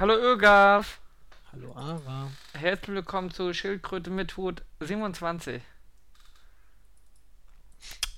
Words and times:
Hallo 0.00 0.14
Ögaf. 0.14 0.98
Hallo 1.52 1.74
Ara. 1.74 2.30
Herzlich 2.54 2.94
willkommen 2.96 3.30
zu 3.30 3.52
Schildkröte 3.52 4.08
mit 4.08 4.34
Hut 4.38 4.62
27. 4.80 5.60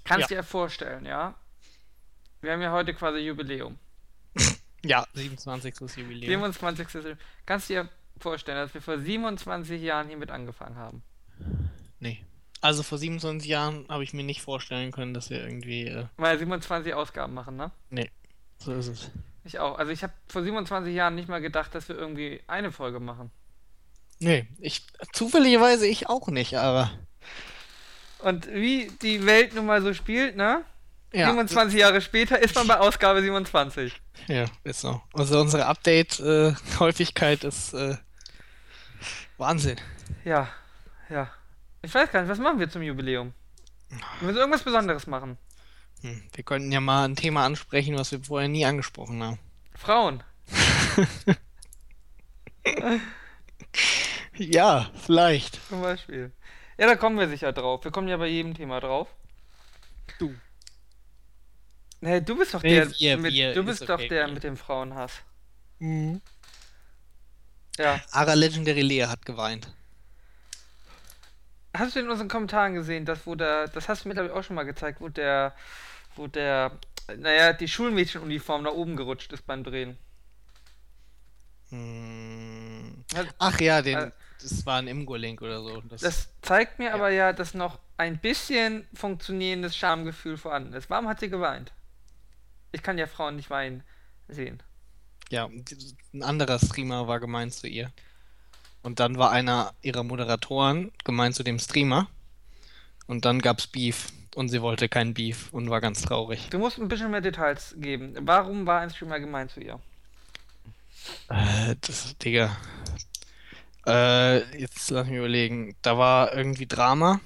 Kannst 0.04 0.30
Ja. 0.30 0.36
dir 0.36 0.42
vorstellen, 0.44 1.04
ja? 1.04 1.34
Wir 2.40 2.52
haben 2.52 2.62
ja 2.62 2.70
heute 2.70 2.94
quasi 2.94 3.18
Jubiläum. 3.18 3.80
Ja, 4.84 5.04
27. 5.14 5.74
Jubiläum. 5.96 6.28
27. 6.52 7.16
Kannst 7.46 7.68
dir 7.68 7.88
vorstellen, 8.16 8.58
dass 8.58 8.72
wir 8.74 8.80
vor 8.80 9.00
27 9.00 9.82
Jahren 9.82 10.06
hiermit 10.06 10.30
angefangen 10.30 10.76
haben? 10.76 11.02
Nee. 11.98 12.24
Also 12.60 12.84
vor 12.84 12.98
27 12.98 13.48
Jahren 13.48 13.86
habe 13.88 14.04
ich 14.04 14.12
mir 14.12 14.22
nicht 14.22 14.40
vorstellen 14.40 14.92
können, 14.92 15.14
dass 15.14 15.30
wir 15.30 15.40
irgendwie. 15.42 15.88
Äh, 15.88 16.06
Weil 16.16 16.38
27 16.38 16.94
Ausgaben 16.94 17.34
machen, 17.34 17.56
ne? 17.56 17.72
nee, 17.90 18.08
so 18.58 18.72
ist 18.72 18.86
es. 18.86 19.10
Ich 19.44 19.58
auch. 19.58 19.78
Also 19.78 19.90
ich 19.90 20.02
habe 20.02 20.12
vor 20.28 20.42
27 20.42 20.94
Jahren 20.94 21.14
nicht 21.14 21.28
mal 21.28 21.40
gedacht, 21.40 21.74
dass 21.74 21.88
wir 21.88 21.96
irgendwie 21.96 22.40
eine 22.46 22.70
Folge 22.72 23.00
machen. 23.00 23.30
Nee, 24.20 24.46
ich. 24.58 24.86
Zufälligerweise 25.12 25.86
ich 25.86 26.08
auch 26.08 26.28
nicht, 26.28 26.54
aber. 26.56 26.90
Und 28.20 28.46
wie 28.52 28.90
die 29.02 29.26
Welt 29.26 29.54
nun 29.54 29.66
mal 29.66 29.82
so 29.82 29.94
spielt, 29.94 30.36
ne? 30.36 30.64
Ja, 31.12 31.26
27 31.26 31.78
Jahre 31.78 32.00
später 32.00 32.38
ist 32.38 32.54
man 32.54 32.66
bei 32.66 32.76
Ausgabe 32.78 33.20
27. 33.20 34.00
ja, 34.28 34.46
ist 34.64 34.80
so. 34.80 35.02
Also 35.12 35.40
unsere 35.40 35.66
Update-Häufigkeit 35.66 37.44
ist 37.44 37.74
äh, 37.74 37.96
Wahnsinn. 39.36 39.76
Ja, 40.24 40.48
ja. 41.10 41.30
Ich 41.82 41.92
weiß 41.92 42.10
gar 42.10 42.22
nicht, 42.22 42.30
was 42.30 42.38
machen 42.38 42.60
wir 42.60 42.70
zum 42.70 42.82
Jubiläum? 42.82 43.34
Wir 44.20 44.26
müssen 44.28 44.38
irgendwas 44.38 44.62
Besonderes 44.62 45.06
machen. 45.06 45.36
Hm, 46.02 46.22
wir 46.34 46.44
könnten 46.44 46.70
ja 46.72 46.80
mal 46.80 47.04
ein 47.04 47.16
Thema 47.16 47.44
ansprechen, 47.46 47.96
was 47.96 48.12
wir 48.12 48.22
vorher 48.22 48.48
nie 48.48 48.64
angesprochen 48.64 49.22
haben. 49.22 49.38
Frauen. 49.74 50.22
Ja, 54.36 54.90
vielleicht. 54.94 55.60
Zum 55.68 55.82
Beispiel. 55.82 56.32
Ja, 56.78 56.86
da 56.86 56.96
kommen 56.96 57.18
wir 57.18 57.28
sicher 57.28 57.52
drauf. 57.52 57.84
Wir 57.84 57.90
kommen 57.90 58.08
ja 58.08 58.16
bei 58.16 58.26
jedem 58.28 58.54
Thema 58.54 58.80
drauf. 58.80 59.08
Du. 60.18 60.34
Nee, 62.00 62.20
du 62.20 62.36
bist 62.36 62.54
doch 62.54 62.62
Nee, 62.62 62.74
der, 62.76 62.90
wir, 62.98 63.18
mit, 63.18 63.32
wir, 63.32 63.54
du 63.54 63.60
ist 63.60 63.66
bist 63.66 63.88
doch 63.88 63.94
okay, 63.98 64.08
der 64.08 64.26
wir. 64.26 64.34
mit 64.34 64.42
dem 64.42 64.56
Frauenhass. 64.56 65.22
Mhm. 65.78 66.20
Ja. 67.78 68.00
Ara 68.10 68.34
Legendary 68.34 68.82
Lea 68.82 69.04
hat 69.06 69.24
geweint. 69.24 69.72
Hast 71.74 71.94
du 71.96 72.00
in 72.00 72.10
unseren 72.10 72.28
Kommentaren 72.28 72.74
gesehen, 72.74 73.04
dass 73.06 73.26
wo 73.26 73.34
der, 73.34 73.68
das 73.68 73.88
hast 73.88 74.04
du 74.04 74.08
mir 74.08 74.14
glaube 74.14 74.28
ich 74.28 74.34
auch 74.34 74.42
schon 74.42 74.56
mal 74.56 74.64
gezeigt, 74.64 75.00
wo 75.00 75.08
der, 75.08 75.54
wo 76.16 76.26
der, 76.26 76.72
naja, 77.16 77.52
die 77.52 77.68
Schulmädchenuniform 77.68 78.62
nach 78.62 78.72
oben 78.72 78.96
gerutscht 78.96 79.32
ist 79.32 79.46
beim 79.46 79.64
Drehen. 79.64 79.96
Hm. 81.70 83.04
Hat- 83.14 83.34
Ach 83.38 83.60
ja, 83.60 83.82
den, 83.82 83.98
Äh, 83.98 84.10
das 84.40 84.66
war 84.66 84.78
ein 84.78 84.88
Imgo-Link 84.88 85.40
oder 85.42 85.62
so. 85.62 85.80
Das, 85.82 86.00
Das 86.00 86.28
zeigt 86.42 86.78
mir 86.78 86.86
Ja. 86.88 86.94
aber 86.94 87.10
ja, 87.10 87.32
dass 87.32 87.54
noch 87.54 87.78
ein 87.96 88.18
bisschen 88.18 88.86
funktionierendes 88.94 89.76
Schamgefühl 89.76 90.36
vorhanden 90.36 90.72
ist. 90.74 90.90
Warum 90.90 91.08
hat 91.08 91.20
sie 91.20 91.30
geweint? 91.30 91.72
Ich 92.72 92.82
kann 92.82 92.98
ja 92.98 93.06
Frauen 93.06 93.36
nicht 93.36 93.50
weinen 93.50 93.82
sehen. 94.28 94.62
ja, 95.30 95.46
ein 96.12 96.22
anderer 96.22 96.58
Streamer 96.58 97.06
war 97.08 97.18
gemein 97.20 97.50
zu 97.50 97.66
ihr. 97.66 97.90
Und 98.82 98.98
dann 99.00 99.16
war 99.16 99.30
einer 99.30 99.72
ihrer 99.80 100.02
Moderatoren 100.02 100.90
gemein 101.04 101.32
zu 101.32 101.42
dem 101.42 101.58
Streamer. 101.58 102.08
Und 103.06 103.24
dann 103.24 103.40
gab's 103.40 103.66
Beef. 103.66 104.08
Und 104.34 104.48
sie 104.48 104.62
wollte 104.62 104.88
kein 104.88 105.14
Beef 105.14 105.52
und 105.52 105.68
war 105.68 105.80
ganz 105.80 106.02
traurig. 106.02 106.48
Du 106.50 106.58
musst 106.58 106.78
ein 106.78 106.88
bisschen 106.88 107.10
mehr 107.10 107.20
Details 107.20 107.74
geben. 107.78 108.14
Warum 108.22 108.66
war 108.66 108.80
ein 108.80 108.90
Streamer 108.90 109.20
gemein 109.20 109.48
zu 109.48 109.60
ihr? 109.60 109.78
Äh, 111.28 111.76
das, 111.80 112.16
Digga. 112.18 112.56
Äh, 113.86 114.58
jetzt 114.58 114.90
lass 114.90 115.06
mich 115.06 115.18
überlegen. 115.18 115.74
Da 115.82 115.98
war 115.98 116.34
irgendwie 116.34 116.66
Drama. 116.66 117.20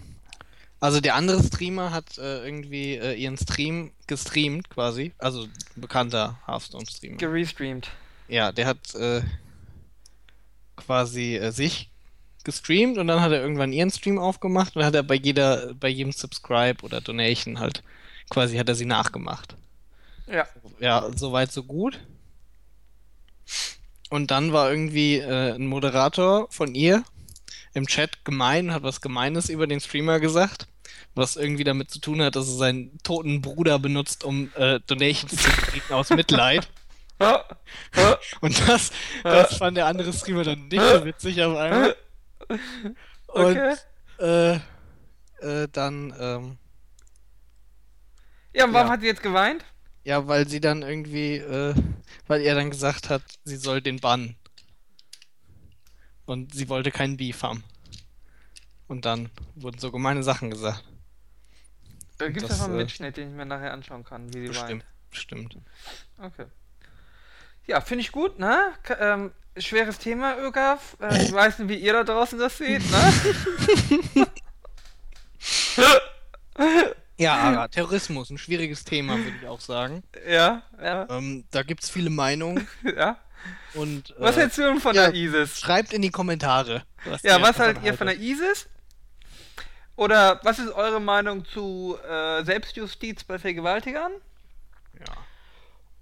Also 0.80 1.00
der 1.00 1.14
andere 1.14 1.42
Streamer 1.42 1.90
hat 1.90 2.18
äh, 2.18 2.44
irgendwie 2.44 2.94
äh, 2.94 3.14
ihren 3.14 3.36
Stream 3.36 3.92
gestreamt, 4.06 4.68
quasi. 4.68 5.12
Also 5.18 5.44
ein 5.44 5.52
bekannter 5.80 6.38
Hearthstone-Streamer. 6.46 7.16
Gerestreamt. 7.16 7.90
Ja, 8.28 8.52
der 8.52 8.66
hat 8.66 8.94
äh, 8.94 9.22
quasi 10.76 11.36
äh, 11.36 11.50
sich 11.50 11.90
gestreamt 12.46 12.96
und 12.96 13.08
dann 13.08 13.20
hat 13.20 13.32
er 13.32 13.42
irgendwann 13.42 13.72
ihren 13.74 13.90
Stream 13.90 14.18
aufgemacht 14.18 14.76
und 14.76 14.84
hat 14.84 14.94
er 14.94 15.02
bei 15.02 15.16
jeder, 15.16 15.74
bei 15.74 15.88
jedem 15.88 16.12
Subscribe 16.12 16.82
oder 16.82 17.02
Donation 17.02 17.60
halt 17.60 17.82
quasi 18.30 18.56
hat 18.56 18.68
er 18.68 18.74
sie 18.74 18.86
nachgemacht. 18.86 19.56
Ja. 20.26 20.46
Ja, 20.80 21.10
soweit 21.14 21.52
so 21.52 21.62
gut. 21.62 22.00
Und 24.08 24.30
dann 24.30 24.52
war 24.52 24.70
irgendwie 24.70 25.18
äh, 25.18 25.54
ein 25.54 25.66
Moderator 25.66 26.46
von 26.50 26.74
ihr 26.74 27.04
im 27.74 27.86
Chat 27.86 28.24
gemein, 28.24 28.72
hat 28.72 28.82
was 28.82 29.00
Gemeines 29.00 29.48
über 29.48 29.66
den 29.66 29.80
Streamer 29.80 30.20
gesagt, 30.20 30.66
was 31.14 31.36
irgendwie 31.36 31.64
damit 31.64 31.90
zu 31.90 31.98
tun 32.00 32.22
hat, 32.22 32.36
dass 32.36 32.48
er 32.48 32.54
seinen 32.54 32.98
toten 33.02 33.42
Bruder 33.42 33.78
benutzt, 33.78 34.24
um 34.24 34.50
äh, 34.54 34.80
Donations 34.86 35.36
zu 35.36 35.50
kriegen 35.50 35.92
aus 35.92 36.10
Mitleid. 36.10 36.68
Und 38.40 38.68
das, 38.68 38.90
das 39.22 39.56
fand 39.56 39.76
der 39.76 39.86
andere 39.86 40.12
Streamer 40.12 40.44
dann 40.44 40.68
nicht 40.68 40.82
so 40.82 41.04
witzig 41.04 41.42
auf 41.42 41.56
einmal. 41.56 41.96
Und 43.28 43.60
okay. 43.60 43.76
äh, 44.18 44.54
äh, 45.40 45.68
dann, 45.72 46.14
ähm, 46.18 46.58
Ja, 48.52 48.64
und 48.64 48.72
warum 48.72 48.88
ja. 48.88 48.92
hat 48.92 49.00
sie 49.02 49.06
jetzt 49.06 49.22
geweint? 49.22 49.64
ja, 50.04 50.26
weil 50.28 50.48
sie 50.48 50.60
dann 50.60 50.82
irgendwie, 50.82 51.36
äh, 51.36 51.74
weil 52.26 52.40
er 52.42 52.54
dann 52.54 52.70
gesagt 52.70 53.10
hat, 53.10 53.22
sie 53.44 53.56
soll 53.56 53.82
den 53.82 54.00
bannen. 54.00 54.36
Und 56.26 56.54
sie 56.54 56.68
wollte 56.68 56.90
keinen 56.92 57.16
Beef 57.16 57.42
haben. 57.42 57.64
Und 58.88 59.04
dann 59.04 59.30
wurden 59.54 59.78
so 59.78 59.92
gemeine 59.92 60.24
Sachen 60.24 60.50
gesagt. 60.50 60.84
Da 62.18 62.28
gibt 62.30 62.48
es 62.50 62.58
noch 62.58 62.66
einen 62.66 62.74
äh, 62.74 62.78
Mitschnitt, 62.78 63.16
den 63.16 63.30
ich 63.30 63.34
mir 63.34 63.46
nachher 63.46 63.72
anschauen 63.72 64.04
kann, 64.04 64.32
wie 64.34 64.40
sie 64.42 64.48
Bestimmt, 64.48 64.84
weint. 64.84 64.86
bestimmt. 65.10 65.58
Okay. 66.18 66.46
Ja, 67.66 67.80
finde 67.80 68.02
ich 68.02 68.12
gut, 68.12 68.38
ne? 68.38 68.72
K 68.82 68.94
ähm, 69.00 69.32
schweres 69.58 69.98
Thema, 69.98 70.36
Ögaf. 70.38 70.96
Äh, 71.00 71.22
ich 71.24 71.32
weiß 71.32 71.58
nicht, 71.60 71.68
wie 71.68 71.76
ihr 71.76 71.92
da 71.92 72.04
draußen 72.04 72.38
das 72.38 72.58
seht, 72.58 72.82
ne? 72.90 74.26
Ja, 77.18 77.66
Terrorismus, 77.68 78.28
ein 78.30 78.36
schwieriges 78.38 78.84
Thema, 78.84 79.16
würde 79.16 79.32
ich 79.40 79.48
auch 79.48 79.60
sagen. 79.60 80.02
ja, 80.28 80.62
ja, 80.82 81.06
Ähm, 81.08 81.44
da 81.50 81.62
gibt's 81.62 81.88
viele 81.88 82.10
Meinungen 82.10 82.68
ja. 82.96 83.16
und 83.74 84.14
Was 84.18 84.36
äh, 84.36 84.40
hältst 84.40 84.58
du 84.58 84.62
denn 84.62 84.80
von 84.80 84.94
ja, 84.94 85.10
der 85.10 85.14
ISIS? 85.14 85.58
schreibt 85.58 85.92
in 85.94 86.02
die 86.02 86.10
Kommentare. 86.10 86.82
Was 87.04 87.22
Ja, 87.22 87.40
was 87.40 87.58
haltet 87.58 87.84
ihr 87.84 87.94
von 87.94 88.06
der. 88.08 88.18
ISIS? 88.18 88.68
Oder 89.96 90.40
was 90.42 90.58
ist 90.58 90.70
eure 90.72 91.00
Meinung 91.00 91.46
zu 91.46 91.96
äh, 92.06 92.44
Selbstjustiz 92.44 93.24
bei 93.24 93.38
Vergewaltigern? 93.38 94.12
Ja. 94.98 95.14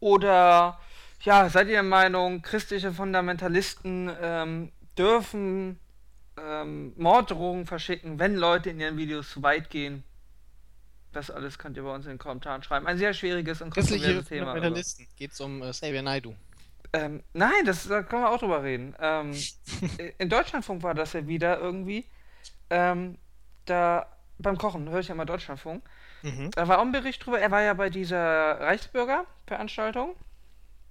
Oder 0.01 0.81
ja, 1.25 1.49
seid 1.49 1.69
ihr 1.69 1.75
der 1.75 1.83
Meinung, 1.83 2.43
christliche 2.43 2.93
Fundamentalisten 2.93 4.11
ähm, 4.21 4.73
dürfen 4.97 5.81
ähm, 6.37 6.93
Morddrohungen 6.97 7.67
verschicken, 7.67 8.19
wenn 8.19 8.35
Leute 8.35 8.71
in 8.71 8.81
ihren 8.81 8.97
Videos 8.97 9.31
zu 9.31 9.43
weit 9.43 9.71
gehen? 9.71 10.05
Das 11.13 11.31
alles 11.31 11.59
könnt 11.59 11.77
ihr 11.77 11.85
bei 11.85 11.95
uns 11.95 12.07
in 12.07 12.13
den 12.13 12.19
Kommentaren 12.19 12.63
schreiben. 12.63 12.87
Ein 12.87 12.99
sehr 12.99 13.15
schwieriges 13.15 13.63
und 13.63 13.71
kontroverses 13.71 14.29
Thema. 14.29 14.53
Fundamentalisten. 14.53 15.07
Geht's 15.17 15.41
um 15.41 15.63
äh, 15.63 15.71
Xavier 15.71 16.03
Naidoo. 16.03 16.35
Ähm, 16.93 17.23
nein, 17.33 17.65
das, 17.65 17.89
da 17.89 18.03
können 18.03 18.23
wir 18.23 18.31
auch 18.31 18.39
drüber 18.39 18.63
reden. 18.63 18.95
Ähm, 19.01 19.33
in 20.19 20.29
Deutschlandfunk 20.29 20.83
war 20.83 20.95
das 20.95 21.13
ja 21.13 21.27
wieder 21.27 21.59
irgendwie. 21.59 22.05
Ähm, 22.69 23.17
da 23.65 24.07
beim 24.39 24.59
Kochen 24.59 24.91
höre 24.91 25.01
ich 25.01 25.09
ja 25.09 25.15
mal 25.15 25.25
Deutschlandfunk. 25.25 25.83
Mhm. 26.23 26.51
Da 26.51 26.69
war 26.69 26.79
auch 26.79 26.85
ein 26.85 26.93
Bericht 26.93 27.25
drüber. 27.25 27.41
Er 27.41 27.51
war 27.51 27.63
ja 27.63 27.75
bei 27.75 27.91
dieser 27.91 28.61
Reichsbürger-Veranstaltung 28.61 30.17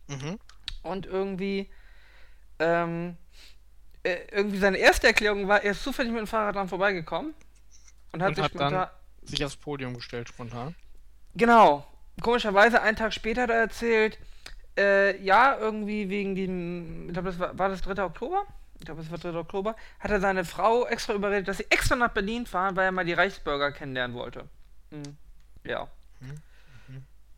Mhm. 0.08 0.40
und 0.84 1.06
irgendwie. 1.06 1.70
Ähm, 2.60 3.18
äh, 4.04 4.18
irgendwie 4.32 4.58
seine 4.60 4.78
erste 4.78 5.08
Erklärung 5.08 5.48
war, 5.48 5.64
er 5.64 5.72
ist 5.72 5.84
zufällig 5.84 6.12
mit 6.12 6.20
dem 6.20 6.28
Fahrrad 6.28 6.56
dran 6.56 6.68
vorbeigekommen 6.70 7.34
und 8.12 8.22
hat 8.22 8.30
Und 8.30 8.36
sich 8.36 8.44
hat 8.44 8.52
dann- 8.56 8.70
spontan. 8.70 8.90
Sich 9.24 9.44
aufs 9.46 9.56
Podium 9.56 9.94
gestellt 9.96 10.28
spontan. 10.30 10.76
Genau. 11.36 11.86
Komischerweise 12.22 12.82
einen 12.82 12.98
Tag 12.98 13.14
später 13.14 13.44
hat 13.44 13.50
er 13.50 13.56
erzählt, 13.62 14.20
äh, 14.78 15.18
ja, 15.24 15.58
irgendwie 15.58 16.10
wegen 16.10 16.36
dem, 16.36 17.08
ich 17.08 17.14
glaube, 17.14 17.30
das 17.30 17.40
war, 17.40 17.58
war 17.58 17.70
das 17.70 17.82
3. 17.82 18.04
Oktober? 18.04 18.46
Ich 18.80 18.86
glaube, 18.86 19.02
es 19.02 19.10
war 19.10 19.18
3. 19.18 19.34
Oktober, 19.40 19.76
hat 20.00 20.12
er 20.12 20.20
seine 20.20 20.44
Frau 20.46 20.86
extra 20.86 21.14
überredet, 21.14 21.48
dass 21.48 21.58
sie 21.58 21.66
extra 21.70 21.96
nach 21.96 22.12
Berlin 22.12 22.46
fahren, 22.46 22.76
weil 22.76 22.86
er 22.86 22.92
mal 22.92 23.06
die 23.06 23.14
Reichsbürger 23.14 23.72
kennenlernen 23.72 24.16
wollte. 24.16 24.48
Hm. 24.92 25.18
Ja. 25.64 25.88
Mhm. 26.20 26.42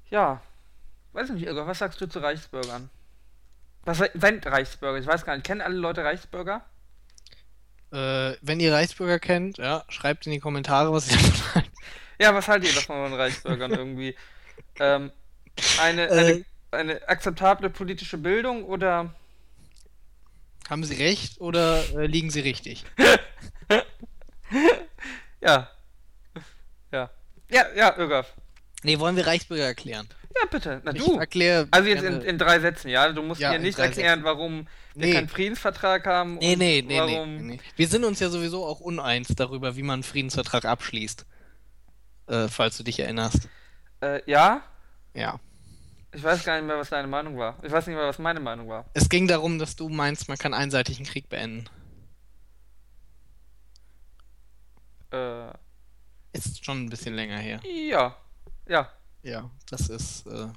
Ja. 0.09 0.41
Weiß 1.15 1.29
nicht, 1.29 1.45
Irga, 1.45 1.65
was 1.65 1.79
sagst 1.79 2.01
du 2.01 2.07
zu 2.07 2.19
Reichsbürgern? 2.19 2.89
Was 3.85 3.99
sind 3.99 4.45
Reichsbürger? 4.45 4.99
Ich 4.99 5.07
weiß 5.07 5.23
gar 5.23 5.35
nicht. 5.35 5.45
Kennen 5.45 5.61
alle 5.61 5.75
Leute 5.75 6.03
Reichsbürger? 6.03 6.65
Äh, 7.91 8.33
wenn 8.41 8.59
ihr 8.59 8.73
Reichsbürger 8.73 9.19
kennt, 9.19 9.57
ja, 9.57 9.85
schreibt 9.87 10.25
in 10.25 10.33
die 10.33 10.39
Kommentare, 10.39 10.91
was 10.91 11.09
ihr 11.09 11.17
davon 11.17 11.55
haltet. 11.55 11.71
Ja, 12.19 12.33
was 12.33 12.47
haltet 12.47 12.69
ihr 12.69 12.75
davon 12.75 13.09
von 13.09 13.13
Reichsbürgern 13.13 13.71
irgendwie? 13.71 14.15
Ähm, 14.79 15.11
eine, 15.79 16.07
Äh. 16.09 16.19
eine, 16.19 16.45
eine 16.71 17.07
akzeptable 17.07 17.69
politische 17.69 18.17
Bildung 18.17 18.65
oder 18.65 19.13
Haben 20.69 20.83
Sie 20.83 20.95
recht 20.95 21.39
oder 21.39 21.83
äh, 21.97 22.07
liegen 22.07 22.29
Sie 22.29 22.41
richtig? 22.41 22.85
Ja. 25.41 25.69
Ja. 26.91 27.09
Ja, 27.49 27.65
ja, 27.75 27.95
Irgaf. 27.97 28.33
Nee, 28.85 28.99
wollen 28.99 29.15
wir 29.15 29.25
Reichsbürger 29.25 29.63
erklären? 29.65 30.07
Ja, 30.35 30.47
bitte. 30.51 30.81
Na 30.83 30.93
Ich 30.93 31.03
du. 31.03 31.17
erkläre. 31.17 31.67
Also 31.71 31.89
jetzt 31.89 32.03
in, 32.03 32.21
in 32.21 32.37
drei 32.37 32.59
Sätzen, 32.59 32.89
ja? 32.89 33.11
Du 33.11 33.23
musst 33.23 33.41
Ja, 33.41 33.51
mir 33.51 33.59
nicht 33.59 33.79
erklären, 33.79 34.23
warum 34.23 34.67
wir 34.93 35.07
Nee. 35.07 35.13
keinen 35.13 35.27
Friedensvertrag 35.27 36.05
haben 36.05 36.35
nee, 36.35 36.55
nee, 36.55 36.83
nee, 36.85 36.99
warum... 36.99 37.35
nee, 37.37 37.43
nee. 37.55 37.59
Wir 37.75 37.87
sind 37.87 38.03
uns 38.05 38.19
ja 38.19 38.29
sowieso 38.29 38.63
auch 38.65 38.79
uneins 38.79 39.29
darüber, 39.29 39.75
wie 39.75 39.81
man 39.81 39.95
einen 39.95 40.03
Friedensvertrag 40.03 40.65
abschließt. 40.65 41.25
Äh, 42.27 42.47
falls 42.47 42.77
du 42.77 42.83
dich 42.83 42.99
erinnerst. 42.99 43.49
Äh, 44.01 44.21
ja? 44.29 44.61
Ja. 45.15 45.39
Ich 46.13 46.23
weiß 46.23 46.43
gar 46.45 46.57
nicht 46.57 46.67
mehr, 46.67 46.77
was 46.77 46.89
deine 46.89 47.07
Meinung 47.07 47.37
war. 47.37 47.57
Ich 47.63 47.71
weiß 47.71 47.87
nicht 47.87 47.95
mehr, 47.95 48.07
was 48.07 48.19
meine 48.19 48.39
Meinung 48.39 48.69
war. 48.69 48.85
Es 48.93 49.09
ging 49.09 49.27
darum, 49.27 49.57
dass 49.59 49.75
du 49.75 49.89
meinst, 49.89 50.27
man 50.29 50.37
kann 50.37 50.53
einseitig 50.53 50.97
einen 50.97 51.05
Krieg 51.07 51.27
beenden. 51.27 51.65
Äh, 55.11 55.49
Ist 56.33 56.63
schon 56.63 56.85
ein 56.85 56.89
bisschen 56.89 57.15
länger 57.15 57.37
her. 57.39 57.59
ja. 57.63 58.15
Ja. 58.67 58.89
Ja, 59.23 59.49
das 59.69 59.89
ist. 59.89 60.27
Äh... 60.27 60.47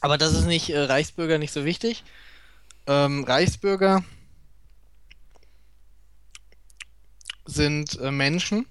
Aber 0.00 0.18
das 0.18 0.32
ist 0.32 0.46
nicht 0.46 0.70
äh, 0.70 0.78
Reichsbürger 0.78 1.38
nicht 1.38 1.52
so 1.52 1.64
wichtig. 1.64 2.04
Ähm, 2.86 3.24
Reichsbürger 3.24 4.04
sind 7.44 7.98
äh, 8.00 8.10
Menschen, 8.10 8.66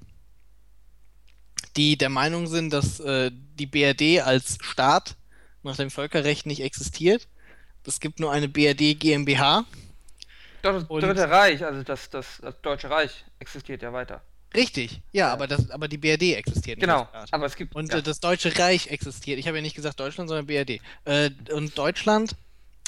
die 1.76 1.98
der 1.98 2.10
Meinung 2.10 2.48
sind, 2.48 2.72
dass 2.72 3.00
äh, 3.00 3.32
die 3.34 3.66
BRD 3.66 4.22
als 4.26 4.58
Staat 4.62 5.16
nach 5.64 5.76
dem 5.76 5.90
Völkerrecht 5.90 6.46
nicht 6.46 6.62
existiert. 6.62 7.28
Es 7.86 8.00
gibt 8.00 8.20
nur 8.20 8.32
eine 8.32 8.48
BRD 8.48 9.00
GmbH. 9.00 9.66
Doch, 10.62 10.74
das 10.74 10.88
Dritte 10.88 11.30
Reich, 11.30 11.64
also 11.64 11.84
das, 11.84 12.10
das, 12.10 12.40
das 12.42 12.60
Deutsche 12.62 12.90
Reich 12.90 13.26
existiert 13.40 13.82
ja 13.82 13.94
weiter. 13.94 14.22
Richtig, 14.56 15.02
ja, 15.12 15.32
aber, 15.32 15.48
das, 15.48 15.70
aber 15.72 15.88
die 15.88 15.98
BRD 15.98 16.34
existiert 16.36 16.78
nicht 16.78 16.86
Genau. 16.88 17.02
als 17.12 17.28
Staat. 17.30 17.34
Aber 17.34 17.46
es 17.46 17.56
gibt. 17.56 17.76
Und 17.76 17.92
ja. 17.92 18.00
äh, 18.00 18.04
das 18.04 18.20
Deutsche 18.20 18.58
Reich 18.58 18.88
existiert. 18.88 19.40
Ich 19.40 19.48
habe 19.48 19.58
ja 19.58 19.62
nicht 19.62 19.76
gesagt 19.76 20.00
Deutschland, 20.00 20.30
sondern 20.30 20.46
BRD. 20.48 20.82
Äh, 21.06 21.32
und 21.52 21.78
Deutschland 21.78 22.36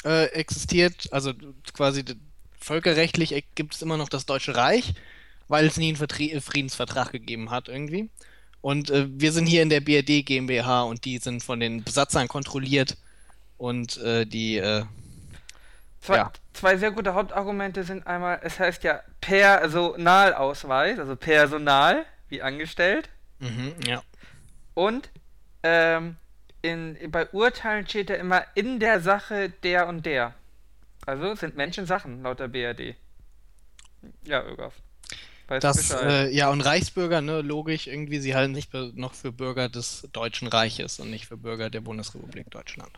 äh, 0.04 0.26
existiert, 0.26 1.08
also 1.12 1.32
quasi 1.74 2.04
völkerrechtlich 2.58 3.32
e- 3.34 3.44
gibt 3.54 3.74
es 3.74 3.82
immer 3.82 3.96
noch 3.96 4.08
das 4.08 4.26
Deutsche 4.26 4.54
Reich, 4.56 4.94
weil 5.48 5.66
es 5.66 5.76
nie 5.76 5.88
einen 5.88 5.96
Vertrie 5.96 6.32
äh, 6.32 6.40
Friedensvertrag 6.40 7.12
gegeben 7.12 7.50
hat 7.50 7.68
irgendwie. 7.68 8.08
Und 8.60 8.90
äh, 8.90 9.06
wir 9.08 9.32
sind 9.32 9.46
hier 9.46 9.62
in 9.62 9.70
der 9.70 9.80
BRD 9.80 10.24
GmbH 10.26 10.82
und 10.82 11.04
die 11.04 11.18
sind 11.18 11.42
von 11.42 11.60
den 11.60 11.84
Besatzern 11.84 12.26
kontrolliert 12.28 12.96
und 13.56 13.96
äh, 13.98 14.26
die 14.26 14.56
äh, 14.56 14.84
Zwei, 16.00 16.16
Ja. 16.16 16.32
zwei 16.52 16.76
sehr 16.76 16.90
gute 16.90 17.14
Hauptargumente 17.14 17.82
sind 17.84 18.06
einmal, 18.06 18.40
es 18.42 18.58
heißt 18.60 18.84
ja 18.84 19.02
Personalausweis, 19.20 20.98
also 20.98 21.16
Personal, 21.16 22.04
wie 22.28 22.42
angestellt. 22.42 23.08
mhm, 23.40 23.74
ja. 23.86 24.02
Und 24.74 25.10
ähm, 25.62 26.16
in, 26.62 26.96
bei 27.10 27.28
Urteilen 27.30 27.86
steht 27.88 28.10
ja 28.10 28.16
immer 28.16 28.44
in 28.54 28.78
der 28.78 29.00
Sache 29.00 29.50
der 29.62 29.88
und 29.88 30.06
der. 30.06 30.34
Also 31.06 31.34
sind 31.34 31.56
Menschen 31.56 31.86
Sachen 31.86 32.22
laut 32.22 32.38
der 32.38 32.48
BRD. 32.48 32.94
Ja, 34.24 34.44
Ögaf. 34.44 34.74
Das, 35.48 35.90
äh, 35.90 36.28
ja, 36.28 36.50
und 36.50 36.60
Reichsbürger, 36.60 37.22
ne, 37.22 37.40
logisch, 37.40 37.86
irgendwie, 37.86 38.18
sie 38.20 38.34
halten 38.34 38.54
sich 38.54 38.68
noch 38.94 39.14
für 39.14 39.32
Bürger 39.32 39.70
des 39.70 40.06
Deutschen 40.12 40.46
Reiches 40.46 41.00
und 41.00 41.10
nicht 41.10 41.26
für 41.26 41.38
Bürger 41.38 41.70
der 41.70 41.80
Bundesrepublik 41.80 42.50
Deutschland. 42.50 42.90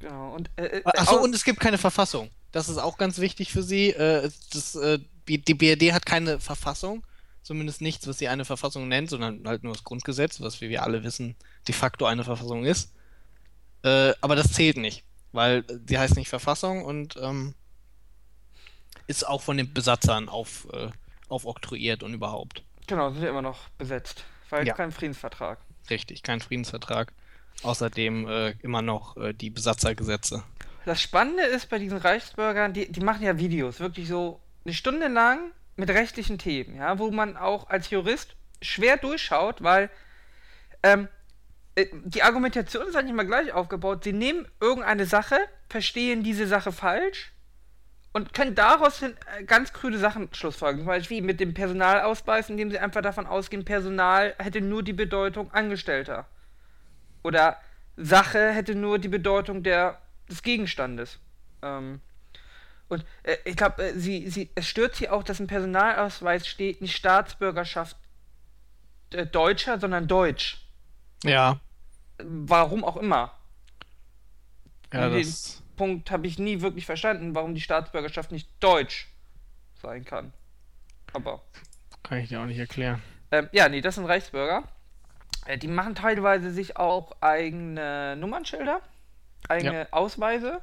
genau. 0.00 0.34
Und, 0.34 0.50
äh, 0.56 0.64
äh, 0.64 0.82
Achso, 0.84 1.16
und 1.22 1.32
es 1.32 1.44
gibt 1.44 1.60
keine 1.60 1.78
Verfassung. 1.78 2.28
Das 2.52 2.68
ist 2.68 2.78
auch 2.78 2.98
ganz 2.98 3.18
wichtig 3.18 3.50
für 3.52 3.62
Sie. 3.62 3.90
Äh, 3.90 4.30
das, 4.52 4.74
äh, 4.76 4.98
die 5.26 5.54
BRD 5.54 5.92
hat 5.92 6.06
keine 6.06 6.38
Verfassung. 6.40 7.04
Zumindest 7.42 7.80
nichts, 7.80 8.06
was 8.06 8.18
sie 8.18 8.28
eine 8.28 8.44
Verfassung 8.44 8.86
nennt, 8.86 9.10
sondern 9.10 9.46
halt 9.48 9.64
nur 9.64 9.72
das 9.72 9.82
Grundgesetz, 9.82 10.40
was 10.40 10.60
wie 10.60 10.68
wir 10.68 10.84
alle 10.84 11.02
wissen, 11.02 11.34
de 11.66 11.74
facto 11.74 12.06
eine 12.06 12.22
Verfassung 12.22 12.64
ist. 12.64 12.92
Äh, 13.82 14.12
aber 14.20 14.36
das 14.36 14.52
zählt 14.52 14.76
nicht, 14.76 15.02
weil 15.32 15.64
sie 15.88 15.98
heißt 15.98 16.14
nicht 16.14 16.28
Verfassung 16.28 16.84
und 16.84 17.16
ähm, 17.20 17.54
ist 19.08 19.26
auch 19.26 19.42
von 19.42 19.56
den 19.56 19.72
Besatzern 19.74 20.28
auf, 20.28 20.68
äh, 20.72 20.90
aufoktroyiert 21.28 22.04
und 22.04 22.14
überhaupt. 22.14 22.62
genau, 22.86 23.10
sind 23.10 23.22
ja 23.24 23.30
immer 23.30 23.42
noch 23.42 23.68
besetzt. 23.70 24.24
Weil 24.50 24.66
Ja. 24.66 24.74
kein 24.74 24.92
Friedensvertrag. 24.92 25.58
Richtig, 25.90 26.22
kein 26.22 26.40
Friedensvertrag. 26.40 27.12
Außerdem 27.64 28.28
äh, 28.28 28.50
immer 28.62 28.82
noch 28.82 29.16
äh, 29.16 29.32
die 29.32 29.50
Besatzergesetze. 29.50 30.44
Das 30.84 31.00
Spannende 31.00 31.44
ist 31.44 31.68
bei 31.68 31.78
diesen 31.78 31.98
Reichsbürgern, 31.98 32.72
die, 32.72 32.90
die 32.90 33.00
machen 33.00 33.22
ja 33.22 33.38
Videos, 33.38 33.80
wirklich 33.80 34.08
so 34.08 34.40
eine 34.64 34.74
Stunde 34.74 35.08
lang 35.08 35.52
mit 35.76 35.90
rechtlichen 35.90 36.38
Themen, 36.38 36.76
ja, 36.76 36.98
wo 36.98 37.10
man 37.10 37.36
auch 37.36 37.70
als 37.70 37.90
Jurist 37.90 38.36
schwer 38.60 38.96
durchschaut, 38.96 39.62
weil 39.62 39.90
ähm, 40.82 41.08
äh, 41.74 41.86
die 42.04 42.22
Argumentation 42.22 42.86
ist 42.86 42.96
eigentlich 42.96 43.14
mal 43.14 43.26
gleich 43.26 43.52
aufgebaut. 43.52 44.04
Sie 44.04 44.12
nehmen 44.12 44.46
irgendeine 44.60 45.06
Sache, 45.06 45.36
verstehen 45.68 46.22
diese 46.22 46.46
Sache 46.46 46.72
falsch 46.72 47.32
und 48.12 48.34
können 48.34 48.54
daraus 48.54 49.02
äh, 49.02 49.12
ganz 49.46 49.72
krüde 49.72 49.98
Sachen 49.98 50.28
schlussfolgern. 50.32 50.80
Zum 50.80 50.86
Beispiel 50.86 51.22
mit 51.22 51.40
dem 51.40 51.54
Personalausweis, 51.54 52.50
indem 52.50 52.70
sie 52.70 52.78
einfach 52.78 53.02
davon 53.02 53.26
ausgehen, 53.26 53.64
Personal 53.64 54.34
hätte 54.38 54.60
nur 54.60 54.82
die 54.82 54.92
Bedeutung 54.92 55.50
Angestellter. 55.52 56.26
Oder 57.22 57.56
Sache 57.96 58.50
hätte 58.50 58.74
nur 58.74 58.98
die 58.98 59.08
Bedeutung 59.08 59.62
der, 59.62 60.00
des 60.28 60.42
Gegenstandes. 60.42 61.18
Ähm, 61.62 62.00
und 62.88 63.04
äh, 63.22 63.36
ich 63.44 63.56
glaube, 63.56 63.82
äh, 63.82 63.98
sie, 63.98 64.28
sie, 64.28 64.50
es 64.54 64.66
stört 64.68 64.96
sie 64.96 65.08
auch, 65.08 65.22
dass 65.22 65.40
im 65.40 65.46
Personalausweis 65.46 66.46
steht 66.46 66.80
nicht 66.80 66.96
Staatsbürgerschaft 66.96 67.96
äh, 69.10 69.26
Deutscher, 69.26 69.78
sondern 69.80 70.08
Deutsch. 70.08 70.58
Ja, 71.24 71.60
Warum 72.18 72.84
auch 72.84 72.96
immer. 72.96 73.32
ja, 74.92 75.08
Den 75.08 75.22
das. 75.22 75.62
Punkt 75.76 76.10
habe 76.10 76.26
ich 76.26 76.38
nie 76.38 76.60
wirklich 76.60 76.86
verstanden, 76.86 77.34
warum 77.34 77.54
die 77.54 77.60
Staatsbürgerschaft 77.60 78.30
nicht 78.30 78.48
deutsch 78.60 79.08
sein 79.80 80.04
kann. 80.04 80.32
Aber. 81.12 81.42
Kann 82.02 82.18
ich 82.18 82.28
dir 82.28 82.40
auch 82.40 82.46
nicht 82.46 82.58
erklären. 82.58 83.02
Ähm, 83.30 83.48
ja, 83.52 83.68
nee, 83.68 83.80
das 83.80 83.94
sind 83.94 84.04
Reichsbürger. 84.04 84.64
Äh, 85.46 85.58
die 85.58 85.68
machen 85.68 85.94
teilweise 85.94 86.52
sich 86.52 86.76
auch 86.76 87.12
eigene 87.20 88.16
Nummernschilder, 88.16 88.80
eigene 89.48 89.92
Ausweise, 89.92 90.62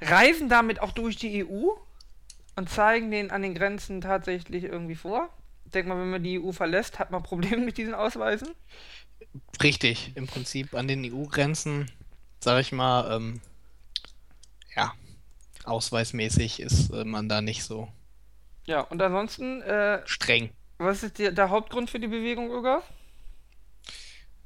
reisen 0.00 0.48
damit 0.48 0.80
auch 0.80 0.92
durch 0.92 1.16
die 1.16 1.44
EU 1.44 1.70
und 2.56 2.68
zeigen 2.70 3.10
den 3.10 3.30
an 3.30 3.42
den 3.42 3.54
Grenzen 3.54 4.00
tatsächlich 4.00 4.64
irgendwie 4.64 4.94
vor. 4.94 5.28
Ich 5.64 5.72
denke 5.72 5.88
mal, 5.90 6.00
wenn 6.00 6.10
man 6.10 6.22
die 6.22 6.40
EU 6.40 6.52
verlässt, 6.52 6.98
hat 6.98 7.10
man 7.10 7.22
Probleme 7.24 7.64
mit 7.64 7.78
diesen 7.78 7.94
Ausweisen. 7.94 8.54
Richtig, 9.62 10.12
im 10.16 10.26
Prinzip 10.26 10.74
an 10.74 10.88
den 10.88 11.04
EU-Grenzen, 11.04 11.90
sag 12.40 12.60
ich 12.60 12.72
mal, 12.72 13.14
ähm, 13.16 13.40
ja, 14.76 14.94
ausweismäßig 15.64 16.60
ist 16.60 16.90
äh, 16.90 17.04
man 17.04 17.28
da 17.28 17.40
nicht 17.42 17.64
so 17.64 17.88
Ja, 18.66 18.80
und 18.82 19.02
ansonsten, 19.02 19.60
äh, 19.62 20.02
streng. 20.06 20.50
was 20.78 21.02
ist 21.04 21.18
die, 21.18 21.32
der 21.34 21.50
Hauptgrund 21.50 21.90
für 21.90 22.00
die 22.00 22.08
Bewegung, 22.08 22.50
Öger? 22.50 22.82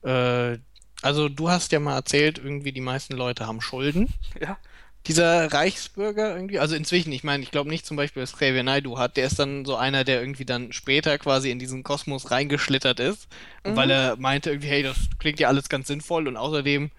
Äh, 0.02 0.58
also 1.04 1.28
du 1.28 1.50
hast 1.50 1.72
ja 1.72 1.80
mal 1.80 1.94
erzählt, 1.96 2.38
irgendwie 2.38 2.72
die 2.72 2.80
meisten 2.80 3.14
Leute 3.14 3.46
haben 3.46 3.60
Schulden. 3.60 4.08
Ja. 4.40 4.58
Dieser 5.06 5.52
Reichsbürger 5.52 6.34
irgendwie, 6.34 6.58
also 6.58 6.74
inzwischen, 6.74 7.12
ich 7.12 7.24
meine, 7.24 7.42
ich 7.42 7.50
glaube 7.50 7.68
nicht 7.68 7.84
zum 7.84 7.98
Beispiel, 7.98 8.22
dass 8.22 8.32
Xavier 8.32 8.62
Naidoo 8.62 8.96
hat, 8.98 9.18
der 9.18 9.26
ist 9.26 9.38
dann 9.38 9.66
so 9.66 9.76
einer, 9.76 10.02
der 10.02 10.18
irgendwie 10.20 10.46
dann 10.46 10.72
später 10.72 11.18
quasi 11.18 11.50
in 11.50 11.58
diesen 11.58 11.82
Kosmos 11.82 12.30
reingeschlittert 12.30 13.00
ist, 13.00 13.28
Mhm. 13.64 13.76
weil 13.76 13.90
er 13.90 14.16
meinte 14.16 14.48
irgendwie, 14.50 14.68
hey, 14.68 14.82
das 14.82 14.96
klingt 15.18 15.38
ja 15.40 15.48
alles 15.48 15.68
ganz 15.68 15.88
sinnvoll 15.88 16.26
und 16.26 16.38
außerdem 16.38 16.90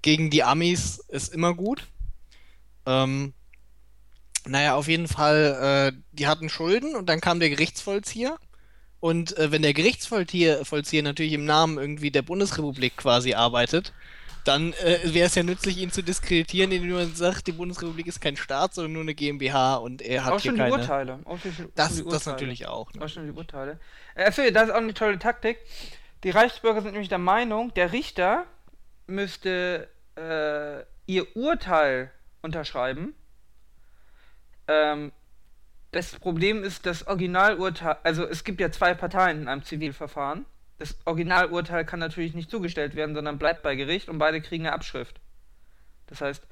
gegen 0.00 0.30
die 0.30 0.42
Amis 0.42 1.00
ist 1.08 1.34
immer 1.34 1.52
gut. 1.52 1.86
Ähm, 2.86 3.34
naja, 4.46 4.74
auf 4.74 4.88
jeden 4.88 5.06
Fall, 5.06 5.92
äh, 5.92 6.00
die 6.12 6.26
hatten 6.26 6.48
Schulden 6.48 6.96
und 6.96 7.10
dann 7.10 7.20
kam 7.20 7.40
der 7.40 7.50
Gerichtsvollzieher. 7.50 8.38
Und 9.00 9.36
äh, 9.38 9.50
wenn 9.50 9.62
der 9.62 9.72
Gerichtsvollzieher 9.72 10.64
Vollzieher 10.64 11.02
natürlich 11.02 11.32
im 11.32 11.44
Namen 11.46 11.78
irgendwie 11.78 12.10
der 12.10 12.22
Bundesrepublik 12.22 12.96
quasi 12.98 13.34
arbeitet, 13.34 13.92
dann 14.44 14.72
äh, 14.74 14.98
wäre 15.04 15.26
es 15.26 15.34
ja 15.34 15.42
nützlich, 15.42 15.78
ihn 15.78 15.90
zu 15.90 16.02
diskreditieren, 16.02 16.72
indem 16.72 16.92
man 16.92 17.14
sagt, 17.14 17.46
die 17.46 17.52
Bundesrepublik 17.52 18.06
ist 18.06 18.20
kein 18.20 18.36
Staat, 18.36 18.74
sondern 18.74 18.92
nur 18.92 19.02
eine 19.02 19.14
GmbH 19.14 19.76
und 19.76 20.02
er 20.02 20.24
hat 20.24 20.32
Auch 20.32 20.40
hier 20.40 20.50
schon 20.50 20.56
die 20.56 20.60
keine. 20.60 20.72
Urteile. 20.74 21.18
Auch 21.24 21.38
schon, 21.38 21.52
schon 21.52 21.72
Das, 21.74 21.96
die 21.96 22.04
das 22.04 22.12
Urteile. 22.12 22.32
natürlich 22.32 22.66
auch. 22.66 22.92
Ne? 22.92 23.04
Auch 23.04 23.08
schon 23.08 23.26
die 23.26 23.32
Urteile. 23.32 23.78
Äh, 24.14 24.24
achso, 24.24 24.42
das 24.50 24.64
ist 24.64 24.70
auch 24.70 24.76
eine 24.76 24.94
tolle 24.94 25.18
Taktik. 25.18 25.58
Die 26.24 26.30
Reichsbürger 26.30 26.82
sind 26.82 26.92
nämlich 26.92 27.08
der 27.08 27.18
Meinung, 27.18 27.72
der 27.74 27.92
Richter 27.92 28.44
müsste 29.06 29.88
äh, 30.16 30.84
ihr 31.10 31.36
Urteil 31.36 32.10
unterschreiben. 32.42 33.14
Ähm, 34.68 35.12
das 35.92 36.18
Problem 36.18 36.62
ist, 36.62 36.86
das 36.86 37.06
Originalurteil, 37.06 37.96
also 38.04 38.24
es 38.24 38.44
gibt 38.44 38.60
ja 38.60 38.70
zwei 38.70 38.94
Parteien 38.94 39.42
in 39.42 39.48
einem 39.48 39.64
Zivilverfahren. 39.64 40.46
Das 40.78 40.96
Originalurteil 41.04 41.84
kann 41.84 42.00
natürlich 42.00 42.34
nicht 42.34 42.50
zugestellt 42.50 42.94
werden, 42.94 43.14
sondern 43.14 43.38
bleibt 43.38 43.62
bei 43.62 43.74
Gericht 43.74 44.08
und 44.08 44.18
beide 44.18 44.40
kriegen 44.40 44.66
eine 44.66 44.74
Abschrift. 44.74 45.20
Das 46.06 46.20
heißt, 46.20 46.46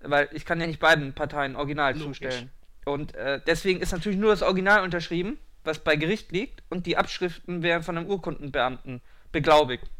weil 0.00 0.28
ich 0.32 0.44
kann 0.44 0.60
ja 0.60 0.66
nicht 0.66 0.80
beiden 0.80 1.14
Parteien 1.14 1.56
original 1.56 1.92
Logisch. 1.92 2.20
zustellen. 2.20 2.50
Und 2.84 3.14
äh, 3.16 3.40
deswegen 3.46 3.80
ist 3.80 3.92
natürlich 3.92 4.18
nur 4.18 4.30
das 4.30 4.42
Original 4.42 4.82
unterschrieben, 4.82 5.38
was 5.64 5.80
bei 5.80 5.96
Gericht 5.96 6.30
liegt, 6.30 6.62
und 6.68 6.86
die 6.86 6.96
Abschriften 6.96 7.62
werden 7.62 7.82
von 7.82 7.98
einem 7.98 8.06
Urkundenbeamten 8.06 9.02
beglaubigt. 9.32 9.90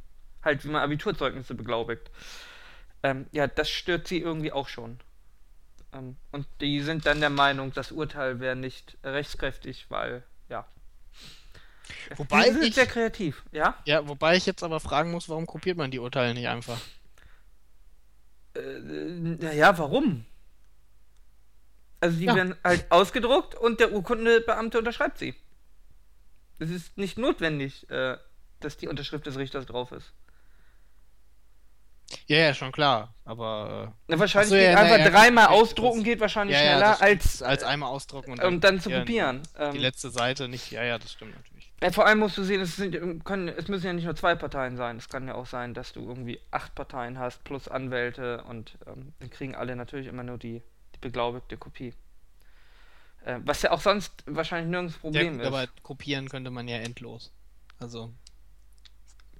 Halt, 0.44 0.64
wie 0.64 0.68
man 0.68 0.82
Abiturzeugnisse 0.82 1.54
beglaubigt. 1.54 2.10
Ähm, 3.02 3.26
ja, 3.32 3.48
das 3.48 3.68
stört 3.68 4.06
sie 4.06 4.20
irgendwie 4.20 4.52
auch 4.52 4.68
schon. 4.68 5.00
Ähm, 5.96 6.16
und 6.32 6.46
die 6.60 6.80
sind 6.82 7.06
dann 7.06 7.20
der 7.20 7.30
Meinung, 7.30 7.72
das 7.72 7.92
Urteil 7.92 8.40
wäre 8.40 8.56
nicht 8.56 8.96
rechtskräftig, 9.02 9.86
weil, 9.88 10.22
ja. 10.48 10.66
Wobei 12.16 12.44
die 12.48 12.52
sind 12.52 12.62
ich- 12.64 12.74
sehr 12.74 12.86
kreativ, 12.86 13.44
ja? 13.52 13.76
Ja, 13.84 14.06
wobei 14.08 14.36
ich 14.36 14.46
jetzt 14.46 14.62
aber 14.62 14.80
fragen 14.80 15.10
muss, 15.10 15.28
warum 15.28 15.46
kopiert 15.46 15.76
man 15.76 15.90
die 15.90 15.98
Urteile 15.98 16.34
nicht 16.34 16.48
einfach? 16.48 16.80
Äh, 18.54 18.60
naja, 18.80 19.76
warum? 19.78 20.24
Also 22.00 22.18
die 22.18 22.26
Ja. 22.26 22.34
werden 22.34 22.56
halt 22.62 22.90
ausgedruckt 22.90 23.54
und 23.54 23.80
der 23.80 23.92
Urkundebeamte 23.92 24.78
unterschreibt 24.78 25.18
sie. 25.18 25.34
Es 26.58 26.70
ist 26.70 26.96
nicht 26.96 27.18
notwendig, 27.18 27.88
äh, 27.90 28.16
dass 28.60 28.76
die 28.76 28.88
Unterschrift 28.88 29.26
des 29.26 29.36
Richters 29.36 29.66
drauf 29.66 29.92
ist. 29.92 30.12
Ja, 32.26 32.38
ja, 32.38 32.54
schon 32.54 32.72
klar. 32.72 33.14
Aber 33.24 33.94
Na, 34.06 34.18
wahrscheinlich 34.18 34.50
so, 34.50 34.54
ja, 34.56 34.68
geht 34.70 34.78
einfach 34.78 34.98
ja, 34.98 35.10
dreimal 35.10 35.46
ausdrucken 35.48 36.04
geht 36.04 36.18
äh, 36.18 36.20
wahrscheinlich 36.20 36.56
ja, 36.56 36.62
ja, 36.62 36.70
schneller 36.76 37.02
als, 37.02 37.42
als 37.42 37.64
einmal 37.64 37.90
ausdrucken 37.90 38.32
und 38.32 38.42
um 38.44 38.60
dann 38.60 38.80
zu 38.80 38.90
ja, 38.90 39.00
kopieren. 39.00 39.42
Die 39.56 39.62
Ähm, 39.62 39.76
letzte 39.76 40.10
Seite 40.10 40.48
nicht. 40.48 40.70
Ja, 40.70 40.84
ja, 40.84 40.98
das 40.98 41.12
stimmt 41.12 41.34
natürlich. 41.34 41.72
ja, 41.82 41.90
vor 41.90 42.06
allem 42.06 42.20
musst 42.20 42.38
du 42.38 42.44
sehen, 42.44 42.60
es, 42.60 42.76
sind, 42.76 43.24
können, 43.24 43.48
es 43.48 43.66
müssen 43.68 43.86
ja 43.86 43.92
nicht 43.92 44.04
nur 44.04 44.14
zwei 44.14 44.34
Parteien 44.36 44.76
sein. 44.76 44.96
Es 44.98 45.08
kann 45.08 45.26
ja 45.26 45.34
auch 45.34 45.46
sein, 45.46 45.74
dass 45.74 45.92
du 45.92 46.00
irgendwie 46.08 46.40
acht 46.52 46.74
Parteien 46.76 47.18
hast 47.18 47.42
plus 47.44 47.66
Anwälte 47.68 48.44
und 48.44 48.78
ähm, 48.86 49.12
dann 49.18 49.30
kriegen 49.30 49.54
alle 49.56 49.74
natürlich 49.74 50.06
immer 50.06 50.22
nur 50.22 50.38
die, 50.38 50.62
die 50.94 50.98
beglaubigte 51.00 51.56
Kopie. 51.56 51.92
Äh, 53.24 53.40
was 53.44 53.62
ja 53.62 53.72
auch 53.72 53.80
sonst 53.80 54.22
wahrscheinlich 54.26 54.70
nirgends 54.70 54.98
Ja, 55.10 55.10
Problem 55.10 55.32
gut, 55.32 55.42
ist. 55.42 55.46
aber 55.48 55.66
kopieren 55.82 56.28
könnte 56.28 56.50
man 56.50 56.68
ja 56.68 56.76
endlos. 56.78 57.32
Also, 57.78 58.12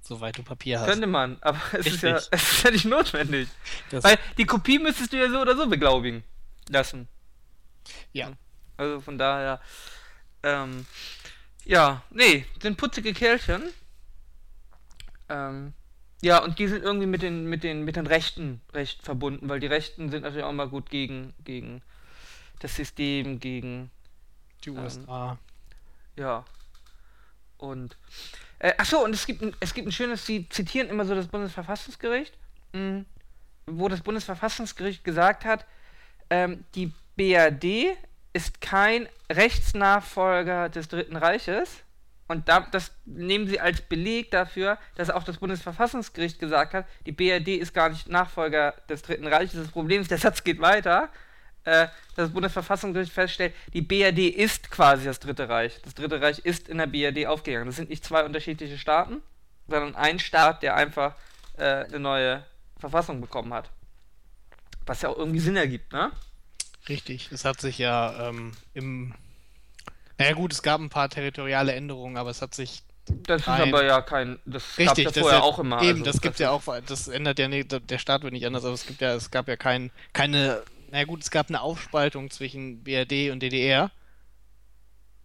soweit 0.06 0.36
du 0.38 0.42
Papier 0.42 0.80
hast. 0.80 0.86
Könnte 0.88 1.06
man, 1.06 1.36
aber 1.40 1.60
es 1.72 1.86
ist, 1.86 2.02
ja, 2.02 2.16
es 2.30 2.32
ist 2.32 2.62
ja 2.64 2.70
nicht 2.70 2.84
notwendig. 2.84 3.48
Das- 3.90 4.04
Weil 4.04 4.18
die 4.38 4.44
Kopie 4.46 4.78
müsstest 4.78 5.12
du 5.12 5.18
ja 5.18 5.28
so 5.30 5.40
oder 5.40 5.56
so 5.56 5.66
beglaubigen 5.68 6.25
lassen. 6.68 7.08
Ja. 8.12 8.32
Also 8.76 9.00
von 9.00 9.16
daher, 9.18 9.60
ähm, 10.42 10.86
ja, 11.64 12.02
nee, 12.10 12.46
sind 12.60 12.76
putzige 12.76 13.12
Kerlchen. 13.14 13.62
Ähm, 15.28 15.72
ja, 16.22 16.42
und 16.42 16.58
die 16.58 16.68
sind 16.68 16.82
irgendwie 16.82 17.06
mit 17.06 17.22
den, 17.22 17.46
mit 17.46 17.62
den, 17.62 17.84
mit 17.84 17.96
den 17.96 18.06
Rechten 18.06 18.60
recht 18.72 19.02
verbunden, 19.02 19.48
weil 19.48 19.60
die 19.60 19.66
Rechten 19.66 20.10
sind 20.10 20.22
natürlich 20.22 20.44
auch 20.44 20.52
mal 20.52 20.68
gut 20.68 20.90
gegen, 20.90 21.34
gegen 21.44 21.82
das 22.60 22.75
System, 22.76 23.38
gegen 23.40 23.90
die 24.64 24.70
ähm, 24.70 24.78
USA. 24.78 25.38
ja. 26.16 26.44
Und. 27.58 27.96
Äh, 28.58 28.72
achso, 28.78 29.04
und 29.04 29.14
es 29.14 29.26
gibt, 29.26 29.42
ein, 29.42 29.54
es 29.60 29.75
gibt 29.75 29.88
ein 29.88 29.92
schönes, 29.92 30.25
sie 30.25 30.48
zitieren 30.48 30.88
immer 30.88 31.04
so 31.04 31.14
das 31.14 31.28
Bundesverfassungsgericht, 31.28 32.36
mh, 32.72 33.04
wo 33.66 33.88
das 33.88 34.00
Bundesverfassungsgericht 34.00 35.04
gesagt 35.04 35.44
hat, 35.44 35.66
ähm, 36.30 36.64
die 36.75 36.92
BRD 37.16 37.96
ist 38.32 38.60
kein 38.60 39.08
Rechtsnachfolger 39.30 40.68
des 40.68 40.88
Dritten 40.88 41.16
Reiches. 41.16 41.82
Und 42.28 42.48
da, 42.48 42.60
das 42.60 42.90
nehmen 43.04 43.46
sie 43.46 43.60
als 43.60 43.80
Beleg 43.80 44.30
dafür, 44.32 44.78
dass 44.96 45.10
auch 45.10 45.22
das 45.22 45.38
Bundesverfassungsgericht 45.38 46.40
gesagt 46.40 46.75
hat, 46.75 46.86
die 47.06 47.12
BRD 47.12 47.48
ist 47.56 47.72
gar 47.72 47.88
nicht 47.88 48.08
Nachfolger 48.08 48.75
des 48.88 49.02
Dritten 49.02 49.26
Reiches. 49.26 49.54
Das 49.54 49.70
Problem 49.70 50.02
ist, 50.02 50.10
der 50.10 50.18
Satz 50.18 50.42
geht 50.42 50.60
weiter. 50.60 51.08
Äh, 51.66 51.88
das 52.14 52.30
Bundesverfassungsgericht 52.30 53.12
feststellt, 53.12 53.52
die 53.75 53.82
BRD 53.82 54.28
ist 54.28 54.70
quasi 54.70 55.04
das 55.04 55.18
Dritte 55.18 55.49
Reich. 55.49 55.80
Das 55.82 55.94
Dritte 55.94 56.20
Reich 56.20 56.38
ist 56.38 56.68
in 56.68 56.78
der 56.78 56.87
BRD 56.87 57.26
aufgegangen. 57.26 57.66
Das 57.66 57.75
sind 57.76 57.90
nicht 57.90 58.04
zwei 58.04 58.25
unterschiedliche 58.25 58.78
Staaten, 58.78 59.20
sondern 59.66 59.96
ein 59.96 60.20
Staat, 60.20 60.62
der 60.62 60.76
einfach 60.76 61.16
äh, 61.58 61.85
eine 61.85 61.99
neue 61.99 62.44
Verfassung 62.78 63.20
bekommen 63.20 63.52
hat. 63.52 63.68
Was 64.87 65.02
ja 65.02 65.08
auch 65.08 65.18
irgendwie 65.18 65.40
Sinn 65.40 65.56
ergibt, 65.56 65.92
ne? 65.92 66.12
Richtig. 66.88 67.32
Es 67.32 67.44
hat 67.44 67.61
sich 67.61 67.78
ja 67.78 68.28
ähm, 68.28 68.52
im. 68.73 69.12
Naja, 70.18 70.35
gut, 70.35 70.52
es 70.52 70.62
gab 70.62 70.80
ein 70.80 70.88
paar 70.88 71.08
territoriale 71.08 71.73
Änderungen, 71.75 72.16
aber 72.16 72.30
es 72.30 72.42
hat 72.42 72.54
sich. 72.54 72.82
Das 73.08 73.40
ist 73.40 73.49
Nein. 73.49 73.62
aber 73.75 73.85
ja 73.85 74.00
kein. 74.02 74.38
Das 74.46 74.78
Richtig, 74.78 75.04
gab's 75.06 75.14
das 75.14 75.16
ja 75.16 75.23
vorher 75.23 75.38
ja- 75.40 75.44
auch 75.44 75.58
immer. 75.58 75.82
Eben, 75.82 76.00
also 76.00 76.04
das 76.04 76.20
gibt 76.20 76.38
ja 76.38 76.50
auch, 76.50 76.62
das 76.87 77.08
ändert 77.08 77.40
ja 77.40 77.49
nicht, 77.49 77.90
der 77.90 77.99
Staat 77.99 78.23
wird 78.23 78.32
nicht 78.32 78.46
anders, 78.46 78.64
aber 78.64 78.75
es 78.75 78.87
gibt 78.87 79.00
ja, 79.00 79.14
es 79.14 79.32
gab 79.32 79.49
ja 79.49 79.56
kein, 79.56 79.90
keine, 80.12 80.62
naja 80.96 81.04
gut, 81.04 81.22
es 81.22 81.30
gab 81.30 81.50
eine 81.50 81.60
Aufspaltung 81.60 82.30
zwischen 82.30 82.82
BRD 82.82 83.30
und 83.30 83.40
DDR, 83.40 83.90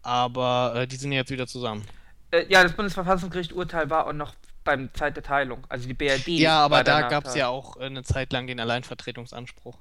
aber 0.01 0.73
äh, 0.75 0.85
die 0.85 0.97
sind 0.97 1.13
ja 1.13 1.19
jetzt 1.19 1.31
wieder 1.31 1.47
zusammen. 1.47 1.85
Äh, 2.31 2.45
ja, 2.49 2.61
das 2.61 2.73
Bundesverfassungsgericht 2.73 3.53
Urteil 3.53 3.89
war 3.89 4.05
auch 4.05 4.11
noch 4.11 4.33
beim 4.65 4.93
Zeit 4.93 5.15
der 5.15 5.23
Teilung. 5.23 5.65
Also 5.69 5.87
die 5.87 5.93
BRD. 5.93 6.27
Ja, 6.27 6.59
aber 6.59 6.83
da 6.83 7.07
gab 7.07 7.25
es 7.25 7.35
ja 7.35 7.47
auch 7.47 7.77
äh, 7.77 7.85
eine 7.85 8.03
Zeit 8.03 8.33
lang 8.33 8.47
den 8.47 8.59
Alleinvertretungsanspruch. 8.59 9.77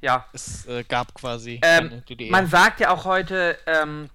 Ja. 0.00 0.26
Es 0.32 0.66
äh, 0.66 0.82
gab 0.82 1.14
quasi 1.14 1.60
Ähm, 1.62 2.02
DDR. 2.08 2.32
Man 2.32 2.48
sagt 2.48 2.80
ja 2.80 2.90
auch 2.90 3.04
heute, 3.04 3.56
ähm, 3.66 4.10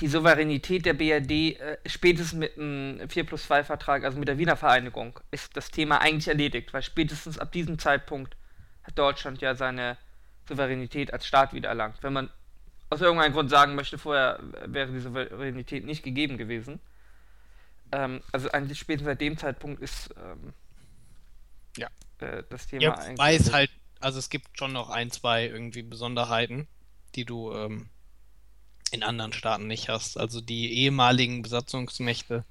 die 0.00 0.08
Souveränität 0.08 0.86
der 0.86 0.94
BRD, 0.94 1.60
äh, 1.60 1.76
spätestens 1.84 2.32
mit 2.32 2.56
einem 2.56 3.06
4 3.10 3.26
plus 3.26 3.42
2 3.42 3.62
Vertrag, 3.62 4.04
also 4.04 4.18
mit 4.18 4.26
der 4.26 4.38
Wiener 4.38 4.56
Vereinigung, 4.56 5.20
ist 5.30 5.54
das 5.54 5.70
Thema 5.70 6.00
eigentlich 6.00 6.28
erledigt, 6.28 6.72
weil 6.72 6.80
spätestens 6.80 7.38
ab 7.38 7.52
diesem 7.52 7.78
Zeitpunkt 7.78 8.38
hat 8.84 8.98
Deutschland 8.98 9.42
ja 9.42 9.54
seine 9.54 9.98
Souveränität 10.48 11.12
als 11.12 11.26
Staat 11.26 11.52
wieder 11.52 11.68
erlangt. 11.68 12.02
Wenn 12.02 12.12
man 12.12 12.30
aus 12.90 13.00
irgendeinem 13.00 13.32
Grund 13.32 13.50
sagen 13.50 13.74
möchte, 13.74 13.98
vorher 13.98 14.38
wäre 14.66 14.92
die 14.92 15.00
Souveränität 15.00 15.84
nicht 15.84 16.02
gegeben 16.02 16.38
gewesen. 16.38 16.80
Ähm, 17.92 18.20
also 18.32 18.50
eigentlich 18.50 18.78
spätestens 18.78 19.06
seit 19.06 19.20
dem 19.20 19.36
Zeitpunkt 19.38 19.80
ist 19.82 20.14
ähm, 20.16 20.52
Ja. 21.76 21.88
äh, 22.20 22.42
das 22.48 22.66
Thema 22.66 22.82
ja, 22.82 22.94
eigentlich. 22.94 23.40
es 23.40 23.52
halt, 23.52 23.70
also 24.00 24.18
es 24.18 24.30
gibt 24.30 24.56
schon 24.58 24.72
noch 24.72 24.90
ein, 24.90 25.10
zwei 25.10 25.46
irgendwie 25.46 25.82
Besonderheiten, 25.82 26.66
die 27.14 27.24
du 27.24 27.52
ähm, 27.52 27.88
in 28.92 29.02
anderen 29.02 29.32
Staaten 29.32 29.66
nicht 29.66 29.88
hast. 29.88 30.16
Also 30.16 30.40
die 30.40 30.72
ehemaligen 30.80 31.42
Besatzungsmächte 31.42 32.44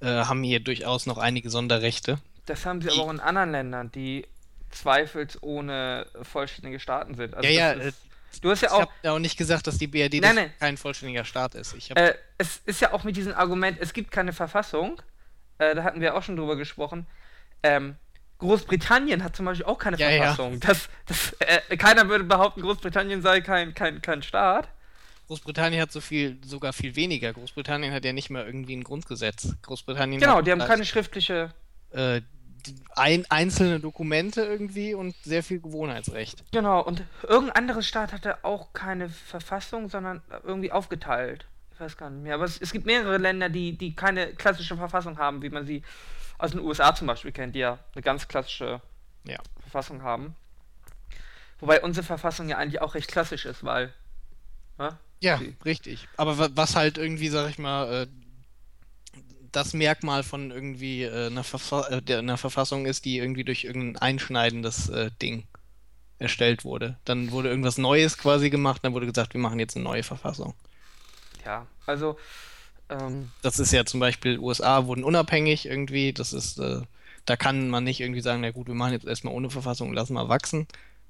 äh, 0.00 0.06
haben 0.06 0.42
hier 0.42 0.60
durchaus 0.60 1.06
noch 1.06 1.18
einige 1.18 1.50
Sonderrechte. 1.50 2.18
Das 2.46 2.64
haben 2.66 2.80
sie 2.80 2.88
Die- 2.88 2.94
aber 2.94 3.04
auch 3.08 3.12
in 3.12 3.20
anderen 3.20 3.50
Ländern, 3.50 3.90
die 3.92 4.26
zweifelsohne 4.76 6.06
vollständige 6.22 6.80
Staaten 6.80 7.14
sind. 7.14 7.34
Also 7.34 7.48
ja, 7.48 7.54
ja, 7.70 7.74
das 7.74 7.84
äh, 7.84 7.88
ist, 7.88 8.44
du 8.44 8.50
hast 8.50 8.60
ja 8.62 8.68
ich 8.68 8.74
auch, 8.74 8.80
habe 8.82 8.92
ja 9.02 9.12
auch 9.12 9.18
nicht 9.18 9.36
gesagt, 9.36 9.66
dass 9.66 9.78
die 9.78 9.86
BRD 9.86 10.20
Nein, 10.20 10.34
nein. 10.36 10.52
kein 10.58 10.76
vollständiger 10.76 11.24
Staat 11.24 11.54
ist. 11.54 11.74
Ich 11.74 11.90
äh, 11.96 12.14
es 12.38 12.58
ist 12.64 12.80
ja 12.80 12.92
auch 12.92 13.04
mit 13.04 13.16
diesem 13.16 13.34
Argument, 13.34 13.78
es 13.80 13.92
gibt 13.92 14.10
keine 14.10 14.32
Verfassung, 14.32 15.00
äh, 15.58 15.74
da 15.74 15.82
hatten 15.84 16.00
wir 16.00 16.14
auch 16.16 16.22
schon 16.22 16.36
drüber 16.36 16.56
gesprochen. 16.56 17.06
Ähm, 17.62 17.96
Großbritannien 18.38 19.24
hat 19.24 19.34
zum 19.34 19.46
Beispiel 19.46 19.64
auch 19.64 19.78
keine 19.78 19.96
Ja, 19.96 20.10
ja. 20.10 20.22
Verfassung. 20.34 20.60
Das, 20.60 20.88
das, 21.06 21.34
äh, 21.40 21.76
keiner 21.78 22.08
würde 22.08 22.24
behaupten, 22.24 22.60
Großbritannien 22.60 23.22
sei 23.22 23.40
kein, 23.40 23.74
kein, 23.74 24.02
kein 24.02 24.22
Staat. 24.22 24.68
Großbritannien 25.26 25.80
hat 25.80 25.90
so 25.90 26.00
viel, 26.02 26.38
sogar 26.44 26.72
viel 26.72 26.94
weniger. 26.94 27.32
Großbritannien 27.32 27.92
hat 27.92 28.04
ja 28.04 28.12
nicht 28.12 28.28
mehr 28.30 28.46
irgendwie 28.46 28.76
ein 28.76 28.84
Grundgesetz. 28.84 29.54
Großbritannien 29.62 30.20
Genau, 30.20 30.40
die 30.42 30.52
haben 30.52 30.60
keine 30.60 30.84
schriftliche. 30.84 31.52
äh, 31.90 32.20
ein, 32.94 33.24
einzelne 33.30 33.80
Dokumente 33.80 34.42
irgendwie 34.42 34.94
und 34.94 35.14
sehr 35.22 35.42
viel 35.42 35.60
Gewohnheitsrecht. 35.60 36.44
Genau, 36.52 36.80
und 36.82 37.02
irgendein 37.22 37.56
anderes 37.56 37.86
Staat 37.86 38.12
hatte 38.12 38.44
auch 38.44 38.72
keine 38.72 39.08
Verfassung, 39.08 39.88
sondern 39.88 40.22
irgendwie 40.44 40.72
aufgeteilt. 40.72 41.46
Ich 41.74 41.80
weiß 41.80 41.96
gar 41.96 42.08
nicht 42.10 42.22
mehr. 42.22 42.34
Aber 42.34 42.44
es, 42.44 42.58
es 42.60 42.72
gibt 42.72 42.86
mehrere 42.86 43.18
Länder, 43.18 43.48
die, 43.48 43.76
die 43.76 43.94
keine 43.94 44.28
klassische 44.32 44.76
Verfassung 44.76 45.18
haben, 45.18 45.42
wie 45.42 45.50
man 45.50 45.66
sie 45.66 45.82
aus 46.38 46.52
den 46.52 46.60
USA 46.60 46.94
zum 46.94 47.06
Beispiel 47.06 47.32
kennt, 47.32 47.54
die 47.54 47.60
ja 47.60 47.78
eine 47.94 48.02
ganz 48.02 48.28
klassische 48.28 48.80
Ja. 49.24 49.38
Verfassung 49.60 50.02
haben. 50.02 50.34
Wobei 51.60 51.82
unsere 51.82 52.04
Verfassung 52.04 52.48
ja 52.48 52.58
eigentlich 52.58 52.80
auch 52.82 52.94
recht 52.94 53.08
klassisch 53.08 53.44
ist, 53.46 53.64
weil. 53.64 53.92
Ne? 54.78 54.96
Ja, 55.20 55.40
richtig. 55.64 56.06
Aber 56.16 56.38
wa- 56.38 56.50
was 56.54 56.76
halt 56.76 56.98
irgendwie, 56.98 57.28
sag 57.28 57.48
ich 57.48 57.58
mal, 57.58 58.02
äh, 58.02 58.06
das 59.56 59.72
Merkmal 59.72 60.22
von 60.22 60.50
irgendwie 60.50 61.04
äh, 61.04 61.26
einer, 61.26 61.42
Verfa 61.42 61.88
äh, 61.88 62.02
der, 62.02 62.18
einer 62.18 62.36
Verfassung 62.36 62.84
ist, 62.84 63.06
die 63.06 63.16
irgendwie 63.16 63.44
durch 63.44 63.64
irgendein 63.64 63.96
einschneidendes 63.96 64.90
äh, 64.90 65.10
Ding 65.22 65.44
erstellt 66.18 66.64
wurde. 66.64 66.98
Dann 67.04 67.30
wurde 67.30 67.48
irgendwas 67.48 67.78
Neues 67.78 68.18
quasi 68.18 68.50
gemacht, 68.50 68.84
dann 68.84 68.92
wurde 68.92 69.06
gesagt, 69.06 69.32
wir 69.32 69.40
machen 69.40 69.58
jetzt 69.58 69.74
eine 69.74 69.84
neue 69.84 70.02
Verfassung. 70.02 70.54
Ja, 71.44 71.66
also. 71.86 72.18
Ähm, 72.90 73.30
Das 73.40 73.58
ist 73.58 73.72
ja 73.72 73.86
zum 73.86 73.98
Beispiel, 73.98 74.38
USA 74.38 74.86
wurden 74.86 75.04
unabhängig 75.04 75.66
irgendwie, 75.66 76.12
das 76.12 76.34
ist, 76.34 76.58
äh, 76.58 76.82
da 77.24 77.36
kann 77.36 77.70
man 77.70 77.84
nicht 77.84 78.00
irgendwie 78.00 78.20
sagen, 78.20 78.42
na 78.42 78.50
gut, 78.50 78.66
wir 78.66 78.74
machen 78.74 78.92
jetzt 78.92 79.06
erstmal 79.06 79.34
ohne 79.34 79.48
Verfassung, 79.48 79.92
lassen 79.94 80.14
mal 80.14 80.28
wachsen. 80.28 80.66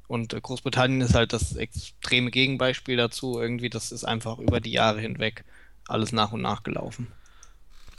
Und 0.07 0.35
äh, 0.35 0.41
Großbritannien 0.41 1.01
ist 1.01 1.15
halt 1.15 1.33
das 1.33 1.57
extreme 1.57 2.31
Gegenbeispiel 2.31 2.97
dazu, 2.97 3.41
irgendwie, 3.41 3.71
das 3.71 3.91
ist 3.91 4.05
einfach 4.05 4.39
über 4.39 4.61
die 4.61 4.73
Jahre 4.73 5.01
hinweg 5.01 5.45
alles 5.89 6.13
nach 6.13 6.33
und 6.33 6.43
nach 6.43 6.63
gelaufen. 6.63 7.09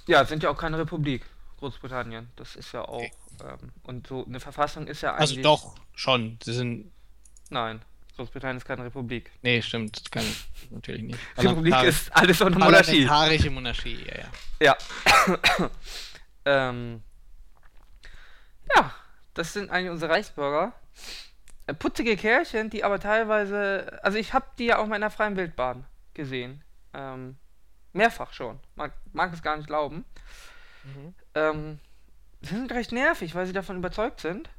Ja, 0.07 0.25
sind 0.25 0.43
ja 0.43 0.49
auch 0.49 0.57
keine 0.57 0.77
Republik, 0.77 1.25
Großbritannien. 1.59 2.29
Das 2.35 2.55
ist 2.55 2.71
ja 2.71 2.81
auch. 2.81 3.01
Ähm, 3.01 3.71
und 3.83 4.07
so 4.07 4.25
eine 4.25 4.39
Verfassung 4.39 4.87
ist 4.87 5.01
ja 5.01 5.13
eigentlich. 5.13 5.39
Also 5.39 5.41
doch, 5.41 5.75
schon. 5.93 6.39
Sie 6.43 6.53
sind, 6.53 6.91
Nein, 7.49 7.81
Großbritannien 8.15 8.57
ist 8.57 8.65
keine 8.65 8.83
Republik. 8.83 9.31
Nee, 9.41 9.61
stimmt. 9.61 10.11
Kann, 10.11 10.25
natürlich 10.71 11.03
nicht. 11.03 11.19
Republik 11.37 11.81
ist 11.83 12.15
alles 12.15 12.41
unter 12.41 12.59
Monarchie. 12.59 13.05
Parlamentarische 13.05 13.49
Monarchie, 13.51 14.05
ja, 14.05 14.17
ja. 14.59 14.77
Ja. 15.27 15.69
ähm, 16.69 17.03
ja, 18.75 18.93
das 19.33 19.53
sind 19.53 19.69
eigentlich 19.69 19.91
unsere 19.91 20.11
Reichsbürger. 20.11 20.73
Äh, 21.67 21.73
Putzige 21.73 22.17
Kerlchen, 22.17 22.69
die 22.69 22.83
aber 22.83 22.99
teilweise. 22.99 23.99
Also, 24.03 24.17
ich 24.17 24.33
habe 24.33 24.47
die 24.57 24.65
ja 24.65 24.79
auch 24.79 24.87
mal 24.87 24.95
in 24.95 25.01
der 25.01 25.11
freien 25.11 25.37
Wildbahn 25.37 25.85
gesehen. 26.13 26.63
Ähm, 26.93 27.37
mehrfach 27.97 28.33
schon. 28.33 28.59
Man 28.75 28.91
mag 29.13 29.33
es 29.33 29.41
gar 29.41 29.57
nicht 29.57 29.67
glauben. 29.67 30.05
Mhm. 30.83 31.13
Ähm, 31.35 31.79
sie 32.41 32.55
sind 32.55 32.71
recht 32.71 32.91
nervig, 32.91 33.35
weil 33.35 33.45
sie 33.45 33.53
davon 33.53 33.77
überzeugt 33.77 34.21
sind, 34.21 34.49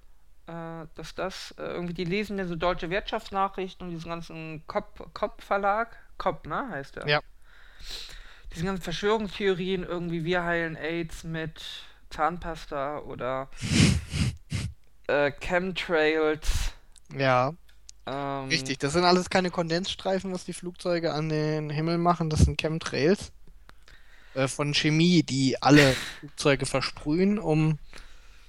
äh, 0.47 0.87
dass 0.95 1.15
das 1.15 1.53
äh, 1.59 1.63
irgendwie, 1.63 1.95
die 1.95 2.05
lesen 2.05 2.39
ja 2.39 2.47
so 2.47 2.57
deutsche 2.57 2.91
Wirtschaftsnachrichten 2.91 3.87
und 3.87 3.95
diesen 3.95 4.11
ganzen 4.11 4.67
Kopp-Verlag. 4.67 5.97
Kopp, 6.19 6.47
ne, 6.47 6.69
heißt 6.71 6.97
der. 6.97 7.09
Ja. 7.09 7.21
Diesen 8.53 8.67
ganzen 8.67 8.83
Verschwörungstheorien, 8.83 9.85
irgendwie 9.85 10.25
wir 10.25 10.43
heilen 10.43 10.75
AIDS 10.77 11.23
mit 11.23 11.63
Zahnpasta 12.11 12.99
oder 12.99 13.49
äh, 15.07 15.31
Chemtrails. 15.31 16.73
Ja, 17.17 17.55
Ähm, 18.09 18.49
richtig. 18.49 18.79
Das 18.79 18.95
sind 18.95 19.05
alles 19.05 19.29
keine 19.29 19.51
Kondensstreifen, 19.51 20.33
was 20.33 20.45
die 20.45 20.53
Flugzeuge 20.53 21.13
an 21.13 21.29
den 21.29 21.71
Himmel 21.71 21.99
machen. 21.99 22.31
Das 22.31 22.41
sind 22.41 22.59
Chemtrails 22.59 23.33
äh, 24.35 24.49
von 24.49 24.73
Chemie, 24.73 25.23
die 25.23 25.61
alle 25.61 25.93
Flugzeuge 26.21 26.67
versprühen, 26.67 27.39
um 27.39 27.79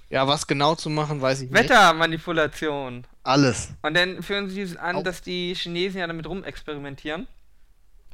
ja, 0.08 0.26
was 0.26 0.46
genau 0.46 0.74
zu 0.74 0.90
machen, 0.90 1.20
weiß 1.20 1.42
ich 1.42 1.50
nicht. 1.50 1.62
Wettermanipulation. 1.62 3.06
Alles. 3.22 3.68
Und 3.82 3.94
dann 3.94 4.22
führen 4.22 4.50
sie 4.50 4.76
an, 4.76 4.96
Au. 4.96 5.02
dass 5.02 5.22
die 5.22 5.54
Chinesen 5.54 6.00
ja 6.00 6.06
damit 6.06 6.26
rumexperimentieren. 6.26 7.28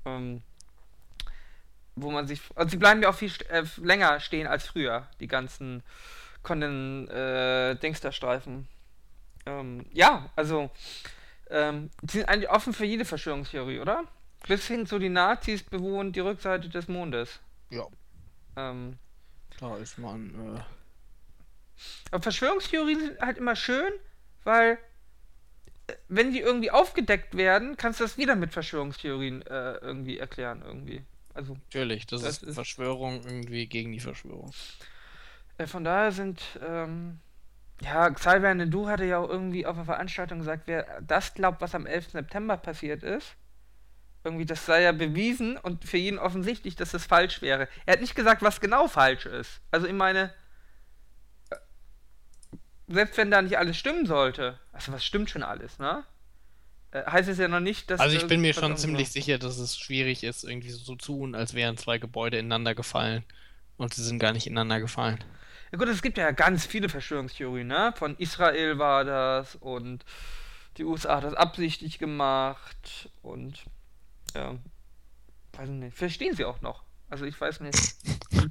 Ähm, 0.05 0.43
wo 1.95 2.11
man 2.11 2.27
sich. 2.27 2.41
Also 2.55 2.73
sie 2.73 2.77
bleiben 2.77 3.03
ja 3.03 3.09
auch 3.09 3.15
viel 3.15 3.33
äh, 3.49 3.63
länger 3.83 4.21
stehen 4.21 4.47
als 4.47 4.67
früher, 4.67 5.07
die 5.21 5.27
ganzen 5.27 5.83
Konden 6.43 7.09
äh, 7.09 7.77
Dingsterstreifen. 7.77 8.69
Ähm, 9.47 9.87
ja, 9.93 10.29
also. 10.37 10.71
Ähm, 11.51 11.91
die 12.03 12.19
sind 12.19 12.29
eigentlich 12.29 12.51
offen 12.51 12.73
für 12.73 12.85
jede 12.85 13.05
Verschwörungstheorie, 13.05 13.81
oder? 13.81 14.05
Bis 14.49 14.67
hin 14.67 14.87
zu 14.87 14.99
die 14.99 15.09
Nazis 15.09 15.63
bewohnen 15.63 16.13
die 16.13 16.21
Rückseite 16.21 16.69
des 16.69 16.89
Mondes. 16.89 17.41
Ja, 17.71 17.87
Ähm, 18.57 18.97
da 19.61 19.77
ist 19.77 19.99
man. 19.99 20.57
Äh, 20.57 20.61
Aber 22.11 22.23
Verschwörungstheorien 22.23 23.01
sind 23.01 23.21
halt 23.21 23.39
immer 23.39 23.57
schön, 23.57 23.93
weil 24.45 24.79
äh, 25.89 25.95
wenn 26.09 26.33
die 26.33 26.41
irgendwie 26.41 26.71
aufgedeckt 26.71 27.37
werden, 27.37 27.77
kannst 27.77 28.01
du 28.01 28.05
das 28.05 28.19
wieder 28.19 28.35
mit 28.37 28.53
Verschwörungstheorien 28.53 29.43
äh, 29.43 29.75
irgendwie 29.77 30.19
erklären 30.19 30.63
irgendwie. 30.65 31.03
Also 31.35 31.55
natürlich, 31.55 32.07
das, 32.07 32.23
Das 32.23 32.39
ist 32.39 32.43
ist- 32.45 32.55
Verschwörung 32.55 33.23
irgendwie 33.25 33.67
gegen 33.67 33.93
die 33.93 34.01
Verschwörung. 34.01 34.53
äh, 35.59 35.67
von 35.67 35.85
daher 35.85 36.13
sind 36.13 36.41
ähm, 36.67 37.19
ja 37.83 38.11
Xavier 38.11 38.67
Du 38.67 38.89
hatte 38.89 39.05
ja 39.05 39.19
auch 39.19 39.29
irgendwie 39.29 39.67
auf 39.67 39.77
einer 39.77 39.85
Veranstaltung 39.85 40.39
gesagt, 40.39 40.63
wer 40.67 41.01
das 41.03 41.35
glaubt, 41.35 41.61
was 41.61 41.75
am 41.75 41.87
11. 41.87 42.13
September 42.13 42.57
passiert 42.57 43.03
ist, 43.03 43.37
irgendwie 44.25 44.47
das 44.47 44.67
sei 44.67 44.83
ja 44.83 44.93
bewiesen 44.93 45.57
und 45.57 45.85
für 45.85 45.99
jeden 45.99 46.19
offensichtlich, 46.19 46.77
dass 46.77 46.91
das 46.91 47.07
falsch 47.07 47.43
wäre. 47.43 47.69
Er 47.85 47.95
hat 47.95 48.01
nicht 48.01 48.15
gesagt, 48.15 48.43
was 48.43 48.61
genau 48.61 48.89
falsch 48.89 49.27
ist. 49.27 49.61
Also 49.71 49.87
ich 49.87 49.93
meine 49.93 50.33
äh, 51.51 51.57
selbst 52.89 53.17
wenn 53.19 53.31
da 53.31 53.43
nicht 53.43 53.59
alles 53.59 53.77
stimmen 53.77 54.07
sollte, 54.07 54.59
also 54.73 54.93
was 54.93 55.05
stimmt 55.05 55.31
schon 55.31 55.43
alles, 55.43 55.79
ne? 55.79 56.05
Äh, 56.97 57.05
heißt 57.11 57.29
es 57.29 57.39
ja 57.39 57.49
noch 57.49 57.61
nicht, 57.61 57.91
dass. 57.91 58.01
Also 58.01 58.17
ich 58.17 58.27
bin 58.27 58.41
mir 58.41 58.55
schon 58.55 58.77
ziemlich 58.77 59.11
sicher, 59.11 59.39
dass 59.39 59.59
es 59.59 59.79
schwierig 59.79 60.25
ist, 60.25 60.45
irgendwie 60.45 60.71
so 60.71 60.83
zu 60.83 60.97
tun, 60.97 61.35
als 61.35 61.55
wären 61.55 61.77
zwei 61.77 61.99
Gebäude 61.99 62.39
ineinander 62.39 62.75
gefallen. 62.75 63.25
Und 63.77 63.93
sie 63.93 64.03
sind 64.03 64.19
gar 64.19 64.33
nicht 64.33 64.47
ineinander 64.47 64.81
gefallen. 64.81 65.23
Ja 65.73 65.79
gut, 65.79 65.89
es 65.89 66.03
gibt 66.03 66.17
ja 66.19 66.31
ganz 66.31 66.65
viele 66.67 66.89
Verschwörungstheorien, 66.89 67.67
ne? 67.67 67.93
Von 67.97 68.17
Israel 68.19 68.79
war 68.79 69.05
das 69.05 69.57
und 69.57 70.05
die 70.77 70.85
USA 70.85 71.17
hat 71.17 71.25
das 71.25 71.35
absichtlich 71.35 71.99
gemacht 71.99 73.09
und 73.23 73.65
ja, 74.35 74.55
weiß 75.55 75.69
ich 75.69 75.75
nicht. 75.75 75.97
Verstehen 75.97 76.35
sie 76.37 76.45
auch 76.45 76.61
noch? 76.61 76.83
Also 77.09 77.25
ich 77.25 77.41
weiß 77.41 77.61
nicht. 77.61 77.77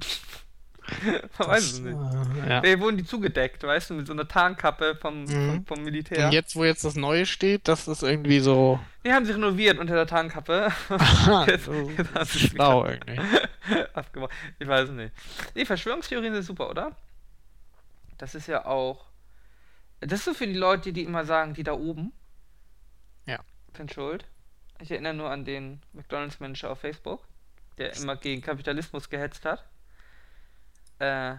Man 1.38 1.48
weiß 1.48 1.64
es 1.72 1.80
nicht. 1.80 1.96
Äh, 1.96 2.48
ja. 2.48 2.62
Wer 2.62 2.78
wurden 2.80 2.96
die 2.96 3.04
zugedeckt, 3.04 3.62
weißt 3.64 3.90
du, 3.90 3.94
mit 3.94 4.06
so 4.06 4.12
einer 4.12 4.28
Tarnkappe 4.28 4.94
vom, 5.00 5.26
vom, 5.26 5.46
Mhm. 5.56 5.66
vom 5.66 5.82
Militär. 5.82 6.26
Und 6.26 6.32
jetzt, 6.32 6.54
wo 6.54 6.64
jetzt 6.64 6.84
das 6.84 6.94
Neue 6.94 7.26
steht, 7.26 7.66
das 7.66 7.88
ist 7.88 8.02
irgendwie 8.04 8.38
so. 8.38 8.78
Die 9.04 9.12
haben 9.12 9.24
sich 9.24 9.34
renoviert 9.34 9.78
unter 9.78 9.94
der 9.94 10.06
Tarnkappe. 10.06 10.68
Jetzt- 11.48 11.64
so 11.64 11.90
jetzt 11.96 12.14
haben 12.14 12.24
sie 12.24 12.38
schlau 12.38 12.86
irgendwie. 12.86 13.20
Ich 14.60 14.68
weiß 14.68 14.88
es 14.90 14.94
nicht. 14.94 15.12
Nee, 15.56 15.64
Verschwörungstheorien 15.64 16.32
sind 16.34 16.44
super, 16.44 16.70
oder? 16.70 16.94
Das 18.18 18.34
ist 18.34 18.46
ja 18.46 18.64
auch. 18.64 19.06
Das 20.00 20.20
ist 20.20 20.24
so 20.24 20.34
für 20.34 20.46
die 20.46 20.54
Leute, 20.54 20.92
die 20.92 21.02
immer 21.04 21.24
sagen, 21.24 21.54
die 21.54 21.62
da 21.62 21.72
oben 21.72 22.12
Ja. 23.26 23.40
sind 23.76 23.92
schuld. 23.92 24.24
Ich 24.78 24.90
erinnere 24.90 25.14
nur 25.14 25.30
an 25.30 25.44
den 25.44 25.80
McDonalds-Manager 25.94 26.70
auf 26.70 26.80
Facebook, 26.80 27.26
der 27.78 27.96
immer 27.96 28.16
gegen 28.16 28.42
Kapitalismus 28.42 29.08
gehetzt 29.08 29.44
hat. 29.44 29.64
Äh, 30.98 31.36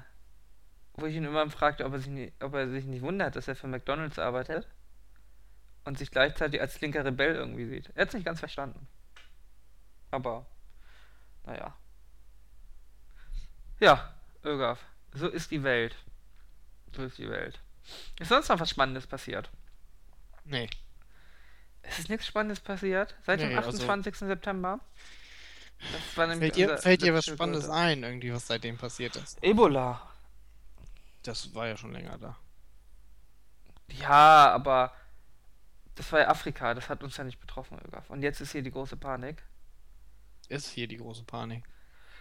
wo 0.94 1.06
ich 1.06 1.16
ihn 1.16 1.26
immer 1.26 1.48
fragte, 1.52 1.86
ob 1.86 1.94
er, 1.94 2.00
sich 2.00 2.08
nicht, 2.10 2.34
ob 2.44 2.56
er 2.56 2.68
sich 2.70 2.86
nicht 2.86 3.04
wundert, 3.04 3.36
dass 3.36 3.48
er 3.48 3.56
für 3.56 3.68
McDonalds 3.68 4.18
arbeitet 4.18 4.68
und 5.84 5.98
sich 5.98 6.10
gleichzeitig 6.10 6.60
als 6.60 6.82
linker 6.82 7.06
Rebell 7.06 7.36
irgendwie 7.36 7.68
sieht. 7.68 7.92
Er 7.96 8.02
hat 8.02 8.08
es 8.10 8.14
nicht 8.16 8.26
ganz 8.26 8.40
verstanden. 8.40 8.88
Aber, 10.10 10.48
naja. 11.46 11.76
Ja, 13.80 14.14
Ögaf, 14.44 14.84
so 15.14 15.28
ist 15.28 15.52
die 15.52 15.62
Welt. 15.64 15.96
So 16.96 17.04
ist 17.04 17.18
die 17.18 17.30
Welt. 17.30 17.60
Ist 18.20 18.30
sonst 18.30 18.50
noch 18.50 18.60
was 18.60 18.70
Spannendes 18.70 19.08
passiert? 19.08 19.50
Nee. 20.46 20.70
Es 21.84 22.00
ist 22.00 22.10
nichts 22.10 22.28
Spannendes 22.28 22.60
passiert 22.60 23.16
seit 23.26 23.40
dem 23.40 23.50
Nee, 23.50 23.56
also- 23.58 23.70
28. 23.70 24.16
September. 24.28 24.80
Das 25.80 26.18
war 26.18 26.28
nämlich 26.28 26.54
Fällt 26.54 26.56
dir, 26.56 26.70
unser 26.72 26.82
fällt 26.82 27.02
dir 27.04 27.14
was 27.14 27.26
Spannendes 27.26 27.66
Größe. 27.66 27.78
ein, 27.78 28.04
irgendwie, 28.04 28.34
was 28.34 28.48
seitdem 28.48 28.78
passiert 28.78 29.16
ist? 29.16 29.38
Ebola. 29.44 30.02
Das 31.24 31.54
war 31.54 31.68
ja 31.68 31.78
schon 31.78 31.92
länger 31.94 32.18
da. 32.18 32.36
Ja, 33.90 34.52
aber 34.54 34.92
das 35.96 36.12
war 36.12 36.22
ja 36.22 36.28
Afrika, 36.30 36.74
das 36.74 36.90
hat 36.90 37.04
uns 37.04 37.16
ja 37.18 37.24
nicht 37.24 37.40
betroffen, 37.40 37.80
Ögaf. 37.86 38.10
Und 38.10 38.22
jetzt 38.24 38.42
ist 38.42 38.52
hier 38.52 38.64
die 38.64 38.72
große 38.72 38.98
Panik. 38.98 39.44
Ist 40.50 40.70
hier 40.70 40.88
die 40.88 40.98
große 40.98 41.24
Panik. 41.24 41.64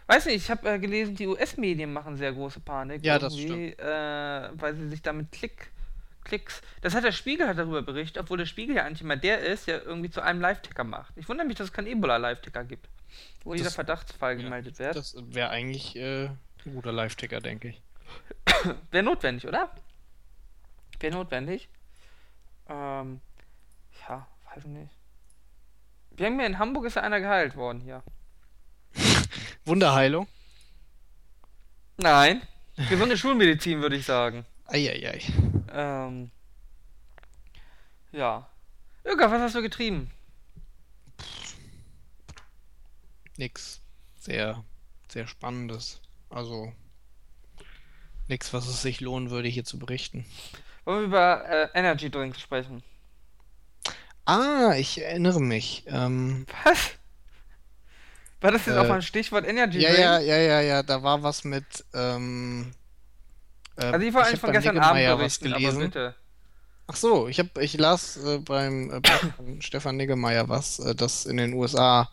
Weiß 0.09 0.27
nicht, 0.27 0.37
ich 0.37 0.51
habe 0.51 0.69
äh, 0.71 0.79
gelesen, 0.79 1.17
die 1.17 1.27
US-Medien 1.27 1.93
machen 1.93 2.17
sehr 2.17 2.33
große 2.33 2.61
Panik. 2.61 3.05
Ja, 3.05 3.19
das 3.19 3.35
irgendwie, 3.35 3.73
Äh, 3.73 4.51
weil 4.55 4.75
sie 4.77 4.89
sich 4.89 5.03
damit 5.03 5.33
Klick, 5.33 5.71
Klicks. 6.25 6.63
Das 6.81 6.95
hat 6.95 7.03
der 7.05 7.13
Spiegel 7.13 7.49
hat 7.49 7.59
darüber 7.59 7.83
berichtet, 7.83 8.23
obwohl 8.23 8.39
der 8.39 8.47
Spiegel 8.47 8.77
ja 8.77 8.85
eigentlich 8.85 9.03
immer 9.03 9.17
der 9.17 9.41
ist, 9.41 9.67
der 9.67 9.85
irgendwie 9.85 10.11
zu 10.11 10.21
einem 10.23 10.41
Live-Ticker 10.41 10.85
macht. 10.85 11.13
Ich 11.17 11.29
wundere 11.29 11.47
mich, 11.47 11.57
dass 11.57 11.69
es 11.69 11.73
keinen 11.73 11.89
Ebola-Live-Ticker 11.89 12.65
gibt. 12.65 12.89
Wo 13.45 13.53
Das- 13.53 13.59
dieser 13.63 13.71
Verdachtsfall 13.73 14.37
ja, 14.37 14.43
gemeldet 14.45 14.79
wird. 14.79 14.95
Das 14.97 15.17
wäre 15.19 15.51
eigentlich 15.51 15.97
äh, 15.97 16.27
ein 16.27 16.75
guter 16.75 16.93
Live-Ticker, 16.93 17.41
denke 17.41 17.69
ich. 17.69 17.83
Wäre 18.93 19.05
notwendig, 19.05 19.47
oder? 19.47 19.71
Wäre 21.01 21.15
notwendig. 21.15 21.69
Ähm, 22.69 23.21
ja, 24.09 24.27
weiß 24.55 24.65
nicht. 24.67 24.91
Wir 26.11 26.27
haben 26.27 26.39
ja 26.41 26.47
in 26.47 26.59
Hamburg 26.59 26.87
ist 26.87 26.95
ja 26.97 27.03
einer 27.03 27.21
geheilt 27.21 27.57
worden 27.57 27.81
hier. 27.81 28.03
Wunderheilung. 29.65 30.27
Nein. 31.97 32.43
Gesunde 32.91 33.17
Schulmedizin, 33.17 33.81
würde 33.81 33.97
ich 33.97 34.05
sagen. 34.05 34.45
Eieiei. 34.67 35.21
Ähm, 35.73 36.31
ja. 38.13 38.49
Irga, 39.05 39.31
was 39.31 39.41
hast 39.41 39.55
du 39.55 39.63
getrieben? 39.63 40.11
Nix 43.37 43.81
sehr, 44.27 44.65
sehr 45.09 45.27
Spannendes. 45.27 46.01
Also 46.29 46.73
nix, 48.29 48.53
was 48.53 48.67
es 48.67 48.83
sich 48.83 49.01
lohnen 49.01 49.31
würde, 49.31 49.49
hier 49.49 49.65
zu 49.65 49.79
berichten. 49.79 50.27
Wollen 50.85 51.01
wir 51.01 51.07
über 51.07 51.49
äh, 51.49 51.69
Energy 51.75 52.11
Drinks 52.11 52.41
sprechen? 52.41 52.83
Ah, 54.25 54.75
ich 54.77 55.01
erinnere 55.01 55.41
mich. 55.41 55.85
Ähm, 55.87 56.47
Was? 56.65 56.95
War 58.41 58.51
das 58.53 58.67
jetzt 58.67 58.77
Äh, 58.77 58.79
auch 58.79 58.87
mal 58.87 58.97
ein 58.97 59.03
Stichwort 59.03 59.47
Energy 59.47 59.81
ja, 59.81 59.89
Drink? 59.91 60.01
ja, 60.01 60.19
ja, 60.21 60.37
ja, 60.37 60.61
ja, 60.61 60.83
da 60.83 61.03
war 61.03 61.23
was 61.23 61.45
mit. 61.45 61.65
Ähm, 61.95 62.73
äh, 63.77 63.85
Also 63.87 64.07
ich 64.07 64.15
wollte 64.15 64.29
eigentlich 64.29 64.41
von 64.41 64.53
gestern 64.53 64.79
Abend 64.79 65.07
berichten, 65.07 65.53
aber 65.53 65.59
gelesen. 65.61 65.81
bitte. 65.81 66.15
Ach 66.89 66.97
so, 66.97 67.27
ich 67.29 67.41
hab, 67.41 67.59
ich 67.59 67.77
las 67.79 68.17
äh, 68.19 68.39
beim 68.39 68.91
äh, 68.91 69.01
Stefan 69.61 69.97
Niggemeier 69.97 70.49
was, 70.49 70.79
äh, 70.79 70.95
dass 70.95 71.27
in 71.27 71.37
den 71.39 71.55
USA 71.55 72.11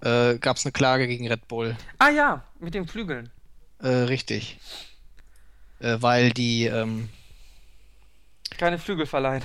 äh, 0.00 0.36
gab 0.38 0.56
es 0.58 0.64
eine 0.66 0.72
Klage 0.72 1.06
gegen 1.06 1.26
Red 1.28 1.48
Bull. 1.48 1.76
Ah 1.98 2.10
ja, 2.10 2.44
mit 2.58 2.74
den 2.74 2.86
Flügeln. 2.86 3.30
Äh, 3.80 3.88
richtig. 3.88 4.58
Äh, 5.80 5.96
weil 6.00 6.30
die, 6.32 6.66
ähm, 6.66 7.08
Keine 8.58 8.78
Flügel 8.78 9.06
verleihen. 9.06 9.42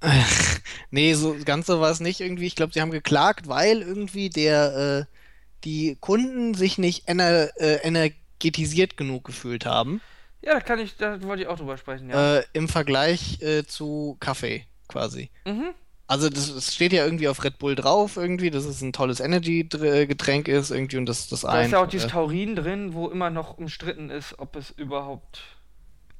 nee, 0.90 1.14
so 1.14 1.36
ganz 1.44 1.66
so 1.66 1.80
war 1.80 1.90
es 1.90 2.00
nicht 2.00 2.20
irgendwie. 2.20 2.46
Ich 2.46 2.54
glaube, 2.54 2.72
sie 2.72 2.80
haben 2.80 2.90
geklagt, 2.92 3.48
weil 3.48 3.82
irgendwie 3.82 4.30
der, 4.30 5.06
äh, 5.08 5.17
die 5.64 5.96
Kunden 6.00 6.54
sich 6.54 6.78
nicht 6.78 7.08
ener 7.08 7.50
äh, 7.60 7.76
energetisiert 7.82 8.96
genug 8.96 9.24
gefühlt 9.24 9.66
haben. 9.66 10.00
Ja, 10.42 10.54
da 10.54 10.60
kann 10.60 10.78
ich, 10.78 10.96
da 10.96 11.20
wollte 11.22 11.42
ich 11.42 11.48
auch 11.48 11.58
drüber 11.58 11.76
sprechen, 11.76 12.10
ja. 12.10 12.38
Äh, 12.38 12.44
im 12.52 12.68
Vergleich 12.68 13.42
äh, 13.42 13.64
zu 13.66 14.16
Kaffee 14.20 14.66
quasi. 14.88 15.30
Mhm. 15.44 15.74
Also 16.06 16.30
das, 16.30 16.54
das 16.54 16.74
steht 16.74 16.92
ja 16.94 17.04
irgendwie 17.04 17.28
auf 17.28 17.44
Red 17.44 17.58
Bull 17.58 17.74
drauf 17.74 18.16
irgendwie, 18.16 18.50
dass 18.50 18.64
es 18.64 18.80
ein 18.80 18.92
tolles 18.94 19.20
Energy-Getränk 19.20 20.48
ist 20.48 20.70
irgendwie 20.70 20.96
und 20.96 21.06
das 21.06 21.28
das 21.28 21.42
Da 21.42 21.48
ein. 21.48 21.66
ist 21.66 21.72
ja 21.72 21.82
auch 21.82 21.86
dieses 21.86 22.06
äh, 22.06 22.10
Taurin 22.10 22.56
drin, 22.56 22.94
wo 22.94 23.08
immer 23.08 23.28
noch 23.30 23.58
umstritten 23.58 24.08
ist, 24.10 24.38
ob 24.38 24.56
es 24.56 24.70
überhaupt 24.70 25.42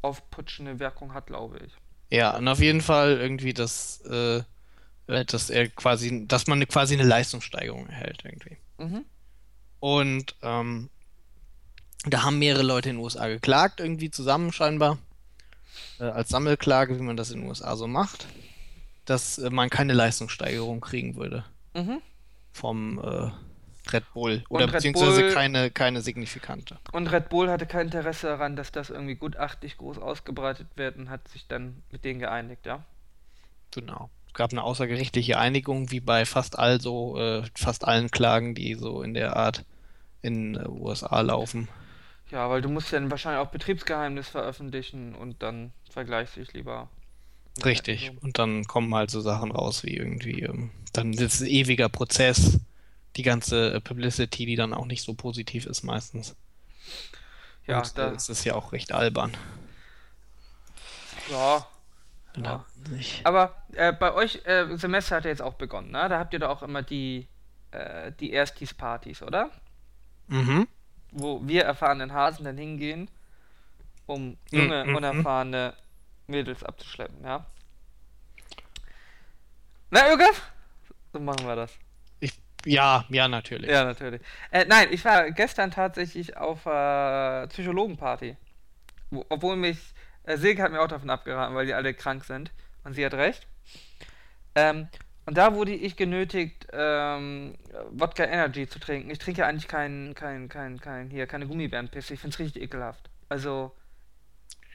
aufputschende 0.02 0.78
Wirkung 0.78 1.14
hat, 1.14 1.26
glaube 1.28 1.58
ich. 1.66 1.72
ja, 2.10 2.36
und 2.36 2.46
auf 2.48 2.60
jeden 2.60 2.80
Fall 2.82 3.18
irgendwie 3.18 3.54
das, 3.54 4.00
äh, 4.10 4.38
äh, 5.06 5.24
dass 5.24 5.50
er 5.50 5.68
quasi, 5.68 6.26
dass 6.26 6.46
man 6.46 6.66
quasi 6.68 6.94
eine 6.94 7.04
Leistungssteigerung 7.04 7.86
erhält 7.88 8.24
irgendwie. 8.24 8.58
Mhm. 8.78 9.04
Und 9.80 10.34
ähm, 10.42 10.88
da 12.04 12.22
haben 12.22 12.38
mehrere 12.38 12.62
Leute 12.62 12.90
in 12.90 12.96
den 12.96 13.02
USA 13.04 13.28
geklagt, 13.28 13.80
irgendwie 13.80 14.10
zusammen 14.10 14.52
scheinbar, 14.52 14.98
äh, 16.00 16.04
als 16.04 16.28
Sammelklage, 16.28 16.98
wie 16.98 17.02
man 17.02 17.16
das 17.16 17.30
in 17.30 17.40
den 17.40 17.48
USA 17.48 17.76
so 17.76 17.86
macht, 17.86 18.26
dass 19.04 19.38
äh, 19.38 19.50
man 19.50 19.70
keine 19.70 19.92
Leistungssteigerung 19.92 20.80
kriegen 20.80 21.16
würde 21.16 21.44
Mhm. 21.74 22.00
vom 22.52 22.98
äh, 22.98 23.30
Red 23.92 24.12
Bull 24.12 24.44
oder 24.48 24.66
Red 24.66 24.72
beziehungsweise 24.72 25.22
Bull- 25.22 25.32
keine, 25.32 25.70
keine 25.70 26.00
signifikante. 26.02 26.78
Und 26.92 27.06
Red 27.08 27.28
Bull 27.28 27.50
hatte 27.50 27.66
kein 27.66 27.86
Interesse 27.86 28.26
daran, 28.26 28.56
dass 28.56 28.72
das 28.72 28.90
irgendwie 28.90 29.14
gutachtlich 29.14 29.76
groß 29.78 29.98
ausgebreitet 29.98 30.66
wird 30.76 30.96
und 30.96 31.08
hat 31.10 31.26
sich 31.28 31.46
dann 31.46 31.82
mit 31.90 32.04
denen 32.04 32.20
geeinigt, 32.20 32.66
ja. 32.66 32.84
Genau. 33.70 34.10
Es 34.38 34.40
gab 34.40 34.52
eine 34.52 34.62
außergerichtliche 34.62 35.36
Einigung, 35.36 35.90
wie 35.90 35.98
bei 35.98 36.24
fast 36.24 36.60
all 36.60 36.80
so, 36.80 37.18
äh, 37.18 37.42
fast 37.56 37.84
allen 37.84 38.08
Klagen, 38.08 38.54
die 38.54 38.76
so 38.76 39.02
in 39.02 39.12
der 39.12 39.34
Art 39.34 39.64
in 40.22 40.54
äh, 40.54 40.68
USA 40.68 41.22
laufen. 41.22 41.66
Ja, 42.30 42.48
weil 42.48 42.62
du 42.62 42.68
musst 42.68 42.92
ja 42.92 43.00
dann 43.00 43.10
wahrscheinlich 43.10 43.40
auch 43.40 43.50
Betriebsgeheimnis 43.50 44.28
veröffentlichen 44.28 45.16
und 45.16 45.42
dann 45.42 45.72
vergleichst 45.90 46.36
dich 46.36 46.52
lieber. 46.52 46.88
Richtig. 47.64 48.12
so. 48.14 48.24
Und 48.24 48.38
dann 48.38 48.62
kommen 48.66 48.94
halt 48.94 49.10
so 49.10 49.20
Sachen 49.20 49.50
raus 49.50 49.82
wie 49.82 49.96
irgendwie, 49.96 50.42
ähm, 50.42 50.70
dann 50.92 51.14
ist 51.14 51.40
ein 51.40 51.48
ewiger 51.48 51.88
Prozess, 51.88 52.60
die 53.16 53.24
ganze 53.24 53.72
äh, 53.72 53.80
Publicity, 53.80 54.46
die 54.46 54.54
dann 54.54 54.72
auch 54.72 54.86
nicht 54.86 55.02
so 55.02 55.14
positiv 55.14 55.66
ist 55.66 55.82
meistens. 55.82 56.36
Ja, 57.66 57.80
Und, 57.80 57.98
da, 57.98 58.12
äh, 58.12 58.14
es 58.14 58.28
ist 58.28 58.44
ja 58.44 58.54
auch 58.54 58.70
recht 58.70 58.92
albern. 58.92 59.36
ja. 61.28 61.66
Ja. 62.36 62.64
Nicht. 62.90 63.26
Aber 63.26 63.54
äh, 63.72 63.92
bei 63.92 64.12
euch, 64.14 64.40
äh, 64.46 64.76
Semester 64.76 65.16
hat 65.16 65.24
ja 65.24 65.30
jetzt 65.30 65.42
auch 65.42 65.54
begonnen, 65.54 65.90
ne? 65.90 66.08
Da 66.08 66.18
habt 66.18 66.32
ihr 66.32 66.38
doch 66.38 66.50
auch 66.50 66.62
immer 66.62 66.82
die, 66.82 67.26
äh, 67.70 68.12
die 68.20 68.32
Erstis-Partys, 68.32 69.22
oder? 69.22 69.50
Mhm. 70.28 70.68
Wo 71.10 71.40
wir 71.46 71.64
erfahrenen 71.64 72.12
Hasen 72.12 72.44
dann 72.44 72.58
hingehen, 72.58 73.10
um 74.06 74.36
junge, 74.50 74.84
mm. 74.84 74.96
unerfahrene 74.96 75.74
Mädels 76.26 76.62
abzuschleppen, 76.62 77.24
ja? 77.24 77.46
Na, 79.90 80.08
Irgaf? 80.08 80.50
So 81.12 81.20
machen 81.20 81.46
wir 81.46 81.56
das. 81.56 81.72
Ich, 82.20 82.38
ja, 82.64 83.04
ja, 83.08 83.28
natürlich. 83.28 83.70
Ja, 83.70 83.84
natürlich. 83.84 84.20
Äh, 84.50 84.66
nein, 84.66 84.88
ich 84.90 85.04
war 85.04 85.30
gestern 85.30 85.70
tatsächlich 85.70 86.36
auf 86.36 86.66
äh, 86.66 87.46
Psychologenparty. 87.48 88.36
Wo, 89.10 89.24
obwohl 89.30 89.56
mich, 89.56 89.78
äh, 90.24 90.36
Silke 90.36 90.62
hat 90.62 90.72
mir 90.72 90.80
auch 90.80 90.88
davon 90.88 91.08
abgeraten, 91.08 91.54
weil 91.54 91.66
die 91.66 91.74
alle 91.74 91.94
krank 91.94 92.24
sind. 92.24 92.50
Und 92.88 92.94
sie 92.94 93.04
hat 93.04 93.12
recht. 93.12 93.46
Ähm, 94.54 94.88
und 95.26 95.36
da 95.36 95.52
wurde 95.52 95.72
ich 95.72 95.94
genötigt, 95.94 96.66
ähm, 96.72 97.54
Wodka 97.90 98.24
Energy 98.24 98.66
zu 98.66 98.78
trinken. 98.78 99.10
Ich 99.10 99.18
trinke 99.18 99.44
eigentlich 99.44 99.68
kein, 99.68 100.14
kein, 100.14 100.48
kein, 100.48 100.80
kein, 100.80 101.10
hier, 101.10 101.26
keine 101.26 101.46
Gummibärenpisse. 101.46 102.14
Ich 102.14 102.20
finde 102.20 102.32
es 102.32 102.38
richtig 102.38 102.62
ekelhaft. 102.62 103.10
Also, 103.28 103.76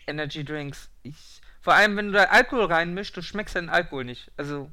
Energy 0.06 0.45
Drinks, 0.45 0.91
ich, 1.02 1.41
vor 1.60 1.73
allem 1.73 1.97
wenn 1.97 2.08
du 2.08 2.12
da 2.12 2.26
Alkohol 2.26 2.65
reinmischst, 2.65 3.17
du 3.17 3.23
schmeckst 3.23 3.56
den 3.56 3.69
Alkohol 3.69 4.04
nicht. 4.04 4.32
Also, 4.38 4.69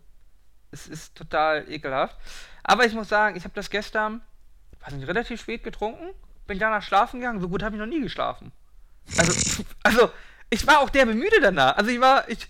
es 0.70 0.86
ist 0.86 1.14
total 1.14 1.66
ekelhaft. 1.72 2.18
Aber 2.62 2.84
ich 2.84 2.92
muss 2.92 3.08
sagen, 3.08 3.36
ich 3.36 3.44
habe 3.44 3.54
das 3.54 3.70
gestern, 3.70 4.20
weiß 4.80 4.92
nicht, 4.92 5.08
relativ 5.08 5.40
spät 5.40 5.64
getrunken, 5.64 6.10
bin 6.46 6.58
danach 6.58 6.82
schlafen 6.82 7.20
gegangen. 7.20 7.40
So 7.40 7.48
gut 7.48 7.62
habe 7.62 7.76
ich 7.76 7.80
noch 7.80 7.86
nie 7.86 8.02
geschlafen. 8.02 8.52
Also, 9.16 9.64
also 9.82 10.10
ich 10.50 10.66
war 10.66 10.80
auch 10.80 10.90
derbe 10.90 11.14
müde 11.14 11.40
danach. 11.40 11.78
Also 11.78 11.90
ich 11.90 12.02
war, 12.02 12.28
ich, 12.28 12.46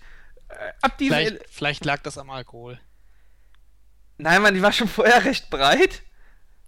ab 0.81 0.97
diese, 0.97 1.15
Vielleicht, 1.15 1.49
vielleicht 1.49 1.85
lag 1.85 2.01
das 2.01 2.17
am 2.17 2.29
Alkohol. 2.29 2.79
nein, 4.17 4.41
Mann, 4.41 4.53
die 4.53 4.61
war 4.61 4.71
schon 4.71 4.87
vorher 4.87 5.23
recht 5.25 5.49
breit. 5.49 6.01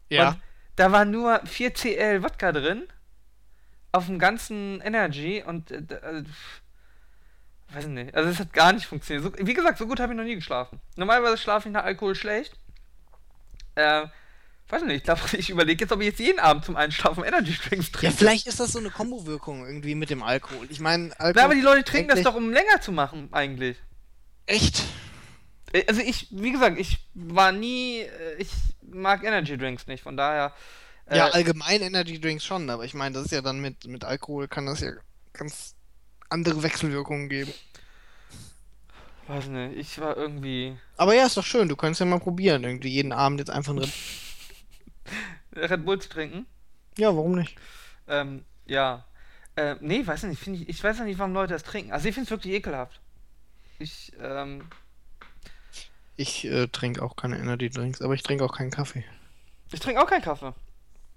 Ja. 0.09 0.29
Und 0.29 0.41
da 0.75 0.91
war 0.91 1.05
nur 1.05 1.43
4cl 1.43 2.23
Wodka 2.23 2.51
drin. 2.51 2.87
Auf 3.91 4.07
dem 4.07 4.17
ganzen 4.17 4.81
Energy 4.81 5.43
und, 5.45 5.69
äh, 5.69 5.81
d- 5.83 5.93
äh, 5.95 6.23
weiß 7.69 7.85
nicht, 7.87 8.15
also 8.15 8.29
es 8.29 8.39
hat 8.39 8.51
gar 8.53 8.73
nicht 8.73 8.85
funktioniert. 8.87 9.23
So, 9.37 9.45
wie 9.47 9.53
gesagt, 9.53 9.77
so 9.77 9.85
gut 9.87 9.99
habe 9.99 10.13
ich 10.13 10.17
noch 10.17 10.23
nie 10.25 10.35
geschlafen. 10.35 10.79
Normalerweise 10.95 11.37
schlafe 11.37 11.69
ich 11.69 11.73
nach 11.73 11.83
Alkohol 11.83 12.15
schlecht. 12.15 12.53
Äh, 13.75 14.05
weiß 14.69 14.83
nicht, 14.83 14.97
ich 14.97 15.03
glaube, 15.03 15.21
ich 15.37 15.49
überlege 15.51 15.83
jetzt, 15.83 15.91
ob 15.91 15.99
ich 16.01 16.07
jetzt 16.07 16.19
jeden 16.19 16.39
Abend 16.39 16.65
zum 16.65 16.75
Einschlafen 16.75 17.23
Energy 17.23 17.53
Drinks 17.53 17.87
Ja, 17.91 17.99
trinke. 17.99 18.17
vielleicht 18.17 18.47
ist 18.47 18.59
das 18.59 18.71
so 18.71 18.79
eine 18.79 18.89
Kombowirkung 18.89 19.63
irgendwie 19.65 19.93
mit 19.93 20.09
dem 20.09 20.23
Alkohol. 20.23 20.65
Ich 20.71 20.79
meine, 20.79 21.11
Alkohol. 21.19 21.33
Na, 21.35 21.43
aber 21.45 21.53
die 21.55 21.61
Leute 21.61 21.83
trinken 21.83 22.09
das 22.09 22.23
doch, 22.23 22.33
um 22.35 22.51
länger 22.51 22.81
zu 22.81 22.91
machen, 22.91 23.29
eigentlich. 23.31 23.77
Echt? 24.45 24.83
Äh, 25.73 25.85
Also 25.87 26.01
ich, 26.01 26.27
wie 26.31 26.51
gesagt, 26.51 26.77
ich 26.79 26.99
war 27.13 27.51
nie, 27.51 27.99
äh, 28.01 28.35
ich 28.37 28.49
mag 28.81 29.23
Energy 29.23 29.57
Drinks 29.57 29.87
nicht, 29.87 30.03
von 30.03 30.17
daher. 30.17 30.53
Äh, 31.07 31.17
Ja, 31.17 31.27
allgemein 31.29 31.81
Energy 31.81 32.19
Drinks 32.19 32.45
schon, 32.45 32.69
aber 32.69 32.85
ich 32.85 32.93
meine, 32.93 33.15
das 33.15 33.25
ist 33.25 33.31
ja 33.31 33.41
dann 33.41 33.59
mit, 33.59 33.85
mit 33.87 34.03
Alkohol 34.05 34.47
kann 34.47 34.65
das 34.65 34.81
ja 34.81 34.91
ganz 35.33 35.75
andere 36.29 36.63
Wechselwirkungen 36.63 37.29
geben. 37.29 37.53
weiß 39.27 39.47
nicht, 39.47 39.77
ich 39.77 39.99
war 39.99 40.17
irgendwie 40.17 40.77
Aber 40.97 41.13
ja, 41.13 41.25
ist 41.25 41.37
doch 41.37 41.45
schön, 41.45 41.67
du 41.69 41.75
könntest 41.75 41.99
ja 41.99 42.05
mal 42.05 42.19
probieren, 42.19 42.63
irgendwie 42.63 42.89
jeden 42.89 43.11
Abend 43.11 43.39
jetzt 43.39 43.49
einfach 43.51 43.73
ein 43.73 43.79
Red... 43.79 43.91
Red 45.55 45.85
Bull 45.85 45.99
zu 45.99 46.09
trinken. 46.09 46.45
Ja, 46.97 47.15
warum 47.15 47.35
nicht? 47.35 47.55
Ähm, 48.07 48.45
ja. 48.65 49.05
Äh, 49.55 49.75
nee, 49.81 50.05
weiß 50.05 50.23
nicht, 50.23 50.47
ich, 50.47 50.69
ich 50.69 50.83
weiß 50.83 50.99
ja 50.99 51.05
nicht, 51.05 51.19
warum 51.19 51.33
Leute 51.33 51.53
das 51.53 51.63
trinken. 51.63 51.91
Also 51.91 52.07
ich 52.07 52.15
finde 52.15 52.25
es 52.25 52.31
wirklich 52.31 52.53
ekelhaft. 52.55 52.99
Ich, 53.83 54.13
ähm, 54.19 54.69
Ich 56.15 56.45
äh, 56.45 56.67
trinke 56.67 57.03
auch 57.03 57.15
keine 57.17 57.37
Energy 57.37 57.69
Drinks, 57.69 58.01
aber 58.01 58.13
ich 58.13 58.23
trinke 58.23 58.45
auch 58.45 58.55
keinen 58.55 58.71
Kaffee. 58.71 59.03
ich 59.71 59.79
trinke 59.79 60.01
auch 60.01 60.07
keinen 60.07 60.21
Kaffee. 60.21 60.53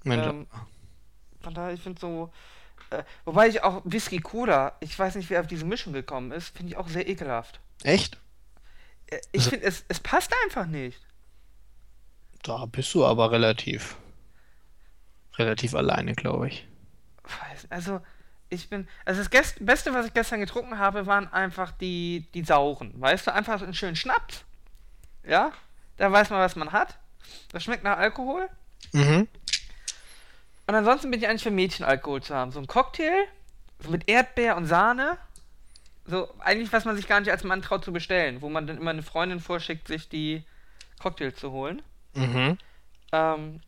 Mein 0.05 0.21
Ähm, 0.21 0.47
Von 1.41 1.55
daher, 1.55 1.73
ich 1.75 1.81
finde 1.81 2.01
so. 2.01 2.33
Äh, 2.91 3.05
wobei 3.25 3.49
ich 3.49 3.63
auch 3.63 3.83
Whisky 3.85 4.19
Cola, 4.21 4.77
ich 4.81 4.97
weiß 4.99 5.15
nicht, 5.17 5.31
wer 5.31 5.41
auf 5.41 5.47
diese 5.47 5.65
Mischung 5.65 5.93
gekommen 5.93 6.33
ist, 6.33 6.57
finde 6.57 6.73
ich 6.73 6.77
auch 6.77 6.89
sehr 6.89 7.09
ekelhaft. 7.09 7.61
Echt? 7.83 8.19
Äh, 9.09 9.19
ich 9.33 9.41
Also- 9.41 9.51
finde, 9.51 9.67
es, 9.67 9.85
es 9.89 10.01
passt 10.01 10.33
einfach 10.45 10.67
nicht. 10.67 11.01
Da 12.43 12.65
bist 12.67 12.93
du 12.95 13.05
aber 13.05 13.31
relativ. 13.33 13.97
Relativ 15.39 15.75
alleine, 15.75 16.15
glaube 16.15 16.49
ich. 16.49 16.67
Also, 17.71 18.01
ich 18.65 18.71
bin. 18.71 18.89
Also, 19.05 19.23
das 19.23 19.55
Beste, 19.61 19.95
was 19.95 20.07
ich 20.07 20.15
gestern 20.15 20.41
getrunken 20.41 20.79
habe, 20.79 21.07
waren 21.07 21.33
einfach 21.33 21.73
die, 21.73 22.27
die 22.35 22.45
sauren. 22.45 22.93
Weißt 22.97 23.27
du, 23.27 23.33
einfach 23.33 23.63
einen 23.63 23.75
schönen 23.75 23.97
Schnaps. 23.97 24.45
Ja? 25.25 25.53
Da 25.97 26.11
weiß 26.11 26.31
man, 26.31 26.41
was 26.41 26.57
man 26.57 26.73
hat. 26.73 26.97
Das 27.53 27.65
schmeckt 27.65 27.85
nach 27.85 27.99
Alkohol. 27.99 28.49
Mhm. 28.93 29.29
Und 30.67 30.75
ansonsten 30.75 31.11
bin 31.11 31.21
ich 31.21 31.29
eigentlich 31.29 31.43
für 31.43 31.51
Mädchenalkohol 31.51 32.23
zu 32.23 32.35
haben. 32.35 32.51
So 32.51 32.59
ein 32.59 32.67
Cocktail, 32.67 33.27
so 33.79 33.91
mit 33.91 34.09
Erdbeer 34.09 34.57
und 34.57 34.67
Sahne. 34.67 35.19
So, 36.07 36.29
eigentlich, 36.39 36.73
was 36.73 36.85
man 36.85 36.97
sich 36.97 37.09
gar 37.09 37.21
nicht 37.21 37.31
als 37.31 37.45
Mann 37.45 37.63
traut 37.63 37.85
zu 37.85 37.93
bestellen, 37.93 38.43
wo 38.43 38.49
man 38.49 38.67
dann 38.67 38.79
immer 38.79 38.91
eine 38.91 39.03
Freundin 39.03 39.41
vorschickt, 39.41 39.89
sich 39.89 40.09
die 40.09 40.45
Cocktails 41.01 41.37
zu 41.37 41.51
holen. 41.51 41.83
Mhm. 42.15 42.59
Ähm, 43.13 43.61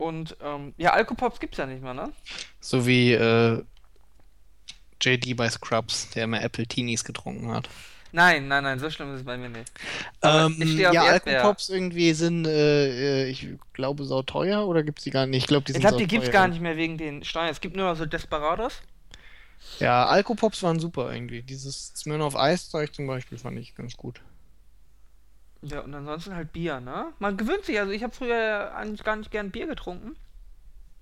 und, 0.00 0.36
ähm, 0.42 0.74
ja, 0.78 0.92
Alkopops 0.94 1.40
gibt's 1.40 1.58
ja 1.58 1.66
nicht 1.66 1.82
mehr, 1.82 1.94
ne? 1.94 2.10
So 2.60 2.86
wie 2.86 3.12
äh, 3.12 3.62
JD 5.00 5.36
bei 5.36 5.48
Scrubs, 5.48 6.10
der 6.10 6.24
immer 6.24 6.42
Apple 6.42 6.66
Teenies 6.66 7.04
getrunken 7.04 7.52
hat. 7.52 7.68
Nein, 8.12 8.48
nein, 8.48 8.64
nein, 8.64 8.78
so 8.78 8.90
schlimm 8.90 9.12
ist 9.14 9.20
es 9.20 9.26
bei 9.26 9.36
mir 9.36 9.50
nicht. 9.50 9.70
Ähm, 10.22 10.56
ich 10.58 10.86
auf 10.86 10.94
ja, 10.94 11.04
Erdbeer. 11.04 11.40
Alkopops 11.40 11.68
irgendwie 11.68 12.12
sind, 12.12 12.46
äh, 12.46 13.24
äh, 13.24 13.28
ich 13.28 13.46
glaube, 13.72 14.04
sauteuer 14.04 14.66
oder 14.66 14.82
gibt's 14.82 15.04
die 15.04 15.10
gar 15.10 15.26
nicht? 15.26 15.42
Ich 15.42 15.46
glaube, 15.46 15.64
die 15.64 15.72
Ich 15.72 15.74
sind 15.74 15.82
glaube, 15.82 15.98
die 15.98 16.08
gibt's 16.08 16.30
gar 16.30 16.48
nicht 16.48 16.60
mehr 16.60 16.76
wegen 16.76 16.98
den 16.98 17.22
Steuern. 17.22 17.50
Es 17.50 17.60
gibt 17.60 17.76
nur 17.76 17.86
noch 17.86 17.96
so 17.96 18.06
Desperados. 18.06 18.80
Ja, 19.78 20.06
Alkopops 20.06 20.62
waren 20.62 20.80
super 20.80 21.12
irgendwie. 21.12 21.42
Dieses 21.42 21.92
Smirnoff 21.94 22.34
Eiszeug 22.34 22.94
zum 22.94 23.06
Beispiel 23.06 23.38
fand 23.38 23.58
ich 23.58 23.74
ganz 23.74 23.96
gut. 23.96 24.20
Ja, 25.62 25.80
und 25.80 25.94
ansonsten 25.94 26.34
halt 26.34 26.52
Bier, 26.52 26.80
ne? 26.80 27.12
Man 27.18 27.36
gewöhnt 27.36 27.64
sich, 27.64 27.78
also 27.78 27.92
ich 27.92 28.02
habe 28.02 28.14
früher 28.14 28.74
eigentlich 28.74 29.04
gar 29.04 29.16
nicht 29.16 29.30
gern 29.30 29.50
Bier 29.50 29.66
getrunken. 29.66 30.16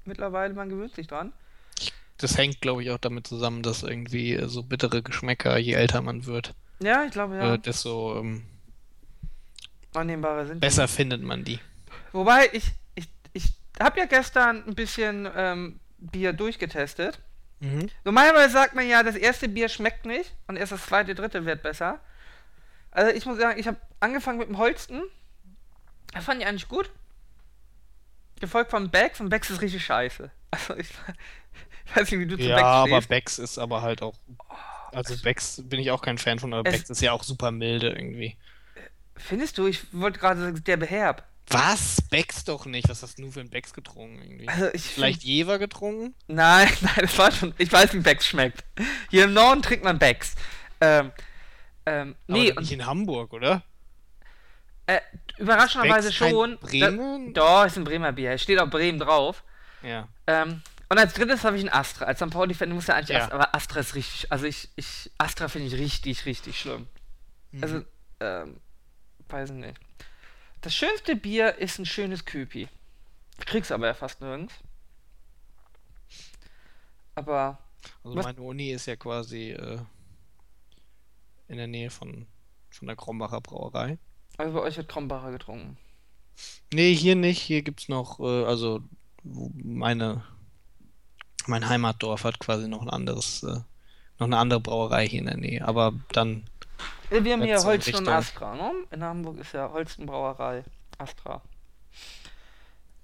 Mittlerweile, 0.05 0.55
man 0.55 0.68
gewöhnt 0.68 0.94
sich 0.94 1.07
dran. 1.07 1.33
Das 2.16 2.37
hängt, 2.37 2.61
glaube 2.61 2.83
ich, 2.83 2.90
auch 2.90 2.99
damit 2.99 3.27
zusammen, 3.29 3.62
dass 3.62 3.85
irgendwie 3.85 4.35
äh, 4.35 4.49
so 4.49 4.62
bittere 4.64 5.03
Geschmäcker, 5.03 5.57
je 5.59 5.75
älter 5.75 6.03
man 6.03 6.27
wird, 6.27 6.55
Ja, 6.81 7.05
ich 7.05 7.12
glaube, 7.12 7.37
ja. 7.37 7.55
äh, 7.55 7.59
desto 7.59 8.18
ähm, 8.18 8.42
Annehmbarer 9.94 10.47
sind 10.47 10.57
die. 10.57 10.61
besser 10.61 10.88
findet 10.88 11.23
man 11.23 11.44
die. 11.44 11.61
Wobei, 12.12 12.49
ich, 12.53 12.73
ich, 12.97 13.09
ich 13.33 13.53
habe 13.81 14.01
ja 14.01 14.07
gestern 14.07 14.64
ein 14.66 14.75
bisschen 14.75 15.29
ähm, 15.37 15.79
Bier 15.99 16.33
durchgetestet. 16.33 17.21
Mhm. 17.61 17.88
Normalerweise 18.05 18.53
sagt 18.53 18.75
man 18.75 18.88
ja, 18.88 19.03
das 19.03 19.16
erste 19.16 19.49
Bier 19.49 19.68
schmeckt 19.68 20.05
nicht 20.07 20.35
und 20.47 20.57
erst 20.57 20.73
das 20.73 20.87
zweite, 20.87 21.14
dritte 21.14 21.44
wird 21.44 21.62
besser. 21.62 22.01
Also 22.98 23.16
ich 23.16 23.24
muss 23.26 23.38
sagen, 23.38 23.61
ich 23.61 23.66
habe 23.68 23.76
angefangen 24.00 24.38
mit 24.38 24.48
dem 24.48 24.58
Holsten. 24.58 25.02
Das 26.12 26.24
fand 26.24 26.40
ich 26.40 26.46
eigentlich 26.48 26.66
gut. 26.68 26.90
Gefolgt 28.40 28.70
vom 28.72 28.90
Becks 28.90 29.20
und 29.20 29.28
Becks 29.28 29.50
ist 29.50 29.61
richtig 29.61 29.84
scheiße. 29.84 30.30
Also 30.50 30.74
ich, 30.76 30.88
ich 31.84 31.94
weiß 31.96 32.11
nicht, 32.11 32.20
wie 32.20 32.26
du 32.26 32.37
zu 32.38 32.42
Ja, 32.42 32.56
Becks 32.56 32.66
aber 32.66 32.88
stehst. 32.96 33.08
Becks 33.11 33.38
ist 33.38 33.58
aber 33.58 33.82
halt 33.82 34.00
auch. 34.00 34.14
Also 34.94 35.14
Becks 35.22 35.61
bin 35.62 35.78
ich 35.78 35.90
auch 35.90 36.00
kein 36.00 36.16
Fan 36.16 36.38
von, 36.38 36.54
aber 36.54 36.66
Es- 36.66 36.74
Becks 36.74 36.88
ist 36.90 37.02
ja 37.02 37.12
auch 37.12 37.22
super 37.22 37.50
milde 37.50 37.90
irgendwie. 37.90 38.37
Findest 39.14 39.58
du? 39.58 39.66
Ich 39.66 39.92
wollte 39.92 40.18
gerade 40.18 40.40
sagen, 40.40 40.64
der 40.64 40.76
beherb. 40.78 41.24
Was? 41.48 42.00
Becks 42.00 42.44
doch 42.44 42.64
nicht. 42.64 42.88
Was 42.88 43.02
hast 43.02 43.18
du 43.18 43.30
für 43.30 43.40
ein 43.40 43.50
Becks 43.50 43.74
getrunken 43.74 44.22
irgendwie? 44.22 44.48
Also 44.48 44.68
ich 44.72 44.82
Vielleicht 44.84 45.22
Jever 45.22 45.58
getrunken? 45.58 46.14
Nein, 46.28 46.68
nein, 46.80 46.94
das 46.96 47.18
war 47.18 47.30
schon. 47.30 47.52
Ich 47.58 47.70
weiß, 47.70 47.92
wie 47.92 48.00
Becks 48.00 48.26
schmeckt. 48.26 48.64
Hier 49.11 49.24
im 49.24 49.34
Norden 49.34 49.61
trinkt 49.61 49.84
man 49.84 49.98
Becks. 49.98 50.34
Ähm, 50.80 51.12
ähm, 51.88 52.14
nee, 52.27 52.51
doch 52.53 52.61
nicht 52.61 52.70
und 52.70 52.81
in 52.81 52.87
Hamburg, 52.87 53.33
oder? 53.33 53.62
äh, 54.87 55.01
überraschenderweise 55.38 56.12
schon. 56.12 56.59
Bremen? 56.59 57.35
Da, 57.35 57.61
doch, 57.61 57.66
ist 57.66 57.77
ein 57.77 57.85
Bremer 57.85 58.12
Bier. 58.12 58.38
Steht 58.38 58.59
auch 58.59 58.70
Bremen 58.70 58.98
drauf. 58.98 59.44
Ja. 59.83 60.09
Ähm, 60.27 60.62
und 60.88 60.98
als 60.98 61.12
drittes 61.12 61.44
habe 61.44 61.59
ich 61.59 61.62
ein 61.64 61.68
Astra. 61.72 62.07
Als 62.07 62.18
St. 62.20 62.31
Pauli-Fan 62.31 62.70
muss 62.70 62.87
ja 62.87 62.94
eigentlich 62.94 63.11
Ja. 63.11 63.24
Astra, 63.24 63.35
aber 63.35 63.55
Astra 63.55 63.81
ist 63.81 63.94
richtig. 63.94 64.33
Also 64.33 64.46
ich, 64.46 64.70
ich 64.77 65.11
Astra 65.18 65.48
finde 65.48 65.66
ich 65.68 65.74
richtig, 65.74 66.24
richtig 66.24 66.59
schlimm. 66.59 66.87
Mhm. 67.53 67.62
Also, 67.62 67.85
ähm, 68.20 68.61
weiß 69.29 69.51
ich 69.51 69.57
nicht. 69.57 69.79
Das 70.62 70.74
schönste 70.74 71.14
Bier 71.16 71.57
ist 71.57 71.79
ein 71.79 71.85
schönes 71.87 72.24
Köpi. 72.24 72.68
Kriegst 73.44 73.70
aber 73.70 73.87
ja 73.88 73.94
fast 73.94 74.20
nirgends. 74.22 74.55
Aber 77.14 77.59
Also 78.05 78.16
Was- 78.16 78.24
meine 78.24 78.40
Uni 78.40 78.70
ist 78.70 78.87
ja 78.87 78.96
quasi 78.96 79.51
äh, 79.51 79.79
in 81.48 81.56
der 81.56 81.66
Nähe 81.66 81.90
von, 81.90 82.26
von 82.70 82.87
der 82.87 82.96
Krombacher 82.96 83.40
Brauerei. 83.40 83.98
also 84.37 84.52
bei 84.54 84.61
euch 84.61 84.76
wird 84.76 84.88
Krombacher 84.88 85.30
getrunken. 85.32 85.76
Nee, 86.72 86.94
hier 86.94 87.16
nicht. 87.16 87.40
Hier 87.40 87.62
gibt's 87.62 87.88
noch, 87.88 88.20
äh, 88.20 88.44
also 88.44 88.80
meine, 89.24 90.22
mein 91.46 91.68
Heimatdorf 91.68 92.24
hat 92.24 92.38
quasi 92.38 92.68
noch 92.68 92.82
ein 92.82 92.90
anderes, 92.90 93.42
äh, 93.42 93.61
noch 94.18 94.26
eine 94.26 94.37
andere 94.38 94.61
Brauerei 94.61 95.08
hier 95.08 95.20
in 95.20 95.26
der 95.26 95.37
Nähe. 95.37 95.66
Aber 95.66 95.92
dann, 96.12 96.44
Ja, 97.11 97.24
Wir 97.24 97.32
haben 97.32 97.42
hier 97.42 97.56
in 97.56 97.64
Holsten 97.64 97.94
und 97.94 98.00
Richtung- 98.02 98.14
Astra, 98.14 98.54
ne? 98.54 98.72
In 98.90 99.02
Hamburg 99.02 99.38
ist 99.38 99.52
ja 99.52 99.70
Holsten 99.72 100.06
Brauerei 100.06 100.62
Astra. 100.98 101.42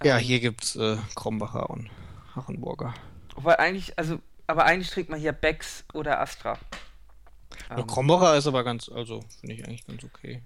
ja, 0.03 0.19
Ähm, 0.19 0.23
hier 0.25 0.41
gibt's 0.41 0.77
äh, 0.77 0.97
Krombacher 1.15 1.71
und 1.71 1.91
Hachenburger. 2.37 2.95
Wobei 3.35 3.59
eigentlich, 3.59 3.99
also, 3.99 4.19
aber 4.47 4.65
eigentlich 4.67 4.91
trinkt 4.91 5.11
man 5.11 5.19
hier 5.19 5.33
Becks 5.33 5.85
oder 5.95 6.21
Astra. 6.21 6.59
Ja, 7.71 7.79
Ähm, 7.79 7.87
Krombacher 7.87 8.37
ist 8.37 8.47
aber 8.47 8.65
ganz, 8.65 8.89
also 8.89 9.21
finde 9.41 9.55
ich 9.55 9.65
eigentlich 9.67 9.87
ganz 9.87 10.05
okay. 10.05 10.43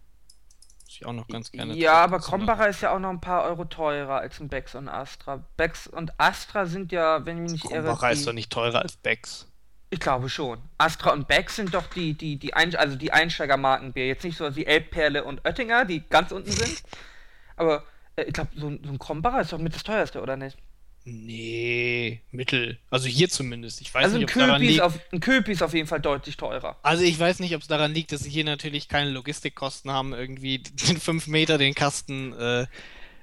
Was 0.84 0.94
ich 0.94 1.04
auch 1.06 1.12
noch 1.12 1.28
ganz 1.28 1.52
gerne 1.52 1.74
Ja, 1.74 1.94
aber 2.04 2.18
Krombacher 2.18 2.68
ist 2.68 2.80
ja 2.80 2.94
auch 2.94 2.98
noch 2.98 3.10
ein 3.10 3.20
paar 3.20 3.44
Euro 3.44 3.64
teurer 3.66 4.18
als 4.20 4.40
ein 4.40 4.48
Becks 4.48 4.74
und 4.74 4.88
Astra. 4.88 5.44
Becks 5.56 5.86
und 5.86 6.12
Astra 6.18 6.66
sind 6.66 6.92
ja, 6.92 7.26
wenn 7.26 7.36
ich 7.38 7.42
mich 7.42 7.62
nicht 7.62 7.72
irre, 7.72 7.84
Krombacher 7.88 8.10
ist 8.12 8.26
doch 8.26 8.32
nicht 8.32 8.50
teurer 8.50 8.80
als 8.82 8.96
Becks. 8.96 9.46
ich 9.90 10.00
glaube 10.00 10.28
schon. 10.28 10.58
Astra 10.78 11.12
und 11.12 11.28
Becks 11.28 11.56
sind 11.56 11.74
doch 11.74 11.86
die, 11.88 12.14
die, 12.14 12.38
die, 12.38 12.54
Ein 12.54 12.74
also 12.76 12.96
die 12.96 13.12
Einsteigermarkenbier. 13.12 14.06
Jetzt 14.06 14.24
nicht 14.24 14.36
so 14.36 14.54
wie 14.56 14.66
Elbperle 14.66 15.24
und 15.24 15.44
Oettinger, 15.46 15.84
die 15.84 16.06
ganz 16.08 16.32
unten 16.32 16.50
sind. 16.50 16.82
Aber 17.56 17.84
äh, 18.16 18.24
ich 18.24 18.32
glaube, 18.32 18.50
so, 18.54 18.70
so 18.70 18.90
ein 18.90 18.98
Krombacher 18.98 19.40
ist 19.40 19.52
doch 19.52 19.58
mit 19.58 19.74
das 19.74 19.82
teuerste, 19.82 20.22
oder 20.22 20.36
nicht? 20.36 20.56
Nee, 21.10 22.20
Mittel. 22.32 22.78
Also 22.90 23.08
hier 23.08 23.30
zumindest. 23.30 23.80
Ich 23.80 23.94
weiß 23.94 24.04
also 24.04 24.16
ein 24.16 24.20
nicht, 24.22 24.36
ob 24.36 24.40
daran 24.42 24.60
liegt. 24.60 24.80
auf, 24.82 24.98
ein 25.10 25.20
Köpi 25.20 25.52
ist 25.52 25.62
auf 25.62 25.72
jeden 25.72 25.86
Fall 25.86 26.00
deutlich 26.00 26.36
teurer. 26.36 26.76
Also 26.82 27.02
ich 27.02 27.18
weiß 27.18 27.40
nicht, 27.40 27.54
ob 27.54 27.62
es 27.62 27.68
daran 27.68 27.94
liegt, 27.94 28.12
dass 28.12 28.20
sie 28.20 28.30
hier 28.30 28.44
natürlich 28.44 28.88
keine 28.88 29.10
Logistikkosten 29.10 29.90
haben, 29.90 30.12
irgendwie 30.12 30.58
den 30.88 31.00
5 31.00 31.26
Meter 31.28 31.56
den 31.56 31.74
Kasten. 31.74 32.34
Äh, 32.34 32.66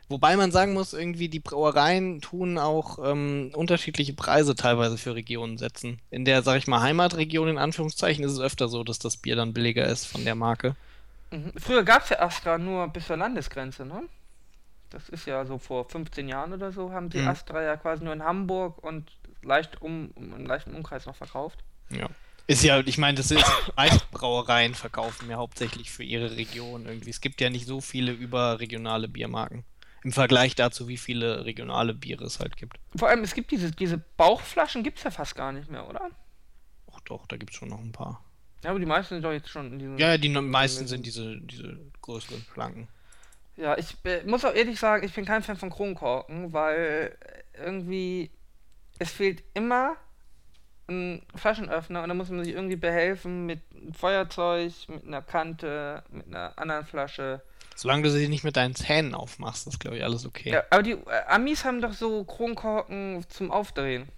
wobei 0.10 0.36
man 0.36 0.52
sagen 0.52 0.74
muss, 0.74 0.94
irgendwie 0.94 1.30
die 1.30 1.40
Brauereien 1.40 2.22
tun 2.22 2.58
auch 2.58 2.98
ähm, 3.04 3.52
unterschiedliche 3.54 4.14
Preise 4.14 4.56
teilweise 4.56 4.98
für 4.98 5.14
Regionen 5.14 5.60
setzen. 5.60 6.00
In 6.10 6.26
der, 6.26 6.42
sag 6.42 6.58
ich 6.58 6.66
mal, 6.66 6.82
Heimatregion 6.82 7.50
in 7.50 7.58
Anführungszeichen 7.60 8.26
ist 8.26 8.32
es 8.32 8.40
öfter 8.40 8.68
so, 8.68 8.84
dass 8.84 8.98
das 8.98 9.18
Bier 9.18 9.36
dann 9.36 9.54
billiger 9.54 9.86
ist 9.86 10.06
von 10.06 10.26
der 10.26 10.34
Marke. 10.34 10.76
Mhm. 11.30 11.54
Früher 11.58 11.84
gab 11.84 12.04
es 12.04 12.10
ja 12.10 12.20
Astra 12.20 12.58
nur 12.58 12.88
bis 12.88 13.06
zur 13.06 13.18
Landesgrenze, 13.18 13.86
ne? 13.86 14.04
Das 14.90 15.10
ist 15.10 15.26
ja 15.26 15.46
so 15.46 15.58
vor 15.58 15.90
15 15.90 16.28
Jahren 16.28 16.54
oder 16.54 16.72
so, 16.72 16.92
haben 16.92 17.12
sie 17.12 17.20
Mhm. 17.20 17.28
Astra 17.28 17.62
ja 17.62 17.78
quasi 17.78 18.04
nur 18.04 18.14
in 18.14 18.24
Hamburg 18.24 18.84
und 18.84 19.12
leicht 19.42 19.82
um, 19.82 20.12
im 20.16 20.46
leichten 20.46 20.74
Umkreis 20.76 21.06
noch 21.06 21.16
verkauft. 21.16 21.64
Ja. 21.90 22.10
Ist 22.48 22.64
ja, 22.64 22.80
ich 22.80 22.98
meine, 22.98 23.18
das 23.18 23.32
ist, 23.32 23.44
die 23.68 23.72
meisten 23.76 24.06
Brauereien 24.12 24.76
verkaufen 24.76 25.30
ja 25.30 25.38
hauptsächlich 25.38 25.92
für 25.92 26.04
ihre 26.04 26.36
Region 26.38 26.86
irgendwie. 26.86 27.10
Es 27.10 27.22
gibt 27.22 27.42
ja 27.42 27.50
nicht 27.50 27.66
so 27.66 27.82
viele 27.82 28.12
überregionale 28.12 29.08
Biermarken. 29.08 29.64
Im 30.04 30.12
Vergleich 30.12 30.54
dazu, 30.54 30.88
wie 30.88 30.98
viele 30.98 31.46
regionale 31.46 31.96
Biere 31.96 32.26
es 32.26 32.40
halt 32.40 32.58
gibt. 32.58 32.78
Vor 32.96 33.10
allem, 33.10 33.24
es 33.24 33.34
gibt 33.34 33.50
diese, 33.50 33.72
diese 33.72 33.98
Bauchflaschen, 34.18 34.84
gibt 34.84 35.00
es 35.00 35.04
ja 35.04 35.10
fast 35.10 35.36
gar 35.36 35.52
nicht 35.52 35.72
mehr, 35.72 35.90
oder? 35.90 36.12
Ach 36.94 37.00
doch, 37.02 37.26
da 37.26 37.38
gibt 37.38 37.52
es 37.52 37.58
schon 37.58 37.70
noch 37.70 37.80
ein 37.80 37.92
paar. 37.92 38.24
Ja, 38.64 38.70
aber 38.70 38.80
die 38.80 38.86
meisten 38.86 39.16
sind 39.16 39.24
doch 39.24 39.32
jetzt 39.32 39.50
schon 39.50 39.74
in 39.74 39.80
diesen. 39.80 39.98
Ja, 39.98 40.10
ja, 40.12 40.18
die 40.20 40.30
meisten 40.30 40.86
sind 40.88 41.08
diese, 41.08 41.38
diese 41.42 41.80
größeren 42.04 42.42
Flanken. 42.42 42.88
Ja, 43.58 43.78
ich 43.78 43.96
äh, 44.04 44.24
muss 44.26 44.44
auch 44.44 44.54
ehrlich 44.54 44.80
sagen, 44.80 45.06
ich 45.06 45.14
bin 45.14 45.26
kein 45.26 45.44
Fan 45.44 45.58
von 45.58 45.70
Kronkorken, 45.70 46.52
weil 46.54 47.18
irgendwie 47.58 48.32
es 49.00 49.12
fehlt 49.12 49.44
immer 49.54 49.96
ein 50.88 51.26
Flaschenöffner 51.36 52.04
und 52.04 52.10
da 52.10 52.16
muss 52.16 52.30
man 52.30 52.44
sich 52.44 52.54
irgendwie 52.54 52.76
behelfen 52.76 53.46
mit 53.46 53.62
einem 53.74 53.94
Feuerzeug, 53.94 54.74
mit 54.88 55.06
einer 55.06 55.22
Kante, 55.22 56.04
mit 56.12 56.28
einer 56.28 56.58
anderen 56.58 56.86
Flasche. 56.86 57.42
Solange 57.76 58.04
du 58.04 58.12
sie 58.12 58.28
nicht 58.28 58.44
mit 58.44 58.56
deinen 58.56 58.76
Zähnen 58.76 59.16
aufmachst, 59.16 59.68
ist, 59.68 59.80
glaube 59.80 59.98
ich, 59.98 60.04
alles 60.04 60.26
okay. 60.26 60.52
Ja, 60.52 60.64
aber 60.70 60.84
die 60.84 60.92
äh, 60.92 61.26
Amis 61.28 61.66
haben 61.66 61.82
doch 61.82 61.94
so 61.94 62.24
Kronkorken 62.24 63.26
zum 63.30 63.52
Aufdrehen. 63.52 64.10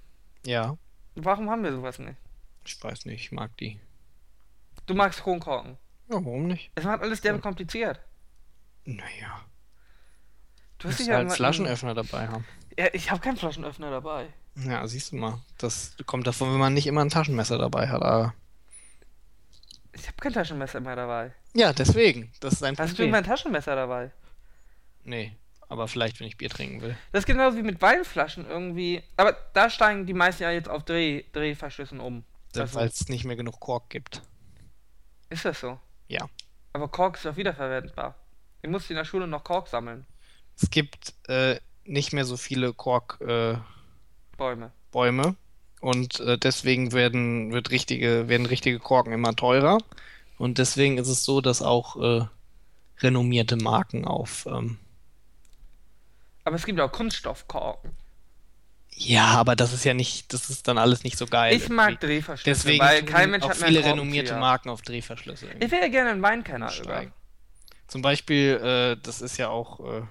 Ja, 0.46 0.78
Warum 1.20 1.50
haben 1.50 1.64
wir 1.64 1.72
sowas 1.72 1.98
nicht? 1.98 2.16
ich 2.64 2.84
weiß 2.84 3.06
nicht, 3.06 3.22
ich 3.22 3.32
mag 3.32 3.56
die. 3.58 3.80
Du 4.86 4.94
magst 4.94 5.24
Kronkorken. 5.24 5.78
Ja, 6.10 6.16
warum 6.16 6.48
nicht? 6.48 6.70
Es 6.76 6.84
macht 6.84 7.02
alles 7.02 7.22
derbe 7.22 7.40
kompliziert. 7.40 8.00
Naja, 8.90 9.44
Du 10.80 10.88
hast 10.88 11.00
dich 11.00 11.10
halt 11.10 11.32
Flaschenöffner 11.34 11.94
dabei 11.94 12.28
haben. 12.28 12.46
Ja, 12.78 12.88
ich 12.94 13.10
habe 13.12 13.20
keinen 13.20 13.36
Flaschenöffner 13.36 13.90
dabei. 13.92 14.28
Ja, 14.56 14.88
siehst 14.88 15.12
du 15.12 15.18
mal. 15.18 15.42
Das 15.58 15.96
kommt 16.06 16.26
davon, 16.28 16.52
wenn 16.54 16.60
man 16.60 16.74
nicht 16.74 16.88
immer 16.88 17.02
ein 17.02 17.10
Taschenmesser 17.10 17.58
dabei 17.58 17.90
hat. 17.90 18.02
Aber 18.02 18.34
Ich 19.92 20.08
habe 20.08 20.18
kein 20.18 20.32
Taschenmesser 20.34 20.80
mehr 20.80 20.96
dabei. 20.96 21.34
ja, 21.54 21.74
deswegen. 21.74 22.32
Das 22.40 22.54
ist 22.54 22.64
ein 22.64 22.78
Hast 22.78 22.92
du 22.92 22.96
Problem. 22.96 23.10
immer 23.10 23.18
ein 23.18 23.24
Taschenmesser 23.24 23.76
dabei? 23.76 24.12
Nee, 25.04 25.36
aber 25.68 25.88
vielleicht, 25.88 26.20
wenn 26.20 26.28
ich 26.28 26.38
Bier 26.38 26.50
trinken 26.50 26.82
will. 26.82 26.96
Das 27.12 27.22
ist 27.24 27.26
genauso 27.28 27.58
wie 27.58 27.64
mit 27.64 27.82
Weinflaschen 27.82 28.48
irgendwie. 28.48 29.04
Aber 29.18 29.34
da 29.54 29.70
steigen 29.70 30.06
die 30.06 30.14
meisten 30.14 30.44
ja 30.44 30.52
jetzt 30.52 30.70
auf 30.70 30.84
Dreh, 30.86 31.24
Drehverschlüssen 31.34 32.00
um. 32.00 32.24
Also, 32.56 32.76
Weil 32.80 32.88
es 32.88 33.10
nicht 33.10 33.26
mehr 33.26 33.36
genug 33.36 33.60
Kork 33.60 33.90
gibt. 33.90 34.22
ist 35.30 35.44
das 35.44 35.60
so? 35.60 35.78
Ja. 36.08 36.30
Aber 36.74 36.88
Kork 36.88 37.16
ist 37.18 37.26
doch 37.26 37.36
wiederverwendbar. 37.36 38.16
Ich 38.62 38.70
musste 38.70 38.94
in 38.94 38.98
der 38.98 39.06
Schule 39.06 39.28
noch 39.28 39.44
Kork 39.44 39.68
sammeln. 39.68 40.06
Es 40.60 40.70
gibt 40.70 41.14
äh, 41.28 41.60
nicht 41.86 42.14
mehr 42.14 42.26
so 42.26 42.38
viele 42.38 42.74
Korkbäume. 42.74 43.64
Bäume. 44.38 44.72
Bäume. 44.92 45.36
Und 45.80 46.20
äh, 46.22 46.38
deswegen 46.38 46.92
werden, 46.92 47.52
wird 47.54 47.70
richtige, 47.72 48.28
werden 48.28 48.46
richtige 48.48 48.80
Korken 48.80 49.14
immer 49.14 49.36
teurer. 49.36 49.78
Und 50.38 50.58
deswegen 50.58 50.98
ist 50.98 51.08
es 51.08 51.24
so, 51.24 51.42
dass 51.42 51.62
auch 51.62 51.96
äh, 52.02 52.26
renommierte 53.00 53.58
Marken 53.58 54.06
auf. 54.06 54.46
Ähm, 54.48 54.80
Aber 56.44 56.56
es 56.56 56.66
gibt 56.66 56.80
auch 56.80 56.92
Kunststoffkorken. 56.92 57.96
ja, 58.92 59.26
aber 59.28 59.56
das 59.56 59.74
ist 59.74 59.84
ja 59.86 59.94
nicht, 59.94 60.34
das 60.34 60.50
ist 60.50 60.68
dann 60.68 60.78
alles 60.78 61.04
nicht 61.04 61.18
so 61.18 61.28
geil. 61.28 61.56
Ich 61.56 61.70
mag 61.70 62.00
irgendwie. 62.02 62.08
Drehverschlüsse, 62.08 62.46
Deswegen 62.46 62.84
weil 62.84 63.04
kein 63.04 63.32
Mensch 63.32 63.46
auch 63.46 63.50
hat 63.50 63.60
mehr 63.60 63.70
viele 63.70 63.84
renommierte. 63.84 64.36
Marken 64.36 64.70
auf 64.70 64.82
Drehverschlüsse. 64.82 65.48
irgendwie 65.48 65.66
Ich 65.66 65.72
wäre 65.72 65.90
gerne 65.90 66.12
einen 66.12 66.22
Weinkenner 66.22 66.72
über. 66.72 66.72
steigen. 66.72 67.14
Zum 67.88 68.02
Beispiel, 68.02 68.60
äh, 68.98 69.02
das 69.02 69.22
ist 69.22 69.38
ja 69.38 69.50
auch 69.50 69.80
äh, 69.80 70.02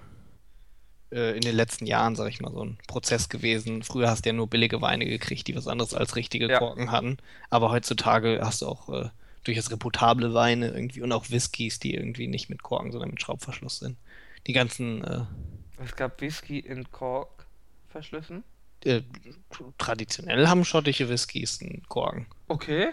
äh, 1.11 1.35
in 1.35 1.41
den 1.41 1.55
letzten 1.55 1.85
Jahren, 1.85 2.15
sag 2.15 2.27
ich 2.29 2.41
mal, 2.41 2.51
so 2.51 2.63
ein 2.63 2.77
Prozess 2.87 3.29
gewesen. 3.29 3.83
Früher 3.83 4.09
hast 4.09 4.25
du 4.25 4.29
ja 4.29 4.33
nur 4.33 4.47
billige 4.47 4.81
Weine 4.81 5.05
gekriegt, 5.05 5.47
die 5.47 5.55
was 5.55 5.67
anderes 5.67 5.93
als 5.93 6.15
richtige 6.15 6.49
Ja. 6.49 6.59
Korken 6.59 6.91
hatten. 6.91 7.17
Aber 7.49 7.71
heutzutage 7.71 8.39
hast 8.41 8.61
du 8.61 8.67
auch 8.67 8.89
äh, 8.89 9.09
durchaus 9.43 9.71
reputable 9.71 10.33
Weine 10.33 10.69
irgendwie 10.69 11.01
und 11.01 11.11
auch 11.11 11.29
Whiskys, 11.29 11.79
die 11.79 11.93
irgendwie 11.93 12.27
nicht 12.27 12.49
mit 12.49 12.63
Korken, 12.63 12.91
sondern 12.91 13.11
mit 13.11 13.21
Schraubverschluss 13.21 13.79
sind. 13.79 13.97
Die 14.47 14.53
ganzen 14.53 15.03
äh, 15.03 15.21
Es 15.83 15.95
gab 15.95 16.19
Whisky 16.21 16.59
in 16.59 16.89
Korkverschlüssen. 16.91 18.43
äh, 18.85 19.01
traditionell 19.77 20.47
haben 20.47 20.65
schottische 20.65 21.09
Whiskys 21.09 21.61
einen 21.61 21.83
Korken. 21.87 22.25
Okay. 22.47 22.89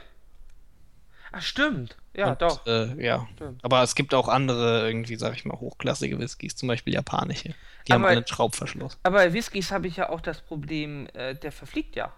Ach, 1.37 1.43
stimmt. 1.43 1.97
Ja, 2.15 2.31
Und, 2.33 2.43
doch. 2.43 2.65
Äh, 2.67 3.05
ja. 3.05 3.27
Stimmt. 3.35 3.65
Aber 3.65 3.83
es 3.83 3.95
gibt 3.95 4.15
auch 4.15 4.29
andere, 4.29 4.87
irgendwie, 4.87 5.17
sag 5.17 5.35
ich 5.35 5.45
mal, 5.45 5.59
hochklassige 5.59 6.19
Whiskys, 6.19 6.55
zum 6.55 6.69
Beispiel 6.69 6.95
japanische. 6.95 7.55
Die 7.89 7.93
haben 7.93 8.03
Aber- 8.03 8.09
alle 8.11 8.19
einen 8.19 8.27
Schraubverschluss. 8.27 8.99
Aber 9.03 9.17
bei 9.17 9.33
Whiskys 9.33 9.73
habe 9.73 9.89
ich 9.89 9.97
ja 9.97 10.09
auch 10.11 10.21
das 10.21 10.41
Problem, 10.41 11.09
äh, 11.15 11.35
der 11.35 11.51
verfliegt 11.51 11.97
ja. 11.97 12.13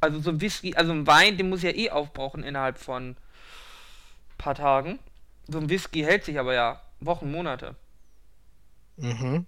Also 0.00 0.20
so 0.20 0.30
ein 0.30 0.40
Whisky, 0.40 0.74
also 0.74 0.92
ein 0.92 1.06
Wein, 1.06 1.36
den 1.36 1.48
muss 1.50 1.62
ich 1.62 1.70
ja 1.74 1.76
eh 1.78 1.90
aufbrauchen 1.90 2.42
innerhalb 2.42 2.78
von 2.78 3.10
ein 3.10 3.16
paar 4.38 4.54
Tagen. 4.54 4.98
So 5.48 5.58
ein 5.58 5.68
Whisky 5.68 6.02
hält 6.02 6.24
sich 6.24 6.38
aber 6.38 6.54
ja 6.54 6.80
Wochen, 7.00 7.30
Monate. 7.30 7.74
Mhm. 8.96 9.46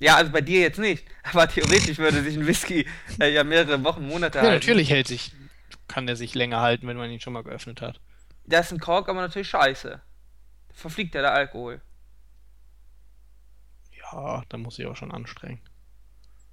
Ja, 0.00 0.16
also 0.16 0.32
bei 0.32 0.40
dir 0.40 0.60
jetzt 0.60 0.78
nicht. 0.78 1.04
Aber 1.32 1.46
theoretisch 1.48 1.98
würde 1.98 2.20
sich 2.22 2.36
ein 2.36 2.46
Whisky 2.48 2.86
äh, 3.20 3.32
ja 3.32 3.44
mehrere 3.44 3.84
Wochen, 3.84 4.06
Monate 4.08 4.38
Ja, 4.38 4.42
halten. 4.44 4.54
natürlich 4.56 4.90
hält 4.90 5.06
sich, 5.06 5.32
kann 5.86 6.06
der 6.08 6.16
sich 6.16 6.34
länger 6.34 6.60
halten, 6.60 6.88
wenn 6.88 6.96
man 6.96 7.10
ihn 7.10 7.20
schon 7.20 7.32
mal 7.32 7.44
geöffnet 7.44 7.80
hat. 7.80 8.00
Da 8.46 8.60
ist 8.60 8.72
ein 8.72 8.80
Kork 8.80 9.08
aber 9.08 9.20
natürlich 9.20 9.48
scheiße. 9.48 10.00
Verfliegt 10.72 11.14
ja 11.14 11.22
der 11.22 11.32
Alkohol. 11.32 11.80
Ja, 14.12 14.42
da 14.48 14.56
muss 14.58 14.78
ich 14.78 14.86
auch 14.86 14.96
schon 14.96 15.12
anstrengen. 15.12 15.60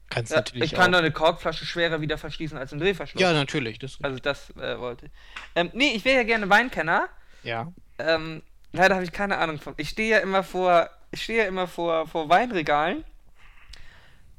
Kannst 0.10 0.32
Ja, 0.32 0.38
natürlich 0.38 0.72
ich 0.72 0.78
kann 0.78 0.92
doch 0.92 1.00
eine 1.00 1.12
Korkflasche 1.12 1.66
schwerer 1.66 2.02
wieder 2.02 2.18
verschließen 2.18 2.58
als 2.58 2.74
ein 2.74 2.80
Drehverschluss. 2.80 3.22
Ja, 3.22 3.34
natürlich. 3.34 3.80
Das, 3.80 3.98
Also 4.02 4.20
das 4.20 4.50
äh, 4.58 4.78
wollte 4.80 5.06
ich. 5.08 5.12
Ähm, 5.56 5.70
nee, 5.74 5.94
ich 5.96 6.04
wäre 6.06 6.18
ja 6.18 6.24
gerne 6.24 6.50
Weinkenner. 6.50 7.10
ja. 7.44 7.72
Ähm, 7.98 8.42
leider 8.72 8.96
habe 8.96 9.04
ich 9.04 9.12
keine 9.12 9.38
Ahnung 9.38 9.60
von. 9.60 9.74
Ich 9.78 9.90
stehe 9.90 10.10
ja 10.10 10.18
immer 10.20 10.44
vor, 10.44 10.90
ich 11.12 11.24
stehe 11.24 11.44
ja 11.44 11.48
immer 11.48 11.68
vor, 11.68 12.08
vor 12.08 12.30
Weinregalen 12.30 13.06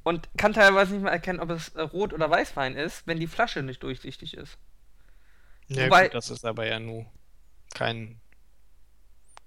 und 0.03 0.29
kann 0.37 0.53
teilweise 0.53 0.95
nicht 0.95 1.03
mal 1.05 1.11
erkennen, 1.11 1.39
ob 1.39 1.51
es 1.51 1.69
äh, 1.71 1.81
Rot- 1.83 2.13
oder 2.13 2.29
Weißwein 2.29 2.75
ist, 2.75 3.07
wenn 3.07 3.21
die 3.21 3.29
Flasche 3.29 3.63
nicht 3.63 3.83
durchsichtig 3.83 4.37
ist. 4.37 4.59
Ja, 5.69 5.87
Wobei- 5.87 6.05
gut, 6.05 6.15
das 6.15 6.31
ist 6.31 6.45
aber 6.45 6.67
ja 6.67 6.81
nur 6.81 7.07
kein, 7.75 8.21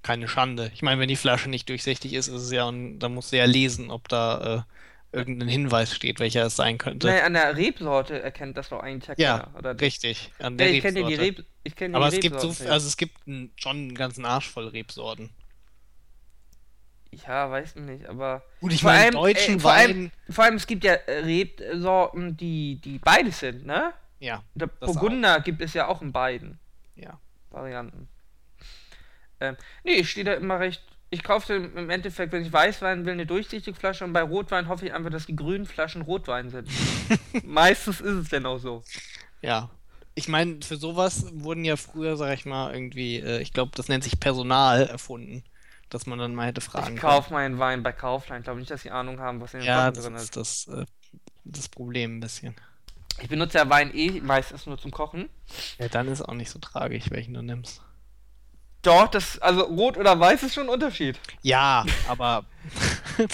keine 0.04 0.28
Schande. 0.28 0.72
Ich 0.74 0.82
meine, 0.82 1.00
wenn 1.02 1.08
die 1.10 1.16
Flasche 1.16 1.50
nicht 1.50 1.68
durchsichtig 1.70 2.14
ist, 2.14 2.28
ist 2.28 2.42
es 2.44 2.52
ja, 2.52 2.66
und 2.66 3.00
da 3.00 3.10
musst 3.10 3.32
du 3.32 3.38
ja 3.38 3.46
lesen, 3.46 3.90
ob 3.92 4.08
da 4.08 4.66
äh, 5.12 5.18
irgendein 5.18 5.48
Hinweis 5.50 5.96
steht, 5.96 6.20
welcher 6.20 6.46
es 6.46 6.56
sein 6.56 6.78
könnte. 6.78 7.08
Nee, 7.08 7.22
an 7.22 7.34
der 7.34 7.56
Rebsorte 7.58 8.22
erkennt 8.22 8.58
das 8.58 8.70
doch 8.70 8.82
eigentlich 8.82 9.18
ja, 9.18 9.38
Kenner, 9.38 9.56
oder? 9.58 9.80
richtig. 9.82 10.32
An 10.40 10.58
Ja, 10.58 10.58
der 10.58 10.72
ich 10.72 10.80
kenne 10.80 11.04
die 11.04 11.16
Rebsorte. 11.16 11.22
Reb, 11.40 11.46
ich 11.64 11.76
kenne 11.76 11.94
die 11.94 11.96
Aber 11.96 12.08
es 12.08 12.20
gibt 12.20 12.40
so, 12.40 12.50
also 12.70 12.88
es 12.88 12.98
gibt 12.98 13.28
einen, 13.28 13.52
schon 13.56 13.78
einen 13.78 13.96
ganzen 13.96 14.26
Arsch 14.26 14.50
voll 14.50 14.68
Rebsorten. 14.68 15.30
ja, 17.12 17.50
weiß 17.50 17.76
ich 17.76 17.82
nicht, 17.82 18.06
aber 18.08 18.44
Gut, 18.60 18.74
ich 18.74 18.82
Vor 18.82 18.92
meine, 18.92 19.04
allem, 19.06 19.14
deutschen 19.14 19.56
äh, 19.56 19.60
vor 19.60 19.72
allem- 19.72 20.12
vor 20.30 20.44
allem 20.44 20.56
es 20.56 20.68
gibt 20.68 20.84
ja 20.84 20.94
äh, 20.94 21.20
Rebsorten, 21.20 22.36
die 22.38 22.80
die 22.84 23.00
beides 23.00 23.40
sind, 23.40 23.66
ne? 23.66 23.94
ja, 24.20 24.44
Der 24.56 24.68
Burgunder 24.68 25.40
gibt 25.42 25.62
es 25.62 25.74
ja 25.74 25.88
auch 25.88 26.02
in 26.02 26.12
beiden. 26.12 26.60
ja. 26.96 27.20
Varianten. 27.52 28.10
Ähm, 29.40 29.58
nee, 29.84 29.94
ich 29.96 30.10
stehe 30.12 30.26
da 30.26 30.34
immer 30.34 30.60
recht. 30.60 30.84
Ich 31.10 31.24
kaufe 31.24 31.54
im 31.54 31.90
Endeffekt, 31.90 32.34
wenn 32.34 32.44
ich 32.44 32.52
Weißwein 32.52 33.06
will, 33.06 33.14
eine 33.14 33.26
durchsichtige 33.26 33.78
Flasche 33.78 34.04
und 34.04 34.14
bei 34.14 34.22
Rotwein 34.24 34.68
hoffe 34.68 34.88
ich 34.88 34.94
einfach, 34.94 35.12
dass 35.12 35.28
die 35.28 35.36
grünen 35.36 35.66
Flaschen 35.66 36.02
Rotwein 36.02 36.50
sind. 36.50 36.68
Meistens 37.44 38.02
ist 38.02 38.16
es 38.16 38.30
denn 38.30 38.46
auch 38.46 38.58
so. 38.58 38.84
Ja. 39.42 39.70
Ich 40.18 40.28
meine, 40.30 40.62
für 40.62 40.78
sowas 40.78 41.26
wurden 41.34 41.66
ja 41.66 41.76
früher, 41.76 42.16
sag 42.18 42.34
ich 42.34 42.46
mal, 42.46 42.74
irgendwie, 42.74 43.18
äh, 43.20 43.42
ich 43.42 43.52
glaube, 43.54 43.72
das 43.76 43.90
nennt 43.90 44.04
sich 44.04 44.20
Personal 44.20 44.88
erfunden, 44.88 45.44
dass 45.90 46.06
man 46.06 46.18
dann 46.20 46.34
mal 46.34 46.48
hätte 46.48 46.62
fragen 46.62 46.96
Ich 46.96 47.02
kaufe 47.02 47.34
meinen 47.34 47.60
Wein 47.60 47.84
bei 47.84 47.92
Kaufland. 47.92 48.40
Ich 48.42 48.44
glaube 48.46 48.60
nicht, 48.60 48.72
dass 48.72 48.82
sie 48.82 48.92
Ahnung 48.92 49.20
haben, 49.20 49.42
was 49.42 49.54
in 49.54 49.60
den 49.60 49.68
Ja, 49.68 49.92
Flaschen 49.92 50.14
drin 50.14 50.16
ist. 50.16 50.24
ist 50.24 50.38
das, 50.38 50.68
äh, 50.68 50.86
das 51.44 51.68
Problem 51.70 52.18
ein 52.18 52.20
bisschen. 52.22 52.56
Ich 53.22 53.30
benutze 53.30 53.58
ja 53.58 53.70
Wein 53.70 53.94
eh 53.94 54.22
meistens 54.22 54.66
nur 54.66 54.78
zum 54.78 54.92
Kochen. 54.92 55.30
Ja, 55.80 55.88
dann 55.90 56.08
ist 56.08 56.22
auch 56.22 56.34
nicht 56.34 56.50
so 56.50 56.60
tragisch, 56.60 57.12
welchen 57.12 57.34
du 57.34 57.42
nimmst. 57.42 57.82
Doch, 58.86 59.08
das, 59.08 59.40
also 59.40 59.64
rot 59.64 59.98
oder 59.98 60.20
weiß 60.20 60.44
ist 60.44 60.54
schon 60.54 60.68
ein 60.68 60.70
Unterschied. 60.70 61.20
Ja, 61.42 61.86
aber. 62.08 62.46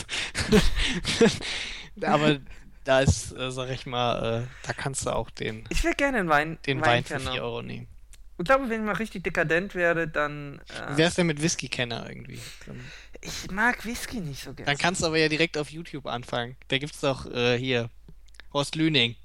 aber 2.01 2.39
da 2.83 3.01
ist, 3.01 3.35
äh, 3.37 3.51
sag 3.51 3.69
ich 3.69 3.85
mal, 3.85 4.43
äh, 4.43 4.67
da 4.67 4.73
kannst 4.73 5.05
du 5.05 5.11
auch 5.11 5.29
den, 5.29 5.65
Ich 5.69 5.83
will 5.83 5.93
gerne 5.93 6.19
einen 6.19 6.29
Wein, 6.29 6.57
den 6.65 6.81
Wein 6.81 7.03
für 7.03 7.15
Weinkenner. 7.15 7.33
4 7.33 7.43
Euro 7.43 7.61
nehmen. 7.61 7.87
Ich 8.37 8.45
glaube, 8.45 8.69
wenn 8.69 8.81
ich 8.81 8.85
mal 8.85 8.95
richtig 8.95 9.23
dekadent 9.23 9.75
werde, 9.75 10.07
dann. 10.07 10.61
Wie 10.87 10.93
Äh, 10.93 10.97
wär's 10.97 11.15
denn 11.15 11.27
mit 11.27 11.41
Whisky-Kenner 11.41 12.09
irgendwie? 12.09 12.39
Dann, 12.65 12.79
ich 13.21 13.51
mag 13.51 13.85
Whisky 13.85 14.19
nicht 14.19 14.43
so 14.43 14.53
gerne. 14.53 14.65
dann 14.65 14.77
kannst 14.77 15.01
du 15.01 15.05
aber 15.05 15.17
ja 15.17 15.27
direkt 15.27 15.57
auf 15.57 15.69
YouTube 15.69 16.07
anfangen. 16.07 16.55
Da 16.69 16.77
gibt's 16.79 17.01
doch 17.01 17.25
äh, 17.31 17.57
hier 17.57 17.89
Horst 18.51 18.75
Lüning. 18.75 19.15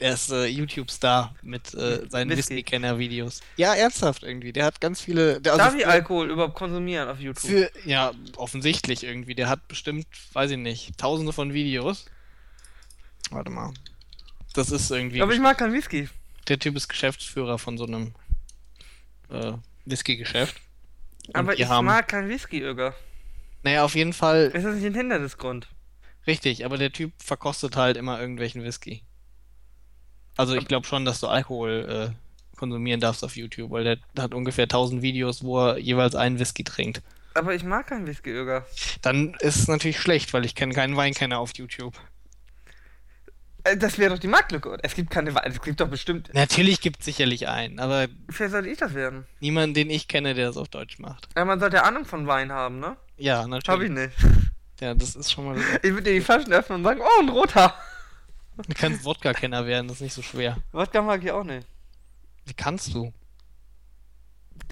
Der 0.00 0.12
ist 0.14 0.30
äh, 0.30 0.46
YouTube-Star 0.46 1.34
mit 1.42 1.74
äh, 1.74 2.08
seinen 2.08 2.30
Whisky. 2.30 2.54
Whisky-Kenner-Videos. 2.56 3.40
Ja, 3.56 3.74
ernsthaft 3.74 4.22
irgendwie. 4.22 4.52
Der 4.52 4.64
hat 4.64 4.80
ganz 4.80 5.00
viele. 5.00 5.40
Der, 5.40 5.52
also 5.54 5.64
Darf 5.64 5.74
ich 5.74 5.82
für- 5.82 5.88
Alkohol 5.88 6.30
überhaupt 6.30 6.54
konsumieren 6.54 7.08
auf 7.08 7.18
YouTube? 7.18 7.50
Für, 7.50 7.70
ja, 7.84 8.12
offensichtlich 8.36 9.02
irgendwie. 9.02 9.34
Der 9.34 9.48
hat 9.48 9.66
bestimmt, 9.66 10.06
weiß 10.34 10.52
ich 10.52 10.56
nicht, 10.56 10.96
tausende 10.98 11.32
von 11.32 11.52
Videos. 11.52 12.06
Warte 13.30 13.50
mal. 13.50 13.74
Das 14.54 14.70
ist 14.70 14.90
irgendwie. 14.90 15.20
Aber 15.20 15.32
ich 15.34 15.40
mag 15.40 15.58
keinen 15.58 15.72
Whisky. 15.72 16.08
Der 16.46 16.58
Typ 16.58 16.76
ist 16.76 16.88
Geschäftsführer 16.88 17.58
von 17.58 17.76
so 17.76 17.84
einem 17.84 18.14
äh, 19.30 19.52
Whisky-Geschäft. 19.84 20.56
Aber 21.34 21.58
ich 21.58 21.66
haben. 21.66 21.86
mag 21.86 22.08
keinen 22.08 22.28
Whisky, 22.28 22.60
Irga. 22.60 22.94
Naja, 23.64 23.84
auf 23.84 23.94
jeden 23.96 24.12
Fall 24.12 24.50
Ist 24.54 24.64
das 24.64 24.76
nicht 24.76 24.86
ein 24.86 24.94
Hindernisgrund? 24.94 25.68
richtig, 26.26 26.64
aber 26.64 26.78
der 26.78 26.92
Typ 26.92 27.12
verkostet 27.22 27.76
halt 27.76 27.96
immer 27.96 28.20
irgendwelchen 28.20 28.62
Whisky. 28.62 29.02
Also 30.38 30.54
ich 30.54 30.66
glaube 30.66 30.86
schon, 30.86 31.04
dass 31.04 31.20
du 31.20 31.26
Alkohol 31.26 32.12
äh, 32.14 32.56
konsumieren 32.56 33.00
darfst 33.00 33.22
auf 33.24 33.36
YouTube, 33.36 33.70
weil 33.70 33.84
der 33.84 33.98
hat 34.18 34.32
ungefähr 34.34 34.64
1000 34.64 35.02
Videos, 35.02 35.42
wo 35.44 35.58
er 35.66 35.78
jeweils 35.78 36.14
einen 36.14 36.38
Whisky 36.38 36.64
trinkt. 36.64 37.02
Aber 37.34 37.54
ich 37.54 37.62
mag 37.64 37.86
keinen 37.88 38.06
Whisky, 38.06 38.30
Irga. 38.30 38.64
Dann 39.02 39.34
ist 39.40 39.56
es 39.56 39.68
natürlich 39.68 40.00
schlecht, 40.00 40.32
weil 40.32 40.44
ich 40.44 40.54
kenne 40.54 40.72
keinen 40.74 40.96
Weinkenner 40.96 41.38
auf 41.38 41.52
YouTube. 41.56 41.94
Äh, 43.64 43.76
Das 43.76 43.98
wäre 43.98 44.12
doch 44.14 44.18
die 44.18 44.28
Marktlücke. 44.28 44.78
Es 44.82 44.94
gibt 44.94 45.10
keine 45.10 45.34
Weine. 45.34 45.54
Es 45.54 45.60
gibt 45.60 45.80
doch 45.80 45.88
bestimmt. 45.88 46.30
Natürlich 46.34 46.80
gibt 46.80 47.00
es 47.00 47.04
sicherlich 47.06 47.48
einen, 47.48 47.78
aber 47.80 48.06
Wer 48.28 48.48
sollte 48.50 48.68
ich 48.68 48.78
das 48.78 48.94
werden? 48.94 49.26
niemanden, 49.40 49.74
den 49.74 49.90
ich 49.90 50.08
kenne, 50.08 50.34
der 50.34 50.46
das 50.46 50.56
auf 50.56 50.68
Deutsch 50.68 50.98
macht. 50.98 51.28
Ja, 51.36 51.44
man 51.44 51.60
sollte 51.60 51.82
Ahnung 51.84 52.04
von 52.04 52.26
Wein 52.26 52.50
haben, 52.52 52.78
ne? 52.80 52.96
Ja, 53.16 53.38
Hab 53.38 53.44
ich 53.44 53.50
natürlich. 53.50 53.90
nicht. 53.90 54.12
Ja, 54.80 54.94
das 54.94 55.16
ist 55.16 55.32
schon 55.32 55.44
mal. 55.46 55.56
Ich 55.82 55.90
würde 55.90 56.02
dir 56.04 56.12
die 56.14 56.20
Flaschen 56.20 56.52
öffnen 56.52 56.78
und 56.78 56.84
sagen, 56.84 57.00
oh, 57.02 57.20
ein 57.20 57.28
roter. 57.28 57.74
Du 58.66 58.74
kannst 58.74 59.04
Wodka-Kenner 59.04 59.66
werden, 59.66 59.88
das 59.88 59.98
ist 59.98 60.02
nicht 60.02 60.14
so 60.14 60.22
schwer. 60.22 60.56
Wodka 60.72 61.00
mag 61.02 61.22
ich 61.22 61.30
auch 61.30 61.44
nicht. 61.44 61.66
Wie 62.44 62.54
kannst 62.54 62.92
du? 62.92 63.12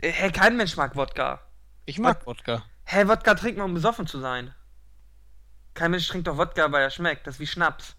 Äh, 0.01 0.11
Hä, 0.11 0.31
kein 0.31 0.57
Mensch 0.57 0.77
mag 0.77 0.97
Wodka. 0.97 1.41
Ich 1.85 1.99
mag 1.99 2.27
Wodka. 2.27 2.65
Hä, 2.85 3.07
Wodka 3.07 3.35
trinkt 3.35 3.59
man, 3.59 3.67
um 3.67 3.75
besoffen 3.75 4.07
zu 4.07 4.19
sein. 4.19 4.55
Kein 5.75 5.93
Mensch 5.93 6.09
trinkt 6.09 6.27
doch 6.27 6.37
Wodka, 6.37 6.73
weil 6.73 6.83
er 6.83 6.91
schmeckt. 6.91 7.27
Das 7.27 7.37
ist 7.37 7.41
wie 7.41 7.47
Schnaps. 7.47 7.95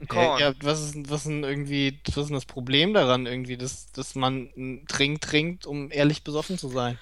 Ein 0.00 0.08
Korn. 0.08 0.40
Ja, 0.40 0.50
ja, 0.50 0.54
was 0.62 0.80
ist, 0.80 1.10
was 1.10 1.20
ist 1.20 1.28
denn 1.28 1.44
irgendwie, 1.44 2.00
was 2.06 2.16
ist 2.16 2.26
denn 2.28 2.34
das 2.34 2.44
Problem 2.44 2.92
daran 2.92 3.26
irgendwie, 3.26 3.56
dass, 3.56 3.92
dass 3.92 4.14
man 4.14 4.50
einen 4.56 4.86
Trink 4.88 5.20
trinkt, 5.20 5.64
um 5.64 5.90
ehrlich 5.90 6.24
besoffen 6.24 6.58
zu 6.58 6.68
sein? 6.68 6.98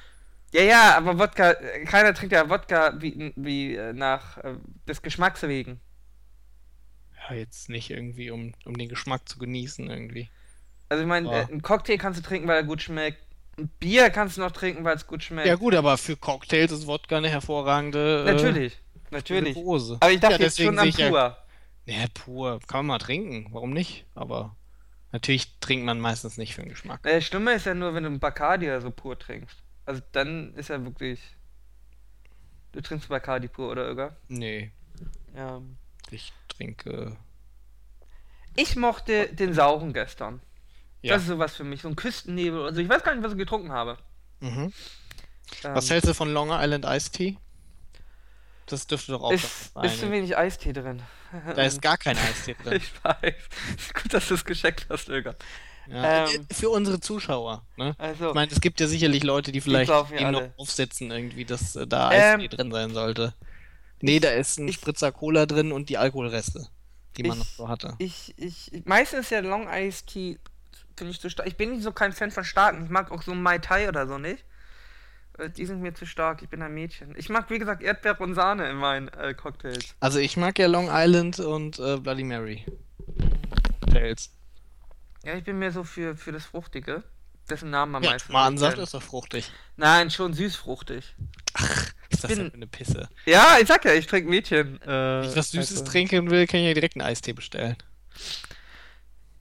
Ja, 0.52 0.62
ja, 0.62 0.96
aber 0.96 1.18
Wodka, 1.18 1.52
äh, 1.52 1.84
keiner 1.84 2.12
trinkt 2.12 2.32
ja 2.32 2.48
Wodka 2.48 3.00
wie, 3.00 3.32
wie 3.36 3.74
äh, 3.76 3.92
nach 3.92 4.38
äh, 4.38 4.54
des 4.86 5.00
Geschmacks 5.02 5.42
wegen. 5.42 5.80
Ja, 7.28 7.34
jetzt 7.34 7.68
nicht 7.68 7.90
irgendwie, 7.90 8.30
um, 8.30 8.54
um 8.64 8.76
den 8.76 8.88
Geschmack 8.88 9.28
zu 9.28 9.38
genießen 9.38 9.88
irgendwie. 9.88 10.30
Also 10.88 11.02
ich 11.02 11.08
meine, 11.08 11.28
Ja. 11.28 11.40
äh, 11.42 11.46
einen 11.46 11.62
Cocktail 11.62 11.96
kannst 11.98 12.18
du 12.18 12.24
trinken, 12.26 12.48
weil 12.48 12.56
er 12.56 12.64
gut 12.64 12.82
schmeckt. 12.82 13.18
Ein 13.58 13.68
Bier 13.78 14.10
kannst 14.10 14.36
du 14.36 14.40
noch 14.40 14.52
trinken, 14.52 14.84
weil 14.84 14.96
es 14.96 15.06
gut 15.06 15.22
schmeckt. 15.22 15.46
Ja 15.46 15.56
gut, 15.56 15.74
aber 15.74 15.98
für 15.98 16.16
Cocktails 16.16 16.72
ist 16.72 16.86
Wodka 16.86 17.18
eine 17.18 17.28
hervorragende 17.28 18.24
äh, 18.26 18.32
natürlich, 18.32 18.78
natürlich. 19.10 19.54
Dose. 19.54 19.98
Aber 20.00 20.10
ich 20.10 20.20
dachte 20.20 20.34
Ja, 20.36 20.40
jetzt 20.40 20.60
schon 20.60 20.76
sehe 20.78 20.86
ich 20.88 20.96
ja- 20.96 21.08
pur. 21.10 21.36
Ja, 21.86 22.04
pur. 22.14 22.60
Kann 22.66 22.80
man 22.86 22.86
mal 22.86 22.98
trinken. 22.98 23.48
Warum 23.52 23.70
nicht? 23.72 24.06
Aber 24.14 24.56
natürlich 25.12 25.58
trinkt 25.60 25.84
man 25.84 26.00
meistens 26.00 26.38
nicht 26.38 26.54
für 26.54 26.62
den 26.62 26.70
Geschmack. 26.70 27.04
Äh, 27.04 27.20
Schlimmer 27.20 27.54
ist 27.54 27.66
ja 27.66 27.74
nur, 27.74 27.94
wenn 27.94 28.04
du 28.04 28.08
einen 28.10 28.20
Bacardi 28.20 28.66
oder 28.66 28.80
so 28.80 28.90
pur 28.90 29.18
trinkst. 29.18 29.56
Also 29.84 30.00
dann 30.12 30.54
ist 30.54 30.70
er 30.70 30.82
wirklich. 30.84 31.20
Du 32.72 32.80
trinkst 32.80 33.08
Bacardi 33.08 33.48
pur, 33.48 33.70
oder 33.70 33.86
Irga? 33.88 34.16
Nee, 34.28 34.70
Ja. 35.34 35.60
ich 36.12 36.32
trinke. 36.60 37.16
Ich 38.56 38.76
mochte 38.76 39.28
den 39.32 39.54
sauren 39.54 39.92
gestern. 39.92 40.40
Ja. 41.02 41.14
Das 41.14 41.22
ist 41.22 41.28
sowas 41.28 41.56
für 41.56 41.64
mich, 41.64 41.80
so 41.82 41.88
ein 41.88 41.96
Küstennebel. 41.96 42.64
Also 42.66 42.80
ich 42.80 42.88
weiß 42.88 43.02
gar 43.02 43.14
nicht, 43.14 43.24
was 43.24 43.32
ich 43.32 43.38
getrunken 43.38 43.72
habe. 43.72 43.96
Mhm. 44.40 44.72
Ähm, 45.64 45.74
Was 45.74 45.90
hältst 45.90 46.08
du 46.08 46.14
von 46.14 46.32
Long 46.32 46.50
Island 46.52 46.84
Iced 46.86 47.14
Tea? 47.14 47.38
Das 48.66 48.86
dürfte 48.86 49.12
doch 49.12 49.22
auch 49.22 49.32
ist, 49.32 49.72
das 49.74 49.94
ist 49.94 50.00
zu 50.00 50.10
wenig 50.12 50.36
Eistee 50.36 50.72
drin. 50.72 51.02
Da 51.56 51.62
ist 51.62 51.80
gar 51.80 51.96
kein 51.96 52.16
Eistee 52.18 52.54
drin. 52.62 52.74
Ich 52.76 52.92
weiß. 53.04 53.34
Ist 53.76 53.94
gut, 53.94 54.12
dass 54.12 54.28
du 54.28 54.34
es 54.34 54.44
gescheckt 54.44 54.86
hast, 54.90 55.08
Irga. 55.08 55.34
Ja, 55.88 56.26
Ähm, 56.28 56.46
äh, 56.48 56.54
für 56.54 56.70
unsere 56.70 57.00
Zuschauer. 57.00 57.64
Ne? 57.76 57.94
Also, 57.98 58.28
Ich 58.28 58.34
meine, 58.34 58.52
es 58.52 58.60
gibt 58.60 58.78
ja 58.80 58.86
sicherlich 58.86 59.24
Leute, 59.24 59.50
die 59.52 59.60
vielleicht 59.60 59.90
dem 60.10 60.30
noch 60.32 60.48
aufsetzen, 60.56 61.10
irgendwie, 61.10 61.44
dass 61.44 61.74
äh, 61.76 61.86
da 61.86 62.12
Ähm, 62.12 62.40
Eistee 62.40 62.48
drin 62.48 62.70
sein 62.70 62.92
sollte. 62.94 63.34
Nee, 64.00 64.20
da 64.20 64.30
ist 64.30 64.58
ein 64.58 64.68
ich- 64.68 64.76
Spritzer 64.76 65.12
Cola 65.12 65.46
drin 65.46 65.72
und 65.72 65.88
die 65.88 65.98
Alkoholreste, 65.98 66.68
die 67.16 67.22
man 67.24 67.32
Ich- 67.32 67.38
noch 67.44 67.50
so 67.50 67.68
hatte. 67.68 67.94
ich, 67.98 68.34
ich, 68.38 68.82
meistens 68.84 69.20
ist 69.20 69.30
ja 69.30 69.40
Long 69.40 69.68
Iced 69.70 70.06
Tea 70.08 70.38
finde 70.96 71.12
ich 71.12 71.20
zu 71.20 71.30
stark. 71.30 71.46
Ich 71.48 71.56
bin 71.56 71.70
nicht 71.70 71.82
so 71.82 71.92
kein 71.92 72.12
Fan 72.12 72.30
von 72.30 72.44
starken. 72.44 72.84
Ich 72.84 72.90
mag 72.90 73.10
auch 73.10 73.22
so 73.22 73.34
Mai 73.34 73.58
Tai 73.58 73.88
oder 73.88 74.06
so 74.06 74.18
nicht. 74.18 74.44
Äh, 75.38 75.48
Die 75.48 75.64
sind 75.64 75.80
mir 75.80 75.94
zu 75.94 76.04
stark. 76.04 76.42
Ich 76.42 76.50
bin 76.50 76.60
ein 76.60 76.74
Mädchen. 76.74 77.14
Ich 77.16 77.30
mag, 77.30 77.48
wie 77.48 77.58
gesagt, 77.58 77.82
Erdbeere 77.82 78.22
und 78.22 78.34
Sahne 78.34 78.68
in 78.68 78.76
meinen 78.76 79.08
äh, 79.08 79.32
Cocktails. 79.32 79.94
Also 80.00 80.18
ich 80.18 80.36
mag 80.36 80.58
ja 80.58 80.66
Long 80.66 80.88
Island 80.90 81.40
und 81.40 81.78
äh, 81.78 81.96
Bloody 81.96 82.24
Mary. 82.24 82.66
Tails. 83.90 84.30
Ja, 85.24 85.34
ich 85.36 85.44
bin 85.44 85.58
mehr 85.58 85.72
so 85.72 85.84
für, 85.84 86.16
für 86.16 86.32
das 86.32 86.44
Fruchtige. 86.44 87.02
Dessen 87.48 87.70
Namen 87.70 87.94
am 87.96 88.02
Ja, 88.02 88.10
meisten. 88.12 88.32
Mahnsaft 88.32 88.78
ist 88.78 88.92
doch 88.94 89.02
fruchtig. 89.02 89.50
Nein, 89.76 90.10
schon 90.10 90.34
süßfruchtig. 90.34 91.14
Was 91.54 91.92
ist 92.10 92.24
das 92.24 92.28
bin- 92.28 92.38
denn 92.38 92.50
für 92.50 92.56
eine 92.56 92.66
Pisse? 92.66 93.08
Ja, 93.26 93.56
ich 93.60 93.66
sag 93.68 93.84
ja, 93.84 93.94
ich 93.94 94.06
trinke 94.06 94.28
Mädchen. 94.28 94.80
Äh, 94.82 94.86
Wenn 94.86 95.30
ich 95.30 95.36
was 95.36 95.50
Süßes 95.50 95.80
also- 95.80 95.90
trinken 95.90 96.30
will, 96.30 96.46
kann 96.46 96.60
ich 96.60 96.66
ja 96.66 96.74
direkt 96.74 96.96
einen 96.96 97.06
Eistee 97.06 97.32
bestellen. 97.32 97.76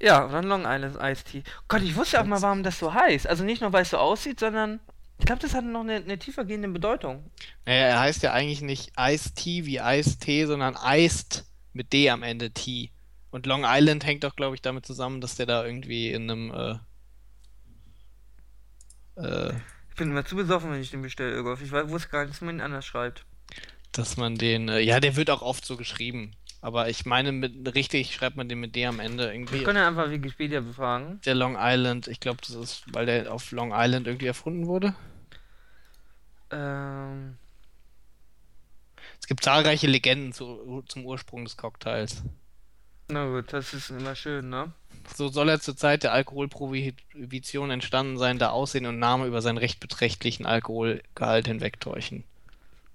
Ja, 0.02 0.26
oder 0.26 0.38
ein 0.38 0.46
Long 0.46 0.62
Island 0.66 1.26
Tea. 1.26 1.44
Gott, 1.68 1.82
ich 1.82 1.96
wusste 1.96 2.22
auch 2.22 2.26
mal, 2.26 2.42
warum 2.42 2.64
das 2.64 2.80
so 2.80 2.94
heißt. 2.94 3.28
Also 3.28 3.44
nicht 3.44 3.62
nur, 3.62 3.74
weil 3.74 3.82
es 3.82 3.90
so 3.90 3.98
aussieht, 3.98 4.40
sondern 4.40 4.80
ich 5.18 5.26
glaube, 5.26 5.42
das 5.42 5.54
hat 5.54 5.66
noch 5.66 5.82
eine, 5.82 5.96
eine 5.96 6.18
tiefergehende 6.18 6.70
Bedeutung. 6.70 7.30
Naja, 7.66 7.88
er 7.88 8.00
heißt 8.00 8.24
ja 8.24 8.32
eigentlich 8.32 8.62
nicht 8.62 8.94
Tea 9.36 9.66
wie 9.66 9.82
Eistee, 9.82 10.46
sondern 10.46 10.78
Iced 10.82 11.44
mit 11.74 11.92
D 11.92 12.10
am 12.10 12.24
Ende 12.24 12.52
Tea. 12.52 12.92
Und 13.32 13.46
Long 13.46 13.64
Island 13.66 14.06
hängt 14.06 14.24
doch, 14.24 14.36
glaube 14.38 14.56
ich, 14.56 14.62
damit 14.62 14.86
zusammen, 14.86 15.20
dass 15.20 15.36
der 15.36 15.46
da 15.46 15.66
irgendwie 15.66 16.12
in 16.12 16.32
einem 16.32 16.80
äh, 19.18 19.22
äh, 19.22 19.54
bin 20.00 20.10
immer 20.12 20.26
zu 20.26 20.36
besoffen, 20.36 20.72
wenn 20.72 20.82
ich 20.82 20.92
den 20.92 21.02
bestelle, 21.04 21.34
Irgoff. 21.36 21.62
Ich 21.62 21.72
weiß, 21.72 21.90
wusste 21.90 22.10
gar 22.10 22.22
nicht, 22.22 22.34
dass 22.34 22.42
man 22.42 22.56
ihn 22.56 22.62
anders 22.62 22.86
schreibt. 22.86 23.26
dass 23.92 24.18
man 24.18 24.36
den, 24.36 24.70
äh, 24.70 24.80
ja, 24.80 25.00
der 25.00 25.16
wird 25.16 25.30
auch 25.30 25.42
oft 25.42 25.66
so 25.66 25.78
geschrieben. 25.78 26.32
Aber 26.62 26.90
ich 26.90 27.06
meine, 27.06 27.32
mit, 27.32 27.74
richtig 27.76 28.14
schreibt 28.14 28.36
man 28.36 28.50
den 28.50 28.60
mit 28.60 28.76
D 28.76 28.86
am 28.86 29.00
Ende 29.00 29.32
irgendwie. 29.32 29.60
Wir 29.60 29.64
können 29.64 29.78
ja 29.78 29.88
einfach 29.88 30.10
Wikipedia 30.10 30.60
befragen. 30.60 31.22
Der 31.26 31.34
Long 31.36 31.56
Island, 31.58 32.08
ich 32.08 32.20
glaube, 32.20 32.40
das 32.42 32.52
ist, 32.52 32.84
weil 32.94 33.06
der 33.06 33.34
auf 33.34 33.52
Long 33.52 33.72
Island 33.74 34.08
irgendwie 34.08 34.28
erfunden 34.28 34.68
wurde. 34.68 34.94
Ähm, 36.52 37.38
Es 39.22 39.28
gibt 39.28 39.44
zahlreiche 39.44 39.88
Legenden 39.88 40.34
zu, 40.34 40.84
zum 40.88 41.06
Ursprung 41.06 41.46
des 41.46 41.56
Cocktails. 41.58 42.24
na 43.08 43.26
gut, 43.28 43.54
das 43.54 43.74
ist 43.74 43.90
immer 43.92 44.16
schön, 44.16 44.50
ne? 44.50 44.72
So 45.16 45.30
soll 45.30 45.50
er 45.50 45.60
zur 45.60 45.76
Zeit 45.76 46.04
der 46.04 46.14
Alkoholprohibition 46.14 47.72
entstanden 47.72 48.18
sein, 48.18 48.40
da 48.40 48.50
Aussehen 48.50 48.86
und 48.86 49.00
Name 49.00 49.26
über 49.26 49.42
seinen 49.42 49.58
recht 49.58 49.80
beträchtlichen 49.80 50.46
Alkoholgehalt 50.46 51.48
hinwegtäuschen. 51.48 52.24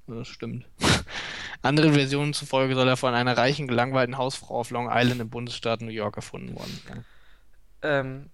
Das 0.07 0.29
stimmt. 0.29 0.67
Anderen 1.63 1.95
Versionen 1.95 2.35
zufolge 2.35 2.75
soll 2.75 2.89
er 2.89 2.97
von 2.97 3.15
einer 3.15 3.37
reichen, 3.37 3.69
gelangweilten 3.69 4.19
Hausfrau 4.19 4.61
auf 4.61 4.71
Long 4.71 4.91
Island 4.93 5.21
im 5.21 5.31
Bundesstaat 5.31 5.81
New 5.81 5.89
York 5.89 6.17
erfunden 6.17 6.55
worden 6.55 6.81
sein. 6.87 7.05
Ähm, 7.83 8.31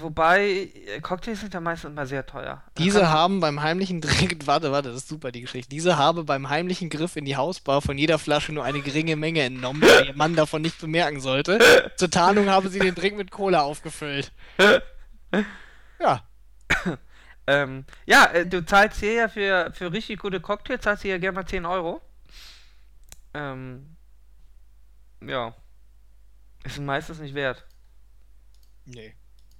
wobei, 0.00 0.70
äh, 0.86 1.00
Cocktails 1.00 1.40
sind 1.40 1.54
ja 1.54 1.60
meistens 1.60 1.90
immer 1.90 2.06
sehr 2.06 2.24
teuer. 2.26 2.62
Da 2.74 2.82
Diese 2.82 3.00
kannst- 3.00 3.12
haben 3.12 3.40
beim 3.40 3.62
heimlichen 3.62 4.00
Drink, 4.00 4.38
warte, 4.46 4.72
warte, 4.72 4.88
das 4.90 4.98
ist 5.02 5.08
super, 5.08 5.32
die 5.32 5.40
Geschichte. 5.42 5.68
Diese 5.70 5.96
habe 5.98 6.24
beim 6.24 6.48
heimlichen 6.48 6.88
Griff 6.90 7.16
in 7.16 7.24
die 7.24 7.36
Hausbar 7.36 7.82
von 7.82 7.98
jeder 7.98 8.18
Flasche 8.18 8.52
nur 8.52 8.64
eine 8.64 8.80
geringe 8.80 9.16
Menge 9.16 9.42
entnommen, 9.42 9.80
da 9.82 10.00
ihr 10.02 10.14
Mann 10.16 10.34
davon 10.36 10.62
nicht 10.62 10.80
bemerken 10.80 11.20
sollte. 11.20 11.58
Zur 11.96 12.10
Tarnung 12.10 12.48
habe 12.48 12.68
sie 12.68 12.78
den 12.78 12.94
Drink 12.94 13.16
mit 13.16 13.30
Cola 13.30 13.62
aufgefüllt. 13.62 14.32
Ja, 15.98 16.22
Ähm, 17.48 17.84
ja, 18.06 18.24
äh, 18.32 18.44
du 18.44 18.64
zahlst 18.66 18.98
hier 19.00 19.12
ja 19.12 19.28
für, 19.28 19.70
für 19.72 19.92
richtig 19.92 20.18
gute 20.18 20.40
Cocktails, 20.40 20.80
zahlst 20.82 21.04
du 21.04 21.08
ja 21.08 21.18
gerne 21.18 21.36
mal 21.36 21.46
10 21.46 21.64
Euro. 21.64 22.00
Ähm, 23.34 23.96
ja. 25.24 25.54
Ist 26.64 26.80
meistens 26.80 27.20
nicht 27.20 27.34
wert. 27.34 27.64
nee. 28.84 29.14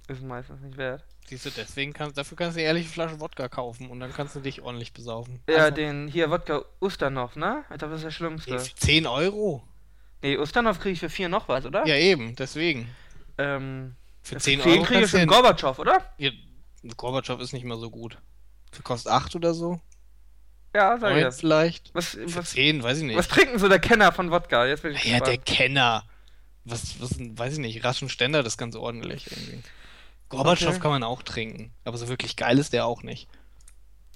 Ist 0.07 0.21
meistens 0.21 0.61
nicht 0.61 0.77
wert. 0.77 1.03
Siehst 1.27 1.45
du, 1.45 1.49
deswegen 1.49 1.91
kannst, 1.91 2.17
dafür 2.17 2.37
kannst 2.37 2.55
du 2.55 2.61
eine 2.61 2.67
ehrliche 2.69 2.87
Flasche 2.89 3.19
Wodka 3.19 3.49
kaufen 3.49 3.89
und 3.89 3.99
dann 3.99 4.13
kannst 4.13 4.35
du 4.35 4.39
dich 4.39 4.61
ordentlich 4.61 4.93
besaufen. 4.93 5.41
Ja, 5.49 5.65
Einfach- 5.65 5.75
den 5.75 6.07
hier 6.07 6.29
Wodka 6.31 6.63
Ustanov, 6.79 7.35
ne? 7.35 7.63
Ich 7.71 7.77
glaube, 7.79 7.91
das 7.93 7.99
ist 8.01 8.05
das 8.05 8.13
Schlimmste. 8.15 8.51
Nee, 8.51 8.59
für 8.59 8.75
10 8.75 9.05
Euro? 9.07 9.63
Nee, 10.21 10.37
Ustanov 10.37 10.79
kriege 10.79 10.93
ich 10.93 10.99
für 11.01 11.09
4 11.09 11.27
noch 11.27 11.49
was, 11.49 11.65
oder? 11.65 11.85
Ja, 11.85 11.95
eben, 11.95 12.35
deswegen. 12.37 12.87
Ähm, 13.37 13.95
Für 14.23 14.35
für 14.35 14.41
10 14.41 14.61
10 14.61 14.71
Euro 14.71 14.83
kriege 14.83 15.01
ich 15.03 15.09
schon 15.11 15.27
Gorbatschow, 15.27 15.77
oder? 15.79 15.97
Ja, 16.17 16.31
Gorbatschow 16.95 17.39
ist 17.41 17.51
nicht 17.53 17.65
mal 17.65 17.77
so 17.77 17.89
gut. 17.89 18.17
Für 18.71 18.81
kostet 18.83 19.11
8 19.11 19.35
oder 19.35 19.53
so? 19.53 19.81
Ja, 20.75 20.97
sag 20.97 21.09
ich 21.09 21.15
9 21.15 21.21
ja. 21.23 21.31
vielleicht? 21.31 21.93
Was, 21.93 22.09
Für 22.11 22.35
was, 22.35 22.51
10, 22.51 22.83
weiß 22.83 22.99
ich 22.99 23.03
nicht. 23.03 23.17
was 23.17 23.27
trinken 23.27 23.59
so 23.59 23.67
der 23.67 23.79
Kenner 23.79 24.11
von 24.13 24.31
Wodka? 24.31 24.65
Jetzt 24.65 24.83
bin 24.83 24.93
ich 24.93 25.03
Ja, 25.03 25.19
der 25.19 25.37
gespannt. 25.37 25.45
Kenner. 25.45 26.03
Was, 26.65 26.99
was, 27.01 27.15
weiß 27.19 27.53
ich 27.53 27.59
nicht, 27.59 27.83
Raschen 27.83 28.09
Ständer, 28.09 28.43
das 28.43 28.53
ist 28.53 28.57
ganz 28.57 28.75
ordentlich 28.75 29.29
irgendwie. 29.31 29.63
Gorbatschow 30.29 30.69
Okay. 30.69 30.79
kann 30.79 30.91
man 30.91 31.03
auch 31.03 31.23
trinken, 31.23 31.73
aber 31.83 31.97
so 31.97 32.07
wirklich 32.07 32.35
geil 32.35 32.59
ist 32.59 32.73
der 32.73 32.85
auch 32.85 33.03
nicht. 33.03 33.27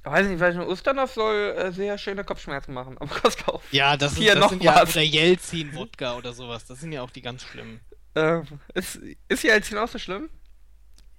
Weiß 0.04 0.28
nicht, 0.28 0.40
weil 0.40 0.60
Ustanov 0.62 1.14
soll 1.14 1.56
äh, 1.58 1.72
sehr 1.72 1.98
schöne 1.98 2.24
Kopfschmerzen 2.24 2.74
machen, 2.74 2.98
aber 2.98 3.14
kostet 3.22 3.48
auch. 3.48 3.62
Ja, 3.72 3.98
das, 3.98 4.14
ist, 4.14 4.18
Hier 4.18 4.34
das 4.34 4.42
noch 4.42 4.50
sind 4.50 4.64
ja, 4.64 4.82
oder 4.82 5.02
Jelzin-Wodka 5.02 6.18
oder 6.18 6.34
sowas, 6.34 6.66
das 6.66 6.80
sind 6.80 6.92
ja 6.92 7.02
auch 7.04 7.12
die 7.12 7.22
ganz 7.22 7.44
schlimmen. 7.44 7.80
Ähm, 8.16 8.46
ist, 8.74 9.00
ist 9.28 9.42
hier 9.42 9.54
jetzt 9.54 9.70
hinaus 9.70 9.92
so 9.92 10.00
schlimm? 10.00 10.30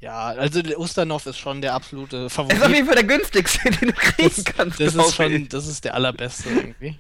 Ja, 0.02 0.30
also 0.30 0.62
der 0.62 0.80
Ustanov 0.80 1.26
ist 1.26 1.38
schon 1.38 1.62
der 1.62 1.74
absolute 1.74 2.16
Er 2.16 2.26
ist 2.26 2.36
auf 2.36 2.48
Favorit. 2.48 2.74
jeden 2.74 2.86
Fall 2.86 2.96
der 2.96 3.04
günstigste, 3.04 3.70
den 3.80 3.90
du 3.90 3.94
kriegen 3.94 4.44
kannst. 4.44 4.80
Das 4.80 4.96
ist 4.96 5.14
schon, 5.14 5.32
ich. 5.32 5.48
das 5.48 5.68
ist 5.68 5.84
der 5.84 5.94
allerbeste 5.94 6.48
irgendwie. 6.48 6.98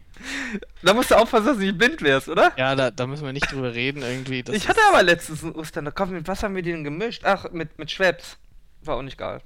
Da 0.84 0.94
musst 0.94 1.10
du 1.10 1.16
aufpassen, 1.16 1.46
dass 1.46 1.56
du 1.56 1.64
nicht 1.64 1.76
blind 1.76 2.00
wirst, 2.00 2.28
oder? 2.28 2.52
Ja, 2.56 2.76
da, 2.76 2.92
da 2.92 3.08
müssen 3.08 3.24
wir 3.24 3.32
nicht 3.32 3.50
drüber 3.50 3.74
reden 3.74 4.02
irgendwie. 4.02 4.44
Das 4.44 4.54
ich 4.54 4.68
hatte 4.68 4.78
aber 4.88 5.02
letztens 5.02 5.42
einen 5.42 5.56
Ostern. 5.56 5.92
Komm, 5.92 6.10
mit 6.10 6.28
was 6.28 6.44
haben 6.44 6.54
wir 6.54 6.62
den 6.62 6.84
gemischt? 6.84 7.24
Ach, 7.24 7.50
mit, 7.50 7.76
mit 7.76 7.90
Schweppes. 7.90 8.36
War 8.82 8.96
auch 8.98 9.02
nicht 9.02 9.18
geil. 9.18 9.42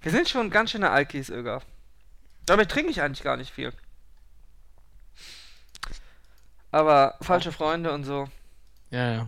Wir 0.00 0.12
sind 0.12 0.28
schon 0.28 0.50
ganz 0.50 0.70
schöne 0.70 0.90
Alkis, 0.90 1.30
Öger. 1.30 1.62
Dabei 2.46 2.64
trinke 2.64 2.92
ich 2.92 3.02
eigentlich 3.02 3.24
gar 3.24 3.36
nicht 3.36 3.52
viel. 3.52 3.72
Aber 6.70 7.16
falsche 7.22 7.50
Freunde 7.50 7.90
und 7.90 8.04
so. 8.04 8.28
Ja, 8.90 9.12
ja. 9.14 9.26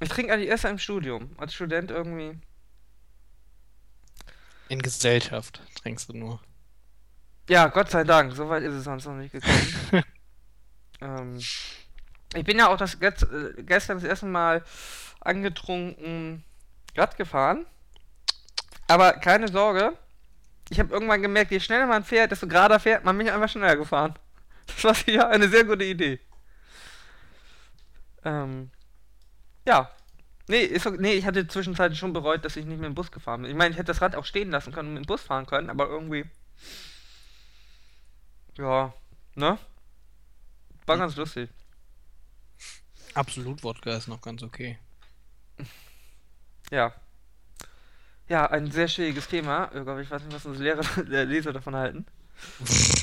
Ich 0.00 0.08
trinke 0.08 0.32
eigentlich 0.32 0.48
erst 0.48 0.64
im 0.64 0.78
Studium. 0.78 1.30
Als 1.36 1.54
Student 1.54 1.90
irgendwie. 1.90 2.38
In 4.68 4.80
Gesellschaft 4.80 5.60
trinkst 5.82 6.08
du 6.08 6.16
nur. 6.16 6.40
Ja, 7.48 7.66
Gott 7.68 7.90
sei 7.90 8.04
Dank. 8.04 8.32
So 8.34 8.48
weit 8.48 8.62
ist 8.62 8.74
es 8.74 8.84
sonst 8.84 9.04
noch 9.04 9.14
nicht 9.14 9.32
gekommen. 9.32 9.74
ähm, 11.00 11.38
ich 12.34 12.44
bin 12.44 12.58
ja 12.58 12.68
auch 12.68 12.76
das 12.76 12.94
äh, 12.94 13.62
gestern 13.62 13.98
das 13.98 14.04
erste 14.04 14.26
Mal 14.26 14.64
angetrunken 15.20 16.44
Rad 16.96 17.16
gefahren. 17.16 17.66
Aber 18.86 19.12
keine 19.14 19.48
Sorge. 19.48 19.96
Ich 20.70 20.78
habe 20.78 20.92
irgendwann 20.92 21.22
gemerkt, 21.22 21.50
je 21.50 21.60
schneller 21.60 21.86
man 21.86 22.04
fährt, 22.04 22.30
desto 22.30 22.46
gerader 22.46 22.80
fährt 22.80 23.04
man, 23.04 23.18
bin 23.18 23.26
ich 23.26 23.32
einfach 23.32 23.48
schneller 23.48 23.76
gefahren. 23.76 24.14
Das 24.66 24.84
war 24.84 24.94
sicher 24.94 25.28
eine 25.28 25.48
sehr 25.48 25.64
gute 25.64 25.84
Idee. 25.84 26.20
Ähm, 28.24 28.70
ja. 29.70 29.90
Nee, 30.48 30.62
ist, 30.64 30.84
nee, 30.98 31.12
ich 31.12 31.24
hatte 31.26 31.46
zwischenzeitlich 31.46 31.98
schon 31.98 32.12
bereut, 32.12 32.44
dass 32.44 32.56
ich 32.56 32.66
nicht 32.66 32.80
mit 32.80 32.86
dem 32.86 32.94
Bus 32.96 33.12
gefahren 33.12 33.42
bin. 33.42 33.50
Ich 33.52 33.56
meine, 33.56 33.70
ich 33.70 33.76
hätte 33.76 33.92
das 33.92 34.02
Rad 34.02 34.16
auch 34.16 34.24
stehen 34.24 34.50
lassen 34.50 34.72
können 34.72 34.88
und 34.88 34.94
mit 34.94 35.04
dem 35.04 35.06
Bus 35.06 35.22
fahren 35.22 35.46
können, 35.46 35.70
aber 35.70 35.88
irgendwie. 35.88 36.24
Ja, 38.58 38.92
ne? 39.36 39.58
War 40.86 40.98
ganz 40.98 41.14
lustig. 41.14 41.48
Absolut 43.14 43.62
Wodka 43.62 43.96
ist 43.96 44.08
noch 44.08 44.20
ganz 44.20 44.42
okay. 44.42 44.76
Ja. 46.72 46.92
Ja, 48.28 48.46
ein 48.46 48.70
sehr 48.72 48.88
schwieriges 48.88 49.28
Thema. 49.28 49.70
Ich 49.72 50.10
weiß 50.10 50.22
nicht, 50.22 50.34
was 50.34 50.46
unsere 50.46 50.64
Lehrer, 50.64 51.02
der 51.10 51.26
Leser 51.26 51.52
davon 51.52 51.76
halten. 51.76 52.06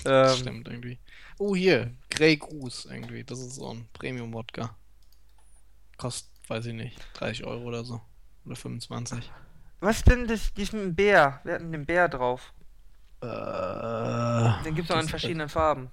Ähm, 0.05 0.37
stimmt 0.37 0.67
irgendwie. 0.69 0.97
Oh, 1.37 1.53
hier, 1.53 1.93
Grey 2.09 2.37
Goose 2.37 2.87
irgendwie. 2.89 3.25
Das 3.25 3.39
ist 3.39 3.55
so 3.55 3.73
ein 3.73 3.89
Premium-Wodka. 3.91 4.73
Kostet, 5.97 6.36
weiß 6.49 6.65
ich 6.67 6.73
nicht, 6.73 6.97
30 7.13 7.45
Euro 7.45 7.63
oder 7.63 7.83
so. 7.83 8.01
Oder 8.45 8.55
25. 8.55 9.31
Was 9.79 10.03
denn 10.03 10.27
das, 10.27 10.53
diesen 10.53 10.95
Bär? 10.95 11.41
Wir 11.43 11.55
hatten 11.55 11.71
den 11.71 11.85
Bär 11.85 12.07
drauf. 12.09 12.53
Äh, 13.21 14.63
Den 14.63 14.75
gibt 14.75 14.89
es 14.89 14.95
auch 14.95 14.99
in 14.99 15.09
verschiedenen 15.09 15.49
Farben. 15.49 15.91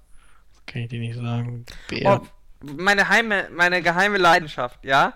Kann 0.65 0.83
ich 0.83 0.89
dir 0.89 0.99
nicht 0.99 1.15
sagen. 1.15 1.65
Bär. 1.89 2.21
Oh, 2.21 2.27
meine 2.61 3.09
Heime, 3.09 3.49
meine 3.51 3.81
geheime 3.81 4.17
Leidenschaft, 4.17 4.83
ja. 4.83 5.13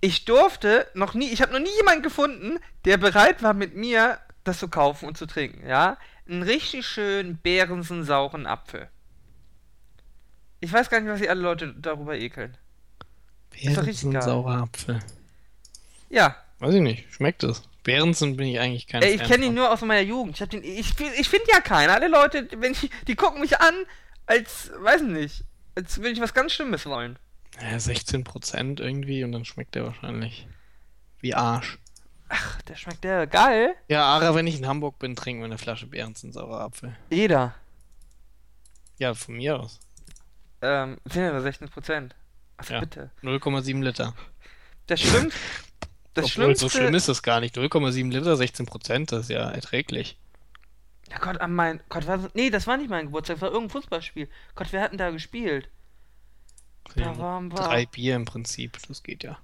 Ich 0.00 0.24
durfte 0.24 0.86
noch 0.94 1.14
nie, 1.14 1.30
ich 1.30 1.42
habe 1.42 1.52
noch 1.52 1.60
nie 1.60 1.74
jemanden 1.76 2.02
gefunden, 2.02 2.58
der 2.84 2.98
bereit 2.98 3.42
war, 3.42 3.54
mit 3.54 3.74
mir 3.74 4.18
das 4.44 4.58
zu 4.58 4.68
kaufen 4.68 5.06
und 5.06 5.16
zu 5.16 5.26
trinken, 5.26 5.66
ja. 5.66 5.98
Einen 6.28 6.42
richtig 6.42 6.86
schönen 6.86 7.38
Bärensen 7.38 8.04
sauren 8.04 8.46
Apfel. 8.46 8.88
Ich 10.60 10.72
weiß 10.72 10.90
gar 10.90 11.00
nicht, 11.00 11.10
was 11.10 11.20
sich 11.20 11.30
alle 11.30 11.40
Leute 11.40 11.74
darüber 11.78 12.16
ekeln. 12.16 12.56
Beeren 13.50 13.92
sind 13.92 14.12
geil. 14.12 14.22
saurer 14.22 14.62
Apfel. 14.62 15.00
Ja, 16.10 16.36
Weiß 16.58 16.74
ich 16.74 16.80
nicht, 16.80 17.12
schmeckt 17.12 17.42
es. 17.44 17.62
Beerensen 17.84 18.36
bin 18.36 18.48
ich 18.48 18.58
eigentlich 18.58 18.86
kein 18.86 19.02
ey, 19.02 19.14
ich 19.14 19.22
kenne 19.22 19.46
ihn 19.46 19.54
nur 19.54 19.72
aus 19.72 19.80
meiner 19.80 20.00
Jugend. 20.00 20.34
Ich, 20.34 20.42
hab 20.42 20.50
den, 20.50 20.62
ich, 20.64 20.98
ich 20.98 21.28
finde 21.28 21.46
ja 21.50 21.60
keinen. 21.60 21.90
Alle 21.90 22.08
Leute, 22.08 22.48
wenn 22.56 22.72
ich, 22.72 22.90
die 23.06 23.14
gucken 23.14 23.40
mich 23.40 23.60
an, 23.60 23.74
als, 24.26 24.70
weiß 24.78 25.02
nicht, 25.02 25.44
als 25.76 25.98
würde 25.98 26.10
ich 26.10 26.20
was 26.20 26.34
ganz 26.34 26.52
Schlimmes 26.52 26.84
wollen. 26.86 27.18
Ja, 27.60 27.76
16% 27.76 28.80
irgendwie 28.80 29.24
und 29.24 29.32
dann 29.32 29.44
schmeckt 29.44 29.74
der 29.74 29.84
wahrscheinlich. 29.84 30.46
Wie 31.20 31.34
Arsch. 31.34 31.78
Ach, 32.28 32.60
der 32.62 32.74
schmeckt 32.74 33.04
der 33.04 33.26
geil. 33.26 33.74
Ja, 33.88 34.04
Ara, 34.04 34.34
wenn 34.34 34.46
ich 34.46 34.58
in 34.58 34.66
Hamburg 34.66 34.98
bin, 34.98 35.16
trinken 35.16 35.40
wir 35.40 35.46
eine 35.46 35.58
Flasche 35.58 35.86
Behrensen 35.86 36.32
saurer 36.32 36.60
Apfel. 36.60 36.96
Jeder. 37.10 37.54
Ja, 38.98 39.14
von 39.14 39.36
mir 39.36 39.60
aus. 39.60 39.80
Ähm, 40.60 40.98
sind 41.04 41.22
ja 41.22 41.32
nur 41.32 41.40
16 41.40 41.68
Prozent. 41.68 42.14
Also 42.58 42.74
Ja. 42.74 42.80
bitte. 42.80 43.10
0,7 43.22 43.82
Liter. 43.82 44.14
Das 44.86 45.00
stimmt. 45.00 45.32
Das 46.14 46.24
Obwohl, 46.24 46.44
Schlimmste. 46.44 46.64
so 46.64 46.68
schlimm 46.68 46.94
ist 46.94 47.08
das 47.08 47.22
gar 47.22 47.40
nicht. 47.40 47.56
0,7 47.56 48.10
Liter, 48.10 48.36
16 48.36 48.66
Prozent, 48.66 49.12
das 49.12 49.22
ist 49.22 49.30
ja 49.30 49.48
erträglich. 49.50 50.18
Ja 51.10 51.18
Gott, 51.18 51.40
an 51.40 51.54
mein. 51.54 51.80
Gott, 51.88 52.06
war 52.06 52.18
das, 52.18 52.34
nee, 52.34 52.50
das 52.50 52.66
war 52.66 52.76
nicht 52.76 52.90
mein 52.90 53.06
Geburtstag, 53.06 53.36
das 53.36 53.42
war 53.42 53.48
irgendein 53.50 53.70
Fußballspiel. 53.70 54.28
Gott, 54.54 54.72
wir 54.72 54.82
hatten 54.82 54.98
da 54.98 55.10
gespielt. 55.10 55.68
Da 56.94 57.00
Ja, 57.02 57.18
waren 57.18 57.50
wir. 57.52 57.56
Drei 57.56 57.86
Bier 57.86 58.16
im 58.16 58.24
Prinzip, 58.24 58.78
das 58.88 59.02
geht 59.02 59.22
ja. 59.22 59.38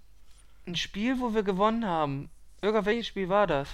Ein 0.67 0.77
Spiel, 0.77 1.21
wo 1.21 1.35
wir 1.35 1.43
gewonnen 1.43 1.87
haben. 1.87 2.29
Irgend 2.63 2.87
welches 2.87 3.07
Spiel 3.07 3.29
war 3.29 3.47
das? 3.47 3.69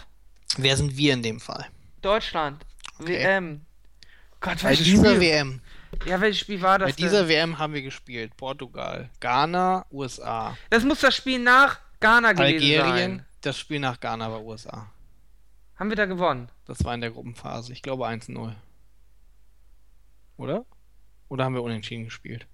Wer 0.56 0.76
sind 0.76 0.96
wir 0.96 1.14
in 1.14 1.22
dem 1.22 1.40
Fall? 1.40 1.66
Deutschland. 2.02 2.64
Okay. 2.98 3.20
WM. 3.20 3.60
Gott, 4.40 4.56
Bei 4.62 4.70
welches 4.70 4.84
dieser? 4.86 5.20
WM. 5.20 5.62
Ja, 6.06 6.20
welches 6.20 6.40
Spiel 6.40 6.60
war 6.62 6.78
das 6.78 6.90
Bei 6.90 6.96
dieser 6.96 7.20
denn? 7.26 7.28
WM 7.28 7.58
haben 7.58 7.72
wir 7.74 7.82
gespielt. 7.82 8.36
Portugal, 8.36 9.10
Ghana, 9.20 9.86
USA, 9.90 10.56
Das 10.70 10.84
muss 10.84 11.00
das 11.00 11.14
Spiel 11.16 11.38
nach 11.38 11.78
Ghana 12.00 12.32
gewesen 12.32 12.54
Algerien. 12.82 13.16
sein. 13.18 13.26
Das 13.42 13.58
Spiel 13.58 13.80
nach 13.80 13.98
Ghana 14.00 14.30
war 14.30 14.42
USA. 14.42 14.90
Haben 15.76 15.88
wir 15.90 15.96
da 15.96 16.06
gewonnen? 16.06 16.50
Das 16.66 16.84
war 16.84 16.94
in 16.94 17.00
der 17.00 17.10
Gruppenphase. 17.10 17.72
Ich 17.72 17.82
glaube 17.82 18.06
1-0. 18.06 18.54
Oder? 20.36 20.64
Oder 21.28 21.44
haben 21.44 21.54
wir 21.54 21.62
unentschieden 21.62 22.04
gespielt? 22.04 22.46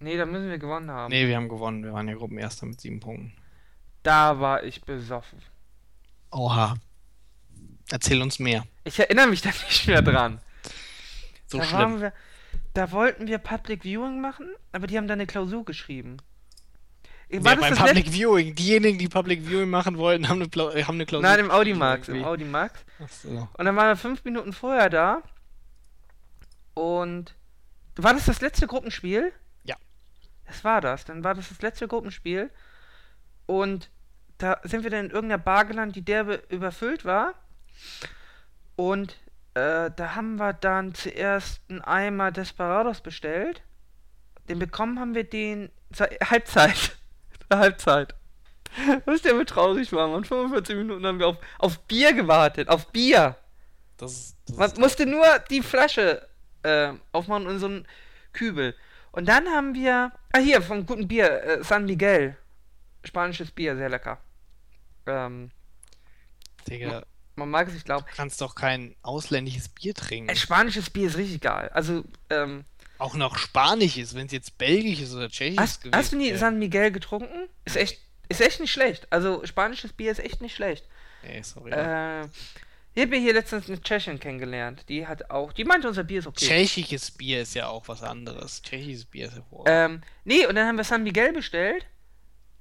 Nee, 0.00 0.16
da 0.16 0.26
müssen 0.26 0.48
wir 0.50 0.58
gewonnen 0.58 0.90
haben. 0.90 1.10
Nee, 1.10 1.26
wir 1.26 1.36
haben 1.36 1.48
gewonnen. 1.48 1.84
Wir 1.84 1.92
waren 1.92 2.08
ja 2.08 2.14
Gruppenerster 2.14 2.66
mit 2.66 2.80
sieben 2.80 3.00
Punkten. 3.00 3.32
Da 4.02 4.38
war 4.40 4.62
ich 4.64 4.82
besoffen. 4.82 5.40
Oha. 6.30 6.76
Erzähl 7.90 8.20
uns 8.20 8.38
mehr. 8.38 8.64
Ich 8.84 8.98
erinnere 8.98 9.26
mich 9.28 9.40
da 9.42 9.48
nicht 9.50 9.86
mehr 9.86 10.02
dran. 10.02 10.40
So 11.46 11.58
da, 11.58 11.64
schlimm. 11.64 11.78
waren 11.78 12.00
wir, 12.00 12.12
da 12.74 12.90
wollten 12.92 13.26
wir 13.26 13.38
Public 13.38 13.82
Viewing 13.84 14.20
machen, 14.20 14.48
aber 14.72 14.86
die 14.86 14.96
haben 14.98 15.06
da 15.08 15.14
eine 15.14 15.26
Klausur 15.26 15.64
geschrieben. 15.64 16.18
War 17.30 17.54
Ja, 17.54 17.60
beim 17.60 17.74
Public 17.74 17.94
letzte- 18.06 18.12
Viewing. 18.12 18.54
Diejenigen, 18.54 18.98
die 18.98 19.08
Public 19.08 19.42
Viewing 19.46 19.70
machen 19.70 19.96
wollten, 19.96 20.28
haben 20.28 20.42
eine, 20.42 20.74
äh, 20.74 20.84
haben 20.84 20.96
eine 20.96 21.06
Klausur. 21.06 21.28
Nein, 21.28 21.40
im 21.40 21.50
Audimax, 21.50 22.08
im. 22.08 22.22
Audimax. 22.24 22.84
So. 23.22 23.48
Und 23.56 23.64
dann 23.64 23.74
waren 23.76 23.88
wir 23.88 23.96
fünf 23.96 24.24
Minuten 24.24 24.52
vorher 24.52 24.90
da. 24.90 25.22
Und 26.74 27.34
war 27.96 28.12
das 28.14 28.26
das 28.26 28.40
letzte 28.40 28.66
Gruppenspiel? 28.66 29.32
Ja. 29.64 29.76
Das 30.46 30.64
war 30.64 30.80
das. 30.80 31.04
Dann 31.04 31.24
war 31.24 31.34
das 31.34 31.48
das 31.48 31.62
letzte 31.62 31.88
Gruppenspiel. 31.88 32.50
Und 33.46 33.90
da 34.38 34.60
sind 34.64 34.82
wir 34.82 34.90
dann 34.90 35.06
in 35.06 35.10
irgendeiner 35.10 35.42
Bar 35.42 35.64
gelandet, 35.64 35.96
die 35.96 36.02
derbe 36.04 36.42
überfüllt 36.48 37.04
war. 37.04 37.34
Und 38.76 39.16
äh, 39.54 39.90
da 39.94 40.14
haben 40.14 40.36
wir 40.36 40.52
dann 40.52 40.94
zuerst 40.94 41.62
einen 41.68 41.80
Eimer 41.80 42.32
Desperados 42.32 43.00
bestellt. 43.00 43.62
Den 44.48 44.58
bekommen 44.58 44.98
haben 44.98 45.14
wir 45.14 45.24
den 45.24 45.70
zur 45.92 46.08
Halbzeit. 46.28 46.96
Zur 47.50 47.58
Halbzeit. 47.58 48.14
Was 49.04 49.22
der 49.22 49.34
mit 49.34 49.50
traurig 49.50 49.92
war, 49.92 50.08
man. 50.08 50.24
45 50.24 50.76
Minuten 50.76 51.06
haben 51.06 51.18
wir 51.18 51.28
auf, 51.28 51.36
auf 51.58 51.78
Bier 51.86 52.12
gewartet. 52.14 52.68
Auf 52.68 52.90
Bier. 52.90 53.36
Das 53.98 54.12
ist, 54.12 54.36
das 54.46 54.56
Man 54.56 54.80
musste 54.80 55.06
nur 55.06 55.26
die 55.50 55.62
Flasche 55.62 56.26
äh, 56.62 56.92
aufmachen 57.12 57.46
und 57.46 57.58
so 57.58 57.66
einen 57.66 57.86
Kübel. 58.32 58.74
Und 59.12 59.28
dann 59.28 59.46
haben 59.48 59.74
wir. 59.74 60.10
Ah, 60.32 60.38
hier, 60.38 60.62
vom 60.62 60.86
guten 60.86 61.06
Bier, 61.06 61.42
äh, 61.44 61.62
San 61.62 61.84
Miguel. 61.84 62.36
Spanisches 63.04 63.50
Bier, 63.50 63.76
sehr 63.76 63.90
lecker. 63.90 64.18
Ähm, 65.06 65.50
Digga, 66.66 67.04
man 67.36 67.50
mag 67.50 67.68
es, 67.68 67.74
ich 67.74 67.84
glaube. 67.84 68.04
du 68.08 68.16
kannst 68.16 68.40
doch 68.40 68.54
kein 68.54 68.94
ausländisches 69.02 69.68
Bier 69.68 69.94
trinken. 69.94 70.28
Äh, 70.28 70.36
spanisches 70.36 70.90
Bier 70.90 71.08
ist 71.08 71.16
richtig 71.16 71.40
geil. 71.40 71.70
Also, 71.72 72.04
ähm, 72.30 72.64
Auch 72.98 73.14
noch 73.14 73.36
Spanisch 73.36 73.96
ist, 73.96 74.14
wenn 74.14 74.26
es 74.26 74.32
jetzt 74.32 74.56
Belgisch 74.58 75.00
ist 75.00 75.14
oder 75.14 75.28
Tschechisch 75.28 75.58
hast, 75.58 75.82
gewesen 75.82 75.96
hast 75.96 76.12
du 76.12 76.16
nie 76.16 76.28
wäre. 76.28 76.38
San 76.38 76.58
Miguel 76.58 76.90
getrunken? 76.92 77.48
Ist 77.64 77.76
echt, 77.76 78.00
ist 78.28 78.40
echt 78.40 78.60
nicht 78.60 78.72
schlecht. 78.72 79.06
Also, 79.10 79.44
spanisches 79.44 79.92
Bier 79.92 80.12
ist 80.12 80.20
echt 80.20 80.40
nicht 80.40 80.54
schlecht. 80.54 80.84
Nee, 81.22 81.42
sorry. 81.42 81.70
Äh, 81.72 82.28
ich 82.96 83.02
habe 83.02 83.16
hier 83.16 83.34
letztens 83.34 83.68
eine 83.68 83.80
Tschechin 83.82 84.20
kennengelernt. 84.20 84.84
Die 84.88 85.06
hat 85.06 85.30
auch. 85.30 85.52
Die 85.52 85.64
meinte, 85.64 85.88
unser 85.88 86.04
Bier 86.04 86.20
ist 86.20 86.28
okay. 86.28 86.46
Tschechisches 86.46 87.10
Bier 87.10 87.42
ist 87.42 87.54
ja 87.54 87.66
auch 87.66 87.88
was 87.88 88.02
anderes. 88.04 88.62
Tschechisches 88.62 89.04
Bier 89.06 89.26
ist 89.26 89.34
hervorragend. 89.34 90.04
Ähm, 90.04 90.10
nee, 90.24 90.46
und 90.46 90.54
dann 90.54 90.68
haben 90.68 90.76
wir 90.76 90.84
San 90.84 91.02
Miguel 91.02 91.32
bestellt. 91.32 91.86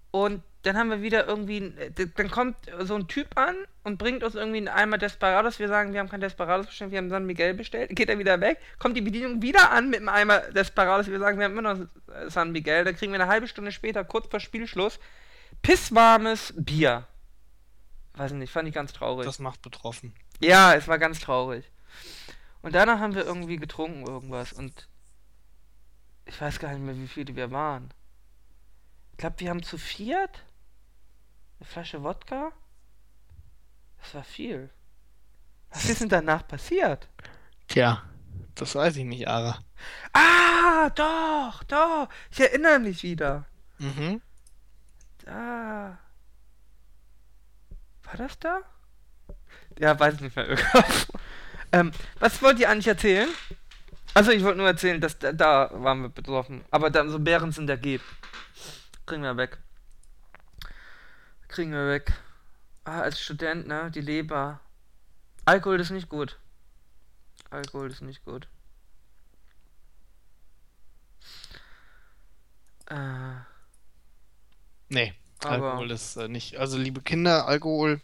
Und 0.10 0.42
dann 0.64 0.78
haben 0.78 0.90
wir 0.90 1.02
wieder 1.02 1.28
irgendwie. 1.28 1.58
äh, 1.58 1.92
Dann 2.16 2.32
kommt 2.32 2.56
so 2.80 2.96
ein 2.96 3.08
Typ 3.08 3.38
an 3.38 3.56
und 3.84 3.98
bringt 3.98 4.24
uns 4.24 4.36
irgendwie 4.36 4.58
einen 4.58 4.70
Eimer 4.70 4.98
Desperados. 4.98 5.60
Wir 5.60 5.68
sagen, 5.68 5.94
wir 5.94 6.00
haben 6.00 6.10
kein 6.10 6.22
Desperados 6.22 6.68
bestellt, 6.68 6.92
wir 6.92 6.98
haben 6.98 7.10
San 7.10 7.26
Miguel 7.26 7.54
bestellt. 7.54 7.96
Geht 7.96 8.10
er 8.10 8.18
wieder 8.18 8.40
weg. 8.42 8.60
Kommt 8.80 8.98
die 8.98 9.02
Bedienung 9.02 9.42
wieder 9.42 9.72
an 9.72 9.90
mit 9.90 10.00
einem 10.00 10.10
Eimer 10.10 10.40
Desperados. 10.52 11.08
Wir 11.08 11.20
sagen, 11.20 11.38
wir 11.38 11.46
haben 11.46 11.58
immer 11.58 11.74
noch 11.76 11.88
San 12.30 12.52
Miguel. 12.52 12.86
Dann 12.86 12.96
kriegen 12.96 13.12
wir 13.12 13.20
eine 13.22 13.30
halbe 13.30 13.48
Stunde 13.48 13.72
später, 13.72 14.04
kurz 14.06 14.28
vor 14.28 14.40
Spielschluss, 14.40 15.00
pisswarmes 15.62 16.54
Bier. 16.58 17.08
Weiß 18.16 18.32
nicht, 18.32 18.52
fand 18.52 18.68
ich 18.70 18.76
ganz 18.76 18.94
traurig. 18.94 19.26
das 19.26 19.40
macht 19.40 19.62
betroffen. 19.62 20.14
Ja, 20.40 20.74
es 20.76 20.88
war 20.88 20.98
ganz 21.00 21.20
traurig. 21.20 21.70
Und 22.62 22.74
danach 22.76 23.00
haben 23.00 23.16
wir 23.16 23.26
irgendwie 23.26 23.58
getrunken 23.58 24.06
irgendwas 24.08 24.54
und 24.54 24.88
ich 26.26 26.40
weiß 26.40 26.60
gar 26.60 26.72
nicht 26.72 26.82
mehr, 26.82 26.96
wie 26.96 27.08
viele 27.08 27.36
wir 27.36 27.52
waren. 27.52 27.94
Ich 29.12 29.18
glaube, 29.18 29.40
wir 29.40 29.50
haben 29.50 29.64
zu 29.64 29.78
viert 29.78 30.44
eine 31.64 31.72
Flasche 31.72 32.04
Wodka. 32.04 32.52
Das 34.02 34.16
war 34.16 34.24
viel. 34.24 34.70
Was 35.72 35.86
ist 35.86 36.02
denn 36.02 36.10
danach 36.10 36.46
passiert? 36.46 37.08
Tja, 37.68 38.04
das 38.56 38.76
weiß 38.76 38.98
ich 38.98 39.06
nicht, 39.06 39.28
Ara. 39.28 39.64
Ah, 40.12 40.90
doch, 40.90 41.64
doch. 41.64 42.10
Ich 42.32 42.42
erinnere 42.42 42.80
mich 42.80 43.02
wieder. 43.04 43.46
Mhm. 43.80 44.22
Da. 45.26 45.98
War 48.04 48.18
das 48.18 48.38
da? 48.40 48.60
Ja, 49.80 49.98
weiß 49.98 50.20
nicht 50.20 50.36
mehr. 50.36 50.50
irgendwas. 50.50 51.08
ähm, 51.72 51.92
was 52.20 52.42
wollt 52.42 52.60
ihr 52.60 52.70
eigentlich 52.70 52.88
erzählen? 52.88 53.30
Also 54.14 54.32
ich 54.32 54.44
wollte 54.44 54.60
nur 54.60 54.68
erzählen, 54.68 55.00
dass 55.00 55.18
da, 55.18 55.32
da 55.32 55.70
waren 55.72 56.02
wir 56.02 56.10
betroffen. 56.10 56.64
Aber 56.70 56.90
dann 56.90 57.10
so 57.10 57.20
Bärensen, 57.20 57.66
der 57.66 57.78
geht. 57.78 58.02
Kriegen 59.06 59.24
wir 59.24 59.38
weg. 59.38 59.58
Kriegen 61.54 61.72
wir 61.72 61.88
weg. 61.88 62.12
Ah, 62.84 63.02
als 63.02 63.20
Student, 63.22 63.68
ne? 63.68 63.92
Die 63.92 64.02
Leber. 64.02 64.60
Alkohol 65.46 65.80
ist 65.80 65.92
nicht 65.92 66.10
gut. 66.10 66.40
Alkohol 67.52 67.92
ist 67.92 68.02
nicht 68.02 68.26
gut. 68.26 68.48
Äh, 72.88 73.36
Nee, 74.90 75.14
Aber- 75.44 75.52
Alkohol 75.74 75.92
ist 75.92 76.16
äh, 76.18 76.28
nicht. 76.28 76.58
Also, 76.58 76.78
liebe 76.80 77.02
Kinder, 77.02 77.48
Alkohol, 77.48 78.02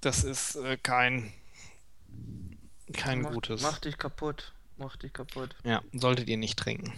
das 0.00 0.22
ist 0.24 0.56
äh, 0.56 0.76
kein. 0.76 1.32
kein 2.92 3.22
Mach- 3.22 3.32
gutes. 3.32 3.62
Mach 3.62 3.78
dich 3.78 3.98
kaputt. 3.98 4.52
Mach 4.78 4.96
dich 4.96 5.12
kaputt. 5.12 5.54
Ja, 5.62 5.80
solltet 5.92 6.28
ihr 6.28 6.36
nicht 6.38 6.58
trinken. 6.58 6.92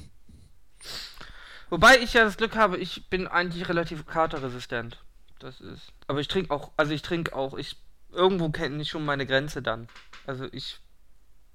Wobei 1.68 1.98
ich 1.98 2.14
ja 2.14 2.24
das 2.24 2.38
Glück 2.38 2.56
habe, 2.56 2.78
ich 2.78 3.08
bin 3.10 3.26
eigentlich 3.26 3.68
relativ 3.68 4.06
katerresistent. 4.06 5.02
Das 5.38 5.60
ist. 5.60 5.92
Aber 6.06 6.20
ich 6.20 6.28
trinke 6.28 6.50
auch, 6.50 6.72
also 6.76 6.92
ich 6.92 7.02
trinke 7.02 7.34
auch, 7.34 7.56
ich 7.56 7.76
irgendwo 8.10 8.50
kenne 8.50 8.80
ich 8.82 8.88
schon 8.88 9.04
meine 9.04 9.26
Grenze 9.26 9.62
dann. 9.62 9.88
Also 10.26 10.48
ich 10.52 10.80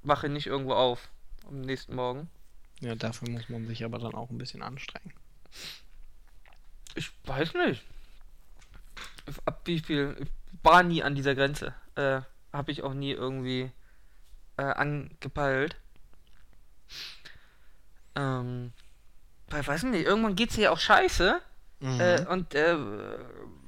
wache 0.02 0.30
nicht 0.30 0.48
irgendwo 0.48 0.74
auf 0.74 1.10
am 1.48 1.62
nächsten 1.62 1.96
Morgen. 1.96 2.30
Ja, 2.80 2.96
dafür 2.96 3.30
muss 3.30 3.50
man 3.50 3.68
sich 3.68 3.84
aber 3.84 4.00
dann 4.00 4.14
auch 4.14 4.30
ein 4.30 4.38
bisschen 4.38 4.62
anstrengen. 4.62 5.14
Ich 6.96 7.12
weiß 7.26 7.54
nicht. 7.66 7.84
Ab 9.46 9.62
wie 9.66 9.80
viel. 9.80 10.16
Ich 10.20 10.30
war 10.64 10.84
nie 10.84 11.04
an 11.04 11.16
dieser 11.16 11.36
Grenze. 11.36 11.74
Äh, 11.96 12.22
habe 12.52 12.72
ich 12.72 12.84
auch 12.84 12.94
nie 12.94 13.12
irgendwie 13.12 13.72
äh, 14.58 14.64
angepeilt. 14.64 15.76
Ähm. 18.16 18.74
Weil, 19.50 19.66
weiß 19.66 19.84
nicht, 19.84 20.06
irgendwann 20.06 20.36
geht's 20.36 20.56
hier 20.56 20.72
auch 20.72 20.80
scheiße. 20.80 21.42
Mhm. 21.80 22.00
Äh, 22.00 22.26
und 22.28 22.56
äh, 22.56 22.76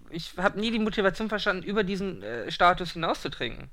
ich 0.10 0.38
habe 0.38 0.60
nie 0.60 0.72
die 0.72 0.80
Motivation 0.80 1.30
verstanden, 1.30 1.64
über 1.64 1.84
diesen 1.84 2.24
äh, 2.24 2.52
Status 2.52 2.94
hinaus 2.94 3.22
zu 3.22 3.30
trinken. 3.30 3.70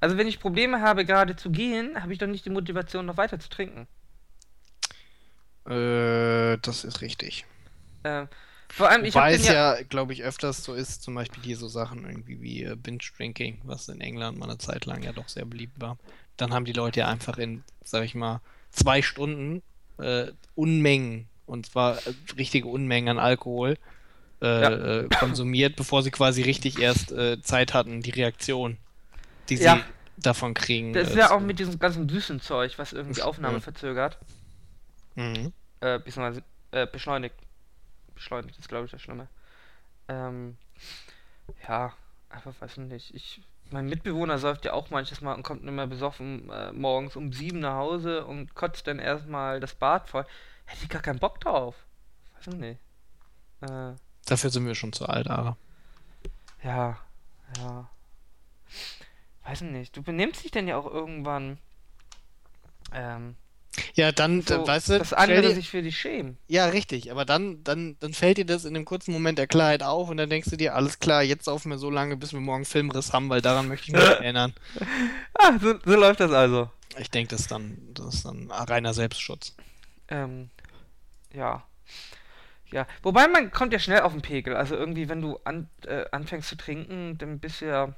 Also 0.00 0.16
wenn 0.16 0.28
ich 0.28 0.40
Probleme 0.40 0.80
habe, 0.80 1.04
gerade 1.04 1.36
zu 1.36 1.50
gehen, 1.50 2.00
habe 2.00 2.12
ich 2.12 2.18
doch 2.18 2.26
nicht 2.26 2.44
die 2.44 2.50
Motivation, 2.50 3.06
noch 3.06 3.16
weiter 3.16 3.40
zu 3.40 3.48
trinken. 3.48 3.88
Äh, 5.68 6.58
das 6.58 6.84
ist 6.84 7.00
richtig. 7.00 7.44
Äh, 8.04 8.26
vor 8.70 8.90
allem, 8.90 9.04
ich 9.04 9.14
Wobei 9.14 9.34
es 9.34 9.46
ja, 9.48 9.76
ja, 9.76 9.82
glaube 9.82 10.12
ich, 10.12 10.22
öfters 10.22 10.62
so 10.62 10.74
ist, 10.74 11.02
zum 11.02 11.14
Beispiel 11.14 11.42
hier 11.42 11.56
so 11.56 11.68
Sachen 11.68 12.04
irgendwie 12.04 12.40
wie 12.40 12.64
äh, 12.64 12.76
Binge-Drinking, 12.76 13.62
was 13.64 13.88
in 13.88 14.00
England 14.00 14.38
mal 14.38 14.48
eine 14.48 14.58
Zeit 14.58 14.86
lang 14.86 15.02
ja 15.02 15.12
doch 15.12 15.28
sehr 15.28 15.44
beliebt 15.44 15.80
war. 15.80 15.98
Dann 16.36 16.52
haben 16.52 16.64
die 16.64 16.72
Leute 16.72 17.00
ja 17.00 17.08
einfach 17.08 17.38
in, 17.38 17.64
sag 17.82 18.04
ich 18.04 18.14
mal, 18.14 18.40
zwei 18.70 19.02
Stunden 19.02 19.62
äh, 19.98 20.28
Unmengen, 20.54 21.28
und 21.46 21.66
zwar 21.66 21.96
äh, 21.96 22.14
richtige 22.36 22.68
Unmengen 22.68 23.08
an 23.08 23.18
Alkohol, 23.18 23.78
äh, 24.42 24.62
Ja. 24.62 24.70
äh, 24.70 25.08
konsumiert, 25.08 25.76
bevor 25.76 26.02
sie 26.02 26.10
quasi 26.10 26.42
richtig 26.42 26.78
erst 26.78 27.12
äh, 27.12 27.40
Zeit 27.42 27.74
hatten, 27.74 28.00
die 28.02 28.10
Reaktion, 28.10 28.78
die 29.48 29.56
sie 29.56 29.64
Ja. 29.64 29.80
davon 30.16 30.54
kriegen. 30.54 30.92
Das 30.92 31.08
ist 31.10 31.16
äh, 31.16 31.20
ja 31.20 31.30
auch 31.30 31.40
mit 31.40 31.58
diesem 31.58 31.78
ganzen 31.78 32.08
süßen 32.08 32.40
Zeug, 32.40 32.78
was 32.78 32.92
irgendwie 32.92 33.20
Ja. 33.20 33.26
Aufnahme 33.26 33.60
verzögert. 33.60 34.18
Mhm. 35.16 35.52
Äh, 35.80 35.98
beziehungsweise 35.98 36.42
äh, 36.72 36.86
beschleunigt. 36.86 37.34
Beschleunigt 38.14 38.58
ist, 38.58 38.68
glaube 38.68 38.86
ich, 38.86 38.90
das 38.90 39.00
Schlimme. 39.02 39.28
Ähm, 40.08 40.56
ja, 41.68 41.92
einfach 42.30 42.52
weiß 42.60 42.72
ich 42.72 42.78
nicht. 42.78 43.14
Ich, 43.14 43.40
mein 43.70 43.86
Mitbewohner 43.86 44.38
säuft 44.38 44.64
ja 44.64 44.72
auch 44.72 44.90
manches 44.90 45.20
Mal 45.20 45.34
und 45.34 45.42
kommt 45.42 45.64
immer 45.64 45.86
besoffen 45.86 46.50
äh, 46.50 46.72
morgens 46.72 47.14
um 47.16 47.32
sieben 47.32 47.60
nach 47.60 47.74
Hause 47.76 48.24
und 48.24 48.54
kotzt 48.54 48.86
dann 48.86 48.98
erstmal 48.98 49.60
das 49.60 49.74
Bad 49.74 50.08
voll. 50.08 50.24
Hätte 50.64 50.82
ich 50.84 50.88
gar 50.88 51.02
keinen 51.02 51.18
Bock 51.18 51.40
drauf. 51.40 51.74
Weiß 52.36 52.48
ich 52.54 52.60
nicht. 52.60 52.80
Äh, 53.62 53.92
Dafür 54.28 54.50
sind 54.50 54.66
wir 54.66 54.74
schon 54.74 54.92
zu 54.92 55.06
alt, 55.06 55.28
Ara. 55.28 55.56
ja, 56.62 56.98
ja. 57.58 57.88
Weiß 59.44 59.62
ich 59.62 59.70
nicht. 59.70 59.96
Du 59.96 60.02
benimmst 60.02 60.44
dich 60.44 60.50
denn 60.50 60.68
ja 60.68 60.76
auch 60.76 60.86
irgendwann. 60.86 61.58
Ähm, 62.92 63.36
Ja, 63.94 64.12
dann, 64.12 64.42
so, 64.42 64.66
weißt 64.66 64.90
du, 64.90 64.98
dass 64.98 65.12
andere 65.14 65.54
sich 65.54 65.70
für 65.70 65.82
dich 65.82 65.98
schämen. 65.98 66.36
ja, 66.48 66.66
richtig, 66.66 67.10
aber 67.10 67.24
dann, 67.24 67.62
dann, 67.64 67.96
dann 68.00 68.12
fällt 68.12 68.38
dir 68.38 68.44
das 68.46 68.64
in 68.64 68.74
dem 68.74 68.84
kurzen 68.84 69.12
Moment 69.12 69.38
der 69.38 69.46
Klarheit 69.46 69.82
auf 69.82 70.08
und 70.10 70.16
dann 70.18 70.28
denkst 70.30 70.50
du 70.50 70.56
dir, 70.56 70.74
alles 70.74 70.98
klar, 70.98 71.22
jetzt 71.22 71.44
saufen 71.46 71.70
wir 71.70 71.78
so 71.78 71.88
lange, 71.90 72.16
bis 72.16 72.32
wir 72.32 72.40
morgen 72.40 72.64
Filmriss 72.64 73.12
haben, 73.12 73.28
weil 73.30 73.40
daran 73.40 73.68
möchte 73.68 73.86
ich 73.88 73.92
mich 73.94 74.02
erinnern. 74.04 74.52
Ah, 75.34 75.58
so, 75.60 75.74
so 75.84 75.96
läuft 75.98 76.20
das 76.20 76.32
also. 76.32 76.70
Ich 76.98 77.10
denke, 77.10 77.30
das 77.30 77.42
ist 77.42 77.50
dann, 77.50 77.78
das 77.94 78.16
ist 78.16 78.24
dann 78.24 78.50
reiner 78.50 78.92
Selbstschutz. 78.92 79.54
Ähm, 80.08 80.50
ja. 81.32 81.62
Ja, 82.70 82.86
wobei 83.02 83.28
man 83.28 83.50
kommt 83.50 83.72
ja 83.72 83.78
schnell 83.78 84.00
auf 84.00 84.12
den 84.12 84.22
Pegel. 84.22 84.54
Also 84.54 84.76
irgendwie, 84.76 85.08
wenn 85.08 85.22
du 85.22 85.38
an, 85.44 85.68
äh, 85.86 86.04
anfängst 86.12 86.48
zu 86.48 86.56
trinken, 86.56 87.16
dann 87.18 87.38
bist 87.38 87.60
du 87.60 87.66
ja 87.66 87.94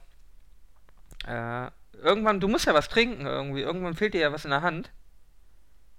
äh, 1.27 1.71
irgendwann, 1.99 2.41
du 2.41 2.49
musst 2.49 2.67
ja 2.67 2.75
was 2.75 2.89
trinken 2.89 3.27
irgendwie. 3.27 3.63
Irgendwann 3.63 3.95
fehlt 3.95 4.15
dir 4.15 4.21
ja 4.21 4.33
was 4.33 4.45
in 4.45 4.51
der 4.51 4.63
Hand. 4.63 4.91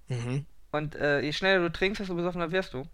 Mhm. 0.07 0.45
Und 0.71 0.95
äh, 0.95 1.19
je 1.19 1.33
schneller 1.33 1.63
du 1.63 1.71
trinkst, 1.71 1.99
desto 1.99 2.15
besoffener 2.15 2.51
wirst 2.51 2.73
du. 2.73 2.87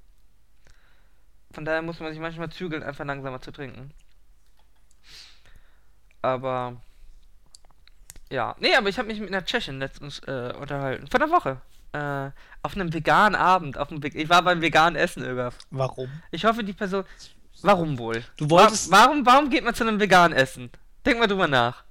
Von 1.51 1.63
daher 1.63 1.81
muss 1.81 1.99
man 1.99 2.11
sich 2.11 2.19
manchmal 2.19 2.49
zügeln, 2.49 2.83
einfach 2.83 3.05
langsamer 3.05 3.41
zu 3.41 3.51
trinken. 3.51 3.91
Aber 6.21 6.81
ja, 8.29 8.55
nee, 8.59 8.75
aber 8.75 8.89
ich 8.89 8.97
habe 8.97 9.07
mich 9.07 9.19
mit 9.19 9.29
einer 9.29 9.45
Tschechin 9.45 9.79
letztens 9.79 10.19
äh, 10.19 10.53
unterhalten. 10.59 11.07
Vor 11.07 11.21
einer 11.21 11.31
Woche. 11.31 11.61
Äh, 11.97 12.31
auf 12.61 12.75
einem 12.75 12.93
veganen 12.93 13.35
Abend. 13.35 13.77
Auf 13.77 13.91
einem 13.91 14.01
ich 14.03 14.29
war 14.29 14.41
beim 14.41 14.61
veganen 14.61 14.95
Essen, 14.95 15.23
Ögaf. 15.23 15.57
Warum? 15.71 16.09
Ich 16.31 16.45
hoffe, 16.45 16.63
die 16.63 16.73
Person. 16.73 17.03
Warum 17.61 17.97
wohl? 17.97 18.23
Du 18.37 18.49
wolltest- 18.49 18.91
Wa 18.91 19.05
warum, 19.05 19.25
warum 19.25 19.49
geht 19.49 19.63
man 19.63 19.73
zu 19.73 19.83
einem 19.83 19.99
veganen 19.99 20.37
Essen? 20.37 20.69
Denk 21.05 21.19
mal 21.19 21.27
drüber 21.27 21.47
nach. 21.47 21.83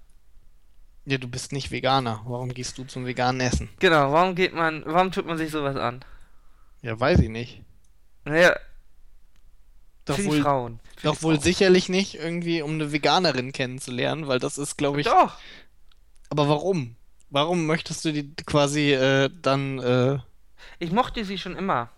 Ja, 1.06 1.18
du 1.18 1.28
bist 1.28 1.52
nicht 1.52 1.70
Veganer. 1.70 2.20
Warum 2.24 2.52
gehst 2.52 2.78
du 2.78 2.84
zum 2.84 3.06
veganen 3.06 3.40
Essen? 3.40 3.68
Genau, 3.78 4.12
warum 4.12 4.34
geht 4.34 4.54
man, 4.54 4.82
warum 4.86 5.12
tut 5.12 5.24
man 5.26 5.38
sich 5.38 5.50
sowas 5.50 5.76
an? 5.76 6.04
Ja, 6.82 6.98
weiß 6.98 7.20
ich 7.20 7.28
nicht. 7.28 7.62
Naja, 8.24 8.56
Doch 10.04 10.16
für 10.16 10.22
die 10.22 10.28
wohl, 10.28 10.42
Frauen. 10.42 10.80
Für 10.96 11.06
doch 11.08 11.16
die 11.16 11.22
wohl 11.22 11.34
Frauen. 11.34 11.42
sicherlich 11.44 11.88
nicht 11.88 12.14
irgendwie, 12.16 12.60
um 12.62 12.72
eine 12.72 12.90
Veganerin 12.92 13.52
kennenzulernen, 13.52 14.26
weil 14.26 14.38
das 14.40 14.58
ist, 14.58 14.76
glaube 14.76 15.00
ich. 15.00 15.06
Doch. 15.06 15.36
Aber 16.28 16.48
warum? 16.48 16.96
Warum 17.36 17.66
möchtest 17.66 18.02
du 18.06 18.14
die 18.14 18.34
quasi 18.46 18.94
äh, 18.94 19.28
dann. 19.42 19.78
Äh... 19.78 20.18
Ich 20.78 20.90
mochte 20.90 21.22
sie 21.22 21.36
schon 21.36 21.54
immer. 21.54 21.90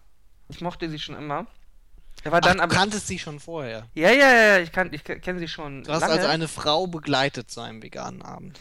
Ich 0.48 0.60
mochte 0.60 0.90
sie 0.90 0.98
schon 0.98 1.14
immer. 1.14 1.46
Aber 2.24 2.38
Ach, 2.38 2.40
dann 2.40 2.56
du 2.56 2.64
aber. 2.64 2.74
kanntest 2.74 3.06
sie 3.06 3.20
schon 3.20 3.38
vorher. 3.38 3.86
Ja, 3.94 4.10
ja, 4.10 4.32
ja, 4.32 4.58
ich, 4.58 4.72
ich 4.74 5.04
kenne 5.04 5.38
sie 5.38 5.46
schon 5.46 5.84
Du 5.84 5.92
hast 5.92 6.00
lange. 6.00 6.14
also 6.14 6.26
eine 6.26 6.48
Frau 6.48 6.88
begleitet 6.88 7.52
zu 7.52 7.60
einem 7.60 7.80
veganen 7.84 8.20
Abend. 8.22 8.58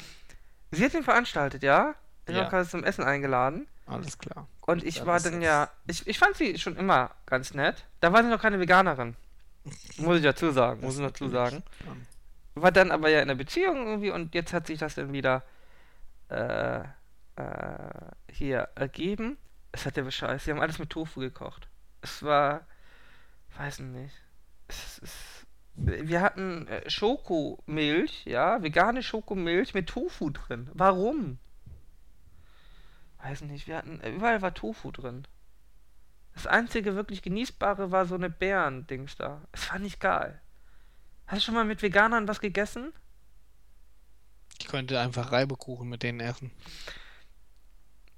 Sie 0.70 0.86
hat 0.86 0.94
ihn 0.94 1.02
veranstaltet, 1.02 1.64
ja. 1.64 1.96
Ich 2.28 2.36
Ja. 2.36 2.46
quasi 2.46 2.70
zum 2.70 2.84
Essen 2.84 3.04
eingeladen. 3.04 3.66
Alles 3.88 4.20
klar. 4.20 4.48
Und 4.62 4.84
ich 4.84 5.04
war 5.04 5.20
dann 5.20 5.42
ja. 5.42 5.72
Ich, 5.88 6.06
ich 6.06 6.20
fand 6.20 6.36
sie 6.36 6.60
schon 6.60 6.78
immer 6.78 7.10
ganz 7.26 7.56
nett. 7.56 7.86
Da 8.02 8.14
war 8.14 8.22
sie 8.22 8.30
noch 8.30 8.42
keine 8.44 8.60
Veganerin. 8.60 9.16
Muss 9.98 10.18
ich 10.18 10.24
dazu 10.24 10.52
sagen. 10.52 10.82
Muss 10.82 11.00
ich 11.00 11.02
dazu 11.04 11.28
sagen. 11.28 11.64
War 12.54 12.72
dann 12.72 12.92
aber 12.92 13.10
ja 13.10 13.18
in 13.22 13.32
einer 13.32 13.36
Beziehung 13.36 13.88
irgendwie 13.88 14.12
und 14.12 14.36
jetzt 14.36 14.54
hat 14.54 14.68
sich 14.68 14.78
das 14.78 14.94
dann 14.94 15.12
wieder 15.12 15.42
äh, 16.30 16.80
äh, 17.36 18.12
hier 18.32 18.70
ergeben. 18.76 19.38
Es 19.72 19.86
hat 19.86 19.96
der 19.98 20.04
Bescheiß. 20.04 20.44
Sie 20.44 20.52
haben 20.52 20.62
alles 20.62 20.80
mit 20.80 20.90
Tofu 20.90 21.20
gekocht. 21.20 21.68
Es 22.02 22.24
war. 22.24 22.66
Weiß 23.58 23.80
nicht. 23.80 24.16
Es 24.68 25.00
ist. 25.00 25.48
Wir 25.76 26.22
hatten 26.22 26.68
äh, 26.68 26.90
Schokomilch, 26.90 28.26
ja, 28.26 28.64
vegane 28.64 29.04
Schokomilch 29.04 29.76
mit 29.76 29.90
Tofu 29.90 30.32
drin. 30.32 30.70
Warum? 30.74 31.38
Weiß 33.22 33.42
nicht, 33.42 33.68
wir 33.68 33.78
hatten. 33.78 34.00
äh, 34.02 34.12
Überall 34.12 34.42
war 34.42 34.54
Tofu 34.54 34.92
drin. 34.92 35.28
Das 36.34 36.48
einzige 36.48 36.96
wirklich 36.96 37.22
genießbare 37.22 37.92
war 37.92 38.06
so 38.06 38.16
eine 38.16 38.30
Beeren-Dings 38.30 39.16
da. 39.16 39.42
Es 39.52 39.72
war 39.72 39.80
nicht 39.80 40.00
geil. 40.00 40.40
Hast 41.28 41.42
du 41.42 41.46
schon 41.46 41.56
mal 41.56 41.66
mit 41.66 41.82
Veganern 41.82 42.28
was 42.28 42.40
gegessen? 42.40 42.94
Ich 44.68 44.72
könnte 44.72 45.00
einfach 45.00 45.32
Reibekuchen 45.32 45.88
mit 45.88 46.04
denen 46.04 46.20
essen. 46.20 46.52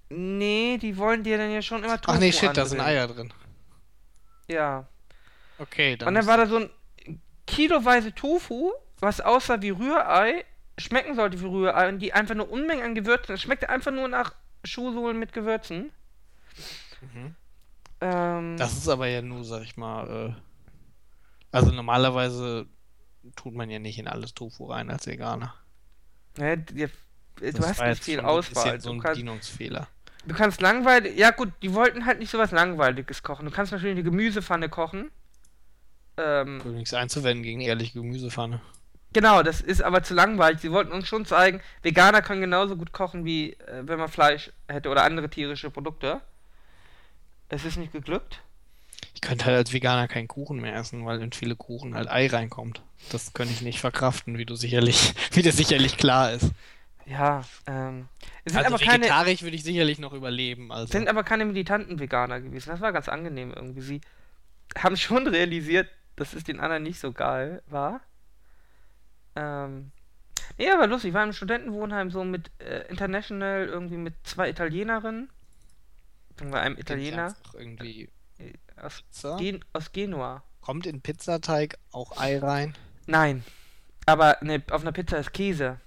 Nee, 0.10 0.80
die 0.82 0.98
wollen 0.98 1.24
dir 1.24 1.38
dann 1.38 1.52
ja 1.52 1.62
schon 1.62 1.84
immer 1.84 2.02
Tofu 2.02 2.18
Ach 2.18 2.20
nee, 2.20 2.32
shit, 2.32 2.58
da 2.58 2.66
sind 2.66 2.80
andrehen. 2.80 2.98
Eier 2.98 3.08
drin. 3.08 3.34
Ja. 4.50 4.88
Okay, 5.60 5.96
dann. 5.96 6.08
Und 6.08 6.16
dann 6.16 6.26
war 6.26 6.38
da 6.38 6.48
so 6.48 6.58
ein 6.58 6.70
kiloweise 7.46 8.16
Tofu, 8.16 8.72
was 9.00 9.22
aussah 9.22 9.62
wie 9.62 9.70
Rührei, 9.70 10.44
schmecken 10.80 11.14
sollte 11.14 11.40
wie 11.40 11.46
Rührei 11.46 11.88
und 11.88 12.00
die 12.00 12.14
einfach 12.14 12.34
nur 12.34 12.50
Unmengen 12.50 12.84
an 12.84 12.96
Gewürzen. 12.96 13.36
Es 13.36 13.44
schmeckte 13.44 13.70
einfach 13.70 13.92
nur 13.92 14.08
nach 14.08 14.34
Schuhsohlen 14.64 15.20
mit 15.20 15.34
Gewürzen. 15.34 15.92
Mhm. 17.02 17.36
Ähm, 18.02 18.58
Das 18.58 18.74
ist 18.74 18.90
aber 18.90 19.06
ja 19.06 19.22
nur, 19.22 19.46
sag 19.46 19.62
ich 19.62 19.78
mal, 19.78 20.34
äh, 20.34 20.42
also 21.52 21.72
normalerweise 21.72 22.66
tut 23.36 23.54
man 23.54 23.70
ja 23.70 23.78
nicht 23.78 24.00
in 24.00 24.08
alles 24.08 24.34
Tofu 24.34 24.66
rein 24.66 24.90
als 24.90 25.06
Veganer. 25.06 25.54
Ja, 26.40 26.56
die, 26.56 26.86
du 26.86 27.52
Das 27.52 27.68
hast 27.68 27.82
nicht 27.82 28.04
viel 28.04 28.20
Auswahl. 28.20 28.74
bisschen 28.78 28.80
so 28.82 28.90
Du 28.90 28.96
ein 28.96 29.00
kannst, 29.02 29.16
Bedienungsfehler. 29.20 29.88
du 30.26 30.36
kannst 30.36 30.62
langweilig. 30.62 31.18
Ja, 31.18 31.32
gut, 31.32 31.52
die 31.62 31.74
wollten 31.74 32.06
halt 32.06 32.20
nicht 32.20 32.30
sowas 32.32 32.52
Langweiliges 32.52 33.24
kochen. 33.24 33.46
Du 33.46 33.52
kannst 33.52 33.72
natürlich 33.72 33.94
eine 33.96 34.04
Gemüsepfanne 34.04 34.70
kochen. 34.70 35.12
Ähm, 36.18 36.58
Übrigens 36.60 36.94
einzuwenden 36.94 37.44
gegen 37.44 37.62
ehrliche 37.62 38.00
Gemüsepfanne. 38.00 38.62
Genau, 39.14 39.42
das 39.42 39.62
ist 39.62 39.82
aber 39.82 40.04
zu 40.04 40.14
langweilig. 40.14 40.60
Sie 40.62 40.72
wollten 40.72 40.92
uns 40.92 41.08
schon 41.08 41.26
zeigen, 41.26 41.62
Veganer 41.82 42.22
können 42.22 42.42
genauso 42.42 42.76
gut 42.76 42.92
kochen, 42.92 43.26
wie 43.26 43.54
äh, 43.54 43.82
wenn 43.88 43.98
man 43.98 44.08
Fleisch 44.10 44.52
hätte 44.68 44.90
oder 44.90 45.04
andere 45.04 45.30
tierische 45.30 45.72
Produkte. 45.72 46.22
Es 47.48 47.66
ist 47.66 47.78
nicht 47.78 47.92
geglückt. 47.92 48.42
Ich 49.14 49.22
könnte 49.22 49.46
halt 49.46 49.58
als 49.58 49.74
Veganer 49.74 50.08
keinen 50.08 50.28
Kuchen 50.28 50.60
mehr 50.60 50.76
essen, 50.76 51.06
weil 51.06 51.22
in 51.22 51.32
viele 51.32 51.56
Kuchen 51.56 51.96
halt 51.96 52.10
Ei 52.10 52.28
reinkommt. 52.28 52.82
Das 53.12 53.34
könnte 53.34 53.54
ich 53.54 53.62
nicht 53.62 53.80
verkraften, 53.80 54.38
wie 54.38 54.46
du 54.46 54.56
sicherlich, 54.56 55.14
wie 55.32 55.42
dir 55.42 55.52
sicherlich 55.52 55.98
klar 55.98 56.32
ist. 56.32 56.52
Ja, 57.06 57.44
ähm. 57.66 58.08
Es 58.46 58.54
sind 58.54 58.64
Also 58.64 58.76
aber 58.76 58.84
keine, 58.84 59.04
vegetarisch 59.04 59.42
würde 59.42 59.56
ich 59.56 59.64
sicherlich 59.64 60.00
noch 60.00 60.14
überleben. 60.14 60.72
Also. 60.72 60.92
sind 60.92 61.08
aber 61.08 61.24
keine 61.24 61.46
militanten 61.46 62.00
Veganer 62.00 62.40
gewesen. 62.40 62.70
Das 62.70 62.82
war 62.82 62.94
ganz 62.94 63.10
angenehm 63.10 63.52
irgendwie. 63.54 63.82
Sie 63.82 64.02
haben 64.78 64.96
schon 64.96 65.28
realisiert, 65.28 65.90
dass 66.16 66.34
es 66.34 66.44
den 66.44 66.60
anderen 66.60 66.84
nicht 66.84 67.00
so 67.00 67.12
geil 67.12 67.64
war. 67.68 68.02
Ähm. 69.36 69.92
Nee, 70.58 70.70
aber 70.70 70.88
lustig. 70.88 71.10
Ich 71.10 71.14
war 71.14 71.24
im 71.24 71.34
Studentenwohnheim 71.34 72.12
so 72.12 72.24
mit 72.24 72.52
äh, 72.60 72.88
International, 72.90 73.68
irgendwie 73.68 73.98
mit 73.98 74.14
zwei 74.24 74.50
Italienerinnen. 74.50 75.30
War 76.42 76.62
einem 76.62 76.78
Italiener 76.78 77.28
einfach 77.28 77.54
irgendwie 77.56 78.04
äh, 78.04 78.08
aus. 78.80 79.04
Gen 79.38 79.64
aus 79.74 79.92
Genua. 79.92 80.44
Kommt 80.62 80.86
in 80.86 81.02
Pizzateig 81.02 81.78
auch 81.92 82.18
Ei 82.18 82.38
rein? 82.38 82.76
Nein. 83.08 83.44
Aber 84.06 84.38
ne, 84.42 84.62
auf 84.72 84.82
einer 84.82 84.92
Pizza 84.92 85.18
ist 85.18 85.34
Käse. 85.34 85.80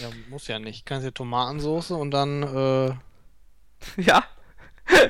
Ja, 0.00 0.08
muss 0.28 0.46
ja 0.48 0.58
nicht. 0.58 0.84
Kannst 0.86 1.04
ja 1.04 1.10
Tomatensauce 1.10 1.92
und 1.92 2.10
dann 2.10 2.42
äh, 2.42 2.94
Ja. 4.02 4.24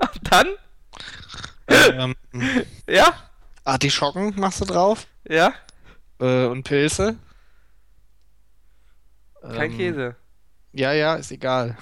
Und 0.00 0.32
dann? 0.32 0.46
ähm, 1.68 2.16
Ja? 2.88 3.14
Artischocken 3.64 4.34
machst 4.36 4.60
du 4.60 4.64
drauf 4.64 5.06
Ja? 5.28 5.52
äh, 6.18 6.46
und 6.46 6.64
Pilze. 6.64 7.16
Kein 9.42 9.70
Ähm, 9.72 9.76
Käse. 9.76 10.16
Ja, 10.72 10.92
ja, 10.92 11.14
ist 11.16 11.30
egal. 11.30 11.76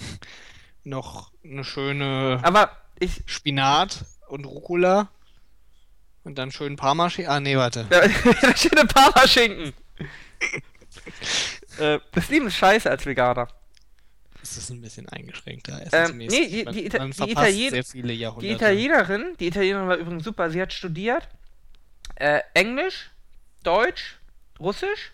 Noch 0.85 1.33
eine 1.45 1.65
schöne 1.65 2.41
Aber 2.43 2.71
ich. 3.01 3.23
Spinat 3.27 4.05
und 4.29 4.45
Rucola. 4.45 5.09
Und 6.25 6.37
dann 6.37 6.51
schön 6.53 6.77
Parmaschinken. 6.77 7.33
Ah, 7.33 7.41
nee, 7.41 7.57
warte. 7.57 7.87
Da, 7.89 8.01
da 8.43 8.57
steht 8.57 8.79
ein 8.79 8.89
Parmaschinken. 8.89 9.73
äh, 11.79 11.99
das 12.13 12.29
Leben 12.29 12.47
ist 12.49 12.57
scheiße 12.57 12.91
als 12.91 13.07
Veganer. 13.07 13.49
Das 14.41 14.57
ist 14.57 14.71
ein 14.71 14.81
bisschen 14.81 15.09
eingeschränkter. 15.09 15.81
Ähm, 15.93 16.17
nee, 16.19 16.29
die- 16.29 16.65
man, 16.65 16.75
die 16.75 16.89
man 16.97 17.11
die 17.11 17.31
Italien- 17.33 17.71
sehr 17.71 17.85
viele 17.85 18.13
Die. 18.13 18.51
Italienerin, 18.53 19.35
die 19.41 19.49
Italienerin 19.49 19.89
war 19.89 19.97
übrigens 19.97 20.25
super. 20.25 20.51
Sie 20.51 20.61
hat 20.63 20.73
studiert 20.73 21.29
Äh, 22.17 22.41
Englisch, 22.55 23.11
Deutsch, 23.63 24.19
Russisch. 24.59 25.13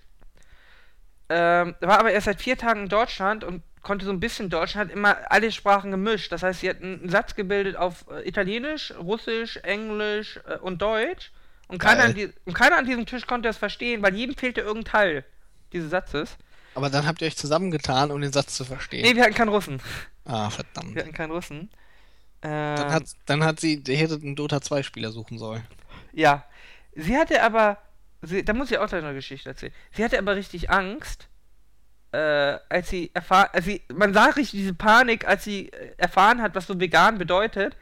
Ähm, 1.29 1.75
war 1.81 1.99
aber 2.01 2.13
erst 2.13 2.27
seit 2.27 2.41
vier 2.41 2.57
Tagen 2.57 2.85
in 2.85 2.89
Deutschland 2.89 3.45
und 3.45 3.63
konnte 3.85 4.05
so 4.05 4.11
ein 4.11 4.19
bisschen 4.21 4.51
Deutsch, 4.51 4.75
hat 4.75 4.91
immer 4.91 5.19
alle 5.31 5.53
Sprachen 5.53 5.91
gemischt. 5.93 6.33
Das 6.33 6.43
heißt, 6.43 6.61
sie 6.61 6.69
hat 6.69 6.83
einen 6.83 7.09
Satz 7.09 7.35
gebildet 7.37 7.77
auf 7.77 8.07
äh, 8.11 8.27
Italienisch, 8.29 8.93
Russisch, 8.99 9.59
Englisch 9.59 10.41
äh, 10.49 10.57
und 10.57 10.83
Deutsch. 10.83 11.31
Und 11.69 11.79
keiner, 11.79 12.05
an 12.05 12.15
die, 12.15 12.31
und 12.45 12.55
keiner 12.55 12.77
an 12.77 12.85
diesem 12.85 13.07
Tisch 13.07 13.27
konnte 13.27 13.49
das 13.49 13.57
verstehen, 13.57 14.03
weil 14.03 14.15
jedem 14.15 14.37
fehlte 14.37 14.61
irgendein 14.61 14.91
Teil 14.93 15.25
dieses 15.73 15.91
Satzes. 15.91 16.37
Aber 16.75 16.91
dann 16.91 17.07
habt 17.07 17.21
ihr 17.23 17.27
euch 17.29 17.37
zusammengetan, 17.37 18.11
um 18.11 18.21
den 18.21 18.33
Satz 18.33 18.55
zu 18.55 18.65
verstehen. 18.65 19.03
Nee, 19.03 19.15
wir 19.15 19.23
hatten 19.23 19.35
keinen 19.35 19.49
Russen. 19.49 19.81
Ah, 20.25 20.51
verdammt. 20.51 20.95
Wir 20.95 21.03
hatten 21.03 21.15
keinen 21.15 21.31
Russen. 21.31 21.71
Dann 22.41 22.79
Ähm, 22.79 22.93
hat, 22.93 23.05
dann 23.27 23.45
hat 23.45 23.61
sie, 23.61 23.83
ihr 23.87 23.97
hättet 23.97 24.23
einen 24.23 24.37
Dota 24.37 24.61
2 24.61 24.83
Spieler 24.83 25.11
suchen 25.13 25.39
sollen. 25.39 25.63
Ja. 26.13 26.45
Sie 26.95 27.17
hatte 27.17 27.43
aber. 27.43 27.79
Sie, 28.23 28.45
da 28.45 28.53
muss 28.53 28.71
ich 28.71 28.79
auch 28.79 28.89
gleich 28.89 29.03
noch 29.03 29.09
eine 29.09 29.19
Geschichte 29.19 29.49
erzählen. 29.51 29.73
Sie 29.93 30.05
hatte 30.05 30.19
aber 30.19 30.37
richtig 30.37 30.71
Angst, 30.71 31.29
äh, 32.15 32.59
als 32.69 32.91
sie 32.91 33.11
erfahren. 33.13 33.49
Sie, 33.63 33.83
man 33.93 34.15
sah 34.15 34.27
richtig 34.27 34.53
diese 34.53 34.75
Panik, 34.75 35.27
als 35.27 35.45
sie 35.45 35.71
äh, 35.71 35.95
erfahren 35.97 36.41
hat, 36.41 36.55
was 36.55 36.67
so 36.67 36.79
vegan 36.79 37.19
bedeutet. 37.19 37.77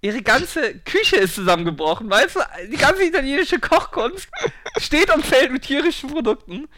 Ihre 0.00 0.22
ganze 0.22 0.78
Küche 0.80 1.16
ist 1.16 1.34
zusammengebrochen, 1.34 2.08
weißt 2.08 2.36
du? 2.36 2.40
Die 2.70 2.76
ganze 2.76 3.04
italienische 3.04 3.58
Kochkunst 3.58 4.28
steht 4.78 5.14
und 5.14 5.24
fällt 5.24 5.52
mit 5.52 5.62
tierischen 5.62 6.10
Produkten. 6.10 6.68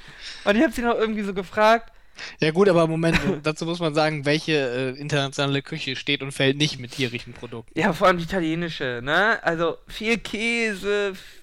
Und 0.45 0.57
ich 0.57 0.63
habe 0.63 0.73
sie 0.73 0.83
noch 0.83 0.97
irgendwie 0.97 1.23
so 1.23 1.35
gefragt. 1.35 1.93
Ja 2.41 2.51
gut, 2.51 2.69
aber 2.69 2.87
Moment, 2.87 3.19
dazu 3.45 3.65
muss 3.65 3.79
man 3.79 3.95
sagen, 3.95 4.25
welche 4.25 4.53
äh, 4.53 5.01
internationale 5.01 5.63
Küche 5.63 5.95
steht 5.95 6.23
und 6.23 6.33
fällt 6.33 6.57
nicht 6.57 6.81
mit 6.81 6.93
tierischen 6.93 7.33
Produkten. 7.33 7.79
Ja, 7.79 7.93
vor 7.93 8.09
allem 8.09 8.19
die 8.19 8.25
italienische, 8.25 9.01
ne? 9.03 9.39
Also 9.43 9.79
viel 9.87 10.19
Käse, 10.19 11.11
äh, 11.11 11.38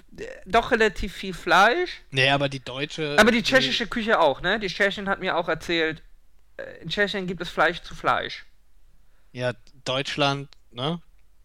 doch 0.45 0.71
relativ 0.71 1.13
viel 1.13 1.33
Fleisch. 1.33 2.01
Nee, 2.11 2.29
aber 2.29 2.49
die 2.49 2.59
deutsche... 2.59 3.15
Aber 3.19 3.31
die 3.31 3.43
tschechische 3.43 3.87
Küche 3.87 4.19
auch, 4.19 4.41
ne? 4.41 4.59
Die 4.59 4.67
Tschechin 4.67 5.09
hat 5.09 5.19
mir 5.19 5.37
auch 5.37 5.49
erzählt, 5.49 6.01
äh, 6.57 6.81
in 6.81 6.89
Tschechien 6.89 7.27
gibt 7.27 7.41
es 7.41 7.49
Fleisch 7.49 7.81
zu 7.81 7.95
Fleisch. 7.95 8.45
Ja, 9.31 9.53
Deutschland, 9.83 10.49
ne? 10.71 11.01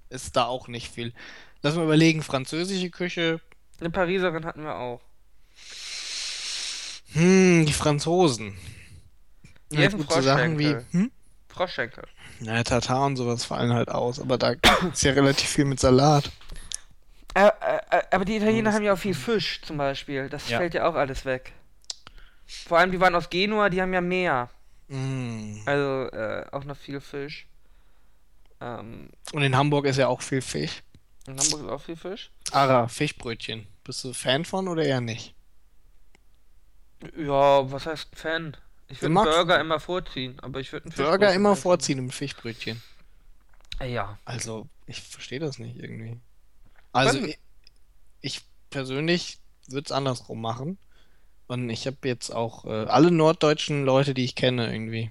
Ist 0.09 0.37
da 0.37 0.45
auch 0.45 0.69
nicht 0.69 0.93
viel. 0.93 1.13
Lass 1.63 1.75
mal 1.75 1.85
überlegen, 1.85 2.23
französische 2.23 2.91
Küche. 2.91 3.41
Eine 3.81 3.91
Pariserin 3.91 4.45
hatten 4.45 4.63
wir 4.63 4.77
auch. 4.77 5.01
Hm, 7.13 7.67
die 7.67 7.73
Franzosen. 7.73 8.57
Die 9.71 9.77
Ja, 9.77 9.89
gut, 9.89 10.11
so 10.11 10.21
Sachen 10.21 10.59
wie... 10.59 10.65
Froschschenkel. 10.65 11.01
Hm? 11.01 11.11
Froschschenkel. 11.49 12.05
Ja, 12.41 12.63
Tatar 12.63 13.07
und 13.07 13.17
sowas 13.17 13.45
fallen 13.45 13.73
halt 13.73 13.91
aus, 13.91 14.21
aber 14.21 14.39
da 14.39 14.55
ist 14.93 15.03
ja 15.03 15.13
relativ 15.13 15.49
viel 15.49 15.65
mit 15.65 15.81
Salat. 15.81 16.31
Äh, 17.35 17.47
äh, 17.47 17.51
äh, 17.91 18.03
aber 18.11 18.25
die 18.25 18.37
Italiener 18.37 18.73
haben 18.73 18.83
ja 18.83 18.93
auch 18.95 18.99
viel 18.99 19.15
Fisch 19.15 19.61
zum 19.63 19.77
Beispiel. 19.77 20.29
Das 20.29 20.49
Ja. 20.49 20.59
fällt 20.59 20.75
ja 20.75 20.89
auch 20.89 20.95
alles 20.95 21.25
weg. 21.25 21.53
Vor 22.47 22.79
allem, 22.79 22.91
die 22.91 23.01
waren 23.01 23.15
aus 23.15 23.31
Genua, 23.31 23.69
die 23.71 23.81
haben 23.81 23.93
ja 23.95 24.01
Meer. 24.01 24.51
Mm. 24.89 25.61
Also 25.67 26.09
äh, 26.11 26.45
auch 26.51 26.65
noch 26.65 26.77
viel 26.77 27.01
Fisch. 27.01 27.47
Ähm, 28.61 29.11
Und 29.33 29.43
in 29.43 29.57
Hamburg 29.57 29.87
ist 29.87 29.97
ja 29.99 30.09
auch 30.09 30.21
viel 30.21 30.43
Fisch. 30.43 30.83
in 31.29 31.39
Hamburg 31.39 31.61
ist 31.63 31.69
auch 31.69 31.81
viel 31.81 31.97
Fisch. 31.97 32.31
Ara, 32.51 32.89
Fischbrötchen. 32.89 33.67
Bist 33.85 34.03
du 34.05 34.13
Fan 34.13 34.45
von 34.45 34.67
oder 34.67 34.85
eher 34.85 35.01
nicht? 35.01 35.35
Ja, 37.17 37.71
was 37.71 37.87
heißt 37.87 38.09
Fan? 38.15 38.57
Ich 38.89 39.01
würde 39.01 39.15
Burger 39.15 39.61
immer 39.61 39.79
vorziehen, 39.81 40.39
aber 40.41 40.59
ich 40.61 40.73
würde 40.73 40.91
Burger 40.91 41.33
immer 41.33 41.53
essen. 41.53 41.63
vorziehen 41.63 41.99
im 41.99 42.11
Fischbrötchen. 42.11 42.83
Ja. 43.81 44.19
Also, 44.25 44.69
ich 44.87 45.01
verstehe 45.01 45.39
das 45.39 45.59
nicht 45.59 45.77
irgendwie. 45.77 46.19
Also, 46.93 47.19
ich, 47.25 47.39
ich 48.21 48.41
persönlich 48.71 49.39
würde 49.69 49.87
es 49.87 49.93
andersrum 49.93 50.41
machen. 50.41 50.79
Und 51.47 51.69
ich 51.69 51.87
habe 51.87 51.97
jetzt 52.05 52.31
auch 52.31 52.65
äh, 52.65 52.85
alle 52.87 53.11
norddeutschen 53.11 53.85
Leute, 53.85 54.15
die 54.15 54.25
ich 54.25 54.37
kenne, 54.37 54.73
irgendwie, 54.73 55.11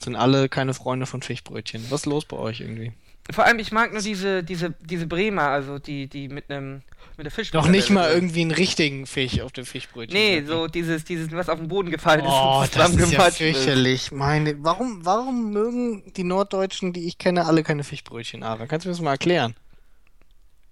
sind 0.00 0.16
alle 0.16 0.48
keine 0.48 0.74
Freunde 0.74 1.06
von 1.06 1.22
Fischbrötchen. 1.22 1.84
Was 1.90 2.00
ist 2.00 2.06
los 2.06 2.24
bei 2.24 2.36
euch 2.36 2.60
irgendwie? 2.60 2.92
Vor 3.30 3.44
allem, 3.44 3.58
ich 3.58 3.72
mag 3.72 3.92
nur 3.92 4.02
diese, 4.02 4.44
diese, 4.44 4.74
diese 4.80 5.06
Bremer, 5.06 5.48
also 5.48 5.78
die, 5.78 6.08
die 6.08 6.28
mit 6.28 6.50
einem 6.50 6.82
mit 7.16 7.24
der 7.24 7.30
Fisch. 7.30 7.52
Noch 7.52 7.68
nicht 7.68 7.90
mal 7.90 8.12
irgendwie 8.12 8.42
einen 8.42 8.50
richtigen 8.50 9.06
Fisch 9.06 9.40
auf 9.40 9.52
dem 9.52 9.64
Fischbrötchen. 9.64 10.16
Nee, 10.16 10.36
drin. 10.38 10.46
so 10.46 10.66
dieses, 10.66 11.04
dieses, 11.04 11.32
was 11.32 11.48
auf 11.48 11.58
den 11.58 11.68
Boden 11.68 11.90
gefallen 11.90 12.20
ist. 12.20 12.26
Oh, 12.28 12.60
das 12.60 12.68
ist 12.68 12.76
ja 12.76 12.84
zusammengematscht 12.84 13.40
ist. 13.40 13.56
fürchterlich. 13.56 14.12
Meine, 14.12 14.62
warum, 14.62 15.04
warum 15.04 15.52
mögen 15.52 16.12
die 16.14 16.24
Norddeutschen, 16.24 16.92
die 16.92 17.06
ich 17.06 17.18
kenne, 17.18 17.46
alle 17.46 17.62
keine 17.62 17.84
Fischbrötchen, 17.84 18.42
Ara? 18.42 18.66
Kannst 18.66 18.84
du 18.84 18.90
mir 18.90 18.94
das 18.94 19.00
mal 19.00 19.12
erklären? 19.12 19.54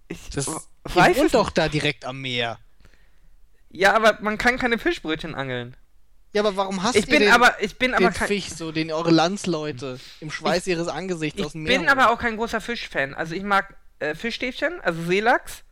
Ich 0.08 0.30
Das 0.30 0.48
weiß 0.84 1.18
es 1.18 1.32
doch 1.32 1.50
da 1.50 1.68
direkt 1.68 2.04
am 2.04 2.20
Meer. 2.20 2.58
Ja, 3.70 3.94
aber 3.94 4.18
man 4.20 4.38
kann 4.38 4.58
keine 4.58 4.78
Fischbrötchen 4.78 5.34
angeln. 5.34 5.76
Ja, 6.32 6.42
aber 6.42 6.56
warum 6.56 6.82
hast 6.82 6.96
Ich 6.96 7.06
ihr 7.06 7.12
bin 7.12 7.20
den, 7.22 7.32
aber, 7.32 7.62
ich 7.62 7.76
bin 7.76 7.94
aber 7.94 8.10
kein, 8.10 8.26
Fisch, 8.28 8.48
so 8.50 8.72
den 8.72 8.90
eure 8.92 9.10
Landsleute 9.12 10.00
im 10.20 10.30
Schweiß 10.30 10.66
ihres 10.66 10.88
Angesichts 10.88 11.38
ich 11.38 11.46
aus 11.46 11.52
dem 11.52 11.62
Meer 11.62 11.78
bin 11.78 11.88
aber 11.88 12.10
auch 12.10 12.18
kein 12.18 12.36
großer 12.36 12.60
Fischfan. 12.60 13.14
Also 13.14 13.34
ich 13.34 13.42
mag 13.44 13.76
äh, 14.00 14.14
Fischstäbchen, 14.14 14.80
also 14.80 15.02
Seelachs. 15.04 15.62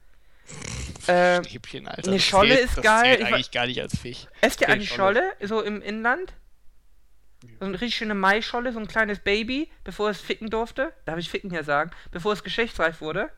Äh, 1.06 1.42
Stäbchen, 1.44 1.88
Alter. 1.88 2.08
eine 2.08 2.16
das 2.16 2.24
Scholle 2.24 2.54
zählt, 2.54 2.64
ist 2.68 2.76
das 2.76 2.84
geil. 2.84 3.16
Ich 3.20 3.22
wa- 3.30 3.34
eigentlich 3.34 3.50
gar 3.50 3.66
nicht 3.66 3.80
als 3.80 3.98
Fisch. 3.98 4.26
esst 4.40 4.60
ihr 4.60 4.68
eine 4.68 4.86
Scholle, 4.86 5.22
so 5.42 5.60
im 5.60 5.82
Inland? 5.82 6.32
So 7.58 7.66
eine 7.66 7.74
richtig 7.74 7.96
schöne 7.96 8.14
Maischolle, 8.14 8.72
so 8.72 8.78
ein 8.78 8.86
kleines 8.86 9.18
Baby, 9.18 9.68
bevor 9.82 10.10
es 10.10 10.20
ficken 10.20 10.48
durfte. 10.48 10.92
Darf 11.06 11.18
ich 11.18 11.28
ficken 11.28 11.50
hier 11.50 11.64
sagen? 11.64 11.90
Bevor 12.12 12.32
es 12.32 12.44
geschlechtsreif 12.44 13.00
wurde. 13.00 13.30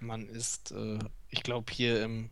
Man 0.00 0.28
isst, 0.28 0.72
äh, 0.72 0.98
ich 1.30 1.42
glaube 1.42 1.72
hier 1.72 2.02
im, 2.02 2.30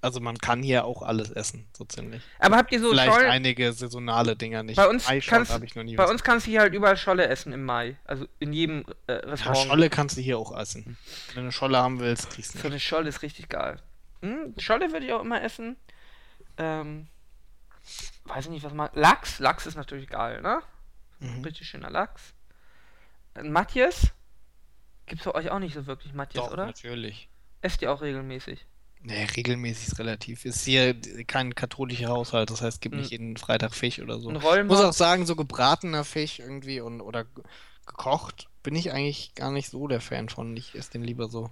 also 0.00 0.20
man 0.20 0.38
kann 0.38 0.62
hier 0.62 0.84
auch 0.84 1.02
alles 1.02 1.30
essen, 1.30 1.66
so 1.76 1.84
ziemlich. 1.84 2.22
Aber 2.38 2.56
habt 2.56 2.72
ihr 2.72 2.80
so 2.80 2.90
Vielleicht 2.90 3.12
Schollen? 3.12 3.30
einige 3.30 3.72
saisonale 3.72 4.36
Dinger 4.36 4.62
nicht. 4.62 4.76
Bei 4.76 4.88
uns 4.88 5.06
kannst, 5.26 5.52
bei 5.96 6.06
uns 6.08 6.22
kannst 6.22 6.46
du 6.46 6.50
hier 6.50 6.60
halt 6.60 6.74
überall 6.74 6.96
Scholle 6.96 7.26
essen 7.28 7.52
im 7.52 7.64
Mai. 7.64 7.96
Also 8.04 8.26
in 8.40 8.52
jedem 8.52 8.84
äh, 9.06 9.12
Ja, 9.14 9.18
Restaurant. 9.30 9.58
Scholle 9.68 9.90
kannst 9.90 10.16
du 10.16 10.20
hier 10.20 10.38
auch 10.38 10.56
essen. 10.58 10.96
Wenn 11.28 11.34
du 11.36 11.40
eine 11.42 11.52
Scholle 11.52 11.78
haben 11.78 12.00
willst, 12.00 12.30
kriegst 12.30 12.54
du 12.54 12.58
So 12.58 12.64
nicht. 12.64 12.72
eine 12.72 12.80
Scholle 12.80 13.08
ist 13.08 13.22
richtig 13.22 13.48
geil. 13.48 13.78
Hm, 14.22 14.54
Scholle 14.58 14.92
würde 14.92 15.06
ich 15.06 15.12
auch 15.12 15.22
immer 15.22 15.42
essen. 15.42 15.76
Ähm, 16.58 17.08
weiß 18.24 18.44
ich 18.46 18.50
nicht, 18.50 18.64
was 18.64 18.72
man. 18.74 18.90
Lachs, 18.94 19.38
Lachs 19.38 19.66
ist 19.66 19.74
natürlich 19.76 20.08
geil, 20.08 20.40
ne? 20.42 20.60
Mhm. 21.20 21.42
Richtig 21.44 21.68
schöner 21.68 21.90
Lachs. 21.90 22.34
Äh, 23.34 23.42
Matthias? 23.44 24.12
Gibt's 25.06 25.24
bei 25.24 25.34
euch 25.34 25.50
auch 25.50 25.58
nicht 25.58 25.74
so 25.74 25.86
wirklich 25.86 26.12
Matthias, 26.14 26.44
Doch, 26.46 26.52
oder? 26.52 26.66
natürlich. 26.66 27.28
Esst 27.60 27.82
ihr 27.82 27.92
auch 27.92 28.02
regelmäßig? 28.02 28.66
Nee, 29.04 29.24
regelmäßig 29.36 29.88
ist 29.88 29.98
relativ. 29.98 30.44
Ist 30.44 30.64
hier 30.64 30.94
kein 31.26 31.54
katholischer 31.54 32.08
Haushalt, 32.08 32.50
das 32.50 32.62
heißt, 32.62 32.80
gibt 32.80 32.94
Mhm. 32.94 33.00
nicht 33.00 33.10
jeden 33.10 33.36
Freitag 33.36 33.74
Fisch 33.74 33.98
oder 33.98 34.20
so. 34.20 34.30
Ich 34.30 34.64
muss 34.64 34.80
auch 34.80 34.92
sagen, 34.92 35.26
so 35.26 35.34
gebratener 35.34 36.04
Fisch 36.04 36.38
irgendwie 36.38 36.80
und 36.80 37.00
oder 37.00 37.24
ge- 37.24 37.42
gekocht 37.86 38.48
bin 38.62 38.76
ich 38.76 38.92
eigentlich 38.92 39.34
gar 39.34 39.50
nicht 39.50 39.68
so 39.70 39.88
der 39.88 40.00
Fan 40.00 40.28
von. 40.28 40.56
Ich 40.56 40.76
esse 40.76 40.92
den 40.92 41.02
lieber 41.02 41.28
so. 41.28 41.50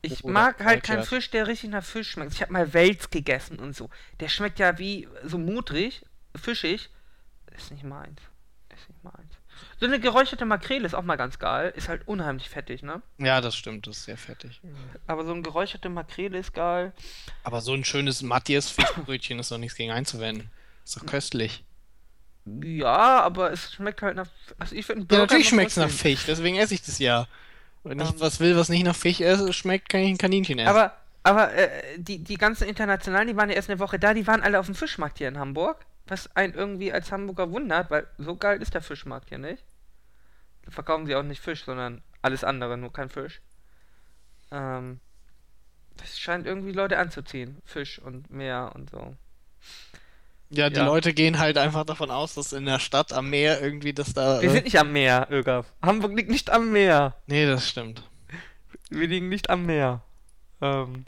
Ich 0.00 0.24
Oder 0.24 0.32
mag 0.32 0.64
halt 0.64 0.84
keinen. 0.84 1.02
Fisch, 1.04 1.30
der 1.30 1.46
richtig 1.46 1.68
nach 1.70 1.84
Fisch 1.84 2.10
schmeckt. 2.12 2.32
Ich 2.32 2.40
habe 2.40 2.52
mal 2.52 2.72
Wels 2.72 3.10
gegessen 3.10 3.58
und 3.58 3.76
so. 3.76 3.90
Der 4.20 4.28
schmeckt 4.28 4.58
ja 4.58 4.78
wie 4.78 5.06
so 5.22 5.36
mutrig, 5.36 6.02
fischig. 6.34 6.88
Ist 7.54 7.72
nicht 7.72 7.84
meins. 7.84 8.20
Ist 8.74 8.88
nicht 8.88 9.04
meins. 9.04 9.34
So 9.78 9.86
eine 9.86 10.00
geräucherte 10.00 10.44
Makrele 10.44 10.86
ist 10.86 10.94
auch 10.94 11.02
mal 11.02 11.16
ganz 11.16 11.38
geil. 11.38 11.72
Ist 11.76 11.88
halt 11.88 12.06
unheimlich 12.06 12.48
fettig, 12.48 12.82
ne? 12.82 13.02
Ja, 13.18 13.40
das 13.40 13.54
stimmt, 13.56 13.86
das 13.86 13.98
ist 13.98 14.04
sehr 14.04 14.16
fettig. 14.16 14.60
Aber 15.06 15.24
so 15.24 15.32
eine 15.32 15.42
geräucherte 15.42 15.88
Makrele 15.88 16.38
ist 16.38 16.54
geil. 16.54 16.92
Aber 17.44 17.60
so 17.60 17.72
ein 17.74 17.84
schönes 17.84 18.22
Matthias 18.22 18.70
Fischbrötchen 18.70 19.38
ist 19.38 19.50
doch 19.50 19.58
nichts 19.58 19.76
gegen 19.76 19.90
einzuwenden. 19.92 20.50
Ist 20.84 20.96
doch 20.96 21.06
köstlich. 21.06 21.64
Ja, 22.44 23.22
aber 23.22 23.50
es 23.52 23.72
schmeckt 23.72 24.02
halt 24.02 24.16
nach. 24.16 24.28
Also 24.58 24.76
ich 24.76 24.86
finde 24.86 25.06
Ja, 25.12 25.22
natürlich 25.22 25.48
schmeckt 25.48 25.72
es 25.72 25.76
nach 25.76 25.90
Fisch, 25.90 26.24
deswegen 26.26 26.56
esse 26.56 26.74
ich 26.74 26.82
das 26.82 26.98
ja. 26.98 27.26
Wenn 27.82 28.00
ich 28.00 28.08
Ähm. 28.08 28.20
was 28.20 28.40
will, 28.40 28.56
was 28.56 28.68
nicht 28.68 28.84
nach 28.84 28.94
Fisch 28.96 29.20
esse, 29.20 29.52
schmeckt, 29.52 29.88
kann 29.88 30.00
ich 30.00 30.10
ein 30.10 30.18
Kaninchen 30.18 30.58
essen. 30.58 30.68
Aber, 30.68 30.96
aber 31.24 31.52
äh, 31.54 31.98
die, 31.98 32.18
die 32.22 32.36
ganzen 32.36 32.68
Internationalen, 32.68 33.26
die 33.28 33.36
waren 33.36 33.48
ja 33.48 33.56
erst 33.56 33.68
eine 33.68 33.80
Woche 33.80 33.98
da, 33.98 34.14
die 34.14 34.26
waren 34.26 34.42
alle 34.42 34.60
auf 34.60 34.66
dem 34.66 34.74
Fischmarkt 34.76 35.18
hier 35.18 35.28
in 35.28 35.38
Hamburg. 35.38 35.84
Was 36.08 36.34
einen 36.36 36.54
irgendwie 36.54 36.92
als 36.92 37.10
Hamburger 37.10 37.50
wundert, 37.50 37.90
weil 37.90 38.06
so 38.18 38.36
geil 38.36 38.62
ist 38.62 38.74
der 38.74 38.82
Fischmarkt 38.82 39.28
hier 39.28 39.38
nicht. 39.38 39.64
Da 40.64 40.70
verkaufen 40.70 41.06
sie 41.06 41.14
auch 41.16 41.22
nicht 41.22 41.40
Fisch, 41.40 41.64
sondern 41.64 42.02
alles 42.22 42.44
andere, 42.44 42.76
nur 42.76 42.92
kein 42.92 43.08
Fisch. 43.08 43.40
Ähm, 44.50 45.00
das 45.96 46.18
scheint 46.18 46.46
irgendwie 46.46 46.72
Leute 46.72 46.98
anzuziehen. 46.98 47.60
Fisch 47.64 47.98
und 47.98 48.30
Meer 48.30 48.72
und 48.74 48.90
so. 48.90 49.16
ja, 50.50 50.70
die 50.70 50.76
ja. 50.76 50.86
Leute 50.86 51.12
gehen 51.14 51.38
halt 51.38 51.58
einfach 51.58 51.84
davon 51.84 52.10
aus, 52.10 52.34
dass 52.34 52.52
in 52.52 52.66
der 52.66 52.78
Stadt 52.78 53.12
am 53.12 53.30
Meer 53.30 53.60
irgendwie 53.60 53.92
das 53.92 54.12
da. 54.12 54.40
Wir 54.42 54.50
äh, 54.50 54.52
sind 54.52 54.64
nicht 54.64 54.78
am 54.78 54.92
Meer, 54.92 55.26
Ögaf. 55.30 55.66
Hamburg 55.82 56.16
liegt 56.16 56.30
nicht 56.30 56.50
am 56.50 56.72
Meer. 56.72 57.16
Nee, 57.26 57.46
das 57.46 57.68
stimmt. 57.68 58.02
Wir 58.90 59.08
liegen 59.08 59.28
nicht 59.28 59.50
am 59.50 59.66
Meer. 59.66 60.02
Ähm. 60.60 61.04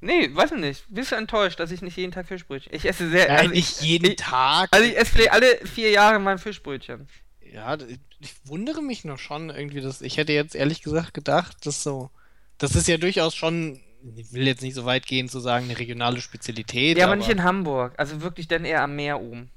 Nee, 0.00 0.34
weiß 0.34 0.52
ich 0.52 0.58
nicht. 0.58 0.84
Bist 0.88 1.12
du 1.12 1.16
enttäuscht, 1.16 1.60
dass 1.60 1.70
ich 1.70 1.82
nicht 1.82 1.96
jeden 1.96 2.12
Tag 2.12 2.26
Fischbrötchen? 2.26 2.72
Ich 2.74 2.86
esse 2.86 3.10
sehr. 3.10 3.28
Ja, 3.28 3.36
also 3.36 3.50
nicht 3.50 3.80
ich, 3.80 3.86
jeden 3.86 4.10
ich, 4.12 4.16
Tag. 4.16 4.68
Also 4.72 4.86
ich 4.86 4.96
esse 4.96 5.12
vielleicht 5.12 5.32
alle 5.32 5.58
vier 5.66 5.90
Jahre 5.90 6.18
mein 6.18 6.38
Fischbrötchen. 6.38 7.06
Ja, 7.52 7.76
ich 8.20 8.34
wundere 8.44 8.80
mich 8.80 9.04
noch 9.04 9.18
schon 9.18 9.50
irgendwie, 9.50 9.80
dass 9.80 10.00
ich 10.00 10.16
hätte 10.16 10.32
jetzt 10.32 10.54
ehrlich 10.54 10.82
gesagt 10.82 11.14
gedacht, 11.14 11.66
dass 11.66 11.82
so, 11.82 12.10
das 12.58 12.76
ist 12.76 12.88
ja 12.88 12.96
durchaus 12.96 13.34
schon 13.34 13.80
ich 14.16 14.32
will 14.32 14.46
jetzt 14.46 14.62
nicht 14.62 14.74
so 14.74 14.84
weit 14.84 15.06
gehen 15.06 15.28
zu 15.28 15.40
sagen, 15.40 15.66
eine 15.66 15.78
regionale 15.78 16.20
Spezialität. 16.20 16.98
Ja, 16.98 17.06
aber 17.06 17.16
nicht 17.16 17.28
in 17.28 17.42
Hamburg. 17.42 17.94
Also 17.98 18.22
wirklich 18.22 18.48
dann 18.48 18.64
eher 18.64 18.82
am 18.82 18.96
Meer 18.96 19.20
oben. 19.20 19.50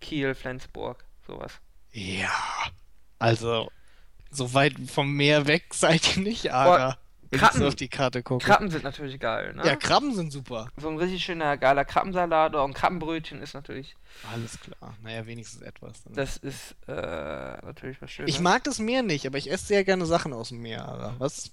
Kiel, 0.00 0.34
Flensburg, 0.34 1.04
sowas. 1.26 1.60
Ja, 1.92 2.30
also 3.18 3.70
so 4.30 4.54
weit 4.54 4.74
vom 4.86 5.12
Meer 5.12 5.46
weg 5.46 5.64
seid 5.74 6.16
ihr 6.16 6.22
nicht, 6.22 6.52
aber 6.52 6.98
Krabben- 7.38 7.62
auf 7.66 7.74
die 7.76 7.88
Karte 7.88 8.22
gucke. 8.22 8.44
Krabben 8.44 8.70
sind 8.70 8.82
natürlich 8.84 9.20
geil, 9.20 9.54
ne? 9.54 9.64
Ja, 9.64 9.76
Krabben 9.76 10.14
sind 10.14 10.32
super. 10.32 10.68
so 10.76 10.88
ein 10.88 10.96
richtig 10.98 11.24
schöner, 11.24 11.56
geiler 11.56 11.84
Krabbensalat 11.84 12.54
oder 12.54 12.64
ein 12.64 12.74
Krabbenbrötchen 12.74 13.40
ist 13.40 13.54
natürlich, 13.54 13.94
Alles 14.32 14.58
klar. 14.60 14.96
Naja, 15.02 15.26
wenigstens 15.26 15.62
etwas. 15.62 16.02
Dann. 16.02 16.14
das 16.14 16.36
ist 16.38 16.74
äh, 16.88 16.92
natürlich 16.92 18.02
was 18.02 18.10
Schönes. 18.10 18.34
Ich 18.34 18.40
mag 18.40 18.64
das 18.64 18.78
Meer 18.80 19.02
nicht, 19.02 19.26
aber 19.26 19.38
ich 19.38 19.50
esse 19.50 19.66
sehr 19.66 19.84
gerne 19.84 20.06
Sachen 20.06 20.32
aus 20.32 20.48
dem 20.48 20.60
Meer, 20.62 20.88
Alter. 20.88 21.14
Was? 21.18 21.52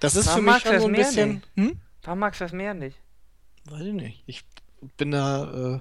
Das 0.00 0.16
ist 0.16 0.26
Warum 0.26 0.40
für 0.40 0.42
mich 0.44 0.52
magst 0.52 0.66
du 0.66 0.68
schon 0.68 0.74
das 0.74 0.82
so 0.82 0.88
ein 0.88 0.92
Meer 0.92 1.04
bisschen. 1.06 1.42
Hm? 1.54 1.80
Warum 2.02 2.18
magst 2.18 2.40
du 2.40 2.44
das 2.44 2.52
Meer 2.52 2.74
nicht? 2.74 2.98
Weiß 3.66 3.82
ich 3.82 3.92
nicht. 3.94 4.22
Ich 4.26 4.44
bin 4.96 5.10
da. 5.12 5.74
Äh... 5.76 5.80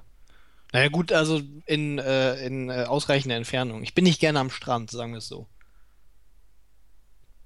Naja, 0.74 0.90
gut, 0.90 1.12
also 1.12 1.42
in, 1.66 2.00
äh, 2.00 2.36
in 2.46 2.70
äh, 2.70 2.84
ausreichender 2.84 3.36
Entfernung. 3.38 3.82
Ich 3.84 3.94
bin 3.94 4.04
nicht 4.04 4.20
gerne 4.20 4.40
am 4.40 4.50
Strand, 4.50 4.92
sagen 4.92 5.12
wir 5.12 5.20
es 5.20 5.28
so. 5.28 5.48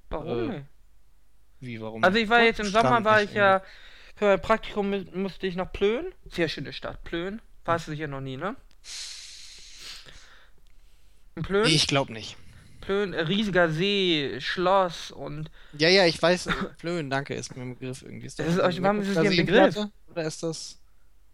Warum 0.10 0.52
Äh? 0.52 0.64
Wie, 1.60 1.80
warum? 1.82 2.04
Also 2.04 2.18
ich 2.18 2.30
war 2.30 2.42
jetzt 2.42 2.60
im 2.60 2.68
Sommer, 2.68 3.04
war 3.04 3.22
ich 3.24 3.34
ja, 3.34 3.62
für 4.16 4.26
mein 4.26 4.42
Praktikum 4.42 4.90
mu- 4.90 5.06
musste 5.14 5.48
ich 5.48 5.56
nach 5.56 5.72
Plön. 5.72 6.06
Sehr 6.32 6.48
schöne 6.50 6.74
Stadt, 6.74 7.04
Plön. 7.04 7.42
Warst 7.66 7.88
du 7.88 7.92
sicher 7.92 8.08
noch 8.08 8.22
nie, 8.22 8.38
ne? 8.38 8.56
In 11.36 11.44
Plön? 11.44 11.64
Nee, 11.64 11.76
ich 11.76 11.88
glaube 11.88 12.14
nicht. 12.14 12.38
Plön, 12.82 13.14
äh, 13.14 13.22
riesiger 13.22 13.70
See, 13.70 14.38
Schloss 14.40 15.12
und 15.12 15.52
Ja, 15.78 15.90
ja, 15.90 16.06
ich 16.06 16.22
weiß. 16.22 16.48
äh, 16.48 16.52
Flöhen, 16.80 17.10
danke, 17.10 17.34
ist 17.36 17.56
mir 17.56 17.64
ein 17.64 17.78
Begriff 17.78 18.02
irgendwie. 18.02 18.26
Ist 18.28 18.40
Das 18.40 18.48
das 18.48 18.56
ist 18.56 18.62
euch- 18.62 18.82
warum 18.82 19.02
ist 19.02 19.10
es 19.10 19.14
dir 19.22 19.30
ein? 19.30 19.36
Begriff? 19.38 19.78
Oder 20.10 20.24
ist 20.24 20.42
das. 20.44 20.80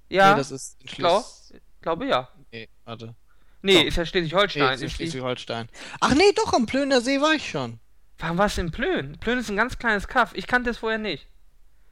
ja, 0.10 0.32
Nee, 0.32 0.38
das 0.38 0.52
ist 0.52 0.82
in 0.82 0.88
klar. 0.88 1.20
Schles- 1.22 1.54
glaube 1.82 2.08
ja. 2.08 2.28
Nee, 2.52 2.68
warte. 2.84 3.16
Nee, 3.62 3.80
Doch. 3.82 3.86
ist 3.86 3.96
ja 3.98 4.04
Nee, 4.04 4.08
Schleswig-Holstein. 4.10 4.74
ist 4.74 4.82
in 4.82 4.88
ist 4.88 4.94
Schleswig-Holstein. 4.94 5.70
Ach 6.02 6.14
nee, 6.14 6.32
doch, 6.36 6.54
am 6.54 6.66
Plöner 6.66 7.02
See 7.02 7.22
war 7.22 7.34
ich 7.34 7.50
schon. 7.50 7.80
Warum 8.26 8.40
warst 8.40 8.58
du 8.58 8.62
in 8.62 8.72
Plön? 8.72 9.18
Plön 9.20 9.38
ist 9.38 9.50
ein 9.52 9.56
ganz 9.56 9.78
kleines 9.78 10.08
Kaff. 10.08 10.32
Ich 10.34 10.48
kannte 10.48 10.72
es 10.72 10.80
vorher 10.80 10.98
nicht. 10.98 11.28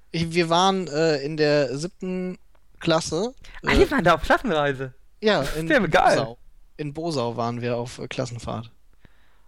Ich, 0.09 0.33
wir 0.33 0.49
waren 0.49 0.87
äh, 0.87 1.17
in 1.17 1.37
der 1.37 1.77
siebten 1.77 2.39
Klasse. 2.79 3.35
Ah, 3.63 3.71
Äh, 3.71 3.77
die 3.77 3.91
waren 3.91 4.03
da 4.03 4.15
auf 4.15 4.23
Klassenreise. 4.23 4.95
ja, 5.21 5.43
in 5.55 5.67
sehr 5.67 5.79
geil. 5.87 6.17
Bosau. 6.17 6.37
In 6.77 6.91
Bosau 6.93 7.37
waren 7.37 7.61
wir 7.61 7.77
auf 7.77 7.99
äh, 7.99 8.07
Klassenfahrt. 8.07 8.71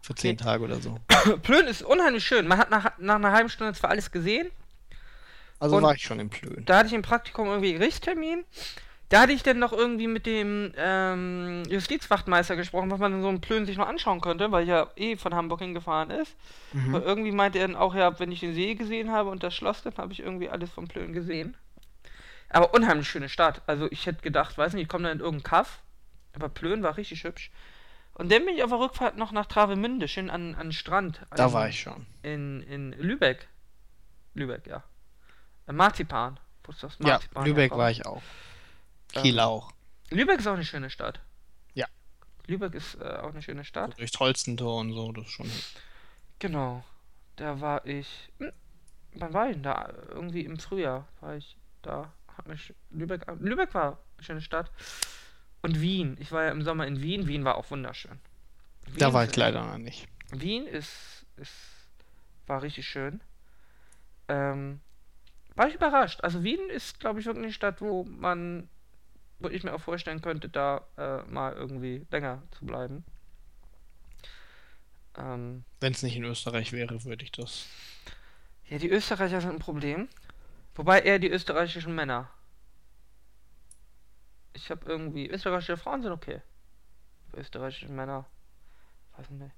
Für 0.02 0.14
zehn 0.14 0.36
Okay. 0.36 0.44
Tage 0.44 0.64
oder 0.64 0.80
so. 0.80 1.00
Plön 1.42 1.66
ist 1.66 1.82
unheimlich 1.82 2.24
schön. 2.24 2.48
Man 2.48 2.60
hat 2.60 2.70
nach, 2.70 3.00
nach 3.00 3.16
einer 3.16 3.32
halben 3.32 3.50
Stunde 3.50 3.74
zwar 3.74 3.90
alles 3.90 4.12
gesehen. 4.12 4.52
Also 5.60 5.78
Und- 5.78 5.84
war 5.84 5.96
ich 5.96 6.04
schon 6.04 6.20
im 6.20 6.30
Plön. 6.30 6.66
Da 6.66 6.78
hatte 6.78 6.88
ich 6.90 6.94
im 6.94 7.02
Praktikum 7.02 7.48
irgendwie 7.48 7.74
Gerichtstermin. 7.74 8.44
Da 9.10 9.22
hatte 9.22 9.34
ich 9.34 9.44
dann 9.44 9.60
noch 9.60 9.72
irgendwie 9.72 10.08
mit 10.08 10.26
dem 10.26 10.74
ähm, 10.78 11.64
Justizwachtmeister 11.70 12.56
gesprochen, 12.56 12.90
was 12.90 13.00
man 13.00 13.14
in 13.14 13.22
so 13.22 13.30
einem 13.30 13.40
Plön 13.40 13.66
sich 13.68 13.78
noch 13.78 13.88
anschauen 13.88 14.20
könnte, 14.20 14.52
weil 14.52 14.64
ich 14.64 14.70
ja 14.70 14.88
eh 14.96 15.16
von 15.16 15.36
Hamburg 15.36 15.60
hingefahren 15.60 16.10
ist. 16.10 16.36
Mhm. 16.74 16.96
Und 16.96 17.04
irgendwie 17.04 17.32
meinte 17.32 17.60
er 17.60 17.68
dann 17.68 17.78
auch, 17.78 17.94
ja, 17.94 18.20
wenn 18.20 18.32
ich 18.32 18.40
den 18.40 18.56
See 18.56 18.74
gesehen 18.74 19.12
habe 19.12 19.30
und 19.30 19.44
das 19.44 19.54
Schloss, 19.54 19.84
dann 19.84 19.96
habe 19.98 20.12
ich 20.12 20.22
irgendwie 20.22 20.50
alles 20.50 20.72
von 20.72 20.88
Plön 20.88 21.14
gesehen. 21.14 21.56
Aber 22.50 22.74
unheimlich 22.74 23.08
schöne 23.08 23.30
Stadt. 23.30 23.62
Also 23.68 23.88
ich 23.92 24.06
hätte 24.08 24.22
gedacht, 24.22 24.58
weiß 24.58 24.74
nicht, 24.74 24.84
ich 24.84 24.90
komme 24.90 25.04
da 25.04 25.12
in 25.12 25.20
irgendeinen 25.20 25.44
Kaff. 25.44 25.82
Aber 26.34 26.50
Plön 26.50 26.82
war 26.84 26.98
richtig 26.98 27.24
hübsch. 27.24 27.52
Und 28.16 28.32
dann 28.32 28.46
bin 28.46 28.56
ich 28.56 28.64
auf 28.64 28.70
der 28.70 28.80
Rückfahrt 28.80 29.18
noch 29.18 29.32
nach 29.32 29.46
Travemünde, 29.46 30.08
schön 30.08 30.30
an, 30.30 30.56
an 30.56 30.68
den 30.68 30.72
Strand. 30.74 31.22
Da 31.32 31.48
in- 31.48 31.54
war 31.54 31.70
ich 31.70 31.80
schon. 31.80 32.06
In, 32.24 32.62
in 32.64 32.92
Lübeck. 32.94 33.48
Lübeck, 34.34 34.68
ja. 34.68 34.84
Marzipan. 35.72 36.40
Wo 36.64 36.72
ist 36.72 36.82
das 36.82 36.98
Ja, 37.00 37.14
Marzipan 37.14 37.46
Lübeck 37.46 37.72
war 37.72 37.92
ich 37.92 38.06
auch. 38.06 38.22
Kiel 39.14 39.36
Ähm, 39.36 39.40
auch. 39.40 39.72
Lübeck 40.10 40.40
ist 40.40 40.48
auch 40.48 40.54
eine 40.54 40.66
schöne 40.66 40.90
Stadt. 40.90 41.20
Ja. 41.74 41.88
Lübeck 42.48 42.74
ist 42.76 42.96
äh, 42.96 43.04
auch 43.22 43.30
eine 43.32 43.42
schöne 43.42 43.64
Stadt. 43.66 43.98
Durchs 44.00 44.20
Holstentor 44.20 44.80
und 44.82 44.94
so, 44.94 45.12
das 45.12 45.26
ist 45.26 45.32
schon. 45.32 45.50
Genau. 46.40 46.84
Da 47.38 47.60
war 47.60 47.86
ich. 47.86 48.32
Hm, 48.40 48.52
wann 49.16 49.34
war 49.34 49.48
ich 49.48 49.54
denn 49.54 49.64
da? 49.64 49.92
Irgendwie 50.10 50.46
im 50.46 50.58
Frühjahr 50.60 51.08
war 51.22 51.36
ich 51.36 51.58
da. 51.82 52.12
Hat 52.38 52.48
mich 52.48 52.74
Lübeck. 52.92 53.26
Lübeck 53.40 53.74
war 53.74 54.00
eine 54.18 54.24
schöne 54.24 54.42
Stadt. 54.42 54.70
Und 55.62 55.82
Wien. 55.82 56.18
Ich 56.20 56.32
war 56.32 56.44
ja 56.44 56.52
im 56.52 56.62
Sommer 56.62 56.86
in 56.88 57.02
Wien. 57.02 57.28
Wien 57.28 57.44
war 57.44 57.56
auch 57.56 57.70
wunderschön. 57.72 58.20
Da 58.98 59.08
Wien 59.08 59.14
war 59.14 59.24
ist- 59.24 59.32
ich 59.32 59.36
leider 59.38 59.64
noch 59.66 59.78
nicht. 59.78 60.08
Wien 60.32 60.68
ist, 60.68 61.26
ist 61.38 61.54
war 62.48 62.62
richtig 62.62 62.88
schön. 62.88 63.22
Ähm, 64.28 64.80
war 65.56 65.68
ich 65.68 65.76
überrascht. 65.76 66.22
Also 66.24 66.44
Wien 66.44 66.70
ist, 66.70 67.00
glaube 67.00 67.20
ich, 67.20 67.26
wirklich 67.26 67.46
eine 67.46 67.54
Stadt, 67.54 67.82
wo 67.82 68.04
man, 68.04 68.70
wo 69.40 69.50
ich 69.50 69.64
mir 69.64 69.74
auch 69.74 69.82
vorstellen 69.82 70.22
könnte, 70.22 70.50
da 70.50 70.88
äh, 70.98 71.24
mal 71.24 71.54
irgendwie 71.54 72.06
länger 72.12 72.42
zu 72.52 72.66
bleiben. 72.66 73.04
Ähm, 75.18 75.64
Wenn 75.80 75.94
es 75.94 76.04
nicht 76.04 76.16
in 76.16 76.24
Österreich 76.26 76.72
wäre, 76.74 77.04
würde 77.06 77.24
ich 77.24 77.32
das. 77.32 77.68
ja, 78.68 78.78
die 78.78 78.90
Österreicher 78.90 79.42
sind 79.42 79.52
ein 79.52 79.60
Problem. 79.60 80.10
Wobei 80.76 81.02
eher 81.02 81.20
die 81.20 81.30
österreichischen 81.30 81.96
Männer. 81.96 82.30
Ich 84.54 84.70
habe 84.72 84.86
irgendwie. 84.86 85.30
Österreichische 85.30 85.78
Frauen 85.78 86.02
sind 86.02 86.12
okay. 86.12 86.42
Österreichische 87.34 87.90
Männer. 87.90 88.26
Weiß 89.18 89.30
nicht. 89.30 89.52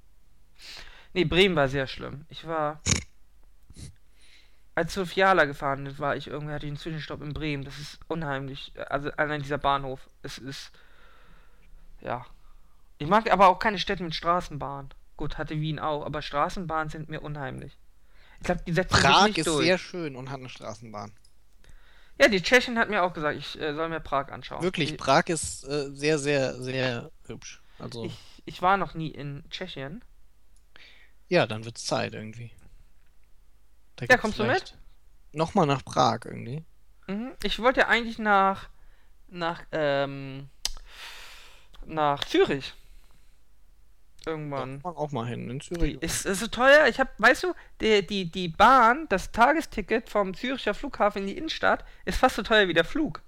Nee, 1.14 1.26
Bremen 1.26 1.56
war 1.56 1.68
sehr 1.68 1.88
schlimm. 1.88 2.26
Ich 2.30 2.46
war. 2.48 2.82
Als 4.78 4.96
wir 4.96 5.08
Fiala 5.08 5.46
gefahren 5.46 5.98
war 5.98 6.16
ich 6.16 6.28
irgendwie, 6.28 6.54
hatte 6.54 6.68
ich 6.68 6.70
einen 6.70 6.78
Zwischenstopp 6.78 7.24
in 7.24 7.34
Bremen. 7.34 7.64
Das 7.64 7.80
ist 7.80 8.00
unheimlich. 8.08 8.74
Also 8.90 9.10
allein 9.14 9.42
dieser 9.42 9.58
Bahnhof. 9.58 10.08
Es 10.22 10.38
ist. 10.38 10.72
Ja. 12.00 12.28
Ich 13.00 13.08
mag 13.08 13.32
aber 13.32 13.48
auch 13.48 13.58
keine 13.58 13.80
Städte 13.80 14.04
mit 14.04 14.14
Straßenbahn. 14.14 14.90
Gut, 15.16 15.40
hatte 15.40 15.60
Wien 15.60 15.80
auch, 15.80 16.06
aber 16.06 16.22
Straßenbahnen 16.22 16.90
sind 16.90 17.10
mir 17.10 17.22
unheimlich. 17.22 17.76
Ich 18.38 18.44
glaube, 18.44 18.62
die 18.68 18.74
setzen 18.74 18.94
sich 18.94 19.04
Prag 19.04 19.26
nicht 19.26 19.40
ist 19.40 19.48
durch. 19.48 19.66
sehr 19.66 19.80
schön 19.80 20.16
und 20.16 20.30
hat 20.30 20.42
eine 20.42 20.50
Straßenbahn. 20.50 21.12
Ja, 22.22 22.28
die 22.28 22.44
Tschechin 22.44 22.78
hat 22.78 22.92
mir 22.92 23.02
auch 23.02 23.14
gesagt, 23.14 23.36
ich 23.36 23.60
äh, 23.60 23.74
soll 23.74 23.90
mir 23.90 24.00
Prag 24.00 24.28
anschauen. 24.32 24.62
Wirklich, 24.62 24.92
Ich, 24.92 24.98
Prag 25.00 25.24
ist 25.26 25.64
äh, 25.64 25.90
sehr, 25.90 26.20
sehr, 26.20 26.54
sehr 26.62 27.10
hübsch. 27.26 27.64
Also, 27.80 28.06
ich, 28.06 28.20
ich 28.46 28.62
war 28.62 28.78
noch 28.78 28.94
nie 28.94 29.10
in 29.10 29.44
Tschechien. 29.50 30.04
ja, 31.30 31.48
dann 31.48 31.66
wird's 31.66 31.84
Zeit 31.84 32.14
irgendwie. 32.14 32.52
Da 33.98 34.06
Ja, 34.10 34.18
kommst 34.18 34.40
du 34.40 34.44
vielleicht 34.44 34.78
Nochmal 35.34 35.68
nach 35.68 35.84
Prag 35.84 36.20
irgendwie. 36.26 36.64
Mhm. 37.08 37.34
Ich 37.44 37.60
wollte 37.60 37.82
ja 37.82 37.88
eigentlich 37.88 38.18
nach 38.18 38.70
nach 39.28 39.64
ähm, 39.72 40.50
nach 41.86 42.24
Zürich. 42.24 42.74
Da 44.24 44.32
Irgendwann. 44.32 44.82
man 44.84 44.96
auch 44.96 45.12
mal 45.12 45.26
hin, 45.28 45.50
in 45.50 45.62
Zürich. 45.62 46.02
ist, 46.02 46.26
ist 46.26 46.40
so 46.40 46.48
teuer. 46.48 46.88
Ich 46.88 47.00
hab, 47.00 47.10
weißt 47.18 47.44
du, 47.44 47.54
die, 47.80 48.06
die, 48.06 48.30
die 48.30 48.50
Bahn, 48.50 49.08
das 49.10 49.32
Tagesticket 49.32 50.10
vom 50.10 50.34
Züricher 50.34 50.74
Flughafen 50.74 51.22
in 51.22 51.28
die 51.28 51.38
Innenstadt 51.38 51.86
ist 52.04 52.18
fast 52.18 52.36
so 52.36 52.44
teuer 52.44 52.68
wie 52.68 52.74
der 52.74 52.84
Flug. 52.84 53.22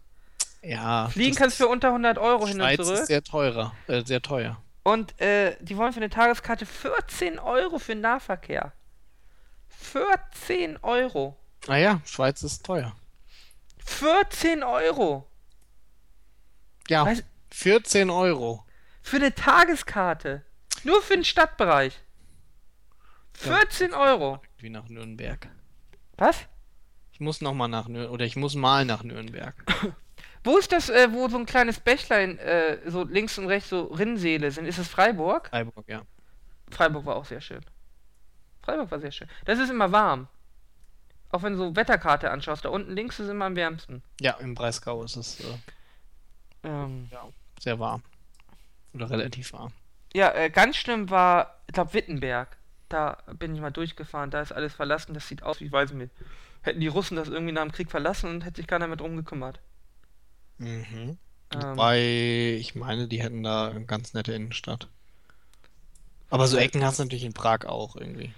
Ja, 0.61 1.07
Fliegen 1.07 1.35
kannst 1.37 1.57
du 1.59 1.63
für 1.63 1.69
unter 1.69 1.89
100 1.89 2.17
Euro 2.17 2.45
hin 2.47 2.59
und 2.59 2.65
Schweiz 2.67 2.79
ist 2.81 2.87
zurück. 2.87 3.05
sehr 3.05 3.23
teurer, 3.23 3.73
äh, 3.87 4.03
sehr 4.03 4.21
teuer. 4.21 4.61
Und 4.83 5.19
äh, 5.21 5.55
die 5.61 5.77
wollen 5.77 5.93
für 5.93 5.99
eine 6.01 6.09
Tageskarte 6.09 6.65
14 6.65 7.39
Euro 7.39 7.79
für 7.79 7.93
den 7.93 8.01
Nahverkehr. 8.01 8.73
14 9.79 10.77
Euro. 10.83 11.37
Naja, 11.67 12.01
Schweiz 12.05 12.43
ist 12.43 12.65
teuer. 12.65 12.95
14 13.85 14.63
Euro. 14.63 15.27
Ja, 16.89 17.03
Weiß- 17.05 17.23
14 17.51 18.09
Euro. 18.09 18.65
Für 19.01 19.15
eine 19.17 19.33
Tageskarte. 19.33 20.45
Nur 20.83 21.01
für 21.01 21.15
den 21.15 21.23
Stadtbereich. 21.25 21.99
14 23.33 23.93
Euro. 23.93 24.41
Wie 24.57 24.69
nach 24.69 24.87
Nürnberg. 24.89 25.47
Was? 26.17 26.37
Ich 27.11 27.19
muss 27.19 27.41
noch 27.41 27.53
mal 27.53 27.67
nach 27.67 27.87
Nürnberg, 27.87 28.13
oder 28.13 28.25
ich 28.25 28.35
muss 28.35 28.55
mal 28.55 28.85
nach 28.85 29.03
Nürnberg. 29.03 29.55
Wo 30.43 30.57
ist 30.57 30.71
das, 30.71 30.89
äh, 30.89 31.11
wo 31.11 31.27
so 31.27 31.37
ein 31.37 31.45
kleines 31.45 31.81
Bächlein, 31.81 32.37
äh, 32.37 32.79
so 32.89 33.03
links 33.03 33.37
und 33.37 33.47
rechts 33.47 33.69
so 33.69 33.83
Rinnsäle 33.87 34.51
sind? 34.51 34.65
Ist 34.65 34.77
es 34.77 34.87
Freiburg? 34.87 35.49
Freiburg, 35.49 35.85
ja. 35.89 36.03
Freiburg 36.71 37.05
war 37.05 37.17
auch 37.17 37.25
sehr 37.25 37.41
schön. 37.41 37.59
Freiburg 38.61 38.91
war 38.91 38.99
sehr 38.99 39.11
schön. 39.11 39.27
Das 39.45 39.59
ist 39.59 39.69
immer 39.69 39.91
warm. 39.91 40.27
Auch 41.31 41.43
wenn 41.43 41.53
du 41.53 41.59
so 41.59 41.75
Wetterkarte 41.75 42.31
anschaust, 42.31 42.65
da 42.65 42.69
unten 42.69 42.91
links 42.93 43.19
ist 43.19 43.29
immer 43.29 43.45
am 43.45 43.55
wärmsten. 43.55 44.01
Ja, 44.19 44.33
im 44.33 44.55
Breisgau 44.55 45.03
ist 45.03 45.15
es 45.15 45.39
äh, 45.41 45.43
Ähm, 46.63 47.09
sehr 47.59 47.79
warm. 47.79 48.01
Oder 48.93 49.09
relativ 49.09 49.53
warm. 49.53 49.71
ja, 50.13 50.31
äh, 50.33 50.49
ganz 50.49 50.75
schlimm 50.77 51.09
war, 51.09 51.59
ich 51.67 51.73
glaube, 51.73 51.93
Wittenberg. 51.93 52.57
Da 52.89 53.19
bin 53.37 53.53
ich 53.53 53.61
mal 53.61 53.69
durchgefahren, 53.69 54.31
da 54.31 54.41
ist 54.41 54.51
alles 54.51 54.73
verlassen, 54.73 55.13
das 55.13 55.27
sieht 55.27 55.43
aus, 55.43 55.59
wie 55.59 55.65
ich 55.65 55.71
weiß 55.71 55.91
nicht. 55.93 56.11
Hätten 56.61 56.79
die 56.79 56.87
Russen 56.87 57.15
das 57.15 57.27
irgendwie 57.27 57.51
nach 57.51 57.61
dem 57.61 57.71
Krieg 57.71 57.91
verlassen 57.91 58.29
und 58.31 58.43
hätte 58.43 58.57
sich 58.57 58.67
keiner 58.67 58.87
mehr 58.87 58.97
drum 58.97 59.15
gekümmert. 59.15 59.59
Mhm. 60.57 61.17
Ähm, 61.51 61.61
Wobei, 61.61 62.57
ich 62.59 62.73
meine, 62.73 63.07
die 63.07 63.21
hätten 63.21 63.43
da 63.43 63.69
eine 63.69 63.85
ganz 63.85 64.13
nette 64.15 64.33
Innenstadt. 64.33 64.87
Aber 66.31 66.47
so 66.47 66.57
Ecken 66.57 66.83
hast 66.83 66.97
du 66.99 67.03
natürlich 67.03 67.23
in 67.23 67.33
Prag 67.33 67.65
auch 67.65 67.95
irgendwie. 67.95 68.33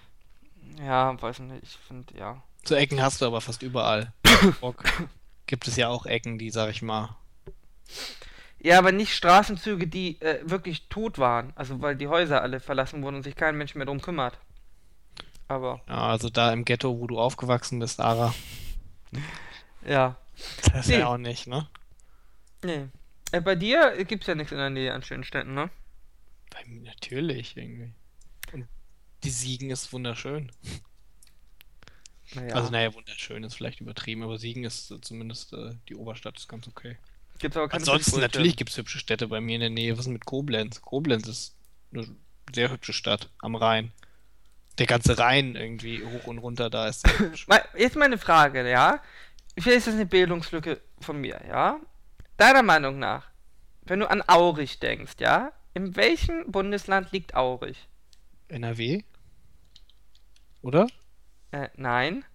Ja, 0.80 1.19
weiß 1.22 1.39
nicht, 1.39 1.63
ich 1.63 1.78
finde, 1.88 2.17
ja. 2.17 2.41
Zu 2.63 2.76
Ecken 2.76 3.01
hast 3.01 3.22
du 3.22 3.26
aber 3.26 3.41
fast 3.41 3.63
überall. 3.63 4.13
Bock. 4.61 4.84
Gibt 5.47 5.67
es 5.67 5.76
ja 5.76 5.89
auch 5.89 6.05
Ecken, 6.05 6.38
die, 6.38 6.49
sag 6.51 6.69
ich 6.69 6.82
mal. 6.82 7.15
Ja, 8.59 8.78
aber 8.78 8.91
nicht 8.91 9.13
Straßenzüge, 9.15 9.88
die 9.88 10.22
äh, 10.22 10.39
wirklich 10.43 10.88
tot 10.88 11.17
waren. 11.17 11.51
Also 11.55 11.82
weil 11.82 11.95
die 11.95 12.07
Häuser 12.07 12.41
alle 12.41 12.59
verlassen 12.59 13.01
wurden 13.01 13.17
und 13.17 13.24
sich 13.24 13.36
kein 13.36 13.57
Mensch 13.57 13.76
mehr 13.76 13.86
drum 13.88 14.01
kümmert. 14.01 14.38
Aber, 15.47 15.82
Ja, 15.88 16.07
also 16.07 16.30
da 16.30 16.53
im 16.53 16.63
Ghetto, 16.63 16.97
wo 16.99 17.07
du 17.07 17.19
aufgewachsen 17.19 17.80
bist, 17.80 17.99
Ara. 17.99 18.34
ja. 19.86 20.15
Das 20.72 20.88
Nee. 20.88 20.99
ja 20.99 21.07
auch 21.07 21.17
nicht, 21.17 21.47
ne? 21.47 21.67
Nee. 22.63 22.88
Äh, 23.32 23.41
bei 23.41 23.55
dir 23.55 24.03
gibt's 24.05 24.28
ja 24.28 24.36
nichts 24.36 24.51
in 24.51 24.57
der 24.59 24.69
Nähe 24.69 24.93
an 24.93 25.03
schönen 25.03 25.24
Städten, 25.24 25.53
ne? 25.53 25.69
Bei 26.51 26.63
mir 26.65 26.82
natürlich, 26.84 27.57
irgendwie. 27.57 27.93
Die 29.24 29.30
Siegen 29.30 29.69
ist 29.69 29.91
wunderschön. 29.93 30.51
Naja. 32.34 32.55
Also, 32.55 32.72
naja, 32.72 32.93
wunderschön 32.93 33.43
ist 33.43 33.55
vielleicht 33.55 33.82
übertrieben, 33.82 34.24
aber 34.24 34.38
Siegen 34.38 34.63
ist 34.63 34.93
zumindest, 35.01 35.51
äh, 35.53 35.72
die 35.89 35.95
Oberstadt 35.95 36.38
ist 36.38 36.47
ganz 36.47 36.67
okay. 36.67 36.97
gibt's 37.39 37.57
aber 37.57 37.67
keine 37.67 37.82
Ansonsten, 37.82 38.22
natürlich 38.22 38.55
gibt 38.55 38.69
es 38.69 38.78
hübsche 38.78 38.99
Städte 38.99 39.28
bei 39.28 39.41
mir 39.41 39.55
in 39.55 39.59
der 39.59 39.69
Nähe. 39.69 39.97
Was 39.97 40.05
ist 40.05 40.13
mit 40.13 40.26
Koblenz? 40.26 40.82
Koblenz 40.82 41.28
ist 41.28 41.55
eine 41.91 42.07
sehr 42.53 42.72
hübsche 42.72 42.93
Stadt 42.93 43.30
am 43.39 43.55
Rhein. 43.55 43.91
Der 44.78 44.86
ganze 44.86 45.17
Rhein 45.17 45.55
irgendwie 45.55 46.03
hoch 46.03 46.28
und 46.28 46.38
runter 46.38 46.69
da 46.69 46.88
ist 46.88 47.05
Jetzt 47.78 47.97
meine 47.97 48.17
Frage, 48.17 48.69
ja? 48.69 49.01
Vielleicht 49.57 49.80
ist 49.80 49.88
das 49.88 49.95
eine 49.95 50.05
Bildungslücke 50.05 50.80
von 51.01 51.19
mir, 51.19 51.41
ja? 51.47 51.82
Deiner 52.38 52.63
Meinung 52.63 52.97
nach, 52.97 53.26
wenn 53.82 53.99
du 53.99 54.09
an 54.09 54.24
Aurich 54.28 54.80
denkst, 54.80 55.15
ja? 55.19 55.51
In 55.74 55.97
welchem 55.97 56.49
Bundesland 56.49 57.11
liegt 57.11 57.36
Aurich? 57.36 57.89
NRW? 58.47 59.03
Oder? 60.62 60.88
Äh, 61.51 61.70
nein. 61.76 62.26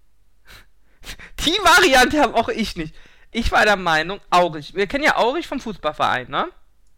Die 1.40 1.58
Variante 1.62 2.20
habe 2.20 2.34
auch 2.34 2.48
ich 2.48 2.76
nicht. 2.76 2.94
Ich 3.32 3.52
war 3.52 3.64
der 3.64 3.76
Meinung, 3.76 4.20
Aurich. 4.30 4.74
Wir 4.74 4.86
kennen 4.86 5.04
ja 5.04 5.16
Aurich 5.16 5.46
vom 5.46 5.60
Fußballverein, 5.60 6.30
ne? 6.30 6.48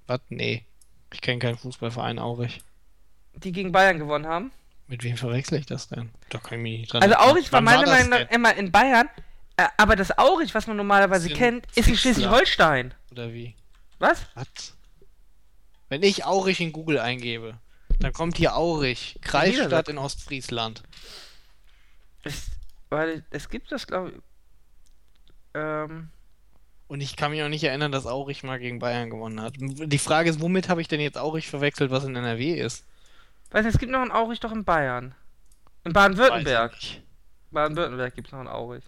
Was? 0.07 0.21
Nee. 0.29 0.65
Ich 1.13 1.21
kenne 1.21 1.39
keinen 1.39 1.59
Fußballverein 1.59 2.19
Aurich. 2.19 2.61
Die 3.35 3.53
gegen 3.53 3.73
Bayern 3.73 3.99
gewonnen 3.99 4.27
haben. 4.27 4.53
Mit 4.87 5.05
wem 5.05 5.17
verwechsel 5.17 5.59
ich 5.59 5.67
das 5.67 5.89
denn? 5.89 6.11
Da 6.31 6.39
kann 6.39 6.59
ich 6.59 6.63
mich 6.63 6.81
nicht 6.81 6.93
dran 6.93 7.03
Also. 7.03 7.17
Aurich 7.17 7.53
war 7.53 7.61
meiner 7.61 7.87
Meinung 7.87 8.11
nach 8.11 8.31
immer 8.31 8.55
in 8.55 8.73
Bayern. 8.73 9.09
Äh, 9.57 9.67
aber 9.77 9.97
das 9.97 10.17
Aurich, 10.17 10.55
was 10.55 10.67
man 10.67 10.77
normalerweise 10.77 11.27
Sind 11.27 11.37
kennt, 11.37 11.67
ist 11.75 11.89
in. 11.89 11.97
Schleswig-Holstein. 11.97 12.95
Oder 13.11 13.33
wie? 13.33 13.55
Was? 13.99 14.23
Was? 14.35 14.47
Wenn 15.89 16.03
ich 16.03 16.25
Aurich 16.25 16.61
in 16.61 16.73
Google 16.73 16.99
eingebe, 17.01 17.59
dann 18.01 18.13
kommt 18.13 18.37
hier 18.37 18.57
Aurich, 18.57 19.19
Kreisstadt 19.23 19.89
in 19.89 19.99
Ostfriesland. 19.99 20.83
Es, 22.23 22.51
weil 22.91 23.25
es 23.31 23.49
gibt 23.49 23.73
das, 23.73 23.87
glaube 23.87 24.11
ich. 24.11 24.17
Ähm, 25.55 26.11
Und 26.89 27.01
ich 27.01 27.17
kann 27.17 27.31
mich 27.31 27.43
auch 27.43 27.49
nicht 27.49 27.65
erinnern, 27.65 27.93
dass 27.93 28.07
Aurich 28.07 28.43
mal 28.43 28.59
gegen 28.59 28.79
Bayern 28.79 29.11
gewonnen 29.11 29.41
hat. 29.41 29.55
Die 29.59 29.99
Frage 29.99 30.31
ist, 30.31 30.41
womit 30.41 30.69
habe 30.69 30.81
ich 30.81 30.89
denn 30.89 31.01
jetzt 31.01 31.19
Aurich 31.19 31.49
verwechselt, 31.49 31.91
was 31.91 32.05
in 32.05 32.17
NRW 32.17 32.55
ist? 32.55 32.85
weiß 33.51 33.65
nicht, 33.65 33.75
es 33.75 33.81
gibt 33.81 33.93
noch 33.93 34.03
ein 34.03 34.11
Aurich 34.13 34.41
doch 34.41 34.53
in 34.53 34.65
Bayern. 34.65 35.15
In 35.85 35.93
Baden-Württemberg. 35.93 36.75
Baden-Württemberg 37.51 38.15
gibt 38.15 38.29
es 38.29 38.33
noch 38.33 38.41
ein 38.41 38.49
Aurich. 38.49 38.85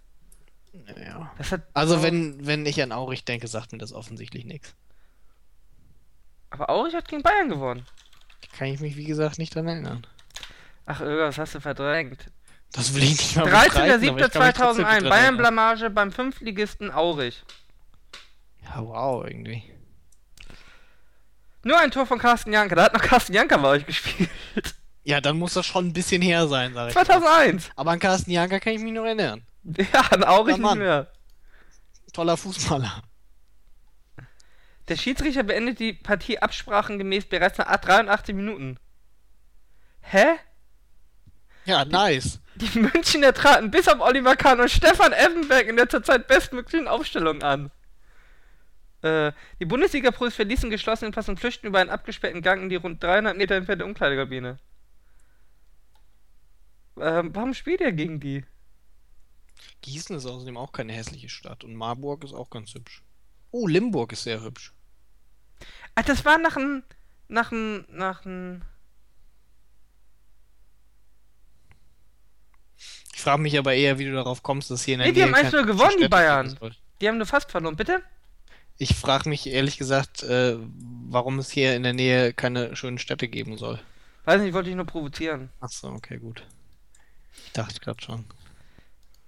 Ja. 0.96 1.32
Das 1.38 1.50
hat. 1.50 1.62
Also 1.72 2.02
wenn, 2.02 2.46
wenn 2.46 2.66
ich 2.66 2.80
an 2.82 2.92
Aurich 2.92 3.24
denke, 3.24 3.48
sagt 3.48 3.72
mir 3.72 3.78
das 3.78 3.92
offensichtlich 3.92 4.44
nichts. 4.44 4.74
Aber 6.50 6.68
Aurich 6.68 6.94
hat 6.94 7.08
gegen 7.08 7.22
Bayern 7.22 7.48
gewonnen. 7.48 7.86
Kann 8.56 8.68
ich 8.68 8.80
mich, 8.80 8.96
wie 8.96 9.04
gesagt, 9.04 9.38
nicht 9.38 9.54
dran 9.54 9.66
erinnern. 9.66 10.06
Ach, 10.86 11.00
irgendwas 11.00 11.38
hast 11.38 11.54
du 11.54 11.60
verdrängt. 11.60 12.26
Das 12.72 12.94
will 12.94 13.02
ich 13.02 13.10
nicht 13.10 13.36
mal 13.36 13.44
bestreiten, 13.44 13.76
aber 13.76 13.86
ich 13.86 14.32
kann 14.32 14.46
mich 14.46 14.54
trotzdem 14.54 14.54
nicht 14.54 14.56
13.07.2001, 14.56 14.60
dran 14.60 14.86
erinnern. 14.86 15.10
Bayern-Blamage 15.10 15.90
beim 15.90 16.12
Fünftligisten 16.12 16.90
Aurich. 16.90 17.42
Ja, 18.62 18.82
wow, 18.82 19.24
irgendwie. 19.24 19.64
Nur 21.62 21.78
ein 21.78 21.90
Tor 21.90 22.06
von 22.06 22.18
Carsten 22.18 22.52
Janker. 22.52 22.76
Da 22.76 22.84
hat 22.84 22.94
noch 22.94 23.02
Carsten 23.02 23.34
Janker 23.34 23.58
bei 23.58 23.68
euch 23.68 23.86
gespielt. 23.86 24.30
Ja, 25.02 25.20
dann 25.20 25.38
muss 25.38 25.54
das 25.54 25.66
schon 25.66 25.88
ein 25.88 25.92
bisschen 25.92 26.22
her 26.22 26.46
sein, 26.46 26.74
sag 26.74 26.90
ich 26.90 26.94
mal. 26.94 27.04
2001. 27.04 27.70
Aber 27.76 27.90
an 27.90 27.98
Carsten 27.98 28.30
Janker 28.30 28.60
kann 28.60 28.74
ich 28.74 28.80
mich 28.80 28.92
noch 28.92 29.04
erinnern. 29.04 29.42
Ja, 29.64 30.00
an 30.10 30.24
Aurich 30.24 30.56
nicht 30.56 30.74
mehr. 30.76 31.10
Toller 32.12 32.36
Fußballer. 32.36 33.02
Der 34.90 34.96
Schiedsrichter 34.96 35.44
beendet 35.44 35.78
die 35.78 35.92
Partie 35.92 36.40
absprachengemäß 36.40 37.26
bereits 37.26 37.58
nach 37.58 37.76
83 37.76 38.34
Minuten. 38.34 38.76
Hä? 40.00 40.34
Ja, 41.64 41.84
nice. 41.84 42.40
Die 42.56 42.80
Münchner 42.80 43.32
traten 43.32 43.70
bis 43.70 43.86
auf 43.86 44.00
Oliver 44.00 44.34
Kahn 44.34 44.58
und 44.58 44.68
Stefan 44.68 45.12
Effenberg 45.12 45.68
in 45.68 45.76
der 45.76 45.88
zurzeit 45.88 46.26
bestmöglichen 46.26 46.88
Aufstellung 46.88 47.40
an. 47.42 47.70
Äh, 49.02 49.30
die 49.60 49.64
Bundesliga-Pros 49.64 50.34
verließen 50.34 50.70
geschlossenen 50.70 51.12
Pass 51.12 51.28
und 51.28 51.38
flüchten 51.38 51.68
über 51.68 51.78
einen 51.78 51.90
abgesperrten 51.90 52.42
Gang 52.42 52.64
in 52.64 52.68
die 52.68 52.74
rund 52.74 53.00
300 53.00 53.36
Meter 53.36 53.54
entfernte 53.54 53.84
Umkleidekabine. 53.84 54.58
Ähm, 56.98 57.30
warum 57.32 57.54
spielt 57.54 57.80
er 57.80 57.92
gegen 57.92 58.18
die? 58.18 58.44
Gießen 59.82 60.16
ist 60.16 60.26
außerdem 60.26 60.56
auch 60.56 60.72
keine 60.72 60.94
hässliche 60.94 61.28
Stadt 61.28 61.62
und 61.62 61.76
Marburg 61.76 62.24
ist 62.24 62.34
auch 62.34 62.50
ganz 62.50 62.74
hübsch. 62.74 63.04
Oh, 63.52 63.68
Limburg 63.68 64.12
ist 64.12 64.24
sehr 64.24 64.42
hübsch. 64.42 64.74
Ach, 65.94 66.04
das 66.04 66.24
war 66.24 66.38
nach 66.38 66.56
einem. 66.56 66.82
Nach 67.28 67.52
einem. 67.52 67.84
Nach 67.90 68.24
einem. 68.24 68.62
Ich 73.14 73.22
frage 73.22 73.42
mich 73.42 73.58
aber 73.58 73.74
eher, 73.74 73.98
wie 73.98 74.06
du 74.06 74.12
darauf 74.14 74.42
kommst, 74.42 74.70
dass 74.70 74.84
hier 74.84 74.94
in 74.94 75.00
der 75.00 75.08
Nee, 75.08 75.12
die 75.12 75.20
Nähe 75.20 75.26
haben 75.26 75.34
kein 75.34 75.44
1 75.44 75.52
0 75.52 75.60
hübsche 75.60 75.72
gewonnen, 75.74 76.00
die 76.00 76.08
Bayern. 76.08 76.58
Die 77.00 77.08
haben 77.08 77.18
nur 77.18 77.26
fast 77.26 77.50
verloren, 77.50 77.76
bitte? 77.76 78.02
Ich 78.78 78.94
frage 78.94 79.28
mich 79.28 79.46
ehrlich 79.46 79.76
gesagt, 79.76 80.22
äh, 80.22 80.56
warum 81.06 81.38
es 81.38 81.50
hier 81.50 81.76
in 81.76 81.82
der 81.82 81.92
Nähe 81.92 82.32
keine 82.32 82.74
schönen 82.76 82.98
Städte 82.98 83.28
geben 83.28 83.58
soll. 83.58 83.78
Weiß 84.24 84.40
nicht, 84.40 84.54
wollte 84.54 84.70
ich 84.70 84.76
nur 84.76 84.86
provozieren. 84.86 85.50
Ach 85.60 85.68
so, 85.68 85.88
okay, 85.88 86.16
gut. 86.16 86.46
Ich 87.44 87.52
dachte 87.52 87.78
gerade 87.80 88.00
schon. 88.02 88.24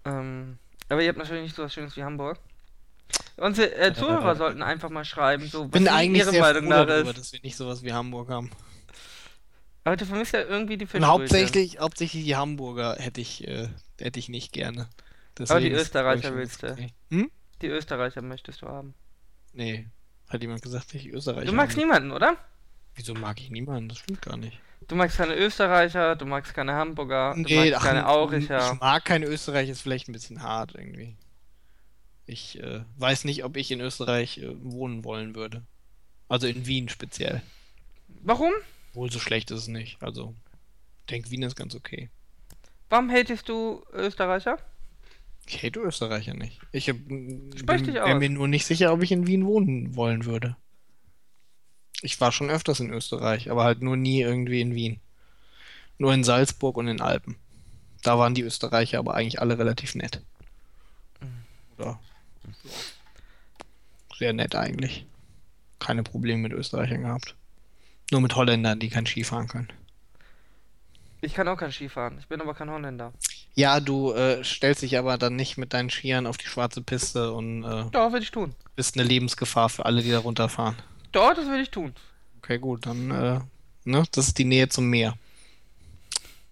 Ähm, 0.06 0.58
aber 0.88 1.02
ihr 1.02 1.08
habt 1.08 1.18
natürlich 1.18 1.42
nicht 1.42 1.56
so 1.56 1.64
was 1.64 1.74
Schönes 1.74 1.96
wie 1.96 2.02
Hamburg. 2.02 2.38
Unsere 3.36 3.74
äh, 3.74 3.92
Zuhörer 3.94 4.36
sollten 4.36 4.62
einfach 4.62 4.90
mal 4.90 5.04
schreiben, 5.04 5.46
so 5.48 5.64
was 5.64 5.70
Bin 5.70 5.88
eigentlich 5.88 6.22
ihre 6.22 6.30
sehr 6.30 6.40
Meinung 6.40 6.64
froh 6.64 6.84
darüber, 6.86 7.12
dass 7.12 7.32
wir 7.32 7.40
nicht 7.42 7.56
sowas 7.56 7.82
wie 7.82 7.92
Hamburg 7.92 8.28
haben. 8.30 8.50
Aber 9.84 9.96
du 9.96 10.06
vermisst 10.06 10.32
ja 10.32 10.40
irgendwie 10.42 10.76
die 10.76 10.86
Fischbrötchen. 10.86 11.08
hauptsächlich, 11.08 11.78
hauptsächlich 11.80 12.24
die 12.24 12.36
Hamburger 12.36 12.96
hätte 12.98 13.20
ich, 13.20 13.46
äh, 13.48 13.68
hätte 14.00 14.18
ich 14.20 14.28
nicht 14.28 14.52
gerne. 14.52 14.82
Aber 14.82 15.60
die 15.60 15.70
Deswegen 15.70 15.74
Österreicher 15.74 16.28
ich, 16.28 16.34
willst 16.36 16.62
du. 16.62 16.76
Hm? 17.10 17.30
Die 17.62 17.66
Österreicher 17.66 18.22
möchtest 18.22 18.62
du 18.62 18.68
haben. 18.68 18.94
Nee. 19.54 19.88
Hat 20.28 20.40
jemand 20.40 20.62
gesagt, 20.62 20.86
dass 20.86 20.94
ich 20.94 21.08
Österreicher 21.08 21.46
Du 21.46 21.52
magst 21.52 21.76
habe? 21.76 21.86
niemanden, 21.86 22.12
oder? 22.12 22.36
Wieso 22.94 23.14
mag 23.14 23.40
ich 23.40 23.50
niemanden? 23.50 23.88
Das 23.88 23.98
stimmt 23.98 24.22
gar 24.22 24.36
nicht. 24.36 24.58
Du 24.88 24.94
magst 24.94 25.16
keine 25.16 25.34
Österreicher, 25.36 26.16
du 26.16 26.26
magst 26.26 26.54
keine 26.54 26.74
Hamburger, 26.74 27.34
du 27.34 27.40
Nee, 27.40 27.70
magst 27.70 27.74
ach, 27.74 27.84
keine 27.84 28.00
ich 28.00 28.06
Auricher. 28.06 28.74
mag 28.80 29.04
keine 29.04 29.26
Österreicher, 29.26 29.72
ist 29.72 29.82
vielleicht 29.82 30.08
ein 30.08 30.12
bisschen 30.12 30.42
hart 30.42 30.74
irgendwie. 30.74 31.16
Ich 32.26 32.58
äh, 32.60 32.82
weiß 32.98 33.24
nicht, 33.24 33.44
ob 33.44 33.56
ich 33.56 33.70
in 33.70 33.80
Österreich 33.80 34.38
äh, 34.38 34.50
wohnen 34.62 35.04
wollen 35.04 35.34
würde. 35.34 35.62
Also 36.28 36.46
in 36.46 36.66
Wien 36.66 36.88
speziell. 36.88 37.42
Warum? 38.22 38.52
Wohl 38.94 39.10
so 39.10 39.18
schlecht 39.18 39.50
ist 39.50 39.60
es 39.60 39.68
nicht. 39.68 40.02
Also, 40.02 40.34
ich 41.00 41.06
denke, 41.06 41.30
Wien 41.30 41.42
ist 41.42 41.56
ganz 41.56 41.74
okay. 41.74 42.10
Warum 42.88 43.10
hatest 43.10 43.48
du 43.48 43.82
Österreicher? 43.92 44.58
Ich 45.46 45.62
hate 45.62 45.80
Österreicher 45.80 46.34
nicht. 46.34 46.60
Ich 46.72 46.88
hab- 46.88 46.96
aus. 46.96 48.18
mir 48.20 48.30
nur 48.30 48.48
nicht 48.48 48.66
sicher, 48.66 48.92
ob 48.92 49.02
ich 49.02 49.10
in 49.12 49.26
Wien 49.26 49.44
wohnen 49.44 49.96
wollen 49.96 50.24
würde. 50.24 50.56
Ich 52.02 52.20
war 52.20 52.32
schon 52.32 52.50
öfters 52.50 52.80
in 52.80 52.90
Österreich, 52.90 53.50
aber 53.50 53.64
halt 53.64 53.82
nur 53.82 53.96
nie 53.96 54.20
irgendwie 54.20 54.60
in 54.60 54.74
Wien. 54.74 55.00
Nur 55.98 56.12
in 56.14 56.24
Salzburg 56.24 56.76
und 56.76 56.88
in 56.88 57.00
Alpen. 57.00 57.36
Da 58.02 58.18
waren 58.18 58.34
die 58.34 58.42
Österreicher 58.42 58.98
aber 58.98 59.14
eigentlich 59.14 59.40
alle 59.40 59.58
relativ 59.58 59.94
nett. 59.94 60.20
Oder? 61.78 62.00
Sehr 64.18 64.32
nett 64.32 64.54
eigentlich. 64.54 65.06
Keine 65.78 66.02
Probleme 66.02 66.42
mit 66.42 66.52
Österreichern 66.52 67.02
gehabt. 67.02 67.34
Nur 68.10 68.20
mit 68.20 68.36
Holländern, 68.36 68.78
die 68.78 68.88
kein 68.88 69.06
Ski 69.06 69.24
fahren 69.24 69.48
können. 69.48 69.72
Ich 71.22 71.34
kann 71.34 71.46
auch 71.48 71.56
kein 71.56 71.72
Ski 71.72 71.88
fahren, 71.88 72.16
ich 72.18 72.26
bin 72.26 72.40
aber 72.40 72.52
kein 72.54 72.68
Holländer. 72.68 73.12
Ja, 73.54 73.80
du 73.80 74.12
äh, 74.12 74.42
stellst 74.42 74.82
dich 74.82 74.98
aber 74.98 75.18
dann 75.18 75.36
nicht 75.36 75.56
mit 75.56 75.72
deinen 75.72 75.88
Skiern 75.90 76.26
auf 76.26 76.36
die 76.36 76.46
schwarze 76.46 76.82
Piste 76.82 77.32
und 77.32 77.62
äh, 77.64 77.84
Doch, 77.92 78.10
würde 78.12 78.24
ich 78.24 78.30
tun. 78.30 78.54
bist 78.76 78.96
eine 78.96 79.04
Lebensgefahr 79.06 79.68
für 79.68 79.84
alle, 79.86 80.02
die 80.02 80.10
da 80.10 80.18
runterfahren. 80.18 80.76
Doch, 81.12 81.34
das 81.34 81.46
würde 81.46 81.62
ich 81.62 81.70
tun. 81.70 81.94
Okay, 82.38 82.58
gut, 82.58 82.86
dann, 82.86 83.10
äh, 83.10 83.40
ne, 83.84 84.02
das 84.10 84.28
ist 84.28 84.38
die 84.38 84.44
Nähe 84.44 84.68
zum 84.68 84.86
Meer. 84.88 85.14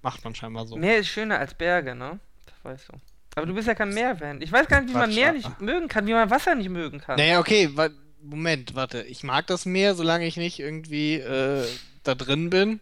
Macht 0.02 0.22
man 0.24 0.34
scheinbar 0.34 0.66
so. 0.66 0.76
Meer 0.76 0.98
ist 0.98 1.08
schöner 1.08 1.38
als 1.38 1.52
Berge, 1.54 1.94
ne? 1.94 2.20
Das 2.46 2.54
weißt 2.62 2.88
du. 2.90 2.92
Aber 3.34 3.46
du 3.46 3.54
bist 3.54 3.68
ja 3.68 3.74
kein 3.74 3.94
Meerfan. 3.94 4.42
Ich 4.42 4.50
weiß 4.50 4.66
gar 4.66 4.80
nicht, 4.80 4.90
wie 4.90 4.94
man 4.94 5.04
Quatsch, 5.10 5.14
Meer 5.14 5.26
ja. 5.26 5.32
nicht 5.32 5.60
mögen 5.60 5.88
kann, 5.88 6.06
wie 6.06 6.12
man 6.12 6.30
Wasser 6.30 6.54
nicht 6.54 6.68
mögen 6.68 7.00
kann. 7.00 7.16
Naja, 7.16 7.38
okay, 7.38 7.70
wa 7.74 7.88
Moment, 8.22 8.74
warte. 8.74 9.02
Ich 9.04 9.22
mag 9.22 9.46
das 9.46 9.64
Meer, 9.64 9.94
solange 9.94 10.26
ich 10.26 10.36
nicht 10.36 10.58
irgendwie 10.58 11.14
äh, 11.14 11.66
da 12.02 12.14
drin 12.14 12.50
bin 12.50 12.80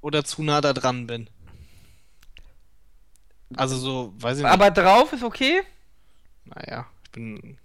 oder 0.00 0.24
zu 0.24 0.42
nah 0.42 0.60
da 0.60 0.72
dran 0.72 1.06
bin. 1.06 1.28
Also 3.56 3.76
so, 3.76 4.14
weiß 4.16 4.38
ich 4.38 4.44
nicht. 4.44 4.52
Aber 4.52 4.70
drauf 4.70 5.12
ist 5.12 5.22
okay? 5.22 5.62
Naja, 6.44 6.86
ich 7.04 7.10
bin 7.10 7.58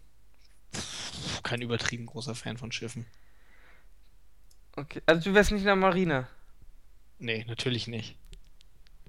kein 1.44 1.62
übertrieben 1.62 2.06
großer 2.06 2.36
Fan 2.36 2.58
von 2.58 2.72
Schiffen. 2.72 3.06
Okay. 4.76 5.02
Also 5.06 5.30
du 5.30 5.36
wärst 5.36 5.52
nicht 5.52 5.62
in 5.62 5.68
der 5.68 5.76
Marine. 5.76 6.28
Nee, 7.20 7.46
natürlich 7.48 7.88
nicht. 7.88 8.18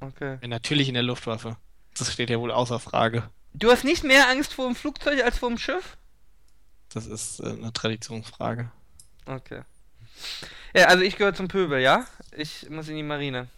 Okay. 0.00 0.36
Bin 0.36 0.50
natürlich 0.50 0.88
in 0.88 0.94
der 0.94 1.02
Luftwaffe. 1.02 1.56
Das 1.98 2.12
steht 2.12 2.30
ja 2.30 2.38
wohl 2.38 2.50
außer 2.50 2.78
Frage. 2.78 3.30
Du 3.54 3.70
hast 3.70 3.84
nicht 3.84 4.04
mehr 4.04 4.28
Angst 4.28 4.52
vor 4.52 4.66
dem 4.66 4.76
Flugzeug 4.76 5.22
als 5.24 5.38
vor 5.38 5.48
dem 5.48 5.58
Schiff? 5.58 5.96
Das 6.90 7.06
ist 7.06 7.40
äh, 7.40 7.50
eine 7.50 7.72
Traditionsfrage. 7.72 8.70
Okay. 9.24 9.62
Ja, 10.74 10.86
also 10.86 11.02
ich 11.02 11.16
gehöre 11.16 11.34
zum 11.34 11.48
Pöbel, 11.48 11.80
ja? 11.80 12.06
Ich 12.32 12.68
muss 12.68 12.88
in 12.88 12.96
die 12.96 13.02
Marine. 13.02 13.48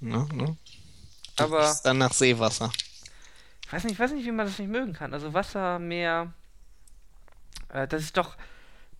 Ne, 0.00 0.26
ne? 0.32 0.56
Du 1.36 1.44
Aber 1.44 1.76
dann 1.84 1.98
nach 1.98 2.12
Seewasser. 2.12 2.72
ich 3.64 3.72
weiß 3.72 3.84
nicht, 3.84 3.94
ich 3.94 3.98
weiß 3.98 4.12
nicht, 4.12 4.24
wie 4.24 4.32
man 4.32 4.46
das 4.46 4.58
nicht 4.58 4.70
mögen 4.70 4.92
kann. 4.92 5.12
Also 5.12 5.34
Wasser, 5.34 5.78
Meer. 5.78 6.32
Äh, 7.68 7.86
das 7.88 8.02
ist 8.02 8.16
doch 8.16 8.36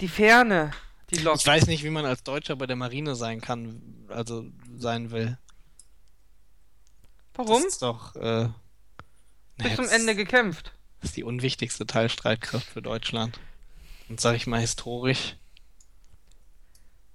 die 0.01 0.09
Ferne, 0.09 0.73
die 1.11 1.17
lockt. 1.17 1.41
Ich 1.41 1.47
weiß 1.47 1.67
nicht, 1.67 1.83
wie 1.85 1.91
man 1.91 2.05
als 2.05 2.23
Deutscher 2.23 2.57
bei 2.57 2.67
der 2.67 2.77
Marine 2.77 3.15
sein 3.15 3.41
kann, 3.41 3.81
also 4.09 4.45
sein 4.77 5.11
will. 5.11 5.39
Warum? 7.37 7.63
Das 7.63 7.73
ist 7.73 7.83
doch 7.83 8.15
äh, 8.17 8.49
Bis 9.59 9.77
zum 9.77 9.85
das- 9.85 9.93
Ende 9.93 10.15
gekämpft. 10.15 10.73
Das 11.01 11.11
ist 11.11 11.17
die 11.17 11.25
unwichtigste 11.25 11.87
Teilstreitkraft 11.87 12.67
für 12.67 12.83
Deutschland. 12.83 13.39
Und 14.09 14.21
sag 14.21 14.35
ich 14.37 14.47
mal 14.47 14.61
historisch. 14.61 15.37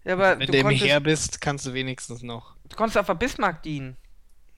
Ja, 0.04 0.14
aber 0.14 0.40
Wenn 0.40 0.48
du 0.48 0.54
du 0.54 0.62
konntest, 0.62 0.84
Heer 0.86 1.00
bist, 1.00 1.42
kannst 1.42 1.66
du 1.66 1.74
wenigstens 1.74 2.22
noch. 2.22 2.56
du 2.70 2.76
konntest 2.76 2.98
auf 2.98 3.06
der 3.08 3.16
Bismarck 3.16 3.64
dienen. 3.64 3.98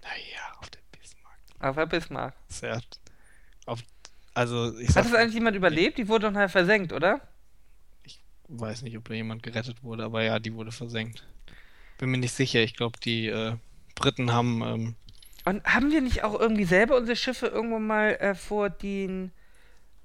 Naja, 0.02 0.58
auf 0.60 0.70
der 0.70 0.80
Bismarck. 0.92 1.38
Auf 1.60 1.76
der 1.76 1.86
Bismarck. 1.86 2.34
Ja 2.62 2.80
auf, 3.66 3.80
also 4.34 4.78
ich 4.80 4.88
Hat 4.90 4.96
sag, 4.96 5.06
es 5.06 5.14
eigentlich 5.14 5.36
jemand 5.36 5.56
überlebt? 5.56 5.98
Die 5.98 6.08
wurde 6.08 6.28
doch 6.28 6.34
nachher 6.34 6.50
versenkt, 6.50 6.92
oder? 6.94 7.22
weiß 8.50 8.82
nicht, 8.84 8.98
ob 8.98 9.08
da 9.08 9.14
jemand 9.16 9.42
gerettet 9.42 9.82
wurde, 9.84 10.04
aber 10.04 10.22
ja, 10.22 10.38
die 10.38 10.54
wurde 10.54 10.72
versenkt. 10.72 11.26
Bin 11.98 12.10
mir 12.12 12.18
nicht 12.18 12.34
sicher. 12.36 12.60
Ich 12.62 12.76
glaube, 12.76 13.00
die 13.00 13.28
äh, 13.28 13.56
Briten 13.96 14.32
haben 14.32 14.62
ähm, 14.62 14.96
Und 15.46 15.64
haben 15.66 15.92
wir 15.92 16.02
nicht 16.02 16.24
auch 16.24 16.40
irgendwie 16.40 16.64
selber 16.66 16.96
unsere 16.96 17.16
Schiffe 17.18 17.48
irgendwann 17.48 17.86
mal 17.86 18.16
äh, 18.20 18.34
vor 18.36 18.70
den 18.70 19.32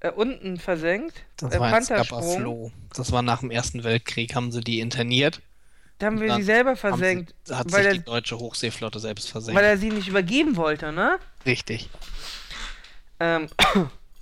äh, 0.01 0.09
unten 0.11 0.57
versenkt? 0.57 1.23
Das 1.37 1.53
Äh, 1.53 1.59
war. 1.59 1.81
Scapa-Floh. 1.81 2.71
Das 2.95 3.11
war 3.11 3.21
nach 3.21 3.39
dem 3.39 3.51
Ersten 3.51 3.83
Weltkrieg, 3.83 4.35
haben 4.35 4.51
sie 4.51 4.61
die 4.61 4.79
interniert. 4.81 5.41
Da 5.99 6.07
haben 6.07 6.21
wir 6.21 6.33
sie 6.35 6.43
selber 6.43 6.75
versenkt, 6.77 7.35
sie, 7.43 7.53
hat 7.55 7.71
weil 7.73 7.83
sich 7.83 7.87
er- 7.91 7.93
die 7.97 8.03
deutsche 8.05 8.37
Hochseeflotte 8.39 8.99
selbst 8.99 9.29
versenkt. 9.29 9.59
weil 9.59 9.65
er 9.67 9.77
sie 9.77 9.89
nicht 9.89 10.07
übergeben 10.07 10.55
wollte, 10.55 10.91
ne? 10.93 11.19
Richtig. 11.45 11.89
Ähm, 13.19 13.49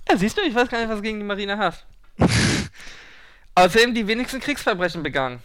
ja, 0.08 0.16
siehst 0.16 0.36
du, 0.36 0.42
ich 0.42 0.54
weiß 0.54 0.68
gar 0.68 0.80
nicht, 0.80 0.88
was 0.90 1.02
gegen 1.02 1.18
die 1.20 1.24
Marine 1.24 1.56
hast. 1.56 1.86
Außerdem 3.54 3.94
die 3.94 4.06
wenigsten 4.06 4.40
Kriegsverbrechen 4.40 5.02
begangen. 5.02 5.40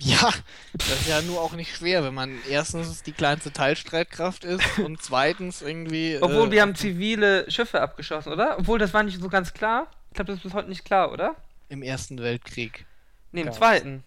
Ja, 0.00 0.32
das 0.74 0.88
ist 0.88 1.08
ja 1.08 1.22
nur 1.22 1.40
auch 1.40 1.54
nicht 1.54 1.74
schwer, 1.74 2.04
wenn 2.04 2.14
man 2.14 2.38
erstens 2.48 3.02
die 3.02 3.12
kleinste 3.12 3.52
Teilstreitkraft 3.52 4.44
ist 4.44 4.78
und 4.78 5.02
zweitens 5.02 5.60
irgendwie. 5.60 6.18
Obwohl 6.20 6.48
äh, 6.48 6.50
wir 6.52 6.62
haben 6.62 6.74
zivile 6.76 7.50
Schiffe 7.50 7.80
abgeschossen, 7.80 8.32
oder? 8.32 8.58
Obwohl, 8.58 8.78
das 8.78 8.94
war 8.94 9.02
nicht 9.02 9.20
so 9.20 9.28
ganz 9.28 9.52
klar. 9.54 9.90
Ich 10.10 10.14
glaube, 10.14 10.28
das 10.28 10.36
ist 10.38 10.42
bis 10.44 10.54
heute 10.54 10.68
nicht 10.68 10.84
klar, 10.84 11.12
oder? 11.12 11.34
im 11.70 11.82
Ersten 11.82 12.18
Weltkrieg. 12.18 12.86
Ne, 13.32 13.42
im 13.42 13.52
zweiten. 13.52 14.04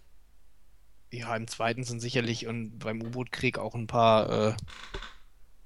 Ja, 1.11 1.35
im 1.35 1.47
zweiten 1.47 1.83
sind 1.83 1.99
sicherlich 1.99 2.47
und 2.47 2.79
beim 2.79 3.01
U-Boot-Krieg 3.01 3.59
auch 3.59 3.75
ein 3.75 3.85
paar. 3.85 4.29
Äh, 4.49 4.53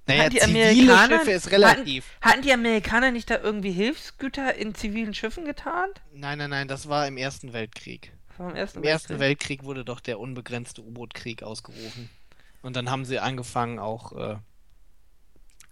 naja, 0.08 0.24
Hatten 0.24 0.34
die 0.34 0.40
zivile 0.40 0.94
Amerikaner- 0.94 1.20
Schiffe 1.20 1.32
ist 1.32 1.52
relativ. 1.52 2.06
Hatten 2.22 2.42
die 2.42 2.52
Amerikaner 2.52 3.12
nicht 3.12 3.30
da 3.30 3.40
irgendwie 3.40 3.72
Hilfsgüter 3.72 4.56
in 4.56 4.76
zivilen 4.76 5.14
Schiffen 5.14 5.46
getan? 5.46 5.90
Nein, 6.14 6.38
nein, 6.40 6.50
nein, 6.50 6.68
das 6.68 6.90
war 6.90 7.08
im 7.08 7.18
Ersten 7.18 7.54
Weltkrieg. 7.54 8.12
Im 8.40 8.56
Ersten 8.56 8.80
Im 8.80 8.84
Ersten 8.84 9.10
Weltkrieg. 9.20 9.20
Weltkrieg 9.20 9.64
wurde 9.64 9.86
doch 9.86 10.00
der 10.00 10.20
unbegrenzte 10.20 10.82
U-Boot-Krieg 10.82 11.44
ausgerufen. 11.44 12.10
Und 12.62 12.76
dann 12.76 12.90
haben 12.90 13.06
sie 13.06 13.20
angefangen, 13.20 13.80
auch 13.80 14.12
äh, 14.14 14.38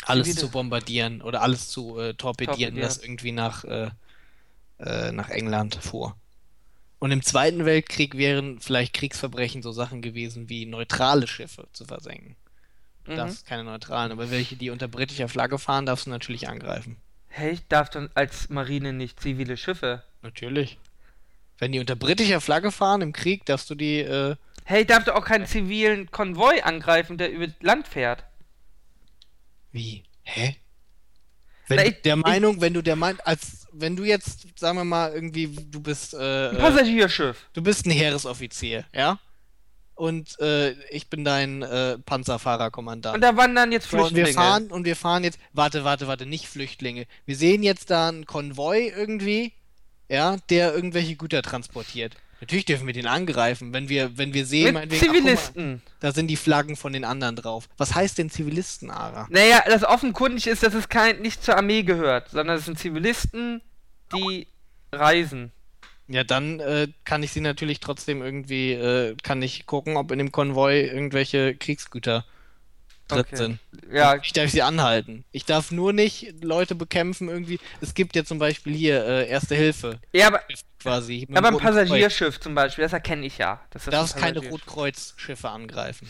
alles 0.06 0.36
zu 0.36 0.50
bombardieren 0.50 1.22
oder 1.22 1.42
alles 1.42 1.70
zu 1.70 2.00
äh, 2.00 2.14
torpedieren, 2.14 2.76
Torpedieren. 2.76 2.82
das 2.82 2.98
irgendwie 2.98 3.32
nach, 3.32 3.64
äh, 3.64 3.90
äh, 4.80 5.12
nach 5.12 5.30
England 5.30 5.76
fuhr. 5.76 6.16
Und 7.00 7.12
im 7.12 7.22
Zweiten 7.22 7.66
Weltkrieg 7.66 8.16
wären 8.18 8.60
vielleicht 8.60 8.94
Kriegsverbrechen 8.94 9.62
so 9.62 9.72
Sachen 9.72 10.02
gewesen 10.02 10.48
wie 10.50 10.66
neutrale 10.66 11.28
Schiffe 11.28 11.68
zu 11.74 11.84
versenken. 11.86 12.36
Du 13.04 13.12
Mhm. 13.12 13.18
darfst 13.18 13.46
keine 13.46 13.66
neutralen, 13.66 14.12
aber 14.14 14.32
welche, 14.32 14.56
die 14.56 14.70
unter 14.70 14.88
britischer 14.88 15.28
Flagge 15.28 15.60
fahren, 15.60 15.86
darfst 15.86 16.06
du 16.06 16.10
natürlich 16.10 16.48
angreifen. 16.48 16.96
Hey, 17.28 17.52
ich 17.52 17.68
darf 17.68 17.90
dann 17.90 18.10
als 18.14 18.50
Marine 18.50 18.94
nicht 18.94 19.20
zivile 19.20 19.58
Schiffe. 19.58 20.04
Natürlich. 20.22 20.78
Wenn 21.60 21.72
die 21.72 21.80
unter 21.80 21.96
britischer 21.96 22.42
Flagge 22.42 22.72
fahren 22.72 23.02
im 23.02 23.14
Krieg, 23.14 23.46
darfst 23.46 23.70
du 23.70 23.76
die, 23.76 24.00
äh, 24.00 24.36
Hey, 24.66 24.82
ich 24.82 24.88
darf 24.88 25.04
doch 25.04 25.16
auch 25.16 25.26
keinen 25.26 25.46
zivilen 25.46 26.10
Konvoi 26.12 26.62
angreifen, 26.62 27.18
der 27.18 27.32
über 27.32 27.48
Land 27.62 27.88
fährt. 27.88 28.24
Wie? 29.72 30.04
Hä? 30.24 30.56
Wenn 31.68 31.78
Na, 31.78 31.84
du 31.84 31.90
ich- 31.90 32.02
der 32.02 32.16
ich- 32.18 32.22
Meinung, 32.24 32.62
wenn 32.62 32.74
du 32.74 32.82
der 32.82 32.96
Meinung, 32.96 33.20
als 33.26 33.68
wenn 33.72 33.96
du 33.96 34.04
jetzt, 34.04 34.48
sagen 34.60 34.78
wir 34.78 34.84
mal, 34.86 35.12
irgendwie, 35.14 35.48
du 35.48 35.80
bist, 35.82 36.14
äh, 36.14 36.18
Ein 36.50 36.56
äh, 36.58 36.60
Passagierschiff. 36.60 37.38
du 37.54 37.62
bist 37.62 37.86
ein 37.86 37.92
Heeresoffizier, 37.92 38.86
ja? 38.94 39.20
Und 39.96 40.40
äh, 40.40 40.72
ich 40.90 41.08
bin 41.10 41.24
dein 41.24 41.62
äh, 41.62 41.98
Panzerfahrerkommandant. 42.00 43.16
Und 43.16 43.22
da 43.22 43.38
wandern 43.38 43.72
jetzt 43.72 43.90
So, 43.90 43.98
und 43.98 44.08
Flüchtlinge. 44.10 44.28
wir 44.28 44.34
fahren 44.34 44.72
und 44.72 44.86
wir 44.86 44.96
fahren 44.96 45.24
jetzt, 45.24 45.40
warte, 45.54 45.84
warte, 45.84 46.08
warte, 46.08 46.26
nicht 46.26 46.48
Flüchtlinge. 46.48 47.06
Wir 47.26 47.36
sehen 47.36 47.64
jetzt 47.64 47.90
da 47.92 48.10
einen 48.10 48.26
Konvoi 48.26 48.88
irgendwie, 48.96 49.54
ja, 50.14 50.38
der 50.50 50.74
irgendwelche 50.74 51.16
Güter 51.16 51.42
transportiert. 51.42 52.16
Natürlich 52.40 52.66
dürfen 52.66 52.86
wir 52.86 52.94
den 52.94 53.08
angreifen, 53.08 53.74
wenn 53.74 53.90
wir, 53.90 54.18
wenn 54.18 54.34
wir 54.34 54.46
sehen, 54.46 54.66
Mit 54.66 54.74
meinetwegen, 54.74 55.02
ach, 55.02 55.08
mal, 55.08 55.18
Zivilisten. 55.18 55.82
da 56.02 56.12
sind 56.12 56.28
die 56.28 56.36
Flaggen 56.36 56.76
von 56.76 56.94
den 56.94 57.06
anderen 57.06 57.36
drauf. 57.36 57.70
Was 57.78 57.96
heißt 57.96 58.18
denn 58.18 58.30
Zivilisten, 58.30 58.92
Ara? 58.92 59.28
Naja, 59.30 59.64
das 59.66 59.84
offenkundig 59.84 60.48
ist, 60.48 60.62
dass 60.62 60.74
es 60.74 60.90
kein, 60.90 61.22
nicht 61.22 61.44
zur 61.44 61.58
Armee 61.58 61.84
gehört, 61.84 62.30
sondern 62.30 62.58
es 62.58 62.66
sind 62.66 62.78
Zivilisten, 62.78 63.62
die 64.14 64.48
reisen. 64.92 65.52
Ja, 66.08 66.24
dann 66.24 66.60
äh, 66.60 66.90
kann 67.06 67.24
ich 67.24 67.32
sie 67.32 67.40
natürlich 67.42 67.80
trotzdem 67.80 68.22
irgendwie, 68.22 68.74
äh, 68.74 69.16
kann 69.24 69.42
ich 69.42 69.66
gucken, 69.66 69.96
ob 69.96 70.12
in 70.12 70.20
dem 70.20 70.32
Konvoi 70.32 70.82
irgendwelche 70.82 71.56
Kriegsgüter 71.56 72.26
drin 73.08 73.20
Okay. 73.20 73.36
sind. 73.36 73.60
Ja, 73.92 74.16
Ich 74.16 74.32
darf 74.34 74.50
sie 74.50 74.62
anhalten. 74.62 75.24
Ich 75.32 75.46
darf 75.46 75.72
nur 75.72 75.94
nicht 75.94 76.34
Leute 76.44 76.74
bekämpfen 76.76 77.30
irgendwie. 77.30 77.60
Es 77.82 77.94
gibt 77.94 78.16
ja 78.16 78.24
zum 78.24 78.40
Beispiel 78.40 78.74
hier 78.76 79.06
äh, 79.06 79.28
Erste 79.30 79.56
Hilfe 79.56 80.00
ja 80.14 80.28
aber, 80.28 80.42
quasi. 80.80 81.28
aber 81.34 81.48
ein 81.50 81.54
Roten 81.54 81.66
Kreuz. 81.66 81.76
Passagierschiff 81.76 82.40
zum 82.40 82.56
Beispiel, 82.56 82.84
das 82.84 82.94
erkenne 82.94 83.26
ich 83.26 83.38
ja. 83.38 83.60
dass 83.72 83.86
Du 83.86 83.92
das 83.92 84.00
darfst 84.00 84.16
ein 84.16 84.22
keine 84.22 84.40
Passagierschiff- 84.40 84.52
Rotkreuz-Schiffe 84.52 85.50
angreifen. 85.50 86.10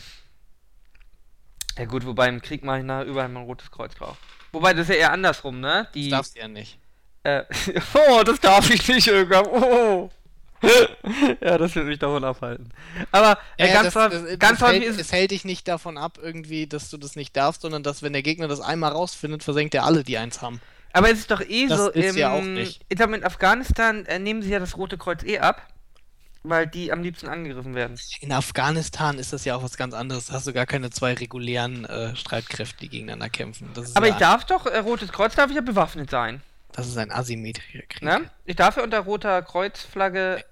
Ja 1.78 1.86
gut, 1.86 2.06
wobei 2.06 2.28
im 2.28 2.40
Krieg 2.40 2.62
mache 2.62 2.78
ich 2.78 2.84
nachher 2.84 3.04
überall 3.06 3.28
mal 3.28 3.40
ein 3.40 3.46
rotes 3.46 3.70
Kreuz 3.70 3.94
drauf. 3.94 4.16
Wobei, 4.52 4.72
das 4.74 4.88
ist 4.88 4.94
ja 4.94 5.00
eher 5.00 5.12
andersrum, 5.12 5.58
ne? 5.60 5.82
Das 5.84 5.92
Die, 5.92 6.08
darfst 6.08 6.36
du 6.36 6.40
ja 6.40 6.46
nicht. 6.48 6.78
äh, 7.24 7.42
oh, 7.94 8.22
das 8.22 8.38
darf 8.38 8.70
ich 8.70 8.86
nicht 8.86 9.08
irgendwann. 9.08 9.46
Oh. 9.46 10.10
ja, 11.40 11.58
das 11.58 11.74
wird 11.74 11.86
mich 11.86 11.98
davon 11.98 12.24
abhalten. 12.24 12.70
Aber 13.10 13.38
äh, 13.56 13.68
Ja, 13.68 13.82
ganz, 13.82 13.94
das, 13.94 14.12
das, 14.12 14.38
ganz 14.38 14.60
das 14.60 14.70
hält, 14.70 14.84
ist 14.84 15.00
es 15.00 15.12
hält 15.12 15.30
dich 15.30 15.44
nicht 15.44 15.68
davon 15.68 15.98
ab, 15.98 16.18
irgendwie, 16.22 16.66
dass 16.66 16.90
du 16.90 16.96
das 16.96 17.16
nicht 17.16 17.36
darfst, 17.36 17.62
sondern 17.62 17.82
dass, 17.82 18.02
wenn 18.02 18.12
der 18.12 18.22
Gegner 18.22 18.48
das 18.48 18.60
einmal 18.60 18.92
rausfindet, 18.92 19.42
versenkt 19.42 19.74
er 19.74 19.84
alle, 19.84 20.04
die 20.04 20.18
eins 20.18 20.42
haben. 20.42 20.60
Aber 20.92 21.10
es 21.10 21.18
ist 21.18 21.30
doch 21.30 21.40
eh 21.40 21.66
Das 21.66 21.78
so, 21.78 21.90
ist 21.90 22.10
im, 22.10 22.16
ja 22.16 22.32
auch 22.32 22.42
nicht. 22.42 22.80
ich 22.88 22.96
glaube, 22.96 23.16
in 23.16 23.24
Afghanistan 23.24 24.06
äh, 24.06 24.18
nehmen 24.18 24.42
sie 24.42 24.50
ja 24.50 24.60
das 24.60 24.76
Rote 24.76 24.96
Kreuz 24.96 25.24
eh 25.24 25.40
ab, 25.40 25.66
weil 26.44 26.68
die 26.68 26.92
am 26.92 27.02
liebsten 27.02 27.28
angegriffen 27.28 27.74
werden. 27.74 27.98
In 28.20 28.30
Afghanistan 28.30 29.18
ist 29.18 29.32
das 29.32 29.44
ja 29.44 29.56
auch 29.56 29.62
was 29.64 29.76
ganz 29.76 29.92
anderes. 29.92 30.26
Da 30.26 30.34
hast 30.34 30.46
du 30.46 30.52
gar 30.52 30.66
keine 30.66 30.90
zwei 30.90 31.14
regulären 31.14 31.84
äh, 31.84 32.14
Streitkräfte, 32.14 32.76
die 32.82 32.88
gegeneinander 32.90 33.28
kämpfen. 33.28 33.70
Aber 33.94 34.06
ja 34.06 34.12
ich 34.12 34.18
darf 34.18 34.44
doch, 34.44 34.66
äh, 34.66 34.78
Rotes 34.78 35.10
Kreuz 35.10 35.34
darf 35.34 35.50
ich 35.50 35.56
ja 35.56 35.62
bewaffnet 35.62 36.10
sein. 36.10 36.42
Das 36.76 36.88
ist 36.88 36.96
ein 36.96 37.12
asymmetrischer 37.12 37.86
Krieg. 37.86 38.02
Ne? 38.02 38.28
Ich 38.44 38.56
darf 38.56 38.76
ja 38.76 38.82
unter 38.82 38.98
roter 39.00 39.40
Kreuzflagge 39.42 40.44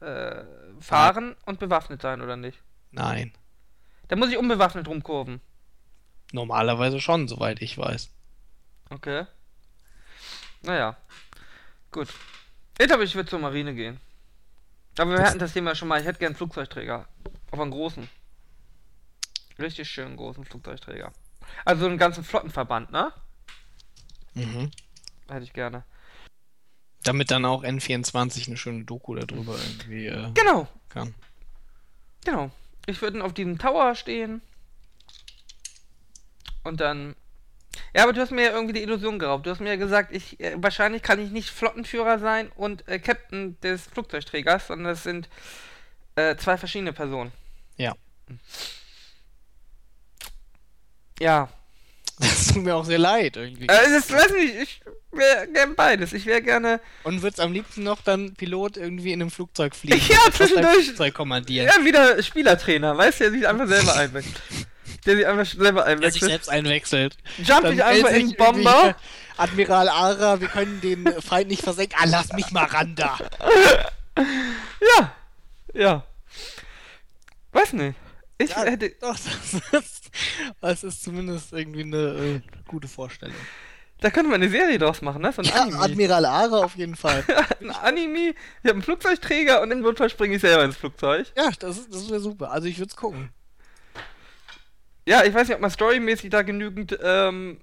äh, 0.00 0.04
äh, 0.04 0.44
fahren 0.80 1.36
und 1.44 1.58
bewaffnet 1.60 2.00
sein, 2.00 2.22
oder 2.22 2.36
nicht? 2.36 2.58
Nein. 2.90 3.34
Da 4.08 4.16
muss 4.16 4.30
ich 4.30 4.38
unbewaffnet 4.38 4.88
rumkurven. 4.88 5.42
Normalerweise 6.32 7.00
schon, 7.00 7.28
soweit 7.28 7.60
ich 7.60 7.76
weiß. 7.76 8.10
Okay. 8.88 9.26
Naja. 10.62 10.96
Gut. 11.90 12.08
Ich 12.78 12.86
glaube, 12.86 13.04
ich 13.04 13.14
würde 13.14 13.28
zur 13.28 13.38
Marine 13.38 13.74
gehen. 13.74 14.00
Aber 14.98 15.10
wir 15.10 15.18
Das- 15.18 15.28
hatten 15.30 15.38
das 15.38 15.52
Thema 15.52 15.74
schon 15.74 15.88
mal. 15.88 16.00
Ich 16.00 16.06
hätte 16.06 16.18
gern 16.18 16.28
einen 16.30 16.36
Flugzeugträger. 16.36 17.06
Auf 17.50 17.60
einen 17.60 17.70
großen. 17.70 18.08
Richtig 19.58 19.90
schönen 19.90 20.16
großen 20.16 20.44
Flugzeugträger. 20.46 21.12
Also 21.66 21.84
einen 21.86 21.98
ganzen 21.98 22.24
Flottenverband, 22.24 22.90
ne? 22.90 23.12
Mhm. 24.34 24.70
Hätte 25.28 25.44
ich 25.44 25.52
gerne. 25.52 25.84
Damit 27.04 27.30
dann 27.30 27.44
auch 27.44 27.62
N24 27.62 28.48
eine 28.48 28.56
schöne 28.56 28.84
Doku 28.84 29.14
darüber 29.14 29.54
irgendwie 29.56 30.06
äh, 30.06 30.30
Genau, 30.34 30.66
kann. 30.88 31.14
genau. 32.24 32.50
Ich 32.86 33.00
würde 33.02 33.22
auf 33.22 33.34
diesem 33.34 33.58
Tower 33.58 33.94
stehen. 33.94 34.40
Und 36.64 36.80
dann. 36.80 37.14
Ja, 37.94 38.02
aber 38.02 38.12
du 38.12 38.20
hast 38.20 38.32
mir 38.32 38.44
ja 38.44 38.50
irgendwie 38.50 38.72
die 38.74 38.82
Illusion 38.82 39.18
geraubt. 39.18 39.46
Du 39.46 39.50
hast 39.50 39.60
mir 39.60 39.68
ja 39.68 39.76
gesagt, 39.76 40.12
ich 40.14 40.40
äh, 40.40 40.54
wahrscheinlich 40.56 41.02
kann 41.02 41.20
ich 41.20 41.30
nicht 41.30 41.50
Flottenführer 41.50 42.18
sein 42.18 42.50
und 42.56 42.86
äh, 42.88 42.98
Captain 42.98 43.58
des 43.60 43.86
Flugzeugträgers, 43.86 44.66
sondern 44.66 44.88
das 44.88 45.02
sind 45.02 45.28
äh, 46.16 46.36
zwei 46.36 46.56
verschiedene 46.56 46.92
Personen. 46.92 47.30
Ja. 47.76 47.94
Ja. 51.20 51.48
Tut 52.58 52.64
mir 52.66 52.74
auch 52.76 52.84
sehr 52.84 52.98
leid 52.98 53.36
irgendwie. 53.36 53.64
Äh, 53.66 53.90
das 53.90 54.10
weiß 54.12 54.32
nicht, 54.32 54.54
ich 54.62 54.80
wäre 55.12 55.48
gern 55.48 55.74
beides. 55.74 56.12
Ich 56.12 56.26
wäre 56.26 56.42
gerne. 56.42 56.80
Und 57.04 57.22
würdest 57.22 57.40
am 57.40 57.52
liebsten 57.52 57.82
noch 57.82 58.02
dann 58.02 58.34
Pilot 58.34 58.76
irgendwie 58.76 59.12
in 59.12 59.20
einem 59.22 59.30
Flugzeug 59.30 59.74
fliegen? 59.74 60.00
Ja, 60.08 60.30
zwischendurch. 60.32 60.86
Flugzeug 60.86 61.14
kommandieren. 61.14 61.68
Ja, 61.68 61.84
wieder 61.84 62.22
Spielertrainer, 62.22 62.96
weißt 62.96 63.20
du, 63.20 63.24
der 63.24 63.32
sich 63.32 63.48
einfach 63.48 63.66
selber 63.66 63.94
einwechselt. 63.96 64.40
Der 65.06 65.16
sich 65.16 65.26
einfach 65.26 65.46
selber 65.46 65.84
Der 65.84 65.86
sich 65.86 65.92
einwechselt. 65.96 66.30
selbst 66.30 66.48
einwechselt. 66.50 67.16
Jump 67.38 67.70
ich 67.72 67.82
einfach 67.82 68.10
in 68.10 68.28
den 68.30 68.36
Bomber. 68.36 68.96
Admiral 69.36 69.88
Ara, 69.88 70.40
wir 70.40 70.48
können 70.48 70.80
den 70.80 71.06
Feind 71.22 71.48
nicht 71.48 71.62
versenken. 71.62 71.96
Ah, 72.00 72.06
lass 72.06 72.32
mich 72.32 72.50
mal 72.50 72.64
ran 72.64 72.94
da. 72.96 73.18
Ja. 74.98 75.14
Ja. 75.74 76.04
Weiß 77.52 77.72
nicht. 77.72 77.96
Ich 78.38 78.50
Ja, 78.50 78.64
hätte. 78.64 78.90
Doch, 79.00 79.16
das 79.72 79.84
ist, 79.84 80.10
das 80.60 80.84
ist 80.84 81.02
zumindest 81.02 81.52
irgendwie 81.52 81.82
eine 81.82 81.96
äh, 81.96 82.40
gute 82.66 82.88
Vorstellung. 82.88 83.34
Da 84.00 84.10
könnte 84.10 84.30
man 84.30 84.40
eine 84.40 84.48
Serie 84.50 84.78
draus 84.78 85.02
machen, 85.02 85.22
ne? 85.22 85.32
So 85.32 85.42
ein 85.42 85.48
Ja, 85.48 85.62
Anime. 85.62 85.78
Admiral 85.80 86.24
Ara 86.24 86.58
auf 86.64 86.76
jeden 86.76 86.94
Fall. 86.94 87.24
ein 87.60 87.70
Anime. 87.72 88.28
Ich 88.30 88.34
habe 88.64 88.74
einen 88.74 88.82
Flugzeugträger 88.82 89.60
und 89.60 89.72
im 89.72 89.80
Notfall 89.80 90.08
springe 90.08 90.36
ich 90.36 90.40
selber 90.40 90.64
ins 90.64 90.76
Flugzeug. 90.76 91.26
Ja, 91.36 91.50
das, 91.58 91.78
ist- 91.78 91.92
das 91.92 92.08
wäre 92.08 92.20
super. 92.20 92.52
Also 92.52 92.68
ich 92.68 92.78
würde 92.78 92.90
es 92.90 92.96
gucken. 92.96 93.30
Ja, 95.04 95.24
ich 95.24 95.34
weiß 95.34 95.48
nicht, 95.48 95.54
ob 95.56 95.60
man 95.62 95.70
storymäßig 95.70 96.30
da 96.30 96.42
genügend 96.42 96.96
ähm, 97.02 97.60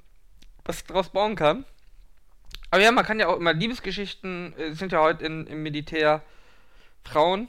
was 0.65 0.83
draus 0.83 1.09
bauen 1.09 1.35
kann. 1.37 1.63
Aber 2.71 2.81
ja, 2.81 2.91
man 2.91 3.05
kann 3.05 3.19
ja 3.19 3.27
auch 3.27 3.37
immer 3.37 3.53
Liebesgeschichten, 3.53 4.53
äh, 4.57 4.73
sind 4.73 4.91
ja 4.91 4.99
heute 4.99 5.23
in, 5.25 5.47
im 5.47 5.63
Militär 5.63 6.21
Frauen. 7.05 7.47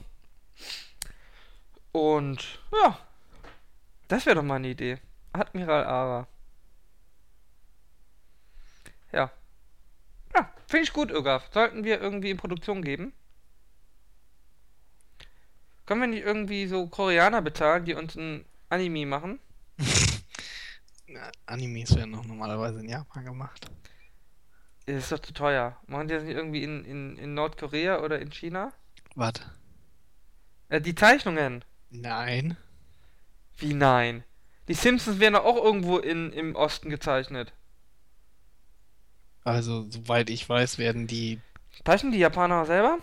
Und 1.91 2.59
ja, 2.71 2.97
das 4.07 4.25
wäre 4.25 4.35
doch 4.35 4.43
mal 4.43 4.55
eine 4.55 4.69
Idee. 4.69 4.99
Admiral 5.33 5.83
Ara. 5.85 6.27
Ja. 9.11 9.31
Ja, 10.35 10.53
finde 10.67 10.83
ich 10.83 10.93
gut, 10.93 11.11
Ögaf. 11.11 11.49
Sollten 11.51 11.83
wir 11.83 12.01
irgendwie 12.01 12.31
in 12.31 12.37
Produktion 12.37 12.81
geben? 12.81 13.13
Können 15.85 16.01
wir 16.01 16.07
nicht 16.07 16.25
irgendwie 16.25 16.67
so 16.67 16.87
Koreaner 16.87 17.41
bezahlen, 17.41 17.85
die 17.85 17.93
uns 17.93 18.15
ein 18.15 18.45
Anime 18.69 19.05
machen? 19.05 19.39
Ja, 21.09 21.31
Animes 21.45 21.95
werden 21.95 22.11
noch 22.11 22.25
normalerweise 22.25 22.81
in 22.81 22.89
Japan 22.89 23.23
gemacht. 23.23 23.71
Das 24.85 24.95
ist 24.97 25.11
doch 25.13 25.19
zu 25.19 25.33
teuer. 25.33 25.79
Machen 25.87 26.09
die 26.09 26.15
das 26.15 26.23
nicht 26.23 26.35
irgendwie 26.35 26.63
in, 26.63 26.83
in, 26.83 27.17
in 27.17 27.33
Nordkorea 27.33 28.01
oder 28.01 28.19
in 28.19 28.29
China? 28.29 28.73
Warte. 29.15 29.43
Äh, 30.67 30.81
die 30.81 30.95
Zeichnungen. 30.95 31.63
Nein. 31.89 32.57
Wie 33.57 33.73
nein? 33.73 34.23
Die 34.67 34.73
Simpsons 34.73 35.19
werden 35.19 35.35
auch 35.35 35.63
irgendwo 35.63 35.97
in, 35.97 36.31
im 36.31 36.55
Osten 36.55 36.89
gezeichnet. 36.89 37.53
Also, 39.43 39.89
soweit 39.89 40.29
ich 40.29 40.47
weiß, 40.47 40.77
werden 40.77 41.07
die, 41.07 41.39
Zeichnen 41.85 42.11
die 42.11 42.19
Japaner 42.19 42.65
selber? 42.65 42.99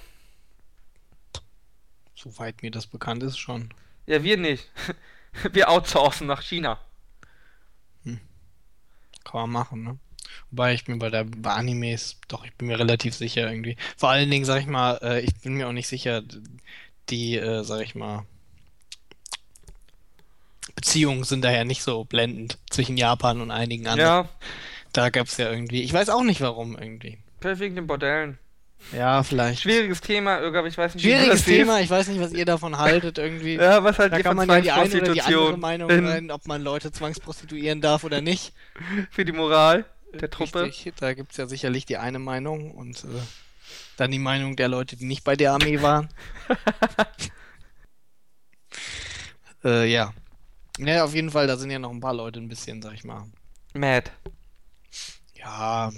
soweit 2.24 2.62
mir 2.62 2.70
das 2.70 2.86
bekannt 2.86 3.22
ist, 3.22 3.38
schon. 3.38 3.72
Ja, 4.06 4.22
wir 4.22 4.36
nicht. 4.36 4.70
Wir 5.52 5.68
outsourcen 5.68 6.28
nach 6.28 6.42
China. 6.42 6.78
Kann 9.24 9.40
man 9.40 9.50
machen, 9.50 9.82
ne? 9.82 9.98
Wobei 10.50 10.74
ich 10.74 10.86
mir 10.86 10.96
bei 10.96 11.10
der 11.10 11.24
bei 11.24 11.50
Animes, 11.50 12.20
doch, 12.28 12.44
ich 12.44 12.54
bin 12.54 12.68
mir 12.68 12.78
relativ 12.78 13.14
sicher 13.14 13.48
irgendwie. 13.48 13.76
Vor 13.96 14.10
allen 14.10 14.30
Dingen, 14.30 14.44
sag 14.44 14.60
ich 14.60 14.66
mal, 14.66 14.98
äh, 15.02 15.20
ich 15.22 15.34
bin 15.40 15.54
mir 15.54 15.66
auch 15.66 15.72
nicht 15.72 15.88
sicher, 15.88 16.22
die, 17.08 17.36
äh, 17.36 17.64
sag 17.64 17.80
ich 17.82 17.94
mal, 17.94 18.26
Beziehungen 20.74 21.24
sind 21.24 21.44
daher 21.44 21.64
nicht 21.64 21.82
so 21.82 22.04
blendend 22.04 22.58
zwischen 22.70 22.96
Japan 22.96 23.40
und 23.40 23.50
einigen 23.50 23.86
anderen. 23.86 24.24
Ja, 24.24 24.28
Da 24.92 25.10
gab's 25.10 25.36
ja 25.36 25.50
irgendwie, 25.50 25.82
ich 25.82 25.92
weiß 25.92 26.08
auch 26.08 26.24
nicht 26.24 26.40
warum 26.40 26.76
irgendwie. 26.78 27.18
wegen 27.40 27.74
den 27.74 27.86
Bordellen. 27.86 28.38
Ja, 28.92 29.22
vielleicht. 29.22 29.62
Schwieriges 29.62 30.00
Thema, 30.02 30.40
Irga, 30.40 30.58
aber 30.58 30.68
ich 30.68 30.76
weiß 30.76 30.94
nicht, 30.94 31.04
Schwieriges. 31.04 31.44
Thema, 31.44 31.80
ich 31.80 31.88
weiß 31.88 32.08
nicht, 32.08 32.20
was 32.20 32.32
ihr 32.32 32.44
davon 32.44 32.76
haltet 32.76 33.16
irgendwie. 33.18 33.54
Ja, 33.54 33.82
was 33.82 33.98
halt 33.98 34.12
Da 34.12 34.20
kann 34.20 34.36
man 34.36 34.48
ja 34.48 34.60
die 34.60 34.70
eine 34.72 35.00
oder 35.00 35.12
die 35.14 35.22
andere 35.22 35.56
Meinung 35.56 35.90
in- 35.90 36.06
sein, 36.06 36.30
ob 36.30 36.46
man 36.46 36.62
Leute 36.62 36.92
zwangsprostituieren 36.92 37.80
darf 37.80 38.04
oder 38.04 38.20
nicht. 38.20 38.52
für 39.10 39.24
die 39.24 39.32
Moral 39.32 39.86
der 40.12 40.30
Truppe. 40.30 40.64
Richtig, 40.64 40.94
da 40.96 41.14
gibt's 41.14 41.38
ja 41.38 41.46
sicherlich 41.46 41.86
die 41.86 41.96
eine 41.96 42.18
Meinung 42.18 42.72
und 42.72 43.04
äh, 43.04 43.06
dann 43.96 44.10
die 44.10 44.18
Meinung 44.18 44.54
der 44.54 44.68
Leute, 44.68 44.96
die 44.96 45.06
nicht 45.06 45.24
bei 45.24 45.34
der 45.34 45.52
Armee 45.52 45.80
waren. 45.80 46.08
äh, 49.64 49.90
ja. 49.90 50.12
Ja, 50.78 51.04
auf 51.04 51.14
jeden 51.14 51.30
Fall, 51.30 51.46
da 51.46 51.56
sind 51.56 51.70
ja 51.70 51.78
noch 51.78 51.90
ein 51.90 52.00
paar 52.00 52.14
Leute 52.14 52.40
ein 52.40 52.48
bisschen, 52.48 52.82
sag 52.82 52.94
ich 52.94 53.04
mal, 53.04 53.26
Mad. 53.74 54.10
ja, 55.34 55.92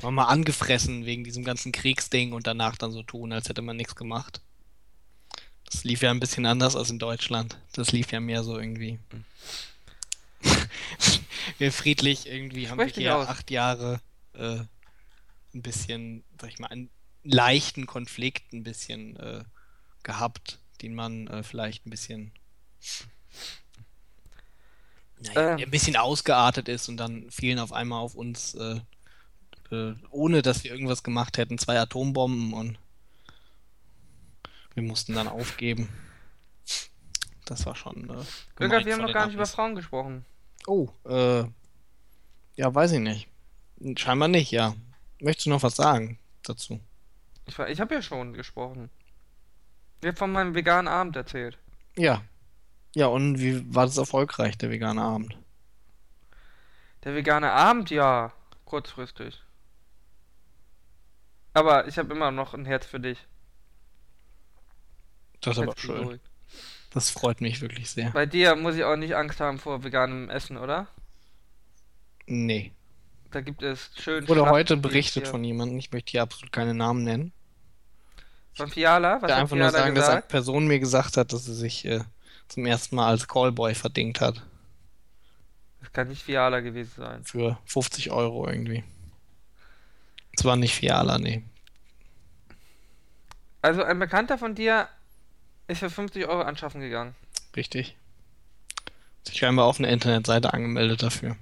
war 0.00 0.10
mal 0.10 0.26
angefressen 0.26 1.06
wegen 1.06 1.24
diesem 1.24 1.44
ganzen 1.44 1.72
Kriegsding 1.72 2.32
und 2.32 2.46
danach 2.46 2.76
dann 2.76 2.92
so 2.92 3.02
tun, 3.02 3.32
als 3.32 3.48
hätte 3.48 3.62
man 3.62 3.76
nichts 3.76 3.96
gemacht. 3.96 4.42
Das 5.64 5.84
lief 5.84 6.02
ja 6.02 6.10
ein 6.10 6.20
bisschen 6.20 6.46
anders 6.46 6.76
als 6.76 6.90
in 6.90 6.98
Deutschland. 6.98 7.58
Das 7.72 7.92
lief 7.92 8.12
ja 8.12 8.20
mehr 8.20 8.44
so 8.44 8.58
irgendwie. 8.58 8.98
wir 11.58 11.72
friedlich 11.72 12.26
irgendwie 12.26 12.68
haben 12.68 12.78
wir 12.78 12.86
hier 12.86 13.16
aus. 13.16 13.28
acht 13.28 13.50
Jahre 13.50 14.00
äh, 14.34 14.60
ein 15.54 15.62
bisschen, 15.62 16.22
sag 16.40 16.50
ich 16.50 16.58
mal, 16.58 16.68
einen 16.68 16.90
leichten 17.22 17.86
Konflikt 17.86 18.52
ein 18.52 18.62
bisschen 18.62 19.16
äh, 19.16 19.44
gehabt, 20.02 20.58
den 20.82 20.94
man 20.94 21.26
äh, 21.28 21.42
vielleicht 21.42 21.86
ein 21.86 21.90
bisschen 21.90 22.32
naja, 25.34 25.56
der 25.56 25.66
ein 25.66 25.70
bisschen 25.70 25.96
ausgeartet 25.96 26.68
ist 26.68 26.88
und 26.88 26.96
dann 26.96 27.30
fielen 27.30 27.58
auf 27.58 27.72
einmal 27.72 28.00
auf 28.00 28.14
uns, 28.14 28.54
äh, 28.54 28.80
äh, 29.70 29.94
ohne 30.10 30.42
dass 30.42 30.64
wir 30.64 30.70
irgendwas 30.72 31.02
gemacht 31.02 31.38
hätten, 31.38 31.58
zwei 31.58 31.78
Atombomben 31.80 32.52
und 32.52 32.78
wir 34.74 34.82
mussten 34.82 35.14
dann 35.14 35.28
aufgeben. 35.28 35.88
Das 37.44 37.64
war 37.66 37.76
schon. 37.76 38.04
Äh, 38.10 38.24
gemein 38.56 38.84
wir 38.86 38.94
haben 38.94 39.02
noch 39.02 39.12
gar 39.12 39.26
nicht 39.26 39.34
über. 39.34 39.46
Frauen 39.46 39.74
gesprochen. 39.74 40.24
Oh, 40.66 40.88
äh, 41.06 41.44
ja, 42.56 42.74
weiß 42.74 42.92
ich 42.92 43.00
nicht. 43.00 43.28
Scheinbar 43.96 44.28
nicht, 44.28 44.50
ja. 44.50 44.74
Möchtest 45.20 45.46
du 45.46 45.50
noch 45.50 45.62
was 45.62 45.76
sagen 45.76 46.18
dazu? 46.42 46.80
Ich, 47.46 47.58
war- 47.58 47.68
ich 47.68 47.80
habe 47.80 47.94
ja 47.94 48.02
schon 48.02 48.32
gesprochen. 48.32 48.88
Ich 50.00 50.08
habe 50.08 50.16
von 50.16 50.32
meinem 50.32 50.54
veganen 50.54 50.88
Abend 50.88 51.16
erzählt. 51.16 51.58
Ja. 51.96 52.22
Ja, 52.94 53.06
und 53.06 53.38
wie 53.40 53.62
war 53.74 53.86
das 53.86 53.96
erfolgreich, 53.98 54.56
der 54.58 54.70
vegane 54.70 55.02
Abend? 55.02 55.36
Der 57.04 57.14
vegane 57.14 57.52
Abend, 57.52 57.90
ja, 57.90 58.32
kurzfristig. 58.64 59.40
Aber 61.52 61.86
ich 61.88 61.98
habe 61.98 62.12
immer 62.12 62.30
noch 62.30 62.54
ein 62.54 62.64
Herz 62.66 62.84
für 62.86 63.00
dich. 63.00 63.18
Das 65.40 65.56
ist 65.56 65.62
aber 65.62 65.74
schön. 65.76 66.20
Das 66.90 67.10
freut 67.10 67.40
mich 67.40 67.60
wirklich 67.60 67.90
sehr. 67.90 68.10
Bei 68.10 68.26
dir 68.26 68.54
muss 68.56 68.76
ich 68.76 68.84
auch 68.84 68.96
nicht 68.96 69.14
Angst 69.16 69.40
haben 69.40 69.58
vor 69.58 69.82
veganem 69.84 70.30
Essen, 70.30 70.56
oder? 70.56 70.86
Nee. 72.26 72.72
Da 73.30 73.40
gibt 73.40 73.62
es 73.62 73.90
schön. 73.98 74.28
Wurde 74.28 74.46
heute 74.46 74.76
berichtet 74.76 75.24
hier- 75.24 75.30
von 75.30 75.42
jemandem, 75.44 75.78
ich 75.78 75.90
möchte 75.92 76.12
hier 76.12 76.22
absolut 76.22 76.52
keine 76.52 76.74
Namen 76.74 77.02
nennen, 77.04 77.32
Von 78.54 78.70
Fiala? 78.70 79.20
Was 79.20 79.28
der 79.28 79.36
hat 79.36 79.42
einfach 79.42 79.56
nur 79.56 79.68
Fiala 79.68 79.78
sagen, 79.78 79.94
dass 79.94 80.08
eine 80.08 80.20
gesagt? 80.20 80.28
Person 80.28 80.66
mir 80.66 80.78
gesagt 80.78 81.16
hat, 81.16 81.32
dass 81.32 81.44
sie 81.44 81.54
sich 81.54 81.84
äh, 81.84 82.04
zum 82.48 82.66
ersten 82.66 82.96
Mal 82.96 83.08
als 83.08 83.28
Callboy 83.28 83.74
verdingt 83.74 84.20
hat. 84.20 84.42
Das 85.80 85.92
kann 85.92 86.08
nicht 86.08 86.22
Fiala 86.22 86.60
gewesen 86.60 86.92
sein. 86.96 87.24
Für 87.24 87.58
50 87.66 88.10
Euro 88.10 88.48
irgendwie. 88.48 88.84
Zwar 90.36 90.56
nicht 90.56 90.74
Fiala, 90.74 91.18
nee. 91.18 91.42
Also 93.62 93.82
ein 93.82 93.98
Bekannter 93.98 94.38
von 94.38 94.54
dir 94.54 94.88
ist 95.68 95.78
für 95.78 95.90
50 95.90 96.26
Euro 96.26 96.42
anschaffen 96.42 96.80
gegangen. 96.80 97.14
Richtig. 97.56 97.96
Sich 99.22 99.36
scheinbar 99.36 99.66
auf 99.66 99.78
einer 99.78 99.88
Internetseite 99.88 100.52
angemeldet 100.52 101.02
dafür. 101.02 101.36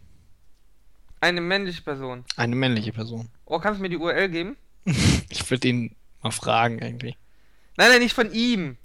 Eine 1.20 1.40
männliche 1.40 1.82
Person. 1.82 2.24
Eine 2.36 2.56
männliche 2.56 2.92
Person. 2.92 3.28
Oh, 3.44 3.58
kannst 3.58 3.78
du 3.78 3.82
mir 3.82 3.88
die 3.88 3.96
URL 3.96 4.28
geben? 4.28 4.56
Ich 5.30 5.50
würde 5.50 5.68
ihn 5.68 5.96
mal 6.22 6.30
fragen, 6.30 6.78
irgendwie. 6.80 7.16
Nein, 7.76 7.90
nein, 7.90 8.00
nicht 8.00 8.14
von 8.14 8.32
ihm. 8.32 8.76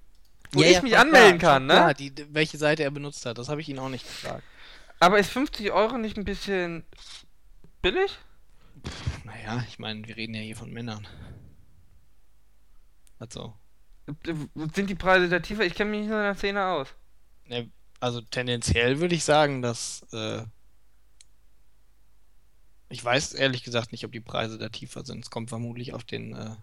Wo 0.52 0.62
Ja, 0.62 0.68
ich 0.70 0.82
ja, 0.82 0.82
mich 0.82 0.98
anmelden 0.98 1.38
klar, 1.40 1.60
kann, 1.60 1.66
ne? 1.68 1.74
Klar, 1.74 1.94
die, 1.94 2.14
welche 2.34 2.58
Seite 2.58 2.84
er 2.84 2.92
benutzt 2.92 3.26
hat, 3.26 3.38
das 3.38 3.50
habe 3.50 3.62
ich 3.62 3.70
ihn 3.70 3.80
auch 3.80 3.90
nicht 3.90 4.06
gefragt. 4.06 4.46
Aber 5.00 5.18
ist 5.20 5.32
50 5.32 5.72
Euro 5.72 5.98
nicht 5.98 6.18
ein 6.18 6.26
bisschen 6.26 6.86
billig? 7.82 8.20
Naja, 9.24 9.64
ich 9.68 9.78
meine, 9.80 10.08
wir 10.08 10.18
reden 10.18 10.34
ja 10.34 10.42
hier 10.42 10.56
von 10.56 10.72
Männern. 10.72 11.08
Also, 13.20 13.58
Sind 14.76 14.90
die 14.90 14.96
Preise 14.96 15.28
da 15.30 15.40
tiefer? 15.40 15.64
Ich 15.66 15.74
kenne 15.76 15.90
mich 15.92 16.02
nicht 16.02 16.10
nur 16.10 16.20
in 16.20 16.26
der 16.26 16.36
Szene 16.36 16.66
aus. 16.66 16.94
ne, 17.46 17.72
also 18.00 18.22
tendenziell 18.22 19.00
würde 19.00 19.16
ich 19.16 19.24
sagen, 19.24 19.62
dass 19.62 20.04
äh, 20.14 20.44
Ich 22.90 23.04
weiß 23.04 23.34
ehrlich 23.34 23.64
gesagt 23.64 23.92
nicht, 23.94 24.04
ob 24.06 24.12
die 24.12 24.20
Preise 24.22 24.58
da 24.58 24.68
tiefer 24.70 25.06
sind. 25.06 25.24
Es 25.24 25.30
kommt 25.30 25.50
vermutlich 25.50 25.94
auf 25.94 26.04
den. 26.04 26.34
Äh, 26.34 26.56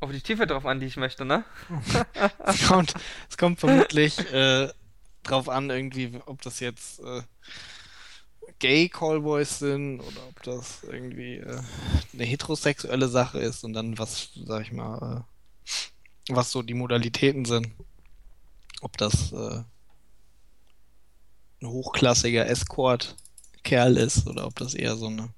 Auf 0.00 0.12
die 0.12 0.20
Tiefe 0.20 0.46
drauf 0.46 0.64
an, 0.64 0.80
die 0.80 0.86
ich 0.86 0.96
möchte, 0.96 1.24
ne? 1.24 1.44
es, 2.46 2.66
kommt, 2.66 2.94
es 3.28 3.36
kommt 3.36 3.58
vermutlich 3.58 4.18
äh, 4.32 4.68
drauf 5.24 5.48
an, 5.48 5.70
irgendwie, 5.70 6.20
ob 6.26 6.40
das 6.42 6.60
jetzt 6.60 7.00
äh, 7.00 7.22
Gay 8.60 8.88
Callboys 8.88 9.58
sind 9.58 10.00
oder 10.00 10.28
ob 10.28 10.42
das 10.42 10.82
irgendwie 10.84 11.36
äh, 11.36 11.60
eine 12.12 12.24
heterosexuelle 12.24 13.08
Sache 13.08 13.38
ist 13.38 13.64
und 13.64 13.72
dann 13.72 13.98
was, 13.98 14.30
sag 14.46 14.62
ich 14.62 14.72
mal, 14.72 15.24
äh, 16.28 16.32
was 16.34 16.50
so 16.50 16.62
die 16.62 16.74
Modalitäten 16.74 17.44
sind. 17.44 17.68
Ob 18.80 18.96
das 18.96 19.32
äh, 19.32 19.62
ein 21.60 21.68
hochklassiger 21.68 22.46
Escort-Kerl 22.46 23.96
ist 23.96 24.26
oder 24.26 24.46
ob 24.46 24.54
das 24.56 24.74
eher 24.74 24.96
so 24.96 25.06
eine, 25.06 25.28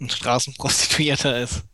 ein 0.00 0.10
Straßenprostituierter 0.10 1.40
ist. 1.40 1.64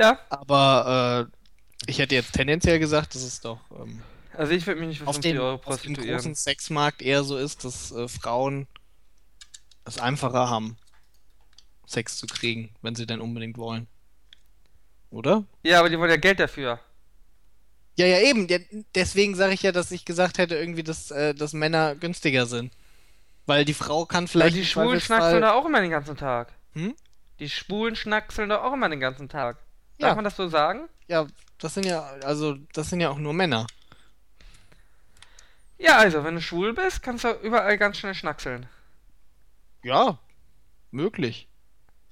Ja. 0.00 0.18
Aber 0.30 1.28
äh, 1.28 1.90
ich 1.90 1.98
hätte 1.98 2.14
jetzt 2.14 2.32
tendenziell 2.32 2.78
gesagt, 2.78 3.14
dass 3.14 3.22
es 3.22 3.40
doch 3.40 3.60
ähm, 3.78 4.00
Also 4.32 4.52
ich 4.52 4.66
würde 4.66 4.80
mich 4.80 4.88
nicht 4.88 4.98
für 5.00 5.06
auf 5.06 5.16
50 5.16 5.32
dem, 5.32 5.40
Euro 5.40 5.60
auf 5.62 5.82
dem 5.82 5.94
großen 5.94 6.34
Sexmarkt 6.34 7.02
eher 7.02 7.22
so 7.22 7.36
ist, 7.36 7.64
dass 7.64 7.92
äh, 7.92 8.08
Frauen 8.08 8.66
es 9.84 9.98
einfacher 9.98 10.48
haben, 10.48 10.78
Sex 11.86 12.16
zu 12.16 12.26
kriegen, 12.26 12.70
wenn 12.80 12.94
sie 12.94 13.06
denn 13.06 13.20
unbedingt 13.20 13.58
wollen. 13.58 13.88
Oder? 15.10 15.44
Ja, 15.64 15.80
aber 15.80 15.90
die 15.90 15.98
wollen 15.98 16.10
ja 16.10 16.16
Geld 16.16 16.40
dafür. 16.40 16.80
Ja, 17.98 18.06
ja, 18.06 18.20
eben. 18.20 18.46
Deswegen 18.94 19.34
sage 19.34 19.52
ich 19.52 19.62
ja, 19.62 19.72
dass 19.72 19.90
ich 19.90 20.06
gesagt 20.06 20.38
hätte, 20.38 20.56
irgendwie, 20.56 20.84
dass, 20.84 21.10
äh, 21.10 21.34
dass 21.34 21.52
Männer 21.52 21.94
günstiger 21.94 22.46
sind. 22.46 22.72
Weil 23.44 23.66
die 23.66 23.74
Frau 23.74 24.06
kann 24.06 24.24
Weil 24.24 24.28
vielleicht 24.28 24.56
die 24.56 24.60
im 24.60 24.66
Schwulen 24.66 25.00
schnackseln 25.00 25.42
da 25.42 25.52
auch 25.52 25.66
immer 25.66 25.82
den 25.82 25.90
ganzen 25.90 26.16
Tag. 26.16 26.54
Hm? 26.72 26.94
Die 27.40 27.50
Schwulen 27.50 27.96
schnackseln 27.96 28.48
da 28.48 28.62
auch 28.62 28.72
immer 28.72 28.88
den 28.88 29.00
ganzen 29.00 29.28
Tag. 29.28 29.58
Darf 30.00 30.10
Ja. 30.10 30.14
man 30.16 30.24
das 30.24 30.36
so 30.36 30.48
sagen? 30.48 30.88
Ja, 31.08 31.26
das 31.58 31.74
sind 31.74 31.86
ja, 31.86 32.02
also, 32.24 32.54
das 32.72 32.90
sind 32.90 33.00
ja 33.00 33.10
auch 33.10 33.18
nur 33.18 33.32
Männer. 33.34 33.66
Ja, 35.78 35.96
also, 35.96 36.24
wenn 36.24 36.34
du 36.34 36.42
schwul 36.42 36.74
bist, 36.74 37.02
kannst 37.02 37.24
du 37.24 37.30
überall 37.42 37.78
ganz 37.78 37.98
schnell 37.98 38.14
schnackseln. 38.14 38.66
Ja, 39.82 40.18
möglich. 40.90 41.48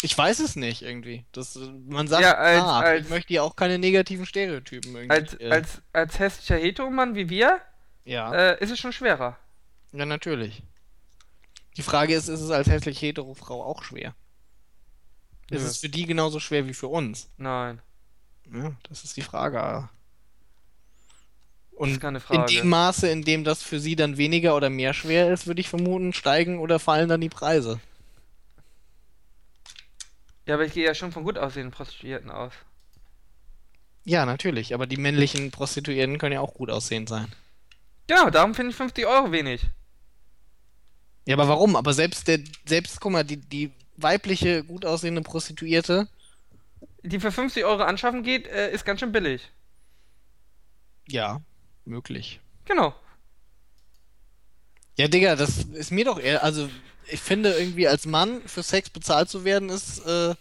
Ich 0.01 0.17
weiß 0.17 0.39
es 0.41 0.55
nicht 0.57 0.83
irgendwie. 0.83 1.25
Das, 1.33 1.59
man 1.87 2.07
sagt, 2.09 2.23
Ja, 2.23 2.35
als- 2.35 2.63
ah, 2.63 2.81
als- 2.81 3.05
ich 3.05 3.11
möchte 3.11 3.33
ja 3.35 3.43
auch 3.43 3.57
keine 3.57 3.79
negativen 3.79 4.25
Stereotypen 4.27 4.95
irgendwie. 4.95 5.11
Als, 5.11 5.35
äh, 5.41 5.51
als, 5.51 5.83
als 5.93 6.19
hässlicher 6.19 6.57
Heteromann 6.57 7.15
wie 7.15 7.29
wir, 7.29 7.61
ja, 8.05 8.33
äh, 8.33 8.63
ist 8.63 8.71
es 8.71 8.79
schon 8.79 8.93
schwerer. 8.93 9.37
ja, 9.93 10.07
natürlich. 10.07 10.63
Die 11.77 11.83
Frage 11.83 12.15
ist, 12.15 12.29
ist 12.29 12.41
es 12.41 12.51
als 12.51 12.69
hässlich 12.69 13.01
hetero 13.03 13.35
Frau 13.35 13.63
auch 13.65 13.83
schwer? 13.83 14.15
Ist 15.51 15.63
Nö. 15.63 15.67
es 15.67 15.79
für 15.79 15.89
die 15.91 16.07
genauso 16.07 16.41
schwer 16.41 16.67
wie 16.67 16.75
für 16.75 16.89
uns? 16.89 17.29
Nein, 17.39 17.81
Ja, 18.53 18.75
das 18.89 19.05
ist 19.05 19.17
die 19.17 19.23
Frage. 19.23 19.89
das 21.79 21.93
ist 21.93 22.01
Und 22.01 22.27
in 22.29 22.45
dem 22.47 22.69
Maße, 22.69 23.09
in 23.09 23.23
dem 23.23 23.45
das 23.45 23.63
für 23.63 23.81
sie 23.81 23.97
dann 23.97 24.17
weniger 24.17 24.55
oder 24.57 24.69
mehr 24.71 24.93
schwer 24.95 25.33
ist, 25.33 25.47
würde 25.47 25.61
ich 25.61 25.69
vermuten, 25.69 26.13
steigen 26.13 26.59
oder 26.59 26.79
fallen 26.79 27.09
dann 27.09 27.21
die 27.21 27.29
Preise. 27.31 27.81
Ja, 30.47 30.55
aber 30.55 30.65
ich 30.65 30.73
gehe 30.73 30.85
ja 30.85 30.95
schon 30.97 31.13
von 31.13 31.23
gut 31.23 31.39
aussehenden 31.39 31.71
Prostituierten 31.73 32.31
aus. 32.33 32.53
Ja, 34.05 34.27
natürlich, 34.27 34.75
aber 34.75 34.89
die 34.89 34.97
männlichen 34.97 35.53
Prostituierten 35.53 36.19
können 36.19 36.33
ja 36.33 36.41
auch 36.41 36.55
gut 36.55 36.69
aussehend 36.71 37.09
sein. 37.09 37.33
Genau, 38.09 38.29
darum 38.31 38.55
finde 38.57 38.71
ich 38.71 38.77
50 38.77 39.07
Euro 39.07 39.31
wenig. 39.31 39.65
Ja, 41.27 41.35
aber 41.37 41.49
warum? 41.49 41.77
Aber 41.77 41.93
selbst 41.93 42.27
der, 42.29 42.41
selbst, 42.65 43.01
guck 43.01 43.13
mal, 43.13 43.25
die, 43.25 43.37
die 43.37 43.71
weibliche, 44.01 44.65
gut 44.65 44.85
aussehende 44.85 45.23
Prostituierte, 45.23 46.09
Die 47.03 47.21
für 47.21 47.33
50 47.33 47.65
Euro 47.65 47.83
anschaffen 47.83 48.23
geht, 48.23 48.47
äh, 48.47 48.71
ist 48.73 48.85
ganz 48.85 49.01
schön 49.01 49.13
billig. 49.13 49.51
ja, 51.09 51.41
möglich. 51.85 52.41
Genau. 52.65 52.95
Ja, 54.99 55.09
Digga, 55.09 55.37
das 55.37 55.59
ist 55.65 55.91
mir 55.93 56.05
doch 56.05 56.19
eher, 56.19 56.43
also 56.43 56.69
ich 57.11 57.21
finde 57.21 57.53
irgendwie 57.53 57.89
als 57.89 58.05
Mann 58.05 58.43
für 58.47 58.63
Sex 58.63 58.91
bezahlt 58.91 59.31
zu 59.31 59.45
werden, 59.45 59.69
ist, 59.71 60.01
äh, 60.07 60.35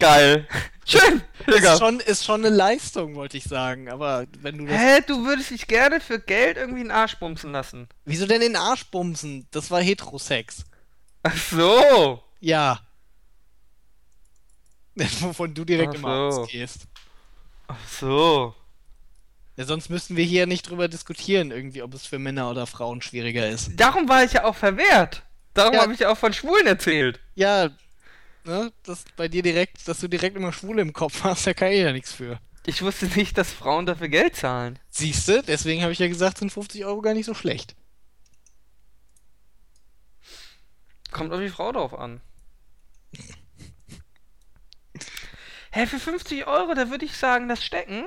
Geil. 0.00 0.46
Schön, 0.84 1.22
Digga. 1.46 1.72
ist 1.72 1.78
schon, 1.80 2.00
ist 2.00 2.24
schon 2.24 2.44
eine 2.46 2.54
Leistung, 2.54 3.16
wollte 3.16 3.36
ich 3.36 3.44
sagen. 3.44 3.88
Aber 3.90 4.26
wenn 4.40 4.58
du 4.58 4.66
das. 4.66 4.76
Hä, 4.78 5.00
du 5.06 5.24
würdest 5.26 5.50
dich 5.50 5.66
gerne 5.66 6.00
für 6.00 6.20
Geld 6.20 6.56
irgendwie 6.56 6.80
einen 6.80 6.92
Arsch 6.92 7.16
bumsen 7.18 7.50
lassen. 7.52 7.88
Wieso 8.04 8.24
denn 8.26 8.40
den 8.40 8.54
Arsch 8.56 8.84
bumsen? 8.90 9.46
Das 9.50 9.70
war 9.72 9.82
Heterosex. 9.82 10.64
Ach 11.24 11.36
so. 11.36 12.22
Ja. 12.40 12.80
Wovon 15.20 15.54
du 15.54 15.64
direkt 15.64 15.94
Ach 15.94 15.98
immer 15.98 16.32
so. 16.32 16.42
ausgehst. 16.42 16.86
Ach 17.68 17.88
so. 17.88 18.54
Ja, 19.56 19.64
sonst 19.64 19.88
müssten 19.90 20.16
wir 20.16 20.24
hier 20.24 20.46
nicht 20.46 20.68
drüber 20.68 20.88
diskutieren, 20.88 21.50
irgendwie, 21.50 21.82
ob 21.82 21.92
es 21.94 22.06
für 22.06 22.18
Männer 22.18 22.50
oder 22.50 22.66
Frauen 22.66 23.02
schwieriger 23.02 23.48
ist. 23.48 23.72
Darum 23.76 24.08
war 24.08 24.24
ich 24.24 24.32
ja 24.34 24.44
auch 24.44 24.54
verwehrt. 24.54 25.22
Darum 25.54 25.74
Ja. 25.74 25.82
habe 25.82 25.92
ich 25.92 26.00
ja 26.00 26.10
auch 26.10 26.18
von 26.18 26.32
Schwulen 26.32 26.66
erzählt. 26.66 27.20
Ja, 27.34 27.70
ne, 28.44 28.72
das 28.84 29.04
bei 29.16 29.26
dir 29.28 29.42
direkt, 29.42 29.86
dass 29.88 29.98
du 29.98 30.06
direkt 30.08 30.36
immer 30.36 30.52
Schwule 30.52 30.80
im 30.82 30.92
Kopf 30.92 31.24
hast, 31.24 31.46
da 31.46 31.54
kann 31.54 31.72
ich 31.72 31.80
ja 31.80 31.92
nichts 31.92 32.12
für. 32.12 32.38
Ich 32.66 32.82
wusste 32.82 33.06
nicht, 33.06 33.36
dass 33.38 33.50
Frauen 33.52 33.86
dafür 33.86 34.08
Geld 34.08 34.36
zahlen. 34.36 34.78
Siehste, 34.90 35.42
deswegen 35.46 35.82
habe 35.82 35.92
ich 35.92 35.98
ja 35.98 36.06
gesagt, 36.08 36.38
sind 36.38 36.52
50 36.52 36.84
Euro 36.84 37.00
gar 37.00 37.14
nicht 37.14 37.26
so 37.26 37.34
schlecht. 37.34 37.74
Kommt 41.10 41.32
auf 41.32 41.40
die 41.40 41.48
Frau 41.48 41.72
drauf 41.72 41.94
an. 41.98 42.20
Hä, 45.70 45.86
für 45.86 45.98
50 45.98 46.46
Euro, 46.46 46.74
da 46.74 46.90
würde 46.90 47.04
ich 47.04 47.16
sagen, 47.16 47.48
das 47.48 47.64
Stecken. 47.64 48.06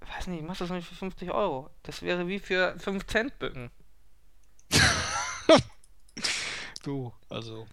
Weiß 0.00 0.28
nicht, 0.28 0.40
ich 0.40 0.46
mach 0.46 0.56
das 0.56 0.70
nicht 0.70 0.86
für 0.88 0.94
50 0.94 1.30
Euro. 1.32 1.68
Das 1.82 2.02
wäre 2.02 2.28
wie 2.28 2.38
für 2.38 2.78
5 2.78 3.06
Cent 3.06 3.38
bücken. 3.38 3.70
Du, 6.82 7.12
also. 7.28 7.66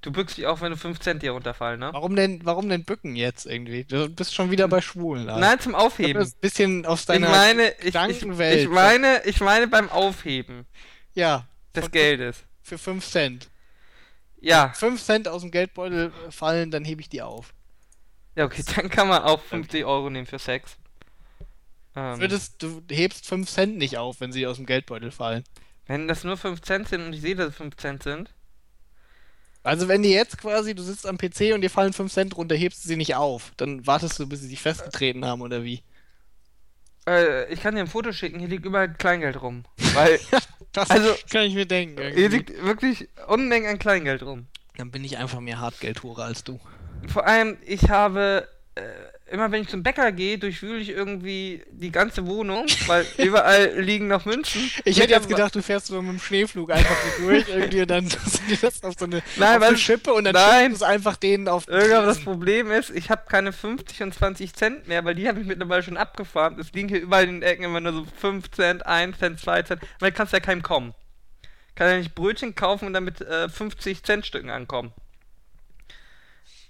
Du 0.00 0.10
bückst 0.10 0.36
dich 0.36 0.48
auch, 0.48 0.60
wenn 0.60 0.72
du 0.72 0.76
5 0.76 0.98
Cent 0.98 1.22
dir 1.22 1.30
runterfallen, 1.30 1.78
ne? 1.78 1.90
Warum 1.92 2.16
denn, 2.16 2.44
warum 2.44 2.68
denn 2.68 2.84
bücken 2.84 3.14
jetzt 3.14 3.46
irgendwie? 3.46 3.84
Du 3.84 4.08
bist 4.08 4.34
schon 4.34 4.50
wieder 4.50 4.66
bei 4.66 4.80
Schwulen, 4.80 5.28
Alter. 5.28 5.40
Nein, 5.40 5.60
zum 5.60 5.72
Ich 5.74 5.78
Aufheben. 5.78 6.14
das 6.20 6.34
ein 6.34 6.40
bisschen 6.40 6.84
aus 6.86 7.00
Ich 7.02 7.06
deiner 7.06 7.28
meine, 7.30 7.68
ich, 7.68 7.78
ich, 7.78 7.84
Gedankenwelt. 7.84 8.62
ich 8.62 8.68
meine, 8.68 9.22
ich 9.26 9.40
meine 9.40 9.68
beim 9.68 9.90
Aufheben 9.90 10.66
Ja, 11.14 11.46
des 11.76 11.88
Geldes. 11.92 12.42
Für 12.62 12.78
5 12.78 13.06
Cent. 13.06 13.48
Ja, 14.40 14.72
5 14.74 15.02
Cent 15.02 15.28
aus 15.28 15.42
dem 15.42 15.50
Geldbeutel 15.50 16.12
fallen, 16.30 16.70
dann 16.70 16.84
hebe 16.84 17.00
ich 17.00 17.08
die 17.08 17.22
auf. 17.22 17.54
ja, 18.34 18.44
okay, 18.44 18.64
dann 18.76 18.88
kann 18.90 19.08
man 19.08 19.22
auch 19.22 19.40
50 19.40 19.84
Euro 19.84 20.10
nehmen 20.10 20.26
für 20.26 20.38
Sex. 20.38 20.76
Ähm, 21.94 22.20
Würdest, 22.20 22.62
du 22.62 22.82
hebst 22.90 23.26
5 23.26 23.48
Cent 23.48 23.76
nicht 23.76 23.98
auf, 23.98 24.20
wenn 24.20 24.32
sie 24.32 24.46
aus 24.46 24.56
dem 24.56 24.66
Geldbeutel 24.66 25.10
fallen. 25.10 25.44
wenn 25.86 26.08
das 26.08 26.24
nur 26.24 26.36
5 26.36 26.60
Cent 26.62 26.88
sind 26.88 27.02
und 27.04 27.12
ich 27.12 27.20
sehe, 27.20 27.34
dass 27.36 27.50
es 27.50 27.56
5 27.56 27.76
Cent 27.76 28.02
sind. 28.02 28.30
Also 29.64 29.86
wenn 29.86 30.02
dir 30.02 30.10
jetzt 30.10 30.38
quasi, 30.38 30.74
du 30.74 30.82
sitzt 30.82 31.06
am 31.06 31.18
PC 31.18 31.54
und 31.54 31.60
dir 31.60 31.70
fallen 31.70 31.92
5 31.92 32.12
Cent 32.12 32.36
runter, 32.36 32.56
hebst 32.56 32.82
du 32.84 32.88
sie 32.88 32.96
nicht 32.96 33.14
auf. 33.14 33.52
Dann 33.56 33.86
wartest 33.86 34.18
du, 34.18 34.26
bis 34.28 34.40
sie 34.40 34.48
sich 34.48 34.60
festgetreten 34.60 35.24
haben, 35.24 35.40
oder 35.40 35.62
wie? 35.62 35.82
Äh, 37.06 37.52
ich 37.52 37.60
kann 37.60 37.74
dir 37.74 37.82
ein 37.82 37.86
Foto 37.86 38.12
schicken, 38.12 38.40
hier 38.40 38.48
liegt 38.48 38.64
überall 38.64 38.92
Kleingeld 38.94 39.40
rum. 39.40 39.64
Weil 39.94 40.18
Das 40.72 40.90
Also- 40.90 41.14
kann 41.30 41.42
ich 41.42 41.54
mir 41.54 41.66
denken. 41.66 41.96
hier 41.98 42.16
Irgendwie. 42.16 42.36
liegt 42.38 42.64
wirklich 42.64 43.08
Unmengen 43.28 43.70
an 43.70 43.78
Kleingeld 43.78 44.22
rum. 44.22 44.46
Dann 44.78 44.90
bin 44.90 45.04
ich 45.04 45.18
einfach 45.18 45.40
mehr 45.40 45.60
Hartgeldhure 45.60 46.24
als 46.24 46.44
du. 46.44 46.58
Vor 47.08 47.26
allem, 47.26 47.58
ich 47.66 47.90
habe, 47.90 48.48
äh, 48.74 48.82
immer 49.32 49.50
wenn 49.50 49.62
ich 49.62 49.68
zum 49.68 49.82
Bäcker 49.82 50.12
gehe, 50.12 50.38
durchwühle 50.38 50.78
ich 50.78 50.90
irgendwie 50.90 51.62
die 51.70 51.90
ganze 51.90 52.26
Wohnung, 52.26 52.66
weil 52.86 53.06
überall 53.18 53.80
liegen 53.80 54.06
noch 54.06 54.26
Münzen. 54.26 54.70
Ich 54.84 55.00
hätte 55.00 55.12
jetzt 55.12 55.28
gedacht, 55.28 55.54
du 55.54 55.62
fährst 55.62 55.86
so 55.86 56.00
mit 56.02 56.12
dem 56.12 56.20
Schneeflug 56.20 56.70
einfach 56.70 56.94
so 57.18 57.26
durch 57.26 57.48
irgendwie 57.48 57.80
und 57.80 57.90
dann 57.90 58.08
dir 58.48 58.58
das 58.60 58.82
auf 58.84 58.94
so 58.98 59.06
eine, 59.06 59.22
Nein, 59.36 59.56
auf 59.56 59.68
eine 59.68 59.78
Schippe 59.78 60.12
und 60.12 60.24
dann 60.24 60.34
nein. 60.34 60.72
es 60.72 60.82
einfach 60.82 61.16
denen 61.16 61.48
auf 61.48 61.66
Irgendwann 61.66 62.06
das. 62.06 62.20
Problem 62.20 62.70
ist, 62.70 62.90
ich 62.90 63.10
habe 63.10 63.22
keine 63.28 63.52
50 63.52 64.02
und 64.02 64.14
20 64.14 64.54
Cent 64.54 64.88
mehr, 64.88 65.04
weil 65.04 65.14
die 65.14 65.26
habe 65.26 65.40
ich 65.40 65.46
mittlerweile 65.46 65.82
schon 65.82 65.96
abgefahren. 65.96 66.58
Es 66.60 66.72
liegen 66.72 66.88
hier 66.88 67.00
überall 67.00 67.24
in 67.24 67.40
den 67.40 67.42
Ecken 67.42 67.64
immer 67.64 67.80
nur 67.80 67.92
so 67.92 68.06
5 68.18 68.50
Cent, 68.50 68.86
1 68.86 69.18
Cent, 69.18 69.40
2 69.40 69.62
Cent. 69.62 69.82
Weil 69.98 70.12
kannst 70.12 70.32
ja 70.34 70.40
keinem 70.40 70.62
kommen. 70.62 70.94
Kann 71.74 71.88
ja 71.88 71.96
nicht 71.96 72.14
Brötchen 72.14 72.54
kaufen 72.54 72.86
und 72.86 72.92
dann 72.92 73.04
mit 73.04 73.22
äh, 73.22 73.48
50 73.48 74.02
Cent 74.02 74.26
Stücken 74.26 74.50
ankommen. 74.50 74.92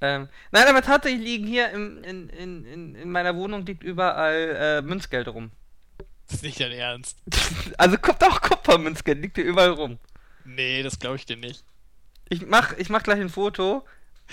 Ähm, 0.03 0.29
nein, 0.51 0.66
aber 0.66 0.83
tatsächlich 0.83 1.23
liegen 1.23 1.47
hier 1.47 1.70
im, 1.70 2.03
in, 2.03 2.29
in, 2.31 2.65
in, 2.65 2.95
in 2.97 3.12
meiner 3.12 3.37
Wohnung 3.37 3.65
liegt 3.65 3.85
überall 3.85 4.57
äh, 4.59 4.83
Münzgeld 4.83 5.29
rum. 5.29 5.53
Das 6.27 6.37
ist 6.39 6.43
nicht 6.43 6.61
dein 6.61 6.73
Ernst. 6.73 7.19
Also 7.79 7.97
guckt 7.97 8.23
auch 8.24 8.41
Kupfermünzgeld, 8.41 9.23
liegt 9.23 9.37
hier 9.37 9.45
überall 9.45 9.70
rum. 9.70 9.99
Nee, 10.45 10.83
das 10.83 10.99
glaube 10.99 11.16
ich 11.16 11.24
dir 11.27 11.37
nicht. 11.37 11.65
Ich 12.29 12.47
mach, 12.47 12.77
ich 12.79 12.89
mach 12.91 13.03
gleich 13.03 13.20
ein 13.20 13.29
Foto. 13.29 13.85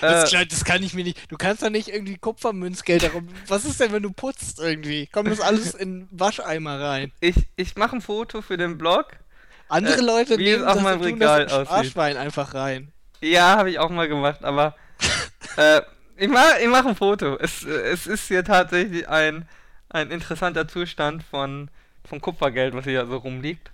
Das, 0.02 0.34
Äh, 0.34 0.46
das 0.46 0.66
kann 0.66 0.82
ich 0.82 0.94
mir 0.94 1.04
nicht. 1.04 1.32
Du 1.32 1.38
kannst 1.38 1.62
doch 1.62 1.70
nicht 1.70 1.90
irgendwie 1.90 2.18
Kupfermünzgeld 2.18 3.04
darum. 3.04 3.28
Was 3.48 3.66
ist 3.66 3.80
denn, 3.80 3.92
wenn 3.92 4.04
du 4.04 4.12
putzt 4.12 4.60
irgendwie? 4.60 5.08
Kommt 5.08 5.30
das 5.30 5.40
alles 5.42 5.74
in 5.76 6.08
Wascheimer 6.12 6.80
rein? 6.80 7.12
ich, 7.20 7.36
ich 7.58 7.76
mache 7.76 7.98
ein 7.98 8.02
Foto 8.02 8.42
für 8.42 8.58
den 8.58 8.78
Blog 8.78 9.08
Andere 9.68 10.00
Äh, 10.00 10.02
Leute 10.02 10.38
wie 10.40 10.46
es 10.50 10.58
nehmen 10.58 10.66
auf 10.68 10.76
das 10.76 10.84
meinem 10.84 11.02
und 11.02 11.10
tun 11.10 11.14
Regal 11.14 11.44
das 11.46 11.54
in 11.54 11.58
aussieht. 11.60 11.68
Sparschwein 11.92 12.18
einfach 12.18 12.54
rein. 12.56 12.92
Ja, 13.22 13.58
habe 13.58 13.70
ich 13.70 13.78
auch 13.80 13.90
mal 13.90 14.08
gemacht, 14.08 14.44
aber 14.44 14.76
äh, 15.58 15.82
ich 16.18 16.28
mache 16.28 16.60
ich 16.62 16.68
mach 16.68 16.86
ein 16.86 16.96
Foto. 16.96 17.38
Es, 17.38 17.64
es 17.64 18.08
ist 18.08 18.28
hier 18.28 18.44
tatsächlich 18.44 19.08
ein, 19.08 19.48
ein 19.90 20.12
interessanter 20.12 20.68
Zustand 20.68 21.24
von, 21.24 21.70
von 22.06 22.20
Kupfergeld, 22.22 22.74
was 22.74 22.86
hier 22.86 23.06
so 23.06 23.18
rumliegt. 23.18 23.72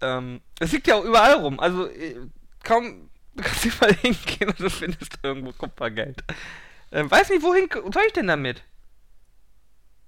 Ähm, 0.00 0.40
es 0.60 0.72
liegt 0.72 0.86
ja 0.86 0.96
auch 0.96 1.04
überall 1.04 1.34
rum. 1.34 1.60
Also 1.60 1.86
äh, 1.88 2.16
kaum 2.64 3.08
du 3.34 3.42
kannst 3.42 3.64
überall 3.64 3.94
hingehen 4.02 4.48
und 4.50 4.60
du 4.60 4.70
findest 4.70 5.18
irgendwo 5.22 5.52
Kupfergeld. 5.52 6.22
Ähm, 6.92 7.10
weiß 7.10 7.30
nicht, 7.30 7.42
wohin 7.42 7.68
soll 7.92 8.02
ich 8.06 8.12
denn 8.12 8.28
damit? 8.28 8.62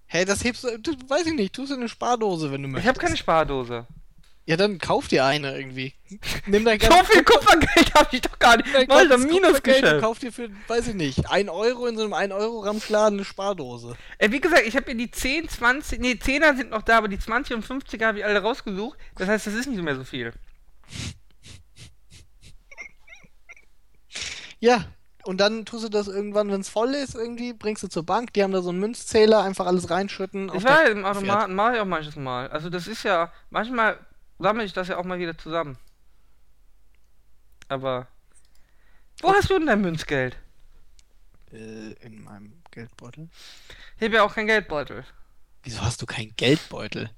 Hey, 0.07 0.25
das 0.25 0.43
hebst 0.45 0.65
du, 0.65 0.79
das 0.79 0.95
weiß 1.07 1.27
ich 1.27 1.35
nicht, 1.35 1.55
tust 1.55 1.71
du 1.71 1.75
in 1.75 1.81
eine 1.81 1.89
Spardose, 1.89 2.51
wenn 2.51 2.63
du 2.63 2.69
Ich 2.69 2.73
möchtest. 2.73 2.89
habe 2.89 3.07
keine 3.07 3.17
Spardose. 3.17 3.87
Ja, 4.49 4.57
dann 4.57 4.79
kauf 4.79 5.09
dir 5.09 5.27
eine 5.27 5.55
irgendwie. 5.55 5.93
Nimm 6.47 6.65
dein 6.65 6.81
So 6.81 6.89
ganzes 6.89 7.09
viel 7.09 7.23
Kupfergeld 7.23 7.95
habe 7.95 8.09
ich 8.13 8.23
doch 8.23 8.39
gar 8.39 8.57
nicht. 8.57 8.75
dein 8.75 8.89
ganzes 8.89 9.11
Kupfergeld 9.11 9.31
und 9.31 9.43
Minusgeschäft. 9.43 10.01
kauf 10.01 10.19
dir 10.21 10.33
für, 10.33 10.49
weiß 10.69 10.89
ich 10.89 10.95
nicht, 10.95 11.31
1 11.31 11.51
Euro 11.51 11.87
in 11.87 11.99
so 11.99 12.05
einem 12.05 12.15
1 12.15 12.33
Euro 12.33 12.61
Ramschladen 12.61 13.19
eine 13.19 13.27
Spardose. 13.27 13.95
Äh, 14.17 14.31
wie 14.31 14.41
gesagt, 14.41 14.63
ich 14.65 14.75
habe 14.75 14.91
mir 14.91 14.97
die 14.97 15.11
10, 15.11 15.51
20, 15.51 16.01
nee, 16.01 16.13
10er 16.13 16.57
sind 16.57 16.71
noch 16.71 16.81
da, 16.81 16.97
aber 16.97 17.09
die 17.09 17.19
20 17.19 17.57
und 17.57 17.67
50er 17.67 18.07
habe 18.07 18.21
ich 18.21 18.25
alle 18.25 18.41
rausgesucht. 18.41 18.99
Das 19.17 19.29
heißt, 19.29 19.49
das 19.49 19.53
ist 19.53 19.67
nicht 19.67 19.83
mehr 19.83 19.97
so 19.97 20.05
viel. 20.05 20.33
Ja, 24.61 24.87
und 25.25 25.43
dann 25.43 25.67
tust 25.67 25.85
du 25.85 25.89
das 25.91 26.09
irgendwann, 26.09 26.51
wenn 26.51 26.63
es 26.63 26.71
voll 26.71 26.95
ist, 26.95 27.15
irgendwie, 27.15 27.53
bringst 27.53 27.83
du 27.83 27.89
zur 27.89 28.07
Bank, 28.07 28.33
die 28.33 28.43
haben 28.43 28.53
da 28.53 28.63
so 28.63 28.71
einen 28.71 28.81
Münzzähler, 28.81 29.43
einfach 29.43 29.67
alles 29.67 29.91
reinschütten. 29.91 30.51
Ich 30.55 30.65
war 30.65 30.85
ja 30.85 30.89
im 30.89 31.05
Automaten, 31.05 31.55
mache 31.55 31.75
ich 31.75 31.81
auch 31.81 31.85
manches 31.85 32.17
Mal. 32.17 32.49
Also 32.49 32.71
das 32.71 32.87
ist 32.87 33.03
ja, 33.03 33.31
manchmal 33.51 33.99
sammle 34.39 34.65
ich 34.65 34.73
das 34.73 34.89
ja 34.89 34.97
auch 34.97 35.05
mal 35.05 35.19
wieder 35.19 35.37
zusammen. 35.37 35.79
Aber, 37.69 38.07
wo 39.21 39.33
hast 39.33 39.51
du 39.51 39.59
denn 39.59 39.67
dein 39.67 39.81
Münzgeld? 39.81 40.37
Äh, 41.53 41.93
in 42.05 42.23
meinem 42.25 42.63
Geldbeutel. 42.71 43.29
Ich 43.97 44.05
habe 44.05 44.17
ja 44.17 44.23
auch 44.23 44.35
kein 44.35 44.47
Geldbeutel. 44.47 45.05
Wieso 45.63 45.83
hast 45.83 46.01
du 46.01 46.07
keinen 46.07 46.35
Geldbeutel? 46.37 47.11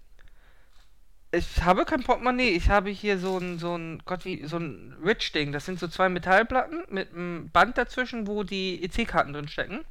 Ich 1.32 1.62
habe 1.62 1.84
kein 1.84 2.02
Portemonnaie. 2.02 2.50
Ich 2.50 2.68
habe 2.68 2.90
hier 2.90 3.18
so 3.18 3.38
ein, 3.38 3.58
so 3.58 3.76
ein, 3.76 4.02
Gott 4.04 4.24
wie, 4.24 4.44
so 4.46 4.56
ein 4.56 4.96
Rich-Ding. 5.04 5.52
Das 5.52 5.64
sind 5.64 5.78
so 5.78 5.86
zwei 5.86 6.08
Metallplatten 6.08 6.84
mit 6.88 7.12
einem 7.12 7.50
Band 7.50 7.78
dazwischen, 7.78 8.26
wo 8.26 8.42
die 8.42 8.82
EC-Karten 8.82 9.32
drin 9.32 9.48
stecken. 9.48 9.84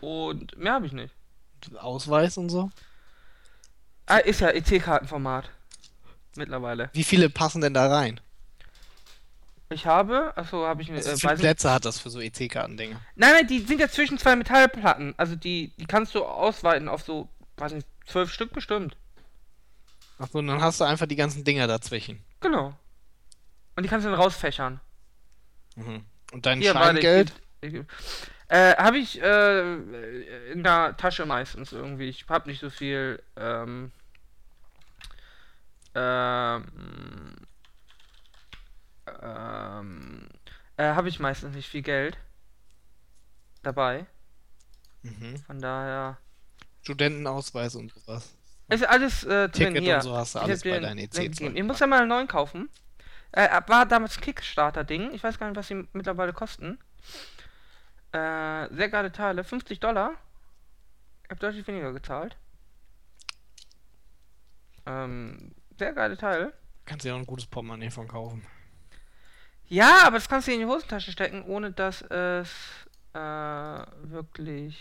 Und 0.00 0.56
mehr 0.56 0.74
habe 0.74 0.86
ich 0.86 0.92
nicht. 0.92 1.14
Ausweis 1.76 2.38
und 2.38 2.48
so? 2.48 2.70
Ah, 4.06 4.16
ist 4.16 4.40
ja 4.40 4.48
EC-Kartenformat. 4.48 5.50
Mittlerweile. 6.36 6.90
Wie 6.92 7.04
viele 7.04 7.28
passen 7.30 7.60
denn 7.60 7.74
da 7.74 7.88
rein? 7.88 8.20
Ich 9.72 9.86
habe, 9.86 10.32
achso, 10.36 10.66
habe 10.66 10.82
ich 10.82 10.88
mir. 10.90 10.96
Also 10.96 11.10
Äh, 11.10 11.14
wie 11.14 11.20
viele 11.20 11.36
Plätze 11.36 11.70
hat 11.72 11.84
das 11.84 11.98
für 12.00 12.10
so 12.10 12.20
EC-Karten-Dinger? 12.20 13.00
nein, 13.14 13.32
nein, 13.34 13.46
die 13.46 13.60
sind 13.60 13.80
ja 13.80 13.88
zwischen 13.88 14.18
zwei 14.18 14.34
Metallplatten. 14.36 15.14
Also 15.16 15.36
die, 15.36 15.72
die 15.76 15.86
kannst 15.86 16.14
du 16.14 16.24
ausweiten 16.24 16.88
auf 16.88 17.02
so, 17.02 17.28
weiß 17.56 17.72
nicht, 17.72 17.86
zwölf 18.06 18.32
Stück 18.32 18.52
bestimmt. 18.52 18.96
Achso, 20.18 20.38
und 20.38 20.48
dann 20.48 20.60
hast 20.60 20.80
du 20.80 20.84
einfach 20.84 21.06
die 21.06 21.16
ganzen 21.16 21.44
Dinger 21.44 21.66
dazwischen. 21.68 22.22
Genau. 22.40 22.74
Und 23.76 23.84
die 23.84 23.88
kannst 23.88 24.04
du 24.06 24.10
dann 24.10 24.20
rausfächern. 24.20 24.80
Mhm. 25.76 26.04
Und 26.32 26.46
dein 26.46 26.60
Hier, 26.60 26.74
warte, 26.74 26.98
ich 26.98 27.04
Scheingeld? 27.04 27.32
ich, 27.60 27.74
äh, 28.48 28.76
habe 28.76 28.98
ich 28.98 29.22
äh, 29.22 30.50
in 30.50 30.64
der 30.64 30.96
Tasche 30.96 31.26
meistens 31.26 31.72
irgendwie. 31.72 32.08
Ich 32.08 32.26
habe 32.28 32.48
nicht 32.50 32.60
so 32.60 32.70
viel. 32.70 33.22
Ähm, 33.36 33.92
ähm, 35.94 37.36
ähm, 39.22 40.28
äh, 40.76 40.84
habe 40.84 41.08
ich 41.08 41.20
meistens 41.20 41.54
nicht 41.54 41.68
viel 41.68 41.82
Geld 41.82 42.16
dabei. 43.62 44.06
Mhm. 45.02 45.36
Von 45.46 45.60
daher 45.60 46.18
Studentenausweis 46.82 47.74
und 47.74 47.92
sowas. 47.92 48.34
ist 48.68 48.88
alles 48.88 49.24
äh, 49.24 49.48
drin 49.48 49.74
Ticket 49.74 49.82
hier. 49.82 49.94
und 49.96 50.02
so 50.02 50.16
hast 50.16 50.34
du 50.34 50.38
Ich 50.38 50.44
alles 50.44 50.62
bei 50.62 50.78
deinen 50.80 50.84
E 50.84 50.88
einen 50.88 50.98
EC 50.98 51.14
Link 51.18 51.36
gegeben. 51.36 51.56
Ich 51.56 51.64
muss 51.64 51.80
ja 51.80 51.86
mal 51.86 52.00
einen 52.00 52.08
neuen 52.08 52.28
kaufen. 52.28 52.68
Äh, 53.32 53.48
war 53.66 53.86
damals 53.86 54.20
Kickstarter-Ding. 54.20 55.12
Ich 55.12 55.22
weiß 55.22 55.38
gar 55.38 55.48
nicht, 55.48 55.56
was 55.56 55.68
sie 55.68 55.86
mittlerweile 55.92 56.32
kosten. 56.32 56.78
Äh, 58.12 58.74
sehr 58.74 58.88
geile 58.88 59.12
Teile. 59.12 59.44
50 59.44 59.78
Dollar. 59.78 60.12
Ich 61.24 61.30
habe 61.30 61.40
deutlich 61.40 61.66
weniger 61.66 61.92
gezahlt. 61.92 62.36
Ähm, 64.86 65.54
sehr 65.80 65.92
geile 65.94 66.16
Teile. 66.16 66.52
Kannst 66.84 67.04
dir 67.04 67.14
auch 67.14 67.18
ein 67.18 67.26
gutes 67.26 67.46
Portemonnaie 67.46 67.90
von 67.90 68.06
kaufen. 68.06 68.46
Ja, 69.66 70.02
aber 70.04 70.16
das 70.18 70.28
kannst 70.28 70.46
du 70.46 70.52
in 70.52 70.60
die 70.60 70.66
Hosentasche 70.66 71.10
stecken, 71.10 71.42
ohne 71.44 71.72
dass 71.72 72.02
es 72.02 72.50
äh, 73.14 73.18
wirklich 73.18 74.76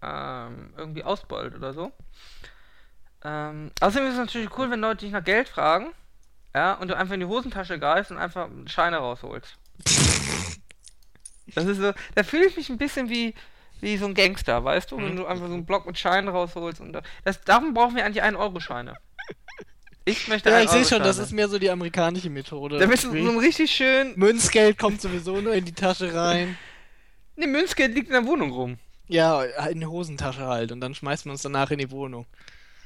ähm, 0.00 0.72
irgendwie 0.76 1.04
ausbeult 1.04 1.54
oder 1.54 1.74
so. 1.74 1.92
Ähm, 3.22 3.70
außerdem 3.80 4.08
ist 4.08 4.14
es 4.14 4.20
natürlich 4.20 4.56
cool, 4.56 4.70
wenn 4.70 4.80
Leute 4.80 5.04
dich 5.04 5.12
nach 5.12 5.24
Geld 5.24 5.48
fragen. 5.48 5.92
Ja, 6.54 6.74
und 6.74 6.88
du 6.88 6.96
einfach 6.96 7.14
in 7.14 7.20
die 7.20 7.26
Hosentasche 7.26 7.78
greifst 7.78 8.10
und 8.10 8.18
einfach 8.18 8.48
Scheine 8.66 8.96
rausholst. 8.96 9.56
Das 11.54 11.66
ist 11.66 11.78
so, 11.78 11.92
da 12.14 12.22
fühle 12.22 12.46
ich 12.46 12.56
mich 12.56 12.70
ein 12.70 12.78
bisschen 12.78 13.10
wie, 13.10 13.34
wie 13.82 13.96
so 13.98 14.06
ein 14.06 14.14
Gangster, 14.14 14.64
weißt 14.64 14.90
du? 14.90 14.96
Wenn 14.96 15.16
du 15.16 15.26
einfach 15.26 15.46
so 15.48 15.52
einen 15.52 15.66
Block 15.66 15.84
mit 15.86 15.98
Scheinen 15.98 16.28
rausholst 16.28 16.80
und 16.80 16.92
da- 16.92 17.02
das, 17.24 17.40
darum 17.42 17.74
brauchen 17.74 17.96
wir 17.96 18.04
eigentlich 18.04 18.22
1-Euro-Scheine. 18.22 18.94
Ich 20.04 20.26
möchte 20.26 20.50
Ja, 20.50 20.60
ich 20.60 20.70
sehe 20.70 20.84
schon, 20.84 21.02
das 21.02 21.18
ist 21.18 21.30
mehr 21.32 21.48
so 21.48 21.58
die 21.58 21.70
amerikanische 21.70 22.28
Methode. 22.30 22.78
Damit 22.78 23.04
du 23.04 23.10
so 23.10 23.30
ein 23.30 23.38
richtig 23.38 23.70
schön. 23.70 24.12
Münzgeld 24.16 24.78
kommt 24.78 25.00
sowieso 25.00 25.40
nur 25.40 25.54
in 25.54 25.64
die 25.64 25.72
Tasche 25.74 26.14
rein. 26.14 26.56
Ne, 27.34 27.46
Münzgeld 27.46 27.94
liegt 27.94 28.08
in 28.08 28.12
der 28.12 28.26
Wohnung 28.26 28.50
rum. 28.50 28.78
Ja, 29.08 29.42
in 29.42 29.80
die 29.80 29.86
Hosentasche 29.86 30.46
halt. 30.46 30.70
Und 30.70 30.82
dann 30.82 30.94
schmeißt 30.94 31.24
man 31.24 31.34
es 31.36 31.40
danach 31.42 31.70
in 31.70 31.78
die 31.78 31.90
Wohnung. 31.90 32.26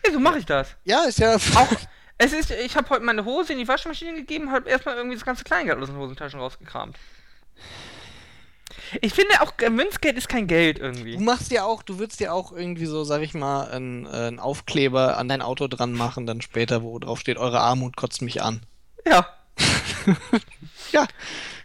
Ja, 0.06 0.12
so 0.12 0.20
mache 0.20 0.39
ich 0.39 0.47
das. 0.47 0.77
Ja, 0.85 1.02
ist 1.05 1.18
ja. 1.18 1.35
Auch, 1.56 1.68
es 2.16 2.32
ist, 2.32 2.52
ich 2.52 2.77
habe 2.77 2.89
heute 2.90 3.02
meine 3.05 3.24
Hose 3.24 3.55
in 3.55 3.59
die 3.59 3.66
Waschmaschine 3.66 4.14
gegeben, 4.14 4.52
habe 4.52 4.70
erstmal 4.70 4.94
irgendwie 4.97 5.16
das 5.16 5.24
ganze 5.24 5.43
Kleingeld 5.43 5.78
aus 5.81 5.89
den 5.89 5.97
Hosentaschen 5.97 6.39
rausgekramt. 6.39 6.97
Ich 9.00 9.14
finde 9.14 9.40
auch, 9.40 9.52
äh, 9.60 9.70
Münzgeld 9.70 10.16
ist 10.16 10.28
kein 10.28 10.46
Geld 10.46 10.78
Du 10.78 10.82
irgendwie. 10.82 11.16
machst 11.18 11.50
dir 11.50 11.64
auch, 11.64 11.82
du 11.82 11.98
würdest 11.98 12.20
dir 12.20 12.32
auch 12.32 12.52
irgendwie 12.52 12.86
so, 12.86 13.04
sag 13.04 13.22
ich 13.22 13.34
mal, 13.34 13.68
einen, 13.70 14.06
äh, 14.06 14.08
einen 14.10 14.38
Aufkleber 14.40 15.18
an 15.18 15.28
dein 15.28 15.42
Auto 15.42 15.66
dran 15.68 15.92
machen, 15.92 16.26
dann 16.26 16.40
später, 16.40 16.82
wo 16.82 16.98
drauf 16.98 17.20
steht, 17.20 17.38
eure 17.38 17.60
Armut 17.60 17.96
kotzt 17.96 18.22
mich 18.22 18.42
an. 18.42 18.60
Ja. 19.06 19.26
Ja, 20.92 21.06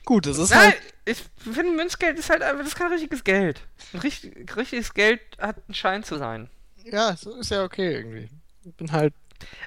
gut, 0.05 0.25
das 0.25 0.37
ist 0.37 0.49
Nein, 0.49 0.59
halt. 0.71 0.77
ich 1.05 1.17
finde 1.37 1.73
Münzgeld 1.73 2.17
ist 2.17 2.29
halt 2.29 2.41
einfach, 2.41 2.59
das 2.59 2.69
ist 2.69 2.75
kein 2.75 2.91
richtiges 2.91 3.23
Geld. 3.23 3.61
Richtig, 4.01 4.55
richtiges 4.55 4.93
Geld 4.93 5.21
hat 5.39 5.57
ein 5.69 5.73
Schein 5.75 6.03
zu 6.03 6.17
sein. 6.17 6.49
Ja, 6.83 7.15
so 7.15 7.35
ist 7.35 7.51
ja 7.51 7.63
okay 7.63 7.93
irgendwie. 7.93 8.29
Ich 8.65 8.73
bin 8.75 8.91
halt. 8.91 9.13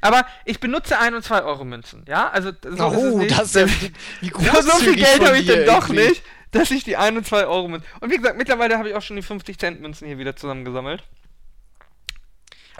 Aber 0.01 0.24
ich 0.44 0.60
benutze 0.60 0.98
1 0.98 1.14
und 1.16 1.22
2 1.24 1.43
Euro 1.43 1.64
Münzen, 1.64 2.05
ja? 2.09 2.31
Also 2.31 2.51
so 2.62 2.68
ist 2.68 2.74
es 2.74 2.81
oh, 2.81 3.18
nicht. 3.18 3.31
das 3.39 3.55
ist 3.55 3.55
ja. 3.55 3.66
Wie 4.20 4.28
So, 4.31 4.39
so 4.39 4.43
viel 4.78 4.94
großzügig 4.94 5.05
Geld 5.05 5.24
habe 5.24 5.39
ich 5.39 5.47
denn 5.47 5.66
doch 5.66 5.89
irgendwie. 5.89 6.09
nicht, 6.09 6.22
dass 6.55 6.70
ich 6.70 6.85
die 6.85 6.97
1 6.97 7.16
und 7.18 7.26
2 7.26 7.47
Euro 7.47 7.68
Münzen. 7.68 7.86
Und 8.01 8.10
wie 8.10 8.16
gesagt, 8.16 8.39
mittlerweile 8.39 8.78
habe 8.78 8.89
ich 8.90 8.94
auch 8.94 9.02
schon 9.02 9.16
die 9.16 9.22
50 9.22 9.59
Cent 9.59 9.81
Münzen 9.81 10.06
hier 10.06 10.18
wieder 10.18 10.36
zusammengesammelt. 10.36 11.05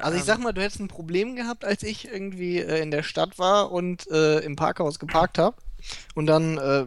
Also 0.01 0.17
ich 0.17 0.23
Ähm, 0.23 0.27
sag 0.27 0.39
mal, 0.39 0.53
du 0.53 0.63
hättest 0.63 0.81
ein 0.81 0.89
Problem 0.89 1.37
gehabt, 1.37 1.65
als 1.65 1.83
ich 1.83 2.07
irgendwie 2.07 2.59
äh, 2.59 2.81
in 2.83 2.91
der 2.91 3.03
Stadt 3.03 3.39
war 3.39 3.73
und 3.73 4.09
äh, 4.11 4.41
im 4.41 4.57
Parkhaus 4.57 4.99
geparkt 4.99 5.39
habe. 5.39 5.57
Und 6.15 6.27
dann, 6.27 6.59
äh, 6.59 6.87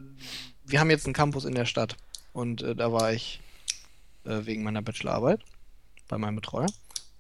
wir 0.66 0.80
haben 0.80 0.90
jetzt 0.90 1.06
einen 1.06 1.14
Campus 1.14 1.46
in 1.46 1.56
der 1.56 1.66
Stadt. 1.66 1.98
Und 2.34 2.62
äh, 2.64 2.76
da 2.76 2.92
war 2.92 3.14
ich 3.14 3.42
äh, 4.26 4.46
wegen 4.46 4.64
meiner 4.64 4.82
Bachelorarbeit 4.82 5.42
bei 6.08 6.18
meinem 6.18 6.36
Betreuer. 6.38 6.68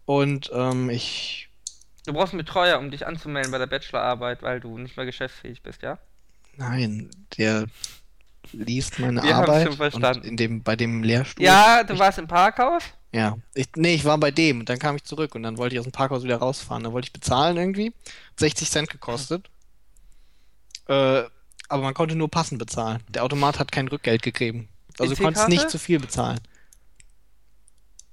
Und 0.06 0.52
ähm, 0.53 0.89
ich, 0.89 1.49
Du 2.06 2.14
brauchst 2.14 2.34
einen 2.34 2.44
Betreuer, 2.44 2.80
um 2.80 2.89
dich 2.91 3.06
anzumelden 3.06 3.52
bei 3.52 3.60
der 3.60 3.68
Bachelorarbeit, 3.68 4.41
weil 4.41 4.60
du 4.60 4.77
nicht 4.80 4.98
mehr 4.98 5.06
geschäftsfähig 5.06 5.61
bist, 5.61 5.84
ja? 5.84 5.99
nein, 6.57 7.10
der 7.38 7.68
liest 8.53 8.99
meine 8.99 9.24
Wir 9.24 9.36
Arbeit 9.36 9.68
schon 9.68 9.78
verstanden. 9.78 10.19
und 10.19 10.26
in 10.26 10.38
dem, 10.38 10.64
bei 10.64 10.76
dem 10.76 11.03
Lehrstuhl. 11.03 11.45
Ja, 11.45 11.84
du 11.84 11.98
warst 11.98 12.19
im 12.19 12.28
Parkhaus. 12.28 12.84
Ja, 13.11 13.38
ich, 13.53 13.68
nee, 13.76 13.95
ich 13.95 14.06
war 14.06 14.18
bei 14.18 14.32
dem 14.32 14.60
und 14.60 14.69
dann 14.69 14.80
kam 14.80 14.95
ich 14.95 15.03
zurück 15.03 15.34
und 15.36 15.44
dann 15.44 15.57
wollte 15.57 15.76
ich 15.76 15.80
aus 15.80 15.86
dem 15.86 15.91
Parkhaus 15.91 16.24
wieder 16.24 16.38
rausfahren. 16.38 16.84
Dann 16.84 16.94
wollte 16.94 17.07
ich 17.07 17.14
bezahlen 17.14 17.57
irgendwie. 17.57 17.94
60 18.38 18.69
Cent 18.69 18.90
gekostet. 18.90 19.49
Äh, 20.88 21.24
aber 21.69 21.84
man 21.84 21.94
konnte 21.94 22.15
nur 22.15 22.30
passend 22.30 22.60
bezahlen. 22.60 23.02
Der 23.10 23.24
Automat 23.24 23.60
hat 23.60 23.72
kein 23.72 23.88
Rückgeld 23.88 24.22
gegeben. 24.22 24.69
Also 24.99 25.15
du 25.15 25.22
konntest 25.22 25.45
EC-Karte? 25.45 25.52
nicht 25.52 25.69
zu 25.69 25.80
viel 25.80 25.99
bezahlen. 25.99 26.40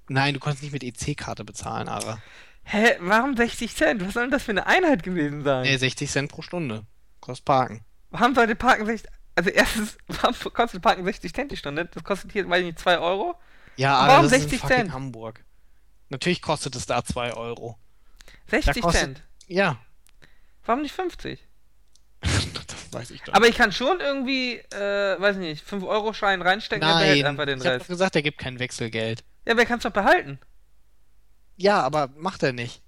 Nein, 0.08 0.34
du 0.34 0.40
konntest 0.40 0.62
nicht 0.62 0.72
mit 0.72 0.84
EC-Karte 0.84 1.44
bezahlen, 1.44 1.88
Ara. 1.88 2.18
Hä, 2.64 2.96
warum 3.00 3.36
60 3.36 3.74
Cent? 3.74 4.06
Was 4.06 4.14
soll 4.14 4.24
denn 4.24 4.30
das 4.30 4.42
für 4.42 4.52
eine 4.52 4.66
Einheit 4.66 5.02
gewesen 5.02 5.44
sein? 5.44 5.62
Nee, 5.62 5.76
60 5.76 6.10
Cent 6.10 6.30
pro 6.30 6.42
Stunde. 6.42 6.84
Kostet 7.20 7.44
Parken. 7.44 7.80
Warum 8.10 8.34
sollte 8.34 8.54
Parken 8.54 8.86
60... 8.86 9.10
Also 9.36 9.50
erstens, 9.50 9.96
warum 10.06 10.34
kostet 10.52 10.82
Parken 10.82 11.04
60 11.04 11.32
Cent 11.34 11.52
die 11.52 11.56
Stunde? 11.56 11.86
Das 11.86 12.04
kostet 12.04 12.32
hier, 12.32 12.48
weiß 12.48 12.60
ich 12.60 12.66
nicht, 12.66 12.78
2 12.78 12.98
Euro? 12.98 13.34
Ja, 13.76 13.94
Und 13.96 14.04
aber 14.04 14.12
warum 14.12 14.22
das 14.24 14.32
ist 14.32 14.40
60 14.50 14.52
in 14.52 14.58
fucking 14.60 14.76
Cent? 14.76 14.92
Hamburg. 14.92 15.44
Natürlich 16.10 16.42
kostet 16.42 16.76
es 16.76 16.86
da 16.86 17.04
2 17.04 17.34
Euro. 17.34 17.78
60 18.48 18.82
kostet- 18.82 19.00
Cent. 19.00 19.22
Ja. 19.46 19.78
Warum 20.64 20.82
nicht 20.82 20.94
50? 20.94 21.44
das 22.22 22.92
weiß 22.92 23.10
ich 23.10 23.22
doch. 23.22 23.34
Aber 23.34 23.48
ich 23.48 23.56
kann 23.56 23.72
schon 23.72 24.00
irgendwie, 24.00 24.54
äh, 24.58 25.20
weiß 25.20 25.36
nicht, 25.36 25.66
5-Euro-Schein 25.66 26.40
reinstecken, 26.40 26.86
der 26.86 26.94
behält 26.98 27.18
Nein, 27.22 27.26
einfach 27.26 27.46
den 27.46 27.58
ich 27.58 27.64
hab 27.66 27.72
Rest. 27.72 27.82
doch 27.82 27.88
gesagt, 27.88 28.16
er 28.16 28.22
gibt 28.22 28.38
kein 28.38 28.58
Wechselgeld. 28.60 29.24
Ja, 29.46 29.52
aber 29.52 29.60
er 29.62 29.66
kann 29.66 29.78
es 29.78 29.82
doch 29.82 29.90
behalten. 29.90 30.38
Ja, 31.56 31.82
aber 31.82 32.08
macht 32.16 32.42
er 32.42 32.52
nicht. 32.52 32.82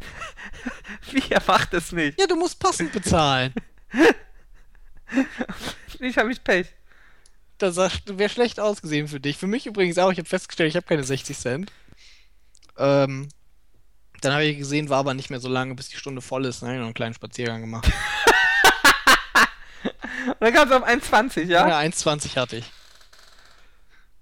Wie, 1.12 1.22
er 1.30 1.42
macht 1.46 1.74
es 1.74 1.92
nicht. 1.92 2.18
Ja, 2.18 2.26
du 2.26 2.36
musst 2.36 2.58
passend 2.58 2.92
bezahlen. 2.92 3.52
Ich 5.98 6.18
habe 6.18 6.32
ich 6.32 6.42
Pech. 6.42 6.66
Das 7.58 7.76
wäre 7.76 8.28
schlecht 8.28 8.58
ausgesehen 8.58 9.06
für 9.06 9.20
dich. 9.20 9.38
Für 9.38 9.46
mich 9.46 9.66
übrigens 9.66 9.98
auch. 9.98 10.10
Ich 10.10 10.18
habe 10.18 10.28
festgestellt, 10.28 10.70
ich 10.70 10.74
habe 10.76 10.86
keine 10.86 11.04
60 11.04 11.38
Cent. 11.38 11.70
Ähm, 12.76 13.28
dann 14.20 14.32
habe 14.32 14.44
ich 14.44 14.58
gesehen, 14.58 14.88
war 14.88 14.98
aber 14.98 15.14
nicht 15.14 15.30
mehr 15.30 15.38
so 15.38 15.48
lange, 15.48 15.74
bis 15.76 15.88
die 15.88 15.96
Stunde 15.96 16.20
voll 16.22 16.44
ist. 16.44 16.60
Dann 16.62 16.68
habe 16.70 16.76
ich 16.76 16.80
noch 16.80 16.86
einen 16.86 16.94
kleinen 16.94 17.14
Spaziergang 17.14 17.60
gemacht. 17.60 17.86
Und 20.26 20.40
dann 20.40 20.52
kam 20.54 20.68
es 20.68 20.74
auf 20.74 20.84
1,20, 20.84 21.44
ja? 21.44 21.68
Ja, 21.68 21.78
1,20 21.78 22.36
hatte 22.36 22.56
ich. 22.56 22.64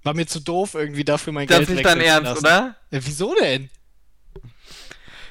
War 0.02 0.14
mir 0.14 0.26
zu 0.26 0.40
doof, 0.40 0.74
irgendwie 0.74 1.04
dafür 1.04 1.32
mein 1.32 1.46
Das 1.46 1.58
Geld 1.58 1.68
ist 1.68 1.74
nicht 1.76 1.86
dein 1.86 2.00
Ernst, 2.00 2.24
lassen. 2.42 2.44
oder? 2.46 2.76
Ja, 2.90 2.98
wieso 3.04 3.34
denn? 3.34 3.70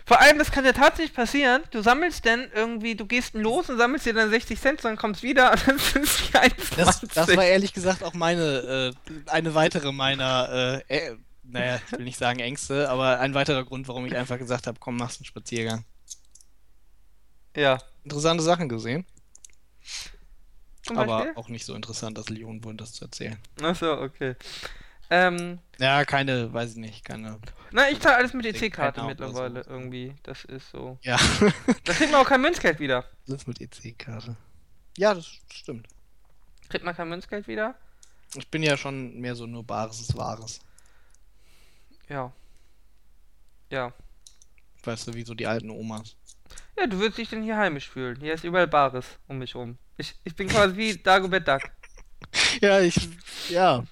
Vor 0.10 0.19
allem, 0.19 0.40
das 0.40 0.49
kann 0.49 0.65
ja 0.65 0.73
tatsächlich 0.73 1.14
passieren. 1.14 1.61
Du 1.69 1.84
sammelst 1.84 2.26
dann 2.26 2.49
irgendwie, 2.56 2.95
du 2.95 3.06
gehst 3.06 3.36
los 3.36 3.69
und 3.69 3.77
sammelst 3.77 4.07
dir 4.07 4.14
dann 4.15 4.31
60 4.31 4.60
Cent, 4.60 4.84
dann 4.84 4.98
kommst 4.98 5.22
wieder 5.22 5.52
und 5.53 5.68
dann 5.68 5.77
sind 5.77 6.03
es 6.03 6.18
die 6.18 6.36
1,20. 6.36 6.76
Das, 6.77 7.02
das 7.02 7.38
war 7.38 7.45
ehrlich 7.45 7.73
gesagt 7.73 8.03
auch 8.03 8.15
meine, 8.15 8.95
äh, 9.07 9.30
eine 9.30 9.53
weitere 9.53 9.91
meiner, 9.91 10.81
äh, 10.90 11.10
äh, 11.11 11.15
naja, 11.44 11.80
ich 11.86 11.91
will 11.91 12.06
nicht 12.06 12.18
sagen 12.18 12.40
Ängste, 12.40 12.90
aber 12.90 13.19
ein 13.19 13.36
weiterer 13.36 13.64
Grund, 13.64 13.88
warum 13.88 14.03
ich 14.07 14.18
einfach 14.18 14.40
gesagt 14.40 14.65
habe, 14.65 14.80
komm, 14.80 14.98
machst 14.98 15.19
einen 15.19 15.26
Spaziergang. 15.26 15.86
ja. 17.56 17.77
Interessante 18.03 18.41
Sachen 18.44 18.68
gesehen, 18.68 19.06
Zum 20.81 20.98
aber 20.98 21.18
Beispiel? 21.19 21.36
auch 21.36 21.49
nicht 21.49 21.65
so 21.68 21.76
interessant, 21.76 22.18
dass 22.18 22.30
Leon 22.30 22.64
wohnt, 22.64 22.81
das 22.81 22.94
zu 22.94 23.06
erzählen. 23.06 23.38
Achso, 23.61 24.02
okay. 24.02 24.36
Ähm, 25.10 25.60
Ja, 25.80 26.06
keine, 26.06 26.53
weiß 26.53 26.72
ich 26.72 26.77
nicht, 26.77 27.03
keine. 27.06 27.40
na, 27.72 27.90
ich 27.90 27.99
zahle 27.99 28.18
alles 28.18 28.34
mit 28.34 28.45
EC-Karte 28.45 28.99
oder 29.02 29.10
mittlerweile 29.10 29.64
so. 29.64 29.69
irgendwie. 29.72 30.15
Das 30.23 30.45
ist 30.45 30.69
so. 30.69 30.98
Ja, 31.02 31.18
Da 31.84 31.94
kriegt 31.94 32.11
man 32.11 32.22
auch 32.22 32.27
kein 32.30 32.41
Münzgeld 32.41 32.80
wieder. 32.80 33.06
das 33.27 33.48
mit 33.48 33.60
EC-Karte. 33.61 34.36
Ja, 34.98 35.14
das 35.14 35.27
stimmt. 35.52 35.88
Kriegt 36.69 36.84
man 36.86 36.95
kein 36.95 37.10
Münzgeld 37.10 37.48
wieder? 37.48 37.76
Ich 38.36 38.48
bin 38.49 38.61
ja 38.61 38.77
schon 38.77 39.19
mehr 39.19 39.34
so 39.36 39.48
nur 39.48 39.64
Bares 39.64 39.99
ist 39.99 40.15
Wahres. 40.15 40.60
Ja. 42.07 42.31
Ja. 43.72 43.94
Weißt 44.84 45.07
du, 45.07 45.14
wie 45.14 45.23
so 45.23 45.34
die 45.34 45.48
alten 45.48 45.69
Omas. 45.72 46.15
Ja, 46.77 46.88
du 46.88 46.99
würdest 46.99 47.18
dich 47.18 47.30
denn 47.30 47.44
hier 47.44 47.57
heimisch 47.57 47.90
fühlen. 47.90 48.18
Hier 48.19 48.34
ist 48.34 48.44
überall 48.44 48.68
Bares 48.68 49.06
um 49.27 49.40
mich 49.40 49.56
rum. 49.56 49.77
Ich, 49.98 50.15
ich 50.23 50.36
bin 50.36 50.48
quasi 50.48 50.76
wie 50.77 50.95
Dagobert 50.98 51.48
Duck. 51.48 51.61
Ja, 52.61 52.80
ich, 52.81 52.95
ja, 53.49 53.84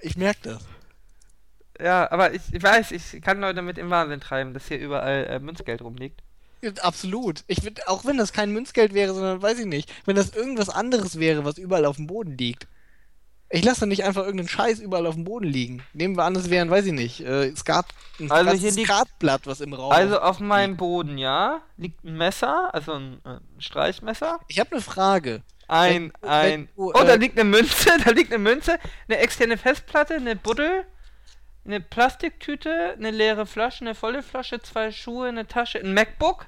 ich 0.00 0.16
merke 0.16 0.40
das. 0.42 0.62
Ja, 1.80 2.10
aber 2.10 2.34
ich, 2.34 2.42
ich 2.52 2.62
weiß, 2.62 2.92
ich 2.92 3.22
kann 3.22 3.40
Leute 3.40 3.56
damit 3.56 3.78
im 3.78 3.90
Wahnsinn 3.90 4.20
treiben, 4.20 4.54
dass 4.54 4.68
hier 4.68 4.78
überall 4.78 5.26
äh, 5.26 5.38
Münzgeld 5.38 5.82
rumliegt. 5.82 6.22
Absolut. 6.80 7.42
Ich 7.48 7.64
würd, 7.64 7.88
auch 7.88 8.04
wenn 8.04 8.18
das 8.18 8.32
kein 8.32 8.52
Münzgeld 8.52 8.94
wäre, 8.94 9.14
sondern 9.14 9.42
weiß 9.42 9.58
ich 9.58 9.66
nicht, 9.66 9.92
wenn 10.04 10.14
das 10.14 10.30
irgendwas 10.30 10.68
anderes 10.68 11.18
wäre, 11.18 11.44
was 11.44 11.58
überall 11.58 11.86
auf 11.86 11.96
dem 11.96 12.06
Boden 12.06 12.38
liegt. 12.38 12.68
Ich 13.54 13.64
lasse 13.64 13.86
nicht 13.86 14.04
einfach 14.04 14.22
irgendeinen 14.22 14.48
Scheiß 14.48 14.78
überall 14.78 15.06
auf 15.06 15.14
dem 15.14 15.24
Boden 15.24 15.44
liegen. 15.46 15.82
Nehmen 15.92 16.16
wir 16.16 16.24
an, 16.24 16.34
es 16.36 16.48
wären, 16.48 16.70
weiß 16.70 16.86
ich 16.86 16.92
nicht, 16.92 17.20
äh, 17.20 17.54
Skat, 17.54 17.84
ein 18.18 18.30
Also 18.30 18.52
hier 18.52 18.72
Skatblatt, 18.72 19.46
was 19.46 19.60
im 19.60 19.74
Raum. 19.74 19.92
Also 19.92 20.20
auf 20.20 20.40
meinem 20.40 20.78
Boden, 20.78 21.18
ja, 21.18 21.60
liegt 21.76 22.02
ein 22.02 22.16
Messer, 22.16 22.72
also 22.72 22.92
ein, 22.92 23.20
äh, 23.26 23.40
Streichmesser. 23.58 24.40
ich 24.48 24.58
habe 24.58 24.72
eine 24.72 24.80
Frage. 24.80 25.42
Ein, 25.68 26.12
Wenn- 26.20 26.30
ein. 26.30 26.50
wenn 26.52 26.68
du, 26.76 26.90
oh, 26.90 26.92
da 26.92 27.14
äh, 27.14 27.16
liegt 27.16 27.38
eine 27.38 27.48
Münze, 27.48 27.90
da 28.04 28.10
liegt 28.10 28.32
eine 28.32 28.42
Münze, 28.42 28.78
eine 29.08 29.18
externe 29.18 29.56
Festplatte, 29.56 30.14
eine 30.14 30.36
Buddel, 30.36 30.84
eine 31.64 31.80
Plastiktüte, 31.80 32.94
eine 32.98 33.10
leere 33.10 33.46
Flasche, 33.46 33.82
eine 33.82 33.94
volle 33.94 34.22
Flasche, 34.22 34.60
zwei 34.60 34.90
Schuhe, 34.92 35.28
eine 35.28 35.46
Tasche, 35.46 35.78
ein 35.78 35.94
MacBook, 35.94 36.46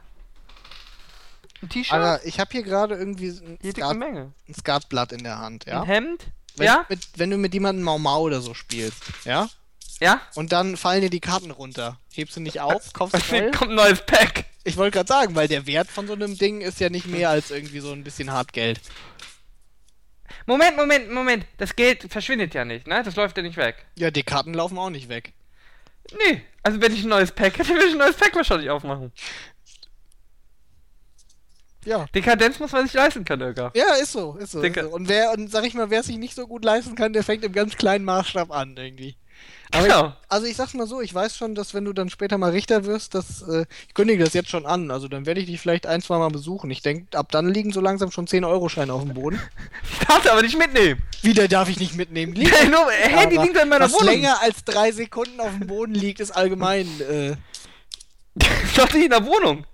ein 1.62 1.68
T-Shirt. 1.68 2.20
Ich 2.24 2.40
habe 2.40 2.50
hier 2.52 2.62
gerade 2.62 2.94
irgendwie 2.96 3.28
ein, 3.30 3.58
Hier 3.62 3.72
Skat, 3.72 3.90
eine 3.90 3.98
Menge. 3.98 4.32
ein 4.48 4.54
Skatblatt 4.54 5.12
in 5.12 5.24
der 5.24 5.38
Hand, 5.38 5.66
ja? 5.66 5.80
Ein 5.82 5.86
Hemd. 5.86 6.26
Wenn, 6.56 6.66
ja, 6.66 6.84
mit, 6.88 7.00
wenn 7.16 7.30
du 7.30 7.36
mit 7.38 7.52
jemandem 7.54 7.84
Mau 7.84 7.98
Mau 7.98 8.20
oder 8.22 8.40
so 8.40 8.54
spielst, 8.54 9.02
ja? 9.24 9.48
Ja. 10.00 10.20
Und 10.34 10.52
dann 10.52 10.76
fallen 10.76 11.02
dir 11.02 11.10
die 11.10 11.20
Karten 11.20 11.50
runter. 11.50 11.98
Hebst 12.12 12.36
du 12.36 12.40
nicht 12.40 12.60
auf, 12.60 12.92
kaufst 12.92 13.14
du 13.14 13.20
neue? 13.36 13.50
kommt 13.50 13.70
ein 13.70 13.76
neues 13.76 14.02
Pack. 14.04 14.44
Ich 14.64 14.76
wollte 14.76 14.96
gerade 14.96 15.08
sagen, 15.08 15.34
weil 15.34 15.48
der 15.48 15.66
Wert 15.66 15.88
von 15.88 16.06
so 16.06 16.14
einem 16.14 16.38
Ding 16.38 16.60
ist 16.60 16.80
ja 16.80 16.88
nicht 16.88 17.06
mehr 17.06 17.30
als 17.30 17.50
irgendwie 17.50 17.80
so 17.80 17.92
ein 17.92 18.04
bisschen 18.04 18.32
Hartgeld. 18.32 18.80
Moment, 20.46 20.76
Moment, 20.76 21.10
Moment. 21.10 21.46
Das 21.58 21.76
Geld 21.76 22.10
verschwindet 22.10 22.54
ja 22.54 22.64
nicht, 22.64 22.86
ne? 22.86 23.02
Das 23.02 23.16
läuft 23.16 23.36
ja 23.36 23.42
nicht 23.42 23.56
weg. 23.56 23.86
Ja, 23.96 24.10
die 24.10 24.22
Karten 24.22 24.54
laufen 24.54 24.78
auch 24.78 24.90
nicht 24.90 25.08
weg. 25.08 25.32
Nee. 26.12 26.42
Also 26.62 26.80
wenn 26.80 26.94
ich 26.94 27.02
ein 27.02 27.08
neues 27.08 27.32
Pack 27.32 27.58
hätte, 27.58 27.68
würde 27.74 27.86
ich 27.86 27.92
ein 27.92 27.98
neues 27.98 28.16
Pack 28.16 28.34
wahrscheinlich 28.34 28.70
aufmachen. 28.70 29.12
Ja. 31.84 32.06
Dekadenz 32.14 32.58
muss 32.58 32.72
man 32.72 32.86
sich 32.86 32.94
leisten 32.94 33.24
können, 33.24 33.42
Irga. 33.42 33.70
Ja, 33.74 33.94
ist 33.94 34.12
so, 34.12 34.36
ist 34.36 34.52
so. 34.52 34.62
Ist 34.62 34.74
so. 34.74 34.88
Und 34.88 35.08
wer, 35.08 35.32
und 35.32 35.50
sag 35.50 35.64
ich 35.66 35.74
mal, 35.74 35.90
wer 35.90 36.00
es 36.00 36.06
sich 36.06 36.16
nicht 36.16 36.34
so 36.34 36.46
gut 36.46 36.64
leisten 36.64 36.94
kann, 36.94 37.12
der 37.12 37.22
fängt 37.22 37.44
im 37.44 37.52
ganz 37.52 37.76
kleinen 37.76 38.06
Maßstab 38.06 38.50
an, 38.50 38.74
irgendwie. 38.76 39.16
Genau. 39.82 40.06
ich, 40.08 40.12
also 40.28 40.46
ich 40.46 40.56
sag's 40.56 40.74
mal 40.74 40.86
so, 40.86 41.00
ich 41.00 41.12
weiß 41.12 41.36
schon, 41.36 41.54
dass 41.54 41.74
wenn 41.74 41.84
du 41.84 41.92
dann 41.92 42.08
später 42.10 42.38
mal 42.38 42.50
Richter 42.52 42.84
wirst, 42.84 43.14
dass, 43.14 43.42
äh, 43.42 43.66
ich 43.88 43.94
kündige 43.94 44.22
das 44.24 44.32
jetzt 44.34 44.48
schon 44.50 44.66
an, 44.66 44.90
also 44.90 45.08
dann 45.08 45.26
werde 45.26 45.40
ich 45.40 45.46
dich 45.46 45.60
vielleicht 45.60 45.86
ein, 45.86 46.00
zwei 46.02 46.18
Mal 46.18 46.30
besuchen. 46.30 46.70
Ich 46.70 46.82
denke, 46.82 47.18
ab 47.18 47.30
dann 47.32 47.48
liegen 47.48 47.72
so 47.72 47.80
langsam 47.80 48.10
schon 48.10 48.26
10-Euro-Scheine 48.26 48.92
auf 48.92 49.02
dem 49.02 49.14
Boden. 49.14 49.40
Ich 50.00 50.06
darf 50.06 50.30
aber 50.30 50.42
nicht 50.42 50.58
mitnehmen. 50.58 51.02
Wieder 51.22 51.48
darf 51.48 51.68
ich 51.68 51.78
nicht 51.80 51.94
mitnehmen. 51.94 52.34
Liegt 52.34 52.54
Ja, 52.54 52.68
nur, 52.68 52.90
hey, 52.90 53.28
die 53.28 53.36
aber 53.38 53.46
liegt 53.46 53.56
in 53.60 53.68
meiner 53.68 53.86
was 53.86 53.92
Wohnung. 53.94 54.06
länger 54.06 54.40
als 54.42 54.64
drei 54.64 54.92
Sekunden 54.92 55.40
auf 55.40 55.50
dem 55.58 55.66
Boden 55.66 55.94
liegt, 55.94 56.20
ist 56.20 56.30
allgemein, 56.30 56.86
äh, 57.00 57.36
Ich 58.64 58.74
dachte 58.74 58.98
in 58.98 59.10
der 59.10 59.24
Wohnung. 59.24 59.64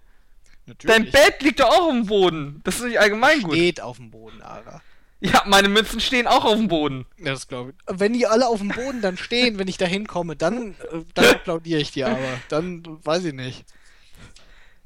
Dein 0.85 1.11
Bett 1.11 1.43
liegt 1.43 1.59
doch 1.61 1.69
auch 1.69 1.87
auf 1.89 1.91
dem 1.91 2.07
Boden. 2.07 2.61
Das 2.65 2.77
ist 2.77 2.85
nicht 2.85 3.01
allgemein 3.01 3.43
gut. 3.43 3.55
steht 3.55 3.81
auf 3.81 3.97
dem 3.97 4.11
Boden, 4.11 4.41
Ara. 4.43 4.81
Ja, 5.21 5.43
meine 5.47 5.69
Münzen 5.69 6.01
stehen 6.01 6.27
auch 6.27 6.45
auf 6.45 6.57
dem 6.57 6.69
Boden. 6.69 7.07
Ja, 7.19 7.33
das 7.33 7.47
glaube 7.47 7.73
ich. 7.73 7.77
Wenn 7.87 8.15
die 8.15 8.27
alle 8.27 8.47
auf 8.49 8.59
dem 8.59 8.69
Boden 8.69 9.03
dann 9.03 9.17
stehen, 9.19 9.59
wenn 9.59 9.69
ich 9.69 9.77
da 9.77 9.85
hinkomme, 9.85 10.35
dann, 10.35 10.73
äh, 10.93 11.05
dann 11.15 11.27
applaudiere 11.27 11.81
ich 11.81 11.93
dir 11.93 12.09
aber. 12.09 12.41
Dann 12.49 12.83
weiß 13.05 13.25
ich 13.27 13.35
nicht. 13.35 13.65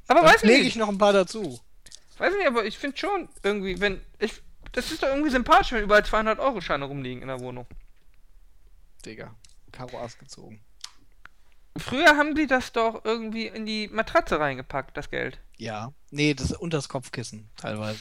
Aber 0.07 0.21
Dann 0.21 0.33
weiß 0.33 0.43
lege 0.43 0.59
nicht. 0.59 0.67
ich 0.67 0.75
noch 0.75 0.89
ein 0.89 0.97
paar 0.97 1.13
dazu. 1.13 1.59
Weiß 2.17 2.33
nicht, 2.35 2.47
aber 2.47 2.65
ich 2.65 2.77
finde 2.77 2.97
schon 2.97 3.29
irgendwie, 3.43 3.79
wenn 3.79 4.01
ich 4.19 4.41
das 4.73 4.91
ist 4.91 5.03
doch 5.03 5.07
irgendwie 5.07 5.29
sympathisch, 5.31 5.71
wenn 5.71 5.83
überall 5.83 6.03
200 6.05 6.37
Euro 6.39 6.59
Scheine 6.59 6.83
rumliegen 6.85 7.21
in 7.21 7.29
der 7.29 7.39
Wohnung. 7.39 7.65
Digga. 9.05 9.33
Karo 9.71 9.99
Ass 9.99 10.17
gezogen. 10.17 10.61
Früher 11.77 12.17
haben 12.17 12.35
die 12.35 12.47
das 12.47 12.71
doch 12.73 13.03
irgendwie 13.05 13.47
in 13.47 13.65
die 13.65 13.87
Matratze 13.87 14.39
reingepackt, 14.39 14.95
das 14.97 15.09
Geld. 15.09 15.39
Ja. 15.57 15.93
Nee, 16.11 16.33
das 16.33 16.51
ist 16.51 16.57
unter 16.59 16.77
das 16.77 16.89
Kopfkissen, 16.89 17.49
teilweise. 17.57 17.99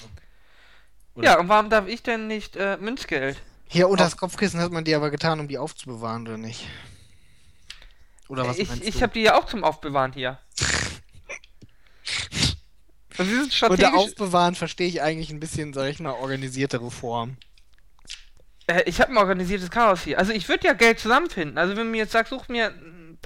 Oder- 1.14 1.24
Ja, 1.26 1.38
und 1.40 1.48
warum 1.48 1.70
darf 1.70 1.86
ich 1.86 2.02
denn 2.02 2.26
nicht 2.26 2.56
äh, 2.56 2.76
Münzgeld? 2.78 3.40
Hier 3.68 3.88
unter 3.88 4.04
das 4.04 4.16
Kopfkissen 4.16 4.60
hat 4.60 4.72
man 4.72 4.84
die 4.84 4.94
aber 4.94 5.10
getan, 5.10 5.40
um 5.40 5.48
die 5.48 5.58
aufzubewahren, 5.58 6.26
oder 6.26 6.36
nicht? 6.38 6.68
Oder 8.28 8.46
was 8.46 8.58
ich 8.58 8.68
meinst 8.68 8.84
ich 8.84 8.96
du? 8.96 9.00
habe 9.02 9.12
die 9.12 9.22
ja 9.22 9.36
auch 9.36 9.46
zum 9.46 9.64
Aufbewahren 9.64 10.12
hier. 10.12 10.38
Und 13.18 13.24
sie 13.26 13.32
sind 13.32 13.42
Unter 13.44 13.50
strategisch. 13.56 13.92
Aufbewahren 13.94 14.54
verstehe 14.54 14.88
ich 14.88 15.02
eigentlich 15.02 15.30
ein 15.30 15.40
bisschen, 15.40 15.72
sag 15.72 15.88
ich 15.88 16.00
mal, 16.00 16.12
organisiertere 16.12 16.90
Form. 16.90 17.36
Äh, 18.66 18.82
ich 18.86 19.00
habe 19.00 19.10
ein 19.12 19.18
organisiertes 19.18 19.70
Chaos 19.70 20.02
hier. 20.02 20.18
Also 20.18 20.32
ich 20.32 20.48
würde 20.48 20.66
ja 20.66 20.72
Geld 20.72 20.98
zusammenfinden. 20.98 21.58
Also 21.58 21.76
wenn 21.76 21.90
mir 21.90 21.98
jetzt 21.98 22.12
sagt, 22.12 22.28
such 22.30 22.48
mir 22.48 22.72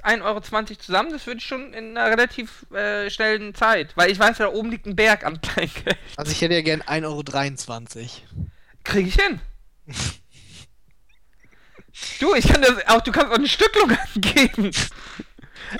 1,20 0.03 0.23
Euro 0.23 0.41
zusammen, 0.75 1.11
das 1.11 1.25
würde 1.27 1.37
ich 1.39 1.45
schon 1.45 1.73
in 1.73 1.97
einer 1.97 2.09
relativ 2.09 2.65
äh, 2.71 3.09
schnellen 3.09 3.53
Zeit. 3.55 3.95
Weil 3.95 4.11
ich 4.11 4.19
weiß, 4.19 4.37
da 4.37 4.47
oben 4.49 4.69
liegt 4.71 4.85
ein 4.85 4.95
Berg 4.95 5.25
am 5.25 5.39
Kleingeld. 5.41 5.97
Also 6.17 6.31
ich 6.31 6.41
hätte 6.41 6.53
ja 6.55 6.61
gern 6.61 6.81
1,23 6.81 7.05
Euro. 7.05 8.07
Krieg 8.83 9.07
ich 9.07 9.15
hin. 9.15 9.39
du, 12.19 12.33
ich 12.35 12.47
kann 12.47 12.61
das 12.61 12.87
auch, 12.87 13.01
du 13.01 13.11
kannst 13.11 13.31
auch 13.31 13.37
eine 13.37 13.47
Stücklung 13.47 13.91
angeben. 14.15 14.71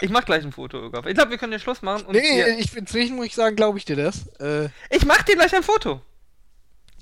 Ich 0.02 0.10
mach 0.10 0.24
gleich 0.26 0.44
ein 0.44 0.52
Foto, 0.52 0.78
Ögaf. 0.78 1.06
Ich 1.08 1.16
glaube, 1.16 1.32
wir 1.32 1.38
können 1.38 1.52
den 1.52 1.60
Schluss 1.60 1.82
machen. 1.82 2.06
Und 2.06 2.16
Nee, 2.16 2.22
hier- 2.22 2.60
ich, 2.60 2.76
inzwischen 2.76 3.16
muss 3.16 3.26
ich 3.28 3.36
sagen, 3.36 3.56
glaube 3.56 3.78
ich 3.80 3.86
dir 3.86 3.96
das. 3.96 4.28
Äh, 4.40 4.70
ich 4.90 5.06
mach 5.06 5.24
dir 5.24 5.36
gleich 5.36 5.54
ein 5.56 5.64
Foto. 5.64 6.02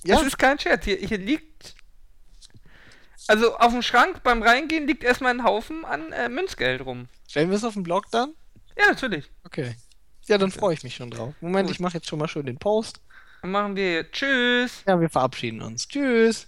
ja, 0.05 0.15
Das 0.15 0.25
ist 0.27 0.37
kein 0.37 0.57
Scherz. 0.59 0.85
Hier, 0.85 0.95
hier 0.97 1.17
liegt. 1.17 1.75
Also 3.27 3.57
auf 3.57 3.71
dem 3.73 3.81
Schrank 3.81 4.23
beim 4.23 4.41
Reingehen 4.41 4.87
liegt 4.87 5.03
erstmal 5.03 5.33
ein 5.33 5.43
Haufen 5.43 5.85
an 5.85 6.11
äh, 6.11 6.29
Münzgeld 6.29 6.85
rum. 6.85 7.07
stellen 7.27 7.49
wir 7.49 7.57
es 7.57 7.63
auf 7.63 7.73
den 7.73 7.83
Blog 7.83 8.05
dann? 8.11 8.33
Ja, 8.77 8.87
natürlich. 8.87 9.29
Okay. 9.43 9.75
Ja, 10.27 10.37
dann 10.37 10.51
freue 10.51 10.73
ich 10.73 10.83
mich 10.83 10.95
schon 10.95 11.09
drauf. 11.11 11.33
Moment, 11.41 11.67
Gut. 11.67 11.75
ich 11.75 11.79
mache 11.79 11.95
jetzt 11.95 12.07
schon 12.07 12.19
mal 12.19 12.27
schön 12.27 12.45
den 12.45 12.57
Post. 12.57 13.01
Dann 13.41 13.51
machen 13.51 13.75
wir 13.75 14.11
Tschüss. 14.11 14.83
Ja, 14.85 14.99
wir 14.99 15.09
verabschieden 15.09 15.61
uns. 15.61 15.87
Tschüss. 15.87 16.47